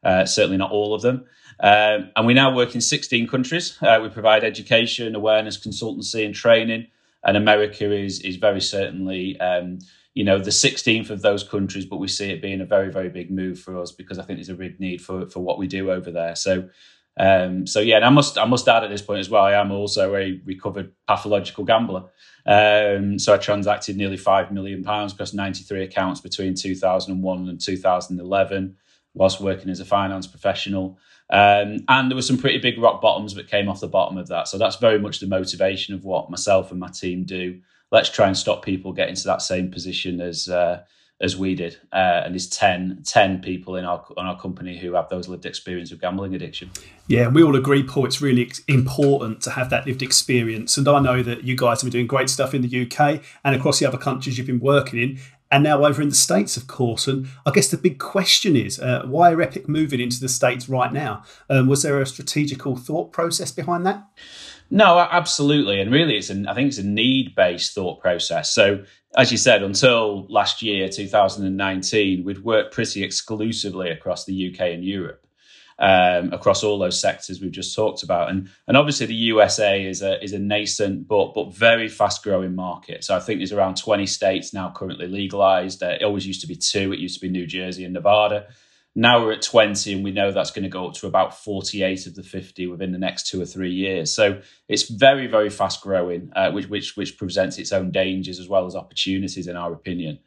Uh, 0.02 0.24
certainly 0.24 0.56
not 0.56 0.72
all 0.72 0.92
of 0.92 1.02
them. 1.02 1.24
Um, 1.60 2.10
and 2.16 2.26
we 2.26 2.34
now 2.34 2.52
work 2.52 2.74
in 2.74 2.80
16 2.80 3.28
countries. 3.28 3.78
Uh, 3.80 4.00
we 4.02 4.08
provide 4.08 4.42
education, 4.42 5.14
awareness, 5.14 5.56
consultancy, 5.56 6.26
and 6.26 6.34
training. 6.34 6.88
And 7.22 7.36
America 7.36 7.92
is 7.92 8.20
is 8.20 8.36
very 8.36 8.60
certainly 8.60 9.38
um, 9.40 9.78
you 10.14 10.24
know, 10.24 10.38
the 10.38 10.50
16th 10.50 11.10
of 11.10 11.22
those 11.22 11.44
countries, 11.44 11.84
but 11.84 11.98
we 11.98 12.08
see 12.08 12.30
it 12.30 12.42
being 12.42 12.60
a 12.60 12.66
very, 12.66 12.90
very 12.90 13.08
big 13.08 13.30
move 13.30 13.58
for 13.58 13.80
us 13.80 13.92
because 13.92 14.18
I 14.18 14.24
think 14.24 14.38
there's 14.38 14.48
a 14.48 14.54
real 14.54 14.72
need 14.78 15.00
for 15.00 15.28
for 15.28 15.40
what 15.40 15.58
we 15.58 15.66
do 15.66 15.90
over 15.90 16.10
there. 16.10 16.34
So, 16.34 16.68
um, 17.18 17.66
so 17.66 17.80
yeah, 17.80 17.96
and 17.96 18.04
I 18.04 18.10
must 18.10 18.38
I 18.38 18.44
must 18.44 18.68
add 18.68 18.84
at 18.84 18.90
this 18.90 19.02
point 19.02 19.20
as 19.20 19.30
well, 19.30 19.44
I 19.44 19.54
am 19.54 19.70
also 19.70 20.14
a 20.14 20.40
recovered 20.44 20.92
pathological 21.06 21.64
gambler. 21.64 22.04
Um, 22.46 23.18
so 23.18 23.34
I 23.34 23.36
transacted 23.36 23.96
nearly 23.96 24.16
five 24.16 24.50
million 24.50 24.82
pounds 24.82 25.12
across 25.12 25.34
93 25.34 25.82
accounts 25.82 26.20
between 26.20 26.54
2001 26.54 27.48
and 27.48 27.60
2011, 27.60 28.76
whilst 29.14 29.40
working 29.40 29.68
as 29.68 29.80
a 29.80 29.84
finance 29.84 30.26
professional. 30.26 30.98
Um, 31.30 31.84
and 31.88 32.10
there 32.10 32.16
were 32.16 32.22
some 32.22 32.38
pretty 32.38 32.58
big 32.58 32.78
rock 32.78 33.02
bottoms 33.02 33.34
that 33.34 33.48
came 33.48 33.68
off 33.68 33.80
the 33.80 33.88
bottom 33.88 34.16
of 34.16 34.28
that. 34.28 34.48
So 34.48 34.56
that's 34.56 34.76
very 34.76 34.98
much 34.98 35.20
the 35.20 35.26
motivation 35.26 35.94
of 35.94 36.04
what 36.04 36.30
myself 36.30 36.70
and 36.70 36.80
my 36.80 36.88
team 36.88 37.24
do 37.24 37.60
let's 37.90 38.10
try 38.10 38.26
and 38.26 38.36
stop 38.36 38.64
people 38.64 38.92
getting 38.92 39.14
to 39.14 39.24
that 39.24 39.42
same 39.42 39.70
position 39.70 40.20
as 40.20 40.48
uh, 40.48 40.82
as 41.20 41.36
we 41.36 41.54
did. 41.54 41.76
Uh, 41.92 42.22
and 42.24 42.34
there's 42.34 42.48
10, 42.48 43.02
10 43.04 43.40
people 43.40 43.74
in 43.74 43.84
our 43.84 44.04
on 44.16 44.26
our 44.26 44.38
company 44.38 44.78
who 44.78 44.94
have 44.94 45.08
those 45.08 45.28
lived 45.28 45.46
experience 45.46 45.90
of 45.90 46.00
gambling 46.00 46.34
addiction. 46.34 46.70
Yeah, 47.06 47.26
and 47.26 47.34
we 47.34 47.42
all 47.42 47.56
agree, 47.56 47.82
Paul. 47.82 48.06
It's 48.06 48.20
really 48.20 48.50
important 48.68 49.40
to 49.42 49.50
have 49.50 49.70
that 49.70 49.86
lived 49.86 50.02
experience. 50.02 50.76
And 50.76 50.86
I 50.86 51.00
know 51.00 51.22
that 51.22 51.44
you 51.44 51.56
guys 51.56 51.80
have 51.80 51.90
been 51.90 51.98
doing 51.98 52.06
great 52.06 52.30
stuff 52.30 52.54
in 52.54 52.62
the 52.62 52.82
UK 52.82 53.22
and 53.44 53.54
across 53.54 53.80
the 53.80 53.86
other 53.86 53.98
countries 53.98 54.38
you've 54.38 54.46
been 54.46 54.60
working 54.60 55.00
in. 55.00 55.18
And 55.50 55.64
now 55.64 55.82
over 55.82 56.02
in 56.02 56.10
the 56.10 56.14
States, 56.14 56.58
of 56.58 56.66
course. 56.66 57.08
And 57.08 57.26
I 57.46 57.50
guess 57.50 57.70
the 57.70 57.78
big 57.78 57.98
question 57.98 58.54
is 58.54 58.78
uh, 58.78 59.02
why 59.06 59.32
are 59.32 59.40
Epic 59.40 59.66
moving 59.66 59.98
into 59.98 60.20
the 60.20 60.28
States 60.28 60.68
right 60.68 60.92
now? 60.92 61.22
Um, 61.48 61.68
was 61.68 61.82
there 61.82 62.00
a 62.00 62.06
strategical 62.06 62.76
thought 62.76 63.12
process 63.12 63.50
behind 63.50 63.86
that? 63.86 64.06
No, 64.70 64.98
absolutely, 64.98 65.80
and 65.80 65.90
really, 65.90 66.18
it's 66.18 66.28
an 66.28 66.46
I 66.46 66.54
think 66.54 66.68
it's 66.68 66.78
a 66.78 66.86
need 66.86 67.34
based 67.34 67.74
thought 67.74 68.00
process. 68.00 68.50
So, 68.50 68.84
as 69.16 69.32
you 69.32 69.38
said, 69.38 69.62
until 69.62 70.26
last 70.28 70.60
year, 70.60 70.88
2019, 70.90 72.22
we'd 72.22 72.44
worked 72.44 72.74
pretty 72.74 73.02
exclusively 73.02 73.90
across 73.90 74.26
the 74.26 74.52
UK 74.52 74.60
and 74.72 74.84
Europe, 74.84 75.26
um, 75.78 76.34
across 76.34 76.62
all 76.62 76.78
those 76.78 77.00
sectors 77.00 77.40
we've 77.40 77.50
just 77.50 77.74
talked 77.74 78.02
about, 78.02 78.28
and 78.28 78.50
and 78.66 78.76
obviously 78.76 79.06
the 79.06 79.14
USA 79.14 79.82
is 79.82 80.02
a 80.02 80.22
is 80.22 80.34
a 80.34 80.38
nascent 80.38 81.08
but 81.08 81.32
but 81.32 81.54
very 81.54 81.88
fast 81.88 82.22
growing 82.22 82.54
market. 82.54 83.04
So 83.04 83.16
I 83.16 83.20
think 83.20 83.40
there's 83.40 83.52
around 83.52 83.78
20 83.78 84.04
states 84.04 84.52
now 84.52 84.70
currently 84.76 85.06
legalized. 85.06 85.82
Uh, 85.82 85.96
it 85.98 86.02
always 86.02 86.26
used 86.26 86.42
to 86.42 86.46
be 86.46 86.56
two. 86.56 86.92
It 86.92 86.98
used 86.98 87.14
to 87.14 87.26
be 87.26 87.30
New 87.30 87.46
Jersey 87.46 87.84
and 87.84 87.94
Nevada. 87.94 88.48
Now 88.98 89.24
we're 89.24 89.30
at 89.30 89.42
20, 89.42 89.92
and 89.92 90.02
we 90.02 90.10
know 90.10 90.32
that's 90.32 90.50
going 90.50 90.64
to 90.64 90.68
go 90.68 90.88
up 90.88 90.94
to 90.94 91.06
about 91.06 91.38
48 91.38 92.08
of 92.08 92.16
the 92.16 92.24
50 92.24 92.66
within 92.66 92.90
the 92.90 92.98
next 92.98 93.28
two 93.28 93.40
or 93.40 93.46
three 93.46 93.70
years. 93.70 94.12
So 94.12 94.42
it's 94.66 94.90
very, 94.90 95.28
very 95.28 95.50
fast 95.50 95.82
growing, 95.82 96.32
uh, 96.34 96.50
which, 96.50 96.68
which, 96.68 96.96
which 96.96 97.16
presents 97.16 97.58
its 97.58 97.70
own 97.70 97.92
dangers 97.92 98.40
as 98.40 98.48
well 98.48 98.66
as 98.66 98.74
opportunities, 98.74 99.46
in 99.46 99.54
our 99.54 99.72
opinion. 99.72 100.18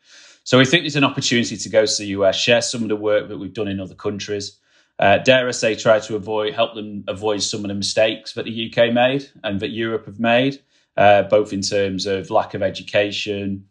So 0.45 0.57
we 0.57 0.63
think 0.63 0.83
there's 0.83 0.95
an 0.95 1.03
opportunity 1.03 1.57
to 1.57 1.67
go 1.69 1.85
to 1.85 1.97
the 1.97 2.07
US, 2.19 2.37
share 2.37 2.61
some 2.61 2.81
of 2.81 2.87
the 2.87 2.95
work 2.95 3.27
that 3.27 3.37
we've 3.37 3.51
done 3.51 3.67
in 3.67 3.81
other 3.81 3.93
countries. 3.93 4.57
Uh, 4.97 5.17
dare 5.17 5.49
I 5.49 5.51
say, 5.51 5.75
try 5.75 5.99
to 5.99 6.15
avoid, 6.15 6.53
help 6.53 6.73
them 6.73 7.03
avoid 7.09 7.43
some 7.43 7.65
of 7.65 7.67
the 7.67 7.75
mistakes 7.75 8.35
that 8.35 8.45
the 8.45 8.71
UK 8.71 8.93
made 8.93 9.29
and 9.43 9.59
that 9.59 9.71
Europe 9.71 10.05
have 10.05 10.21
made, 10.21 10.61
uh, 10.95 11.23
both 11.23 11.51
in 11.51 11.61
terms 11.61 12.05
of 12.05 12.29
lack 12.29 12.53
of 12.53 12.63
education, 12.63 13.65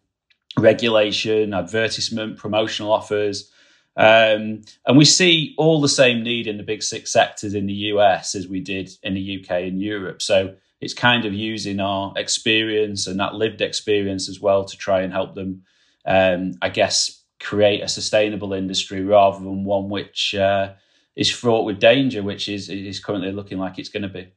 regulation, 0.58 1.54
advertisement, 1.54 2.36
promotional 2.36 2.92
offers, 2.92 3.50
um, 4.00 4.62
and 4.86 4.96
we 4.96 5.04
see 5.04 5.54
all 5.58 5.78
the 5.78 5.88
same 5.88 6.22
need 6.22 6.46
in 6.46 6.56
the 6.56 6.62
big 6.62 6.82
six 6.82 7.12
sectors 7.12 7.52
in 7.52 7.66
the 7.66 7.74
US 7.92 8.34
as 8.34 8.48
we 8.48 8.58
did 8.58 8.90
in 9.02 9.12
the 9.12 9.40
UK 9.40 9.64
and 9.64 9.78
Europe. 9.78 10.22
So 10.22 10.54
it's 10.80 10.94
kind 10.94 11.26
of 11.26 11.34
using 11.34 11.80
our 11.80 12.14
experience 12.16 13.06
and 13.06 13.20
that 13.20 13.34
lived 13.34 13.60
experience 13.60 14.26
as 14.26 14.40
well 14.40 14.64
to 14.64 14.74
try 14.74 15.02
and 15.02 15.12
help 15.12 15.34
them, 15.34 15.64
um, 16.06 16.54
I 16.62 16.70
guess, 16.70 17.24
create 17.40 17.82
a 17.82 17.88
sustainable 17.88 18.54
industry 18.54 19.02
rather 19.02 19.38
than 19.38 19.64
one 19.64 19.90
which 19.90 20.34
uh, 20.34 20.72
is 21.14 21.30
fraught 21.30 21.66
with 21.66 21.78
danger, 21.78 22.22
which 22.22 22.48
is 22.48 22.70
is 22.70 23.00
currently 23.00 23.32
looking 23.32 23.58
like 23.58 23.78
it's 23.78 23.90
going 23.90 24.02
to 24.02 24.08
be. 24.08 24.32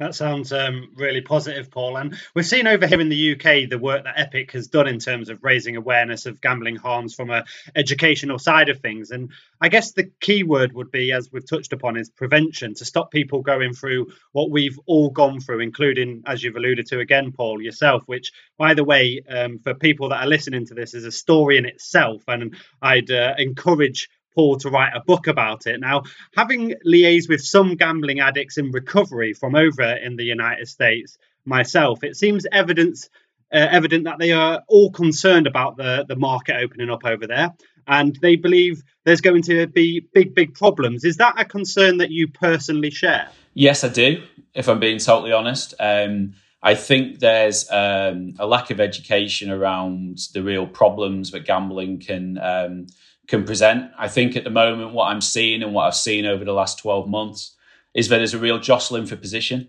That 0.00 0.16
sounds 0.16 0.52
um, 0.52 0.88
really 0.96 1.20
positive, 1.20 1.70
Paul. 1.70 1.96
And 1.96 2.18
we've 2.34 2.44
seen 2.44 2.66
over 2.66 2.84
here 2.84 3.00
in 3.00 3.08
the 3.08 3.32
UK 3.34 3.70
the 3.70 3.78
work 3.78 4.02
that 4.02 4.18
Epic 4.18 4.50
has 4.50 4.66
done 4.66 4.88
in 4.88 4.98
terms 4.98 5.28
of 5.28 5.44
raising 5.44 5.76
awareness 5.76 6.26
of 6.26 6.40
gambling 6.40 6.74
harms 6.74 7.14
from 7.14 7.30
a 7.30 7.44
educational 7.76 8.40
side 8.40 8.70
of 8.70 8.80
things. 8.80 9.12
And 9.12 9.30
I 9.60 9.68
guess 9.68 9.92
the 9.92 10.10
key 10.20 10.42
word 10.42 10.72
would 10.72 10.90
be, 10.90 11.12
as 11.12 11.30
we've 11.30 11.48
touched 11.48 11.72
upon, 11.72 11.96
is 11.96 12.10
prevention 12.10 12.74
to 12.74 12.84
stop 12.84 13.12
people 13.12 13.42
going 13.42 13.72
through 13.72 14.08
what 14.32 14.50
we've 14.50 14.80
all 14.86 15.10
gone 15.10 15.38
through, 15.38 15.60
including, 15.60 16.24
as 16.26 16.42
you've 16.42 16.56
alluded 16.56 16.86
to 16.86 16.98
again, 16.98 17.30
Paul, 17.30 17.62
yourself. 17.62 18.02
Which, 18.06 18.32
by 18.58 18.74
the 18.74 18.84
way, 18.84 19.22
um, 19.28 19.60
for 19.60 19.74
people 19.74 20.08
that 20.08 20.24
are 20.24 20.28
listening 20.28 20.66
to 20.66 20.74
this, 20.74 20.94
is 20.94 21.04
a 21.04 21.12
story 21.12 21.56
in 21.56 21.66
itself. 21.66 22.24
And 22.26 22.56
I'd 22.82 23.12
uh, 23.12 23.34
encourage 23.38 24.08
Paul 24.34 24.56
to 24.58 24.70
write 24.70 24.92
a 24.94 25.00
book 25.00 25.26
about 25.26 25.66
it. 25.66 25.80
Now, 25.80 26.02
having 26.36 26.74
liaised 26.86 27.28
with 27.28 27.42
some 27.42 27.76
gambling 27.76 28.20
addicts 28.20 28.58
in 28.58 28.70
recovery 28.70 29.32
from 29.32 29.54
over 29.54 29.84
in 29.84 30.16
the 30.16 30.24
United 30.24 30.68
States 30.68 31.18
myself, 31.44 32.02
it 32.02 32.16
seems 32.16 32.46
evidence 32.50 33.08
uh, 33.52 33.68
evident 33.70 34.04
that 34.04 34.18
they 34.18 34.32
are 34.32 34.62
all 34.68 34.90
concerned 34.90 35.46
about 35.46 35.76
the, 35.76 36.04
the 36.08 36.16
market 36.16 36.56
opening 36.56 36.90
up 36.90 37.04
over 37.04 37.26
there 37.26 37.54
and 37.86 38.16
they 38.16 38.36
believe 38.36 38.82
there's 39.04 39.20
going 39.20 39.42
to 39.42 39.66
be 39.66 40.00
big, 40.12 40.34
big 40.34 40.54
problems. 40.54 41.04
Is 41.04 41.18
that 41.18 41.34
a 41.38 41.44
concern 41.44 41.98
that 41.98 42.10
you 42.10 42.28
personally 42.28 42.90
share? 42.90 43.28
Yes, 43.52 43.84
I 43.84 43.88
do, 43.88 44.22
if 44.54 44.68
I'm 44.68 44.80
being 44.80 44.98
totally 44.98 45.32
honest. 45.32 45.74
Um, 45.78 46.34
I 46.62 46.74
think 46.74 47.20
there's 47.20 47.70
um, 47.70 48.34
a 48.38 48.46
lack 48.46 48.70
of 48.70 48.80
education 48.80 49.50
around 49.50 50.18
the 50.32 50.42
real 50.42 50.66
problems 50.66 51.30
that 51.32 51.44
gambling 51.44 52.00
can 52.00 52.38
um, 52.38 52.86
can 53.26 53.44
present. 53.44 53.90
I 53.98 54.08
think 54.08 54.36
at 54.36 54.44
the 54.44 54.50
moment, 54.50 54.92
what 54.92 55.06
I'm 55.06 55.20
seeing 55.20 55.62
and 55.62 55.72
what 55.74 55.84
I've 55.84 55.94
seen 55.94 56.26
over 56.26 56.44
the 56.44 56.52
last 56.52 56.78
12 56.78 57.08
months 57.08 57.56
is 57.94 58.08
that 58.08 58.18
there's 58.18 58.34
a 58.34 58.38
real 58.38 58.58
jostling 58.58 59.06
for 59.06 59.16
position. 59.16 59.68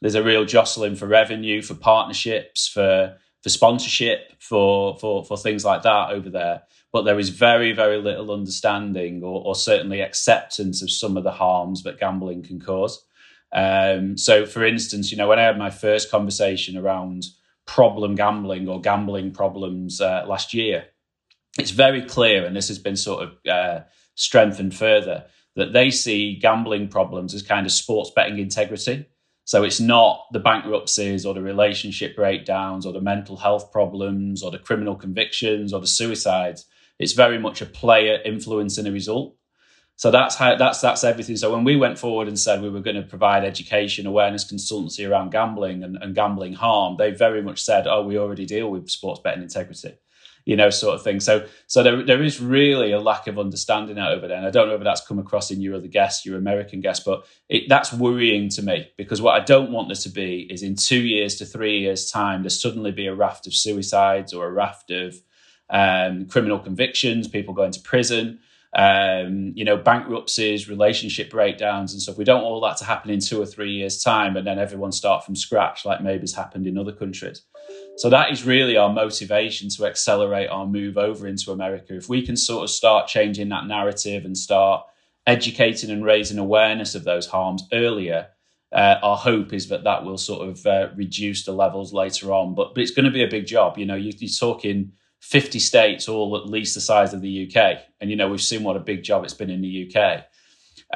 There's 0.00 0.14
a 0.14 0.22
real 0.22 0.44
jostling 0.44 0.96
for 0.96 1.06
revenue, 1.06 1.62
for 1.62 1.74
partnerships, 1.74 2.68
for 2.68 3.16
for 3.42 3.48
sponsorship, 3.50 4.32
for 4.38 4.96
for 4.98 5.24
for 5.24 5.36
things 5.36 5.64
like 5.64 5.82
that 5.82 6.10
over 6.10 6.30
there. 6.30 6.62
But 6.92 7.02
there 7.02 7.18
is 7.18 7.30
very 7.30 7.72
very 7.72 7.98
little 7.98 8.30
understanding 8.30 9.22
or, 9.22 9.42
or 9.44 9.54
certainly 9.54 10.00
acceptance 10.00 10.82
of 10.82 10.90
some 10.90 11.16
of 11.16 11.24
the 11.24 11.32
harms 11.32 11.82
that 11.82 12.00
gambling 12.00 12.42
can 12.42 12.60
cause. 12.60 13.04
Um, 13.52 14.18
so, 14.18 14.46
for 14.46 14.64
instance, 14.64 15.12
you 15.12 15.16
know, 15.16 15.28
when 15.28 15.38
I 15.38 15.44
had 15.44 15.58
my 15.58 15.70
first 15.70 16.10
conversation 16.10 16.76
around 16.76 17.24
problem 17.66 18.14
gambling 18.14 18.68
or 18.68 18.80
gambling 18.80 19.30
problems 19.32 20.00
uh, 20.00 20.24
last 20.26 20.52
year, 20.52 20.86
it's 21.58 21.70
very 21.70 22.02
clear, 22.02 22.44
and 22.44 22.56
this 22.56 22.68
has 22.68 22.78
been 22.78 22.96
sort 22.96 23.24
of 23.24 23.46
uh, 23.48 23.80
strengthened 24.14 24.74
further, 24.74 25.24
that 25.56 25.72
they 25.72 25.90
see 25.90 26.36
gambling 26.36 26.88
problems 26.88 27.34
as 27.34 27.42
kind 27.42 27.64
of 27.64 27.72
sports 27.72 28.10
betting 28.14 28.38
integrity. 28.38 29.06
So 29.44 29.62
it's 29.62 29.80
not 29.80 30.26
the 30.32 30.40
bankruptcies 30.40 31.26
or 31.26 31.34
the 31.34 31.42
relationship 31.42 32.16
breakdowns 32.16 32.86
or 32.86 32.92
the 32.92 33.00
mental 33.00 33.36
health 33.36 33.70
problems 33.70 34.42
or 34.42 34.50
the 34.50 34.58
criminal 34.58 34.96
convictions 34.96 35.72
or 35.72 35.80
the 35.80 35.86
suicides. 35.86 36.64
It's 36.98 37.12
very 37.12 37.38
much 37.38 37.60
a 37.60 37.66
player 37.66 38.18
influencing 38.24 38.86
a 38.86 38.90
result. 38.90 39.36
So 39.96 40.10
that's 40.10 40.34
how 40.34 40.56
that's 40.56 40.80
that's 40.80 41.04
everything. 41.04 41.36
So 41.36 41.52
when 41.52 41.62
we 41.62 41.76
went 41.76 41.98
forward 41.98 42.26
and 42.26 42.38
said 42.38 42.62
we 42.62 42.70
were 42.70 42.80
going 42.80 42.96
to 42.96 43.02
provide 43.02 43.44
education, 43.44 44.06
awareness, 44.06 44.50
consultancy 44.50 45.08
around 45.08 45.30
gambling 45.30 45.84
and, 45.84 45.96
and 46.00 46.16
gambling 46.16 46.54
harm, 46.54 46.96
they 46.98 47.12
very 47.12 47.42
much 47.42 47.62
said, 47.62 47.86
"Oh, 47.86 48.02
we 48.02 48.18
already 48.18 48.44
deal 48.44 48.70
with 48.70 48.90
sports 48.90 49.20
betting 49.22 49.42
integrity." 49.42 49.94
You 50.44 50.56
know, 50.56 50.68
sort 50.68 50.94
of 50.94 51.02
thing. 51.02 51.20
So, 51.20 51.46
so 51.66 51.82
there, 51.82 52.04
there 52.04 52.22
is 52.22 52.40
really 52.40 52.92
a 52.92 53.00
lack 53.00 53.26
of 53.26 53.38
understanding 53.38 53.98
out 53.98 54.12
over 54.12 54.28
there. 54.28 54.36
And 54.36 54.46
I 54.46 54.50
don't 54.50 54.68
know 54.68 54.74
if 54.74 54.84
that's 54.84 55.06
come 55.06 55.18
across 55.18 55.50
in 55.50 55.60
your 55.60 55.76
other 55.76 55.88
guests, 55.88 56.26
your 56.26 56.36
American 56.36 56.80
guests, 56.80 57.04
but 57.04 57.26
it, 57.48 57.64
that's 57.68 57.92
worrying 57.92 58.50
to 58.50 58.62
me 58.62 58.90
because 58.98 59.22
what 59.22 59.40
I 59.40 59.44
don't 59.44 59.72
want 59.72 59.88
there 59.88 59.96
to 59.96 60.08
be 60.10 60.46
is 60.50 60.62
in 60.62 60.76
two 60.76 61.00
years 61.00 61.36
to 61.36 61.46
three 61.46 61.80
years' 61.80 62.10
time, 62.10 62.42
there 62.42 62.50
suddenly 62.50 62.92
be 62.92 63.06
a 63.06 63.14
raft 63.14 63.46
of 63.46 63.54
suicides 63.54 64.34
or 64.34 64.46
a 64.46 64.52
raft 64.52 64.90
of 64.90 65.14
um, 65.70 66.26
criminal 66.26 66.58
convictions, 66.58 67.26
people 67.26 67.54
going 67.54 67.72
to 67.72 67.80
prison. 67.80 68.40
Um, 68.76 69.52
you 69.54 69.64
know, 69.64 69.76
bankruptcies, 69.76 70.68
relationship 70.68 71.30
breakdowns, 71.30 71.92
and 71.92 72.02
stuff. 72.02 72.18
We 72.18 72.24
don't 72.24 72.42
want 72.42 72.54
all 72.54 72.60
that 72.62 72.76
to 72.78 72.84
happen 72.84 73.08
in 73.08 73.20
two 73.20 73.40
or 73.40 73.46
three 73.46 73.70
years' 73.70 74.02
time, 74.02 74.36
and 74.36 74.44
then 74.44 74.58
everyone 74.58 74.90
start 74.90 75.24
from 75.24 75.36
scratch, 75.36 75.84
like 75.84 76.02
maybe 76.02 76.22
has 76.22 76.34
happened 76.34 76.66
in 76.66 76.76
other 76.76 76.90
countries. 76.90 77.42
So 77.96 78.10
that 78.10 78.32
is 78.32 78.44
really 78.44 78.76
our 78.76 78.92
motivation 78.92 79.68
to 79.70 79.86
accelerate 79.86 80.50
our 80.50 80.66
move 80.66 80.98
over 80.98 81.28
into 81.28 81.52
America. 81.52 81.96
If 81.96 82.08
we 82.08 82.26
can 82.26 82.36
sort 82.36 82.64
of 82.64 82.70
start 82.70 83.06
changing 83.06 83.48
that 83.50 83.66
narrative 83.66 84.24
and 84.24 84.36
start 84.36 84.84
educating 85.26 85.90
and 85.90 86.04
raising 86.04 86.38
awareness 86.38 86.94
of 86.94 87.04
those 87.04 87.26
harms 87.26 87.62
earlier, 87.72 88.28
uh, 88.72 88.98
our 89.02 89.16
hope 89.16 89.52
is 89.52 89.68
that 89.68 89.84
that 89.84 90.04
will 90.04 90.18
sort 90.18 90.48
of 90.48 90.66
uh, 90.66 90.88
reduce 90.96 91.44
the 91.44 91.52
levels 91.52 91.92
later 91.92 92.32
on. 92.32 92.54
But, 92.56 92.74
but 92.74 92.82
it's 92.82 92.90
going 92.90 93.04
to 93.04 93.12
be 93.12 93.22
a 93.22 93.28
big 93.28 93.46
job. 93.46 93.78
You 93.78 93.86
know, 93.86 93.94
you, 93.94 94.12
you're 94.18 94.28
talking 94.28 94.90
50 95.20 95.60
states, 95.60 96.08
all 96.08 96.36
at 96.36 96.46
least 96.46 96.74
the 96.74 96.80
size 96.80 97.14
of 97.14 97.20
the 97.20 97.48
UK. 97.48 97.78
And, 98.00 98.10
you 98.10 98.16
know, 98.16 98.28
we've 98.28 98.42
seen 98.42 98.64
what 98.64 98.76
a 98.76 98.80
big 98.80 99.04
job 99.04 99.22
it's 99.22 99.34
been 99.34 99.50
in 99.50 99.62
the 99.62 99.94
UK. 99.94 100.24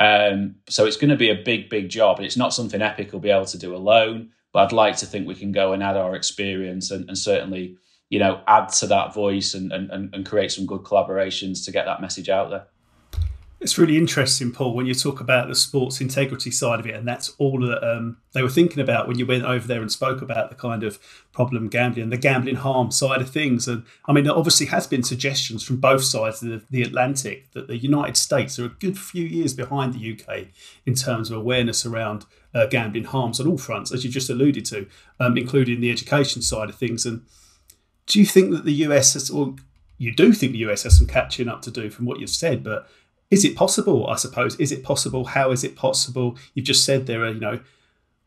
Um, 0.01 0.57
so 0.69 0.85
it's 0.85 0.97
going 0.97 1.11
to 1.11 1.17
be 1.17 1.31
a 1.31 1.43
big, 1.45 1.71
big 1.71 1.89
job. 1.89 2.17
And 2.17 2.27
it's 2.27 2.37
not 2.37 2.53
something 2.53 2.83
Epic 2.83 3.13
will 3.13 3.21
be 3.21 3.31
able 3.31 3.47
to 3.47 3.59
do 3.59 3.77
alone. 3.77 4.31
But 4.53 4.67
I'd 4.67 4.73
like 4.73 4.97
to 4.99 5.07
think 5.07 5.27
we 5.27 5.35
can 5.35 5.53
go 5.53 5.73
and 5.73 5.83
add 5.83 5.97
our 5.97 6.15
experience 6.15 6.91
and, 6.91 7.09
and 7.09 7.19
certainly, 7.19 7.77
you 8.09 8.19
know, 8.19 8.41
add 8.47 8.69
to 8.71 8.87
that 8.87 9.15
voice 9.15 9.55
and, 9.55 9.73
and, 9.73 9.91
and 10.15 10.27
create 10.27 10.53
some 10.53 10.67
good 10.67 10.83
collaborations 10.83 11.65
to 11.65 11.73
get 11.73 11.85
that 11.85 12.01
message 12.01 12.29
out 12.29 12.51
there. 12.51 12.67
It's 13.61 13.77
really 13.77 13.99
interesting, 13.99 14.53
Paul, 14.53 14.75
when 14.75 14.87
you 14.87 14.95
talk 14.95 15.21
about 15.21 15.49
the 15.49 15.55
sports 15.57 16.01
integrity 16.01 16.53
side 16.53 16.79
of 16.79 16.87
it, 16.87 16.95
and 16.95 17.09
that's 17.09 17.31
all 17.39 17.59
that 17.61 17.83
um, 17.83 18.19
they 18.33 18.41
were 18.41 18.49
thinking 18.49 18.81
about 18.81 19.09
when 19.09 19.19
you 19.19 19.27
went 19.27 19.43
over 19.43 19.67
there 19.67 19.81
and 19.81 19.91
spoke 19.91 20.23
about 20.23 20.49
the 20.49 20.55
kind 20.55 20.85
of 20.85 21.01
problem 21.33 21.69
gambling 21.69 22.05
and 22.05 22.13
the 22.13 22.19
gambling 22.19 22.55
harm 22.55 22.93
side 22.93 23.21
of 23.21 23.31
things. 23.31 23.67
And 23.67 23.83
I 24.07 24.13
mean, 24.13 24.23
there 24.23 24.37
obviously 24.37 24.67
has 24.67 24.87
been 24.87 25.03
suggestions 25.03 25.65
from 25.65 25.79
both 25.79 26.05
sides 26.05 26.41
of 26.41 26.51
the, 26.51 26.63
the 26.71 26.83
Atlantic 26.83 27.51
that 27.51 27.67
the 27.67 27.77
United 27.77 28.17
States 28.17 28.61
are 28.61 28.67
a 28.67 28.69
good 28.69 28.97
few 28.97 29.25
years 29.25 29.55
behind 29.55 29.93
the 29.93 30.13
UK 30.13 30.47
in 30.87 30.95
terms 30.95 31.29
of 31.29 31.37
awareness 31.37 31.85
around 31.85 32.27
uh, 32.55 32.67
gambling 32.67 33.05
harms 33.05 33.41
on 33.41 33.47
all 33.47 33.59
fronts, 33.59 33.93
as 33.93 34.05
you 34.05 34.11
just 34.11 34.31
alluded 34.31 34.65
to, 34.67 34.87
um, 35.21 35.37
including 35.37 35.81
the 35.81 35.91
education 35.91 36.43
side 36.43 36.69
of 36.69 36.75
things. 36.75 37.05
And 37.05 37.23
do 38.07 38.19
you 38.19 38.27
think 38.27 38.51
that 38.51 38.65
the 38.65 38.73
US 38.85 39.15
has, 39.15 39.31
or 39.31 39.57
you 39.99 40.15
do 40.15 40.33
think 40.33 40.53
the 40.53 40.59
US 40.59 40.85
has 40.85 40.99
some 40.99 41.07
catching 41.07 41.49
up 41.49 41.63
to 41.63 41.71
do 41.71 41.91
from 41.91 42.07
what 42.07 42.21
you've 42.21 42.31
said, 42.31 42.65
but 42.65 42.89
is 43.31 43.45
it 43.45 43.57
possible? 43.57 44.07
I 44.07 44.17
suppose. 44.17 44.57
Is 44.57 44.73
it 44.73 44.83
possible? 44.83 45.27
How 45.27 45.51
is 45.51 45.63
it 45.63 45.77
possible? 45.77 46.39
You've 46.55 46.67
just 46.67 46.85
said 46.85 47.07
there 47.07 47.25
are, 47.25 47.31
you 47.31 47.41
know, 47.41 47.61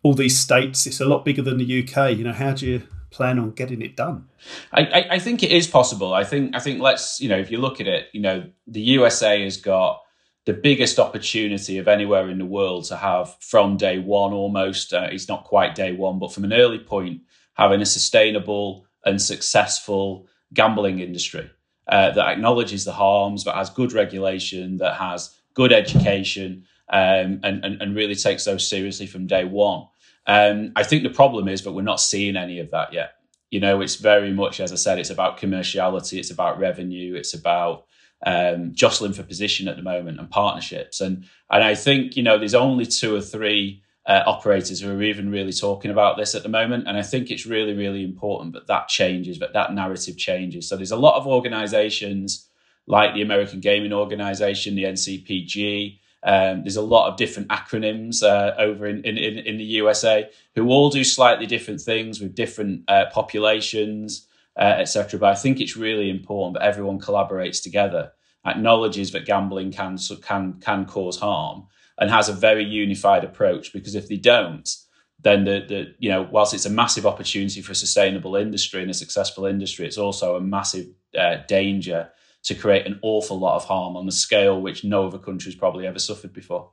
all 0.03 0.13
these 0.13 0.37
states. 0.37 0.85
It's 0.85 0.99
a 0.99 1.05
lot 1.05 1.25
bigger 1.25 1.41
than 1.41 1.57
the 1.57 1.83
UK. 1.83 2.15
You 2.17 2.23
know, 2.23 2.33
how 2.33 2.53
do 2.53 2.67
you 2.67 2.83
plan 3.09 3.39
on 3.39 3.51
getting 3.51 3.81
it 3.81 3.95
done? 3.95 4.27
I, 4.71 4.81
I, 4.81 5.07
I 5.11 5.19
think 5.19 5.43
it 5.43 5.51
is 5.51 5.67
possible. 5.67 6.13
I 6.13 6.23
think 6.23 6.55
I 6.55 6.59
think 6.59 6.81
let's 6.81 7.19
you 7.19 7.29
know 7.29 7.37
if 7.37 7.51
you 7.51 7.57
look 7.57 7.81
at 7.81 7.87
it, 7.87 8.07
you 8.13 8.21
know, 8.21 8.43
the 8.67 8.81
USA 8.81 9.43
has 9.43 9.57
got 9.57 10.01
the 10.45 10.53
biggest 10.53 10.99
opportunity 10.99 11.77
of 11.77 11.87
anywhere 11.87 12.29
in 12.29 12.39
the 12.39 12.45
world 12.45 12.85
to 12.85 12.95
have 12.95 13.35
from 13.41 13.77
day 13.77 13.99
one 13.99 14.33
almost. 14.33 14.93
Uh, 14.93 15.07
it's 15.11 15.27
not 15.29 15.43
quite 15.43 15.75
day 15.75 15.91
one, 15.91 16.19
but 16.19 16.33
from 16.33 16.43
an 16.43 16.53
early 16.53 16.79
point, 16.79 17.21
having 17.53 17.81
a 17.81 17.85
sustainable 17.85 18.85
and 19.05 19.21
successful 19.21 20.27
gambling 20.53 20.99
industry 20.99 21.49
uh, 21.87 22.11
that 22.11 22.27
acknowledges 22.27 22.85
the 22.85 22.91
harms, 22.91 23.43
but 23.43 23.55
has 23.55 23.69
good 23.69 23.93
regulation, 23.93 24.77
that 24.77 24.95
has 24.95 25.37
good 25.53 25.71
education, 25.71 26.63
um, 26.89 27.39
and, 27.43 27.63
and, 27.63 27.81
and 27.81 27.95
really 27.95 28.15
takes 28.15 28.45
those 28.45 28.67
seriously 28.67 29.07
from 29.07 29.27
day 29.27 29.45
one. 29.45 29.85
Um, 30.27 30.71
I 30.75 30.83
think 30.83 31.03
the 31.03 31.09
problem 31.09 31.47
is 31.47 31.63
that 31.63 31.71
we're 31.71 31.81
not 31.81 31.99
seeing 31.99 32.35
any 32.35 32.59
of 32.59 32.71
that 32.71 32.93
yet. 32.93 33.13
You 33.49 33.59
know, 33.59 33.81
it's 33.81 33.95
very 33.95 34.31
much, 34.31 34.59
as 34.59 34.71
I 34.71 34.75
said, 34.75 34.97
it's 34.97 35.09
about 35.09 35.37
commerciality, 35.37 36.19
it's 36.19 36.31
about 36.31 36.59
revenue, 36.59 37.15
it's 37.15 37.33
about 37.33 37.85
um, 38.25 38.73
jostling 38.73 39.13
for 39.13 39.23
position 39.23 39.67
at 39.67 39.77
the 39.77 39.83
moment 39.83 40.19
and 40.19 40.29
partnerships. 40.29 41.01
And 41.01 41.25
and 41.49 41.63
I 41.63 41.75
think 41.75 42.15
you 42.15 42.23
know 42.23 42.37
there's 42.37 42.55
only 42.55 42.85
two 42.85 43.15
or 43.15 43.21
three 43.21 43.81
uh, 44.05 44.23
operators 44.25 44.81
who 44.81 44.91
are 44.91 45.03
even 45.03 45.29
really 45.29 45.53
talking 45.53 45.91
about 45.91 46.17
this 46.17 46.33
at 46.33 46.43
the 46.43 46.49
moment. 46.49 46.87
And 46.87 46.97
I 46.97 47.03
think 47.03 47.29
it's 47.29 47.45
really, 47.45 47.73
really 47.73 48.03
important 48.03 48.53
that 48.53 48.67
that 48.67 48.87
changes, 48.87 49.39
that 49.39 49.53
that 49.53 49.73
narrative 49.73 50.17
changes. 50.17 50.67
So 50.67 50.75
there's 50.75 50.91
a 50.91 50.97
lot 50.97 51.17
of 51.17 51.27
organizations 51.27 52.47
like 52.87 53.13
the 53.13 53.21
American 53.21 53.59
Gaming 53.59 53.93
Organization, 53.93 54.75
the 54.75 54.85
NCPG. 54.85 55.99
Um, 56.23 56.63
there's 56.63 56.77
a 56.77 56.81
lot 56.81 57.09
of 57.09 57.17
different 57.17 57.49
acronyms 57.49 58.23
uh, 58.23 58.55
over 58.57 58.85
in, 58.85 59.03
in, 59.05 59.17
in, 59.17 59.57
the 59.57 59.63
USA 59.63 60.29
who 60.55 60.69
all 60.69 60.91
do 60.91 61.03
slightly 61.03 61.47
different 61.47 61.81
things 61.81 62.19
with 62.19 62.35
different 62.35 62.83
uh, 62.87 63.05
populations, 63.11 64.27
uh, 64.57 64.75
etc. 64.79 65.19
But 65.19 65.29
I 65.29 65.35
think 65.35 65.59
it's 65.59 65.77
really 65.77 66.09
important 66.09 66.55
that 66.55 66.65
everyone 66.65 66.99
collaborates 66.99 67.61
together, 67.61 68.11
acknowledges 68.45 69.11
that 69.11 69.25
gambling 69.25 69.71
can 69.71 69.97
can 70.21 70.59
can 70.59 70.85
cause 70.85 71.19
harm, 71.19 71.67
and 71.97 72.09
has 72.09 72.29
a 72.29 72.33
very 72.33 72.63
unified 72.63 73.23
approach. 73.23 73.73
Because 73.73 73.95
if 73.95 74.07
they 74.07 74.17
don't, 74.17 74.69
then 75.19 75.45
the, 75.45 75.65
the 75.67 75.95
you 75.99 76.09
know 76.09 76.27
whilst 76.31 76.53
it's 76.53 76.65
a 76.65 76.69
massive 76.69 77.05
opportunity 77.05 77.61
for 77.61 77.71
a 77.71 77.75
sustainable 77.75 78.35
industry 78.35 78.81
and 78.81 78.91
a 78.91 78.95
successful 78.95 79.45
industry, 79.45 79.85
it's 79.85 79.97
also 79.97 80.35
a 80.35 80.41
massive 80.41 80.87
uh, 81.17 81.37
danger 81.47 82.09
to 82.43 82.55
create 82.55 82.87
an 82.87 82.99
awful 83.03 83.39
lot 83.39 83.55
of 83.55 83.65
harm 83.65 83.95
on 83.95 84.05
the 84.05 84.11
scale 84.11 84.59
which 84.59 84.83
no 84.83 85.05
other 85.05 85.19
country's 85.19 85.55
probably 85.55 85.85
ever 85.85 85.99
suffered 85.99 86.33
before. 86.33 86.71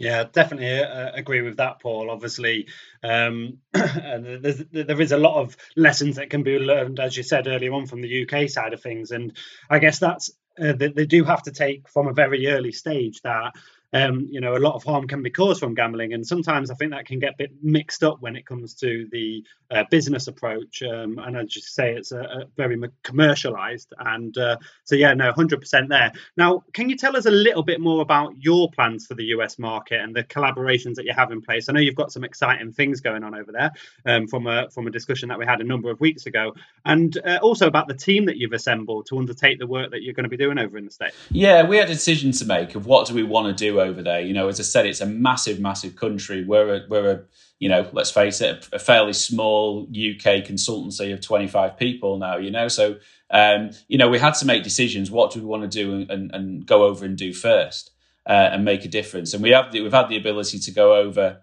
Yeah, 0.00 0.24
definitely 0.32 0.82
uh, 0.82 1.12
agree 1.12 1.42
with 1.42 1.58
that, 1.58 1.80
Paul. 1.80 2.10
Obviously, 2.10 2.68
um, 3.02 3.58
and 3.74 4.42
there 4.72 5.00
is 5.00 5.12
a 5.12 5.18
lot 5.18 5.40
of 5.42 5.58
lessons 5.76 6.16
that 6.16 6.30
can 6.30 6.42
be 6.42 6.58
learned, 6.58 6.98
as 6.98 7.18
you 7.18 7.22
said 7.22 7.46
earlier 7.46 7.74
on, 7.74 7.86
from 7.86 8.00
the 8.00 8.26
UK 8.26 8.48
side 8.48 8.72
of 8.72 8.82
things. 8.82 9.10
And 9.10 9.36
I 9.68 9.78
guess 9.78 9.98
that's 9.98 10.30
uh, 10.58 10.72
they 10.72 11.06
do 11.06 11.24
have 11.24 11.42
to 11.44 11.52
take 11.52 11.86
from 11.90 12.08
a 12.08 12.14
very 12.14 12.46
early 12.46 12.72
stage 12.72 13.20
that 13.24 13.52
um, 13.92 14.28
you 14.30 14.40
know, 14.40 14.56
a 14.56 14.58
lot 14.58 14.74
of 14.74 14.84
harm 14.84 15.06
can 15.08 15.22
be 15.22 15.30
caused 15.30 15.60
from 15.60 15.74
gambling, 15.74 16.12
and 16.12 16.26
sometimes 16.26 16.70
I 16.70 16.74
think 16.74 16.92
that 16.92 17.06
can 17.06 17.18
get 17.18 17.34
a 17.34 17.36
bit 17.36 17.52
mixed 17.62 18.04
up 18.04 18.20
when 18.20 18.36
it 18.36 18.46
comes 18.46 18.74
to 18.74 19.08
the 19.10 19.44
uh, 19.70 19.84
business 19.90 20.28
approach. 20.28 20.82
Um, 20.82 21.18
and 21.18 21.36
I 21.36 21.44
just 21.44 21.74
say 21.74 21.94
it's 21.94 22.12
a, 22.12 22.20
a 22.20 22.44
very 22.56 22.80
commercialized, 23.02 23.92
and 23.98 24.36
uh, 24.38 24.56
so 24.84 24.94
yeah, 24.94 25.14
no, 25.14 25.32
hundred 25.32 25.60
percent 25.60 25.88
there. 25.88 26.12
Now, 26.36 26.62
can 26.72 26.88
you 26.88 26.96
tell 26.96 27.16
us 27.16 27.26
a 27.26 27.30
little 27.30 27.62
bit 27.62 27.80
more 27.80 28.00
about 28.02 28.34
your 28.38 28.70
plans 28.70 29.06
for 29.06 29.14
the 29.14 29.24
US 29.24 29.58
market 29.58 30.00
and 30.00 30.14
the 30.14 30.22
collaborations 30.24 30.94
that 30.94 31.04
you 31.04 31.12
have 31.12 31.32
in 31.32 31.40
place? 31.40 31.68
I 31.68 31.72
know 31.72 31.80
you've 31.80 31.96
got 31.96 32.12
some 32.12 32.24
exciting 32.24 32.72
things 32.72 33.00
going 33.00 33.24
on 33.24 33.34
over 33.34 33.50
there 33.50 33.72
um, 34.06 34.28
from 34.28 34.46
a 34.46 34.70
from 34.70 34.86
a 34.86 34.90
discussion 34.90 35.28
that 35.30 35.38
we 35.38 35.46
had 35.46 35.60
a 35.60 35.64
number 35.64 35.90
of 35.90 36.00
weeks 36.00 36.26
ago, 36.26 36.54
and 36.84 37.18
uh, 37.24 37.38
also 37.42 37.66
about 37.66 37.88
the 37.88 37.94
team 37.94 38.26
that 38.26 38.36
you've 38.36 38.52
assembled 38.52 39.06
to 39.06 39.18
undertake 39.18 39.58
the 39.58 39.66
work 39.66 39.90
that 39.90 40.02
you're 40.02 40.14
going 40.14 40.24
to 40.24 40.30
be 40.30 40.36
doing 40.36 40.58
over 40.58 40.78
in 40.78 40.84
the 40.84 40.92
states. 40.92 41.16
Yeah, 41.30 41.66
we 41.66 41.76
had 41.76 41.90
a 41.90 41.94
decision 41.94 42.30
to 42.32 42.44
make 42.44 42.76
of 42.76 42.86
what 42.86 43.08
do 43.08 43.14
we 43.14 43.24
want 43.24 43.56
to 43.56 43.64
do 43.64 43.79
over 43.80 44.02
there. 44.02 44.20
You 44.20 44.34
know, 44.34 44.48
as 44.48 44.60
I 44.60 44.64
said, 44.64 44.86
it's 44.86 45.00
a 45.00 45.06
massive, 45.06 45.58
massive 45.60 45.96
country. 45.96 46.44
We're 46.44 46.76
a, 46.76 46.80
we're 46.88 47.10
a 47.10 47.20
you 47.60 47.68
know, 47.68 47.86
let's 47.92 48.10
face 48.10 48.40
it, 48.40 48.66
a, 48.72 48.78
fairly 48.78 49.12
small 49.12 49.82
UK 49.82 50.42
consultancy 50.42 51.12
of 51.12 51.20
25 51.20 51.76
people 51.76 52.16
now, 52.16 52.38
you 52.38 52.50
know. 52.50 52.68
So, 52.68 52.96
um, 53.30 53.70
you 53.86 53.98
know, 53.98 54.08
we 54.08 54.18
had 54.18 54.34
to 54.36 54.46
make 54.46 54.62
decisions. 54.62 55.10
What 55.10 55.30
do 55.30 55.40
we 55.40 55.44
want 55.44 55.62
to 55.62 55.68
do 55.68 56.06
and, 56.10 56.34
and 56.34 56.66
go 56.66 56.84
over 56.84 57.04
and 57.04 57.16
do 57.18 57.34
first 57.34 57.90
uh, 58.26 58.48
and 58.52 58.64
make 58.64 58.86
a 58.86 58.88
difference? 58.88 59.34
And 59.34 59.42
we 59.42 59.50
have 59.50 59.70
the, 59.72 59.82
we've 59.82 59.92
had 59.92 60.08
the 60.08 60.16
ability 60.16 60.58
to 60.58 60.70
go 60.70 60.96
over 60.96 61.42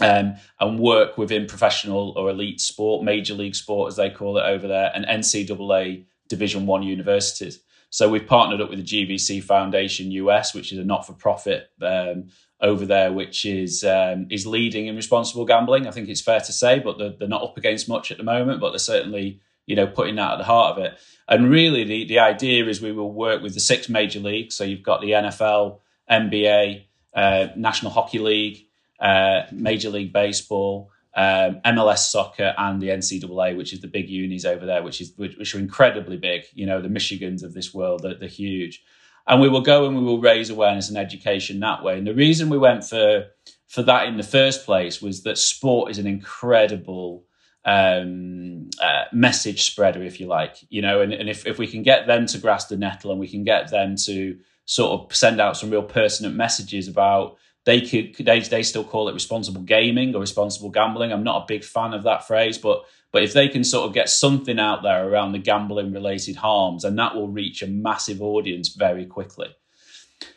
um, 0.00 0.36
and 0.58 0.80
work 0.80 1.18
within 1.18 1.46
professional 1.46 2.14
or 2.16 2.30
elite 2.30 2.62
sport, 2.62 3.04
major 3.04 3.34
league 3.34 3.54
sport, 3.54 3.88
as 3.88 3.96
they 3.96 4.08
call 4.08 4.38
it 4.38 4.44
over 4.44 4.66
there, 4.66 4.90
and 4.94 5.04
NCAA 5.04 6.06
Division 6.28 6.64
One 6.64 6.82
universities. 6.82 7.60
So 7.94 8.08
we've 8.08 8.26
partnered 8.26 8.60
up 8.60 8.70
with 8.70 8.84
the 8.84 9.06
GVC 9.06 9.40
Foundation 9.44 10.10
US, 10.10 10.52
which 10.52 10.72
is 10.72 10.80
a 10.80 10.84
not-for-profit 10.84 11.70
um, 11.80 12.26
over 12.60 12.84
there, 12.84 13.12
which 13.12 13.44
is 13.44 13.84
um, 13.84 14.26
is 14.30 14.48
leading 14.48 14.88
in 14.88 14.96
responsible 14.96 15.44
gambling. 15.44 15.86
I 15.86 15.92
think 15.92 16.08
it's 16.08 16.20
fair 16.20 16.40
to 16.40 16.52
say, 16.52 16.80
but 16.80 16.98
they're, 16.98 17.14
they're, 17.16 17.28
not 17.28 17.44
up 17.44 17.56
against 17.56 17.88
much 17.88 18.10
at 18.10 18.16
the 18.16 18.24
moment. 18.24 18.60
But 18.60 18.70
they're 18.70 18.80
certainly 18.80 19.38
you 19.66 19.76
know 19.76 19.86
putting 19.86 20.16
that 20.16 20.32
at 20.32 20.38
the 20.38 20.44
heart 20.44 20.76
of 20.76 20.84
it. 20.84 20.98
And 21.28 21.48
really, 21.48 21.84
the 21.84 22.04
the 22.06 22.18
idea 22.18 22.66
is 22.66 22.82
we 22.82 22.90
will 22.90 23.12
work 23.12 23.42
with 23.42 23.54
the 23.54 23.60
six 23.60 23.88
major 23.88 24.18
leagues. 24.18 24.56
So 24.56 24.64
you've 24.64 24.82
got 24.82 25.00
the 25.00 25.10
NFL, 25.10 25.78
NBA, 26.10 26.86
uh, 27.14 27.46
National 27.54 27.92
Hockey 27.92 28.18
League, 28.18 28.66
uh, 28.98 29.42
Major 29.52 29.90
League 29.90 30.12
Baseball 30.12 30.90
um, 31.16 31.60
MLS 31.64 32.10
soccer 32.10 32.54
and 32.58 32.80
the 32.80 32.88
NCAA, 32.88 33.56
which 33.56 33.72
is 33.72 33.80
the 33.80 33.86
big 33.86 34.08
unis 34.08 34.44
over 34.44 34.66
there, 34.66 34.82
which 34.82 35.00
is 35.00 35.12
which, 35.16 35.36
which 35.36 35.54
are 35.54 35.58
incredibly 35.58 36.16
big. 36.16 36.42
You 36.54 36.66
know, 36.66 36.80
the 36.80 36.88
Michigans 36.88 37.42
of 37.42 37.54
this 37.54 37.72
world, 37.72 38.02
they're, 38.02 38.14
they're, 38.14 38.28
huge. 38.28 38.82
And 39.26 39.40
we 39.40 39.48
will 39.48 39.60
go 39.60 39.86
and 39.86 39.96
we 39.96 40.02
will 40.02 40.20
raise 40.20 40.50
awareness 40.50 40.88
and 40.88 40.98
education 40.98 41.60
that 41.60 41.82
way. 41.82 41.96
And 41.96 42.06
the 42.06 42.14
reason 42.14 42.50
we 42.50 42.58
went 42.58 42.84
for 42.84 43.26
for 43.68 43.82
that 43.82 44.06
in 44.08 44.16
the 44.16 44.24
first 44.24 44.64
place 44.64 45.00
was 45.00 45.22
that 45.22 45.38
sport 45.38 45.90
is 45.90 45.98
an 45.98 46.06
incredible 46.06 47.24
um, 47.64 48.70
uh, 48.82 49.04
message 49.12 49.62
spreader, 49.64 50.02
if 50.02 50.18
you 50.18 50.26
like. 50.26 50.56
You 50.68 50.82
know, 50.82 51.00
and, 51.00 51.12
and 51.12 51.28
if 51.28 51.46
if 51.46 51.58
we 51.58 51.68
can 51.68 51.84
get 51.84 52.08
them 52.08 52.26
to 52.26 52.38
grasp 52.38 52.70
the 52.70 52.76
nettle 52.76 53.12
and 53.12 53.20
we 53.20 53.28
can 53.28 53.44
get 53.44 53.70
them 53.70 53.94
to 54.04 54.36
sort 54.66 55.00
of 55.00 55.14
send 55.14 55.40
out 55.40 55.56
some 55.56 55.70
real 55.70 55.82
pertinent 55.82 56.34
messages 56.34 56.88
about 56.88 57.36
they 57.64 57.80
could 57.80 58.14
they, 58.24 58.40
they 58.40 58.62
still 58.62 58.84
call 58.84 59.08
it 59.08 59.14
responsible 59.14 59.62
gaming 59.62 60.14
or 60.14 60.20
responsible 60.20 60.70
gambling. 60.70 61.12
I'm 61.12 61.24
not 61.24 61.42
a 61.42 61.46
big 61.46 61.64
fan 61.64 61.94
of 61.94 62.02
that 62.04 62.26
phrase, 62.26 62.58
but 62.58 62.84
but 63.12 63.22
if 63.22 63.32
they 63.32 63.48
can 63.48 63.64
sort 63.64 63.86
of 63.86 63.94
get 63.94 64.08
something 64.08 64.58
out 64.58 64.82
there 64.82 65.08
around 65.08 65.32
the 65.32 65.38
gambling 65.38 65.92
related 65.92 66.36
harms, 66.36 66.84
and 66.84 66.98
that 66.98 67.14
will 67.14 67.28
reach 67.28 67.62
a 67.62 67.66
massive 67.66 68.20
audience 68.20 68.70
very 68.70 69.06
quickly. 69.06 69.54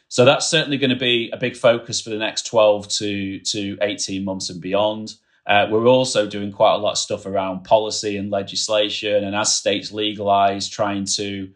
So 0.10 0.24
that's 0.26 0.50
certainly 0.50 0.78
going 0.78 0.92
to 0.92 0.96
be 0.96 1.30
a 1.34 1.38
big 1.38 1.58
focus 1.58 2.00
for 2.00 2.12
the 2.12 2.18
next 2.18 2.46
12 2.46 2.88
to, 2.88 3.40
to 3.40 3.78
18 3.82 4.24
months 4.24 4.50
and 4.50 4.62
beyond. 4.62 5.16
Uh, 5.46 5.68
we're 5.70 5.88
also 5.88 6.28
doing 6.28 6.52
quite 6.52 6.76
a 6.76 6.78
lot 6.78 6.92
of 6.92 6.98
stuff 6.98 7.26
around 7.26 7.64
policy 7.64 8.16
and 8.18 8.30
legislation, 8.30 9.24
and 9.24 9.36
as 9.36 9.56
states 9.56 9.92
legalize, 9.92 10.70
trying 10.70 11.06
to 11.06 11.50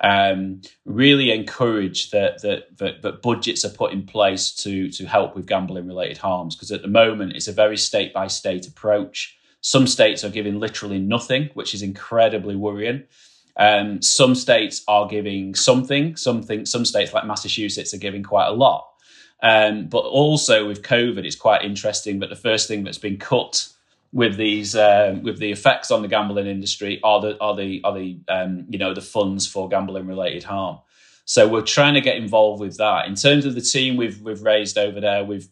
um, 0.00 0.60
really 0.84 1.30
encourage 1.30 2.10
that, 2.10 2.42
that, 2.42 2.76
that 2.78 3.02
that 3.02 3.22
budgets 3.22 3.64
are 3.64 3.70
put 3.70 3.92
in 3.92 4.04
place 4.04 4.52
to 4.56 4.90
to 4.90 5.06
help 5.06 5.34
with 5.34 5.46
gambling 5.46 5.86
related 5.86 6.18
harms 6.18 6.54
because 6.54 6.70
at 6.70 6.82
the 6.82 6.88
moment 6.88 7.32
it's 7.34 7.48
a 7.48 7.52
very 7.52 7.76
state 7.76 8.12
by 8.12 8.26
state 8.26 8.66
approach. 8.66 9.38
Some 9.62 9.86
states 9.86 10.22
are 10.22 10.30
giving 10.30 10.60
literally 10.60 10.98
nothing, 10.98 11.50
which 11.54 11.74
is 11.74 11.82
incredibly 11.82 12.54
worrying. 12.54 13.04
Um, 13.56 14.02
some 14.02 14.34
states 14.34 14.84
are 14.86 15.08
giving 15.08 15.54
something. 15.54 16.14
Something. 16.16 16.66
Some 16.66 16.84
states 16.84 17.12
like 17.12 17.26
Massachusetts 17.26 17.94
are 17.94 17.98
giving 17.98 18.22
quite 18.22 18.48
a 18.48 18.52
lot. 18.52 18.86
Um, 19.42 19.88
but 19.88 20.04
also 20.04 20.66
with 20.66 20.82
COVID, 20.82 21.24
it's 21.24 21.36
quite 21.36 21.64
interesting 21.64 22.20
that 22.20 22.30
the 22.30 22.36
first 22.36 22.68
thing 22.68 22.84
that's 22.84 22.98
been 22.98 23.16
cut 23.16 23.68
with 24.16 24.38
these 24.38 24.74
um, 24.74 25.22
with 25.22 25.38
the 25.38 25.52
effects 25.52 25.90
on 25.90 26.00
the 26.00 26.08
gambling 26.08 26.46
industry 26.46 26.98
are 27.04 27.20
the 27.20 27.38
are 27.38 27.54
the 27.54 27.82
are 27.84 27.92
the 27.92 28.18
um, 28.28 28.64
you 28.70 28.78
know 28.78 28.94
the 28.94 29.02
funds 29.02 29.46
for 29.46 29.68
gambling 29.68 30.06
related 30.06 30.42
harm. 30.42 30.78
So 31.26 31.46
we're 31.46 31.60
trying 31.60 31.94
to 31.94 32.00
get 32.00 32.16
involved 32.16 32.62
with 32.62 32.78
that. 32.78 33.08
In 33.08 33.14
terms 33.14 33.44
of 33.44 33.54
the 33.54 33.60
team 33.60 33.98
we've 33.98 34.18
we've 34.22 34.40
raised 34.40 34.78
over 34.78 35.02
there, 35.02 35.22
we've 35.22 35.46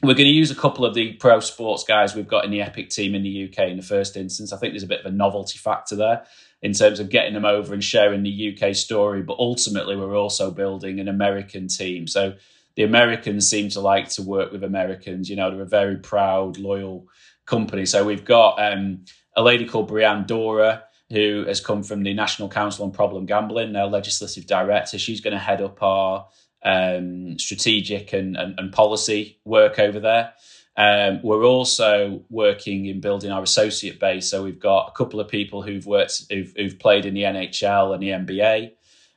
we're 0.00 0.14
going 0.14 0.28
to 0.28 0.32
use 0.32 0.52
a 0.52 0.54
couple 0.54 0.86
of 0.86 0.94
the 0.94 1.14
pro 1.14 1.40
sports 1.40 1.82
guys 1.82 2.14
we've 2.14 2.28
got 2.28 2.44
in 2.44 2.52
the 2.52 2.62
Epic 2.62 2.90
team 2.90 3.16
in 3.16 3.24
the 3.24 3.48
UK 3.48 3.68
in 3.68 3.76
the 3.76 3.82
first 3.82 4.16
instance. 4.16 4.52
I 4.52 4.58
think 4.58 4.74
there's 4.74 4.84
a 4.84 4.86
bit 4.94 5.00
of 5.00 5.06
a 5.06 5.16
novelty 5.16 5.58
factor 5.58 5.96
there 5.96 6.24
in 6.62 6.74
terms 6.74 7.00
of 7.00 7.10
getting 7.10 7.34
them 7.34 7.44
over 7.44 7.74
and 7.74 7.82
sharing 7.82 8.22
the 8.22 8.56
UK 8.56 8.76
story. 8.76 9.22
But 9.22 9.40
ultimately, 9.40 9.96
we're 9.96 10.16
also 10.16 10.52
building 10.52 11.00
an 11.00 11.08
American 11.08 11.66
team. 11.66 12.06
So 12.06 12.34
the 12.76 12.84
Americans 12.84 13.50
seem 13.50 13.70
to 13.70 13.80
like 13.80 14.08
to 14.10 14.22
work 14.22 14.52
with 14.52 14.62
Americans. 14.62 15.28
You 15.28 15.34
know, 15.34 15.50
they're 15.50 15.62
a 15.62 15.66
very 15.66 15.96
proud, 15.96 16.58
loyal 16.58 17.08
company. 17.48 17.86
So 17.86 18.04
we've 18.04 18.24
got 18.24 18.56
um, 18.60 19.04
a 19.36 19.42
lady 19.42 19.64
called 19.64 19.90
Brianne 19.90 20.26
Doura, 20.26 20.82
who 21.10 21.44
has 21.48 21.60
come 21.60 21.82
from 21.82 22.02
the 22.02 22.14
National 22.14 22.48
Council 22.48 22.84
on 22.84 22.92
Problem 22.92 23.26
Gambling, 23.26 23.72
now 23.72 23.86
legislative 23.86 24.46
director. 24.46 24.98
She's 24.98 25.20
going 25.20 25.32
to 25.32 25.38
head 25.38 25.62
up 25.62 25.82
our 25.82 26.28
um, 26.62 27.38
strategic 27.38 28.12
and, 28.12 28.36
and, 28.36 28.58
and, 28.58 28.72
policy 28.72 29.38
work 29.44 29.78
over 29.78 30.00
there. 30.00 30.32
Um, 30.76 31.20
we're 31.22 31.44
also 31.44 32.24
working 32.28 32.86
in 32.86 33.00
building 33.00 33.30
our 33.30 33.42
associate 33.42 33.98
base. 33.98 34.28
So 34.28 34.42
we've 34.42 34.58
got 34.58 34.88
a 34.88 34.92
couple 34.92 35.20
of 35.20 35.28
people 35.28 35.62
who've 35.62 35.86
worked, 35.86 36.24
who've, 36.30 36.52
who've 36.56 36.78
played 36.78 37.06
in 37.06 37.14
the 37.14 37.22
NHL 37.22 37.94
and 37.94 38.02
the 38.02 38.08
NBA. 38.08 38.72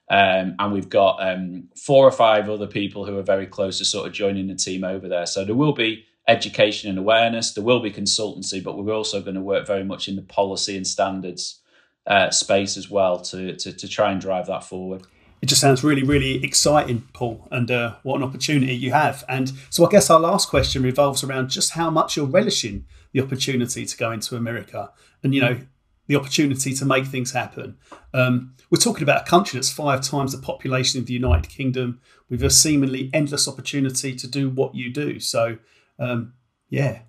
Um, 0.10 0.56
and 0.60 0.72
we've 0.72 0.90
got 0.90 1.18
um, 1.22 1.70
four 1.76 2.06
or 2.06 2.12
five 2.12 2.50
other 2.50 2.68
people 2.68 3.06
who 3.06 3.18
are 3.18 3.24
very 3.24 3.48
close 3.48 3.80
to 3.80 3.86
sort 3.86 4.08
of 4.08 4.14
joining 4.14 4.48
the 4.48 4.56
team 4.56 4.84
over 4.84 5.08
there. 5.08 5.26
So 5.26 5.44
there 5.44 5.56
will 5.56 5.74
be 5.74 6.06
education 6.32 6.90
and 6.90 6.98
awareness. 6.98 7.54
There 7.54 7.64
will 7.64 7.82
be 7.82 7.92
consultancy, 7.92 8.64
but 8.64 8.78
we're 8.78 8.94
also 8.94 9.22
going 9.22 9.36
to 9.36 9.42
work 9.42 9.68
very 9.68 9.84
much 9.84 10.08
in 10.08 10.16
the 10.16 10.22
policy 10.22 10.78
and 10.78 10.88
standards 10.88 11.60
uh, 12.08 12.32
space 12.32 12.78
as 12.78 12.90
well 12.90 13.20
to, 13.20 13.56
to, 13.58 13.74
to 13.74 13.88
try 13.88 14.12
and 14.12 14.22
drive 14.22 14.48
that 14.48 14.64
forward. 14.64 15.04
It 15.42 15.48
just 15.48 15.62
sounds 15.62 15.84
really, 15.84 16.04
really 16.04 16.44
exciting, 16.44 17.08
Paul, 17.14 17.48
and 17.52 17.70
uh, 17.70 17.96
what 18.04 18.18
an 18.18 18.24
opportunity 18.24 18.76
you 18.76 18.92
have. 18.92 19.24
And 19.28 19.52
so, 19.72 19.86
I 19.86 19.90
guess 19.90 20.10
our 20.10 20.20
last 20.20 20.50
question 20.50 20.84
revolves 20.84 21.24
around 21.24 21.50
just 21.50 21.72
how 21.72 21.90
much 21.90 22.16
you're 22.16 22.28
relishing 22.28 22.86
the 23.12 23.22
opportunity 23.22 23.86
to 23.86 23.98
go 23.98 24.12
into 24.12 24.36
America, 24.36 24.92
and 25.24 25.34
you 25.34 25.42
know, 25.42 25.60
the 26.06 26.16
opportunity 26.16 26.76
to 26.76 26.86
make 26.86 27.06
things 27.08 27.32
happen. 27.32 27.78
Um, 28.14 28.56
we're 28.70 28.78
talking 28.78 29.02
about 29.02 29.28
a 29.28 29.30
country 29.30 29.58
that's 29.58 29.72
five 29.72 30.02
times 30.02 30.32
the 30.32 30.38
population 30.38 31.00
of 31.00 31.08
the 31.08 31.14
United 31.14 31.50
Kingdom, 31.50 32.02
with 32.30 32.44
a 32.44 32.52
seemingly 32.52 33.10
endless 33.12 33.48
opportunity 33.48 34.16
to 34.16 34.28
do 34.28 34.48
what 34.48 34.76
you 34.76 34.94
do. 34.94 35.20
So, 35.20 35.58
um, 36.02 36.34
yeah, 36.70 37.02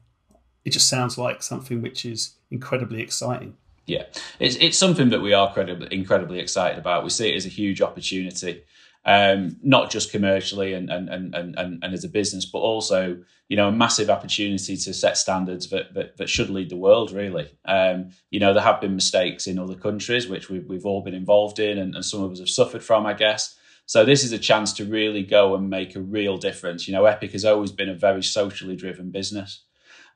it 0.64 0.70
just 0.70 0.89
sounds 0.89 1.19
like 1.19 1.43
something 1.43 1.82
which 1.82 2.05
is 2.05 2.36
incredibly 2.51 3.01
exciting. 3.01 3.56
Yeah, 3.86 4.05
it's 4.39 4.56
it's 4.56 4.78
something 4.78 5.09
that 5.10 5.20
we 5.20 5.32
are 5.32 5.48
incredibly 5.48 5.89
incredibly 5.90 6.39
excited 6.39 6.78
about. 6.78 7.02
We 7.02 7.10
see 7.10 7.32
it 7.32 7.36
as 7.36 7.47
a 7.47 7.48
huge 7.48 7.82
opportunity, 7.82 8.62
um, 9.05 9.56
not 9.62 9.90
just 9.90 10.12
commercially 10.12 10.74
and 10.74 10.89
and, 10.89 11.09
and 11.09 11.35
and 11.35 11.56
and 11.59 11.85
as 11.85 12.05
a 12.05 12.09
business, 12.09 12.44
but 12.44 12.60
also 12.60 13.19
you 13.48 13.56
know 13.56 13.69
a 13.69 13.73
massive 13.73 14.09
opportunity 14.09 14.77
to 14.77 14.94
set 14.94 15.16
standards 15.16 15.70
that 15.70 15.94
that, 15.94 16.16
that 16.19 16.28
should 16.28 16.51
lead 16.51 16.70
the 16.70 16.77
world. 16.77 17.10
Really, 17.10 17.51
um, 17.64 18.10
you 18.31 18.39
know 18.39 18.55
there 18.55 18.62
have 18.62 18.81
been 18.81 18.94
mistakes 18.94 19.48
in 19.48 19.59
other 19.59 19.74
countries 19.74 20.28
which 20.28 20.48
we've 20.48 20.66
we've 20.69 20.86
all 20.86 21.02
been 21.02 21.14
involved 21.14 21.59
in, 21.59 21.78
and, 21.78 21.97
and 21.97 22.05
some 22.05 22.23
of 22.23 22.31
us 22.31 22.39
have 22.39 22.51
suffered 22.51 22.85
from, 22.85 23.05
I 23.05 23.14
guess. 23.14 23.59
So 23.93 24.06
this 24.06 24.24
is 24.24 24.32
a 24.32 24.39
chance 24.39 24.73
to 24.73 24.86
really 24.86 25.23
go 25.23 25.55
and 25.55 25.69
make 25.69 25.94
a 25.97 26.01
real 26.01 26.39
difference. 26.39 26.89
You 26.89 26.94
know, 26.94 27.05
Epic 27.05 27.32
has 27.32 27.44
always 27.44 27.73
been 27.73 27.90
a 27.90 27.94
very 27.94 28.23
socially 28.23 28.74
driven 28.74 29.10
business. 29.10 29.64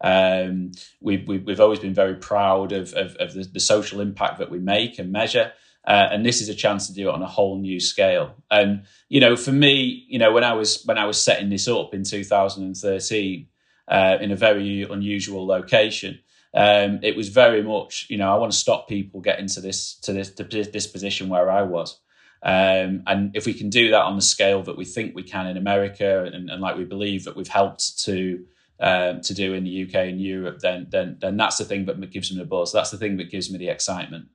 Um, 0.01 0.73
we've, 1.03 1.29
we've, 1.29 1.45
we've 1.45 1.61
always 1.61 1.81
been 1.81 1.93
very 1.93 2.15
proud 2.15 2.73
of, 2.73 2.95
of, 2.95 3.17
of 3.17 3.35
the, 3.35 3.45
the, 3.45 3.61
social 3.61 4.01
impact 4.01 4.39
that 4.39 4.51
we 4.51 4.61
make 4.61 4.99
and 4.99 5.13
measure. 5.13 5.53
Uh, 5.87 6.09
and 6.11 6.25
this 6.25 6.41
is 6.41 6.49
a 6.49 6.55
chance 6.55 6.87
to 6.87 6.95
do 6.95 7.11
it 7.11 7.15
on 7.15 7.21
a 7.21 7.27
whole 7.27 7.59
new 7.59 7.79
scale. 7.79 8.37
And 8.51 8.85
you 9.11 9.21
know, 9.21 9.37
for 9.37 9.53
me, 9.53 10.07
you 10.09 10.19
know, 10.19 10.33
when 10.33 10.43
I 10.43 10.55
was 10.55 10.83
when 10.87 10.97
I 10.97 11.05
was 11.05 11.23
setting 11.23 11.51
this 11.51 11.69
up 11.69 11.93
in 11.93 12.03
2013 12.03 13.47
uh, 13.89 14.17
in 14.23 14.33
a 14.33 14.37
very 14.37 14.85
unusual 14.85 15.47
location, 15.47 16.19
um, 16.55 17.01
it 17.03 17.15
was 17.15 17.29
very 17.29 17.63
much, 17.63 18.07
you 18.09 18.17
know, 18.17 18.33
I 18.33 18.39
want 18.39 18.53
to 18.53 18.59
stop 18.59 18.89
people 18.89 19.21
getting 19.21 19.49
to 19.49 19.61
this 19.61 19.97
to 19.97 20.15
this 20.15 20.31
to 20.31 20.45
this 20.45 20.87
position 20.87 21.29
where 21.29 21.51
I 21.51 21.61
was. 21.61 22.01
Um, 22.47 23.03
and 23.09 23.35
if 23.35 23.45
we 23.45 23.53
can 23.53 23.71
do 23.71 23.91
that 23.91 24.03
on 24.03 24.15
the 24.15 24.23
scale 24.23 24.63
that 24.63 24.77
we 24.77 24.85
think 24.85 25.17
we 25.17 25.25
can 25.25 25.49
in 25.49 25.57
America, 25.57 26.31
and, 26.33 26.49
and 26.49 26.63
like 26.63 26.77
we 26.77 26.85
believe 26.85 27.25
that 27.25 27.35
we've 27.35 27.49
helped 27.49 27.99
to 28.05 28.45
um, 28.79 29.21
to 29.23 29.35
do 29.35 29.53
in 29.53 29.65
the 29.65 29.83
UK 29.85 29.95
and 29.95 30.21
Europe, 30.21 30.61
then 30.61 30.87
then 30.89 31.19
then 31.21 31.37
that's 31.37 31.59
the 31.59 31.65
thing 31.65 31.87
that 31.87 31.99
gives 32.13 32.31
me 32.31 32.39
the 32.39 32.45
buzz. 32.45 32.73
That's 32.73 32.93
the 32.93 32.99
thing 32.99 33.17
that 33.17 33.33
gives 33.33 33.51
me 33.51 33.59
the 33.59 33.69
excitement. 33.69 34.27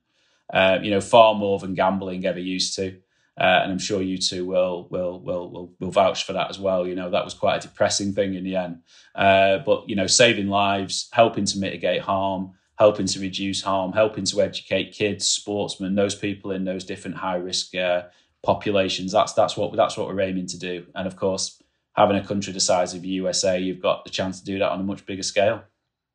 Uh, 0.52 0.78
you 0.82 0.90
know, 0.90 1.00
far 1.00 1.34
more 1.34 1.58
than 1.58 1.72
gambling 1.72 2.26
ever 2.26 2.38
used 2.38 2.76
to. 2.76 2.98
Uh, 3.40 3.60
and 3.62 3.72
I'm 3.72 3.78
sure 3.78 4.02
you 4.02 4.18
two 4.18 4.44
will, 4.44 4.88
will 4.90 5.18
will 5.18 5.50
will 5.50 5.72
will 5.80 5.90
vouch 5.90 6.24
for 6.24 6.34
that 6.34 6.50
as 6.50 6.58
well. 6.58 6.86
You 6.86 6.94
know 6.94 7.08
that 7.08 7.24
was 7.24 7.32
quite 7.32 7.64
a 7.64 7.66
depressing 7.66 8.12
thing 8.12 8.34
in 8.34 8.44
the 8.44 8.56
end, 8.56 8.82
uh, 9.14 9.58
but 9.64 9.88
you 9.88 9.96
know 9.96 10.06
saving 10.06 10.48
lives, 10.48 11.08
helping 11.12 11.46
to 11.46 11.58
mitigate 11.58 12.02
harm, 12.02 12.52
helping 12.82 13.06
to 13.06 13.20
reduce 13.20 13.62
harm, 13.62 13.92
helping 13.92 14.24
to 14.24 14.42
educate 14.42 14.90
kids, 14.90 15.28
sportsmen, 15.28 15.94
those 15.94 16.16
people 16.16 16.50
in 16.50 16.64
those 16.64 16.82
different 16.82 17.16
high 17.16 17.36
risk 17.36 17.76
uh, 17.76 18.02
populations. 18.42 19.12
That's 19.12 19.34
that's 19.34 19.56
what 19.56 19.76
that's 19.76 19.96
what 19.96 20.08
we're 20.08 20.20
aiming 20.20 20.48
to 20.48 20.58
do. 20.58 20.86
And 20.96 21.06
of 21.06 21.14
course, 21.14 21.62
having 21.94 22.16
a 22.16 22.26
country 22.26 22.52
the 22.52 22.58
size 22.58 22.92
of 22.92 23.02
the 23.02 23.08
USA, 23.20 23.56
you've 23.56 23.80
got 23.80 24.02
the 24.02 24.10
chance 24.10 24.40
to 24.40 24.44
do 24.44 24.58
that 24.58 24.72
on 24.72 24.80
a 24.80 24.82
much 24.82 25.06
bigger 25.06 25.22
scale. 25.22 25.62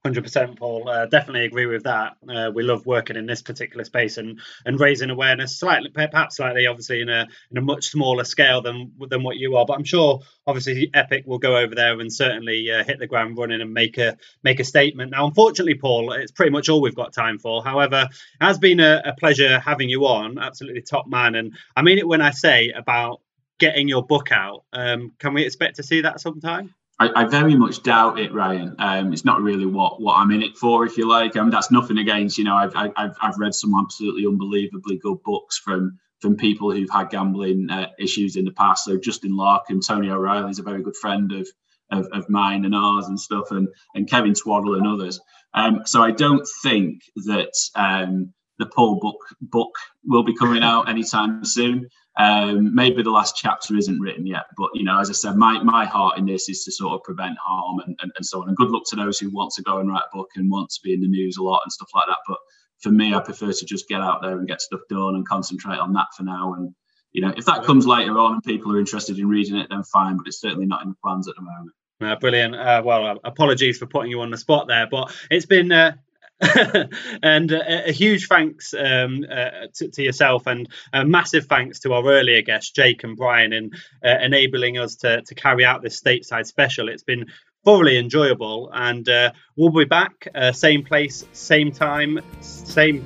Hundred 0.07 0.23
percent, 0.23 0.57
Paul. 0.57 0.87
Uh, 0.87 1.05
definitely 1.07 1.43
agree 1.43 1.65
with 1.65 1.83
that. 1.83 2.15
Uh, 2.25 2.49
we 2.55 2.63
love 2.63 2.85
working 2.85 3.17
in 3.17 3.25
this 3.25 3.41
particular 3.41 3.83
space 3.83 4.15
and 4.15 4.39
and 4.65 4.79
raising 4.79 5.09
awareness, 5.09 5.59
slightly, 5.59 5.89
perhaps 5.89 6.37
slightly, 6.37 6.65
obviously 6.65 7.01
in 7.01 7.09
a 7.09 7.27
in 7.51 7.57
a 7.57 7.61
much 7.61 7.87
smaller 7.89 8.23
scale 8.23 8.61
than 8.61 8.93
than 9.09 9.21
what 9.21 9.35
you 9.35 9.57
are. 9.57 9.65
But 9.65 9.73
I'm 9.73 9.83
sure, 9.83 10.21
obviously, 10.45 10.89
Epic 10.93 11.25
will 11.27 11.39
go 11.39 11.57
over 11.57 11.75
there 11.75 11.99
and 11.99 12.11
certainly 12.11 12.71
uh, 12.71 12.85
hit 12.85 12.99
the 12.99 13.07
ground 13.07 13.37
running 13.37 13.59
and 13.59 13.73
make 13.73 13.97
a 13.97 14.15
make 14.43 14.61
a 14.61 14.63
statement. 14.63 15.11
Now, 15.11 15.25
unfortunately, 15.25 15.75
Paul, 15.75 16.13
it's 16.13 16.31
pretty 16.31 16.51
much 16.51 16.69
all 16.69 16.79
we've 16.81 16.95
got 16.95 17.11
time 17.11 17.37
for. 17.37 17.61
However, 17.61 18.07
it 18.09 18.45
has 18.45 18.59
been 18.59 18.79
a, 18.79 19.01
a 19.03 19.13
pleasure 19.13 19.59
having 19.59 19.89
you 19.89 20.05
on. 20.05 20.39
Absolutely 20.39 20.83
top 20.83 21.07
man, 21.07 21.35
and 21.35 21.57
I 21.75 21.81
mean 21.81 21.97
it 21.97 22.07
when 22.07 22.21
I 22.21 22.31
say 22.31 22.69
about 22.69 23.19
getting 23.59 23.89
your 23.89 24.05
book 24.05 24.31
out. 24.31 24.63
Um, 24.71 25.11
can 25.19 25.33
we 25.33 25.43
expect 25.43 25.75
to 25.77 25.83
see 25.83 25.99
that 25.99 26.21
sometime? 26.21 26.73
I, 26.99 27.09
I, 27.15 27.25
very 27.25 27.55
much 27.55 27.83
doubt 27.83 28.19
it, 28.19 28.33
Ryan. 28.33 28.75
Um, 28.79 29.13
it's 29.13 29.25
not 29.25 29.41
really 29.41 29.67
what, 29.67 30.01
what 30.01 30.15
I'm 30.15 30.31
in 30.31 30.41
it 30.41 30.57
for, 30.57 30.85
if 30.85 30.97
you 30.97 31.07
like. 31.07 31.35
I 31.35 31.41
mean, 31.41 31.51
that's 31.51 31.69
nothing 31.69 31.99
against, 31.99 32.37
you 32.39 32.43
know, 32.43 32.55
I've, 32.55 32.75
I've, 32.75 33.15
I've 33.21 33.37
read 33.37 33.53
some 33.53 33.75
absolutely 33.79 34.25
unbelievably 34.25 34.97
good 34.97 35.21
books 35.23 35.57
from 35.57 35.99
from 36.19 36.35
people 36.35 36.71
who've 36.71 36.89
had 36.89 37.09
gambling 37.09 37.69
uh, 37.69 37.87
issues 37.99 38.35
in 38.35 38.45
the 38.45 38.51
past. 38.51 38.85
So 38.85 38.97
Justyn 38.97 39.31
Larcombe, 39.31 39.85
Tony 39.85 40.09
O'Reilly 40.09 40.49
is 40.49 40.59
a 40.59 40.63
very 40.63 40.81
good 40.81 40.95
friend 40.95 41.31
of, 41.31 41.47
of, 41.91 42.07
of 42.11 42.29
mine 42.29 42.65
and 42.65 42.75
ours 42.75 43.07
and 43.07 43.19
stuff, 43.19 43.51
and, 43.51 43.67
and 43.93 44.09
Kevin 44.09 44.33
Twaddle 44.33 44.75
and 44.75 44.87
others. 44.87 45.19
Um, 45.53 45.81
so 45.85 46.01
I 46.03 46.11
don't 46.11 46.47
think 46.63 47.01
that 47.27 47.53
um, 47.75 48.33
the 48.59 48.65
Paul 48.65 48.99
book 48.99 49.17
book 49.41 49.75
will 50.05 50.23
be 50.23 50.35
coming 50.35 50.63
out 50.63 50.89
anytime 50.89 51.45
soon. 51.45 51.87
Um, 52.17 52.73
maybe 52.73 53.03
the 53.03 53.11
last 53.11 53.35
chapter 53.35 53.75
isn't 53.75 53.99
written 53.99 54.25
yet, 54.25 54.45
but 54.57 54.69
you 54.73 54.83
know, 54.83 54.99
as 54.99 55.09
I 55.09 55.13
said, 55.13 55.35
my 55.35 55.61
my 55.61 55.85
heart 55.85 56.17
in 56.17 56.25
this 56.25 56.49
is 56.49 56.63
to 56.63 56.71
sort 56.71 56.93
of 56.93 57.03
prevent 57.03 57.37
harm 57.37 57.79
and, 57.85 57.95
and, 58.01 58.11
and 58.15 58.25
so 58.25 58.41
on. 58.41 58.47
And 58.47 58.57
good 58.57 58.71
luck 58.71 58.83
to 58.89 58.95
those 58.95 59.19
who 59.19 59.29
want 59.29 59.51
to 59.53 59.61
go 59.61 59.77
and 59.77 59.89
write 59.89 60.03
a 60.11 60.15
book 60.15 60.29
and 60.35 60.49
want 60.49 60.71
to 60.71 60.79
be 60.83 60.93
in 60.93 61.01
the 61.01 61.07
news 61.07 61.37
a 61.37 61.43
lot 61.43 61.61
and 61.63 61.71
stuff 61.71 61.89
like 61.93 62.07
that. 62.07 62.17
But 62.27 62.37
for 62.79 62.89
me, 62.89 63.13
I 63.13 63.19
prefer 63.19 63.51
to 63.51 63.65
just 63.65 63.87
get 63.87 64.01
out 64.01 64.21
there 64.21 64.37
and 64.37 64.47
get 64.47 64.61
stuff 64.61 64.81
done 64.89 65.15
and 65.15 65.27
concentrate 65.27 65.77
on 65.77 65.93
that 65.93 66.07
for 66.15 66.23
now. 66.23 66.55
And 66.55 66.73
you 67.11 67.21
know, 67.21 67.33
if 67.37 67.45
that 67.45 67.63
comes 67.63 67.85
later 67.85 68.17
on 68.17 68.33
and 68.33 68.43
people 68.43 68.71
are 68.73 68.79
interested 68.79 69.19
in 69.19 69.27
reading 69.27 69.55
it, 69.55 69.67
then 69.69 69.83
fine. 69.83 70.17
But 70.17 70.27
it's 70.27 70.41
certainly 70.41 70.65
not 70.65 70.83
in 70.83 70.89
the 70.89 70.95
plans 71.03 71.27
at 71.27 71.35
the 71.35 71.41
moment. 71.41 71.71
Uh, 71.99 72.15
brilliant. 72.15 72.55
Uh, 72.55 72.81
well, 72.85 73.19
apologies 73.23 73.77
for 73.77 73.87
putting 73.87 74.11
you 74.11 74.21
on 74.21 74.29
the 74.29 74.37
spot 74.37 74.67
there, 74.67 74.87
but 74.89 75.11
it's 75.31 75.47
been 75.47 75.71
uh, 75.71 75.93
and 77.23 77.51
uh, 77.51 77.63
a 77.85 77.91
huge 77.91 78.27
thanks 78.27 78.73
um, 78.73 79.25
uh, 79.29 79.67
to, 79.73 79.89
to, 79.89 80.03
yourself 80.03 80.45
and 80.45 80.69
a 80.93 81.03
massive 81.03 81.45
thanks 81.45 81.79
to 81.79 81.93
our 81.93 82.05
earlier 82.05 82.43
guests, 82.43 82.71
Jake 82.71 83.03
and 83.03 83.17
Brian, 83.17 83.53
in 83.53 83.71
uh, 84.05 84.17
enabling 84.21 84.77
us 84.77 84.97
to, 84.97 85.23
to 85.23 85.35
carry 85.35 85.65
out 85.65 85.81
this 85.81 85.99
stateside 85.99 86.45
special. 86.45 86.89
It's 86.89 87.03
been 87.03 87.25
thoroughly 87.65 87.97
enjoyable, 87.97 88.69
and 88.71 89.09
uh, 89.09 89.31
we'll 89.55 89.71
be 89.71 89.85
back, 89.85 90.27
uh, 90.35 90.51
same 90.51 90.83
place, 90.83 91.25
same 91.33 91.71
time, 91.71 92.19
same, 92.41 93.03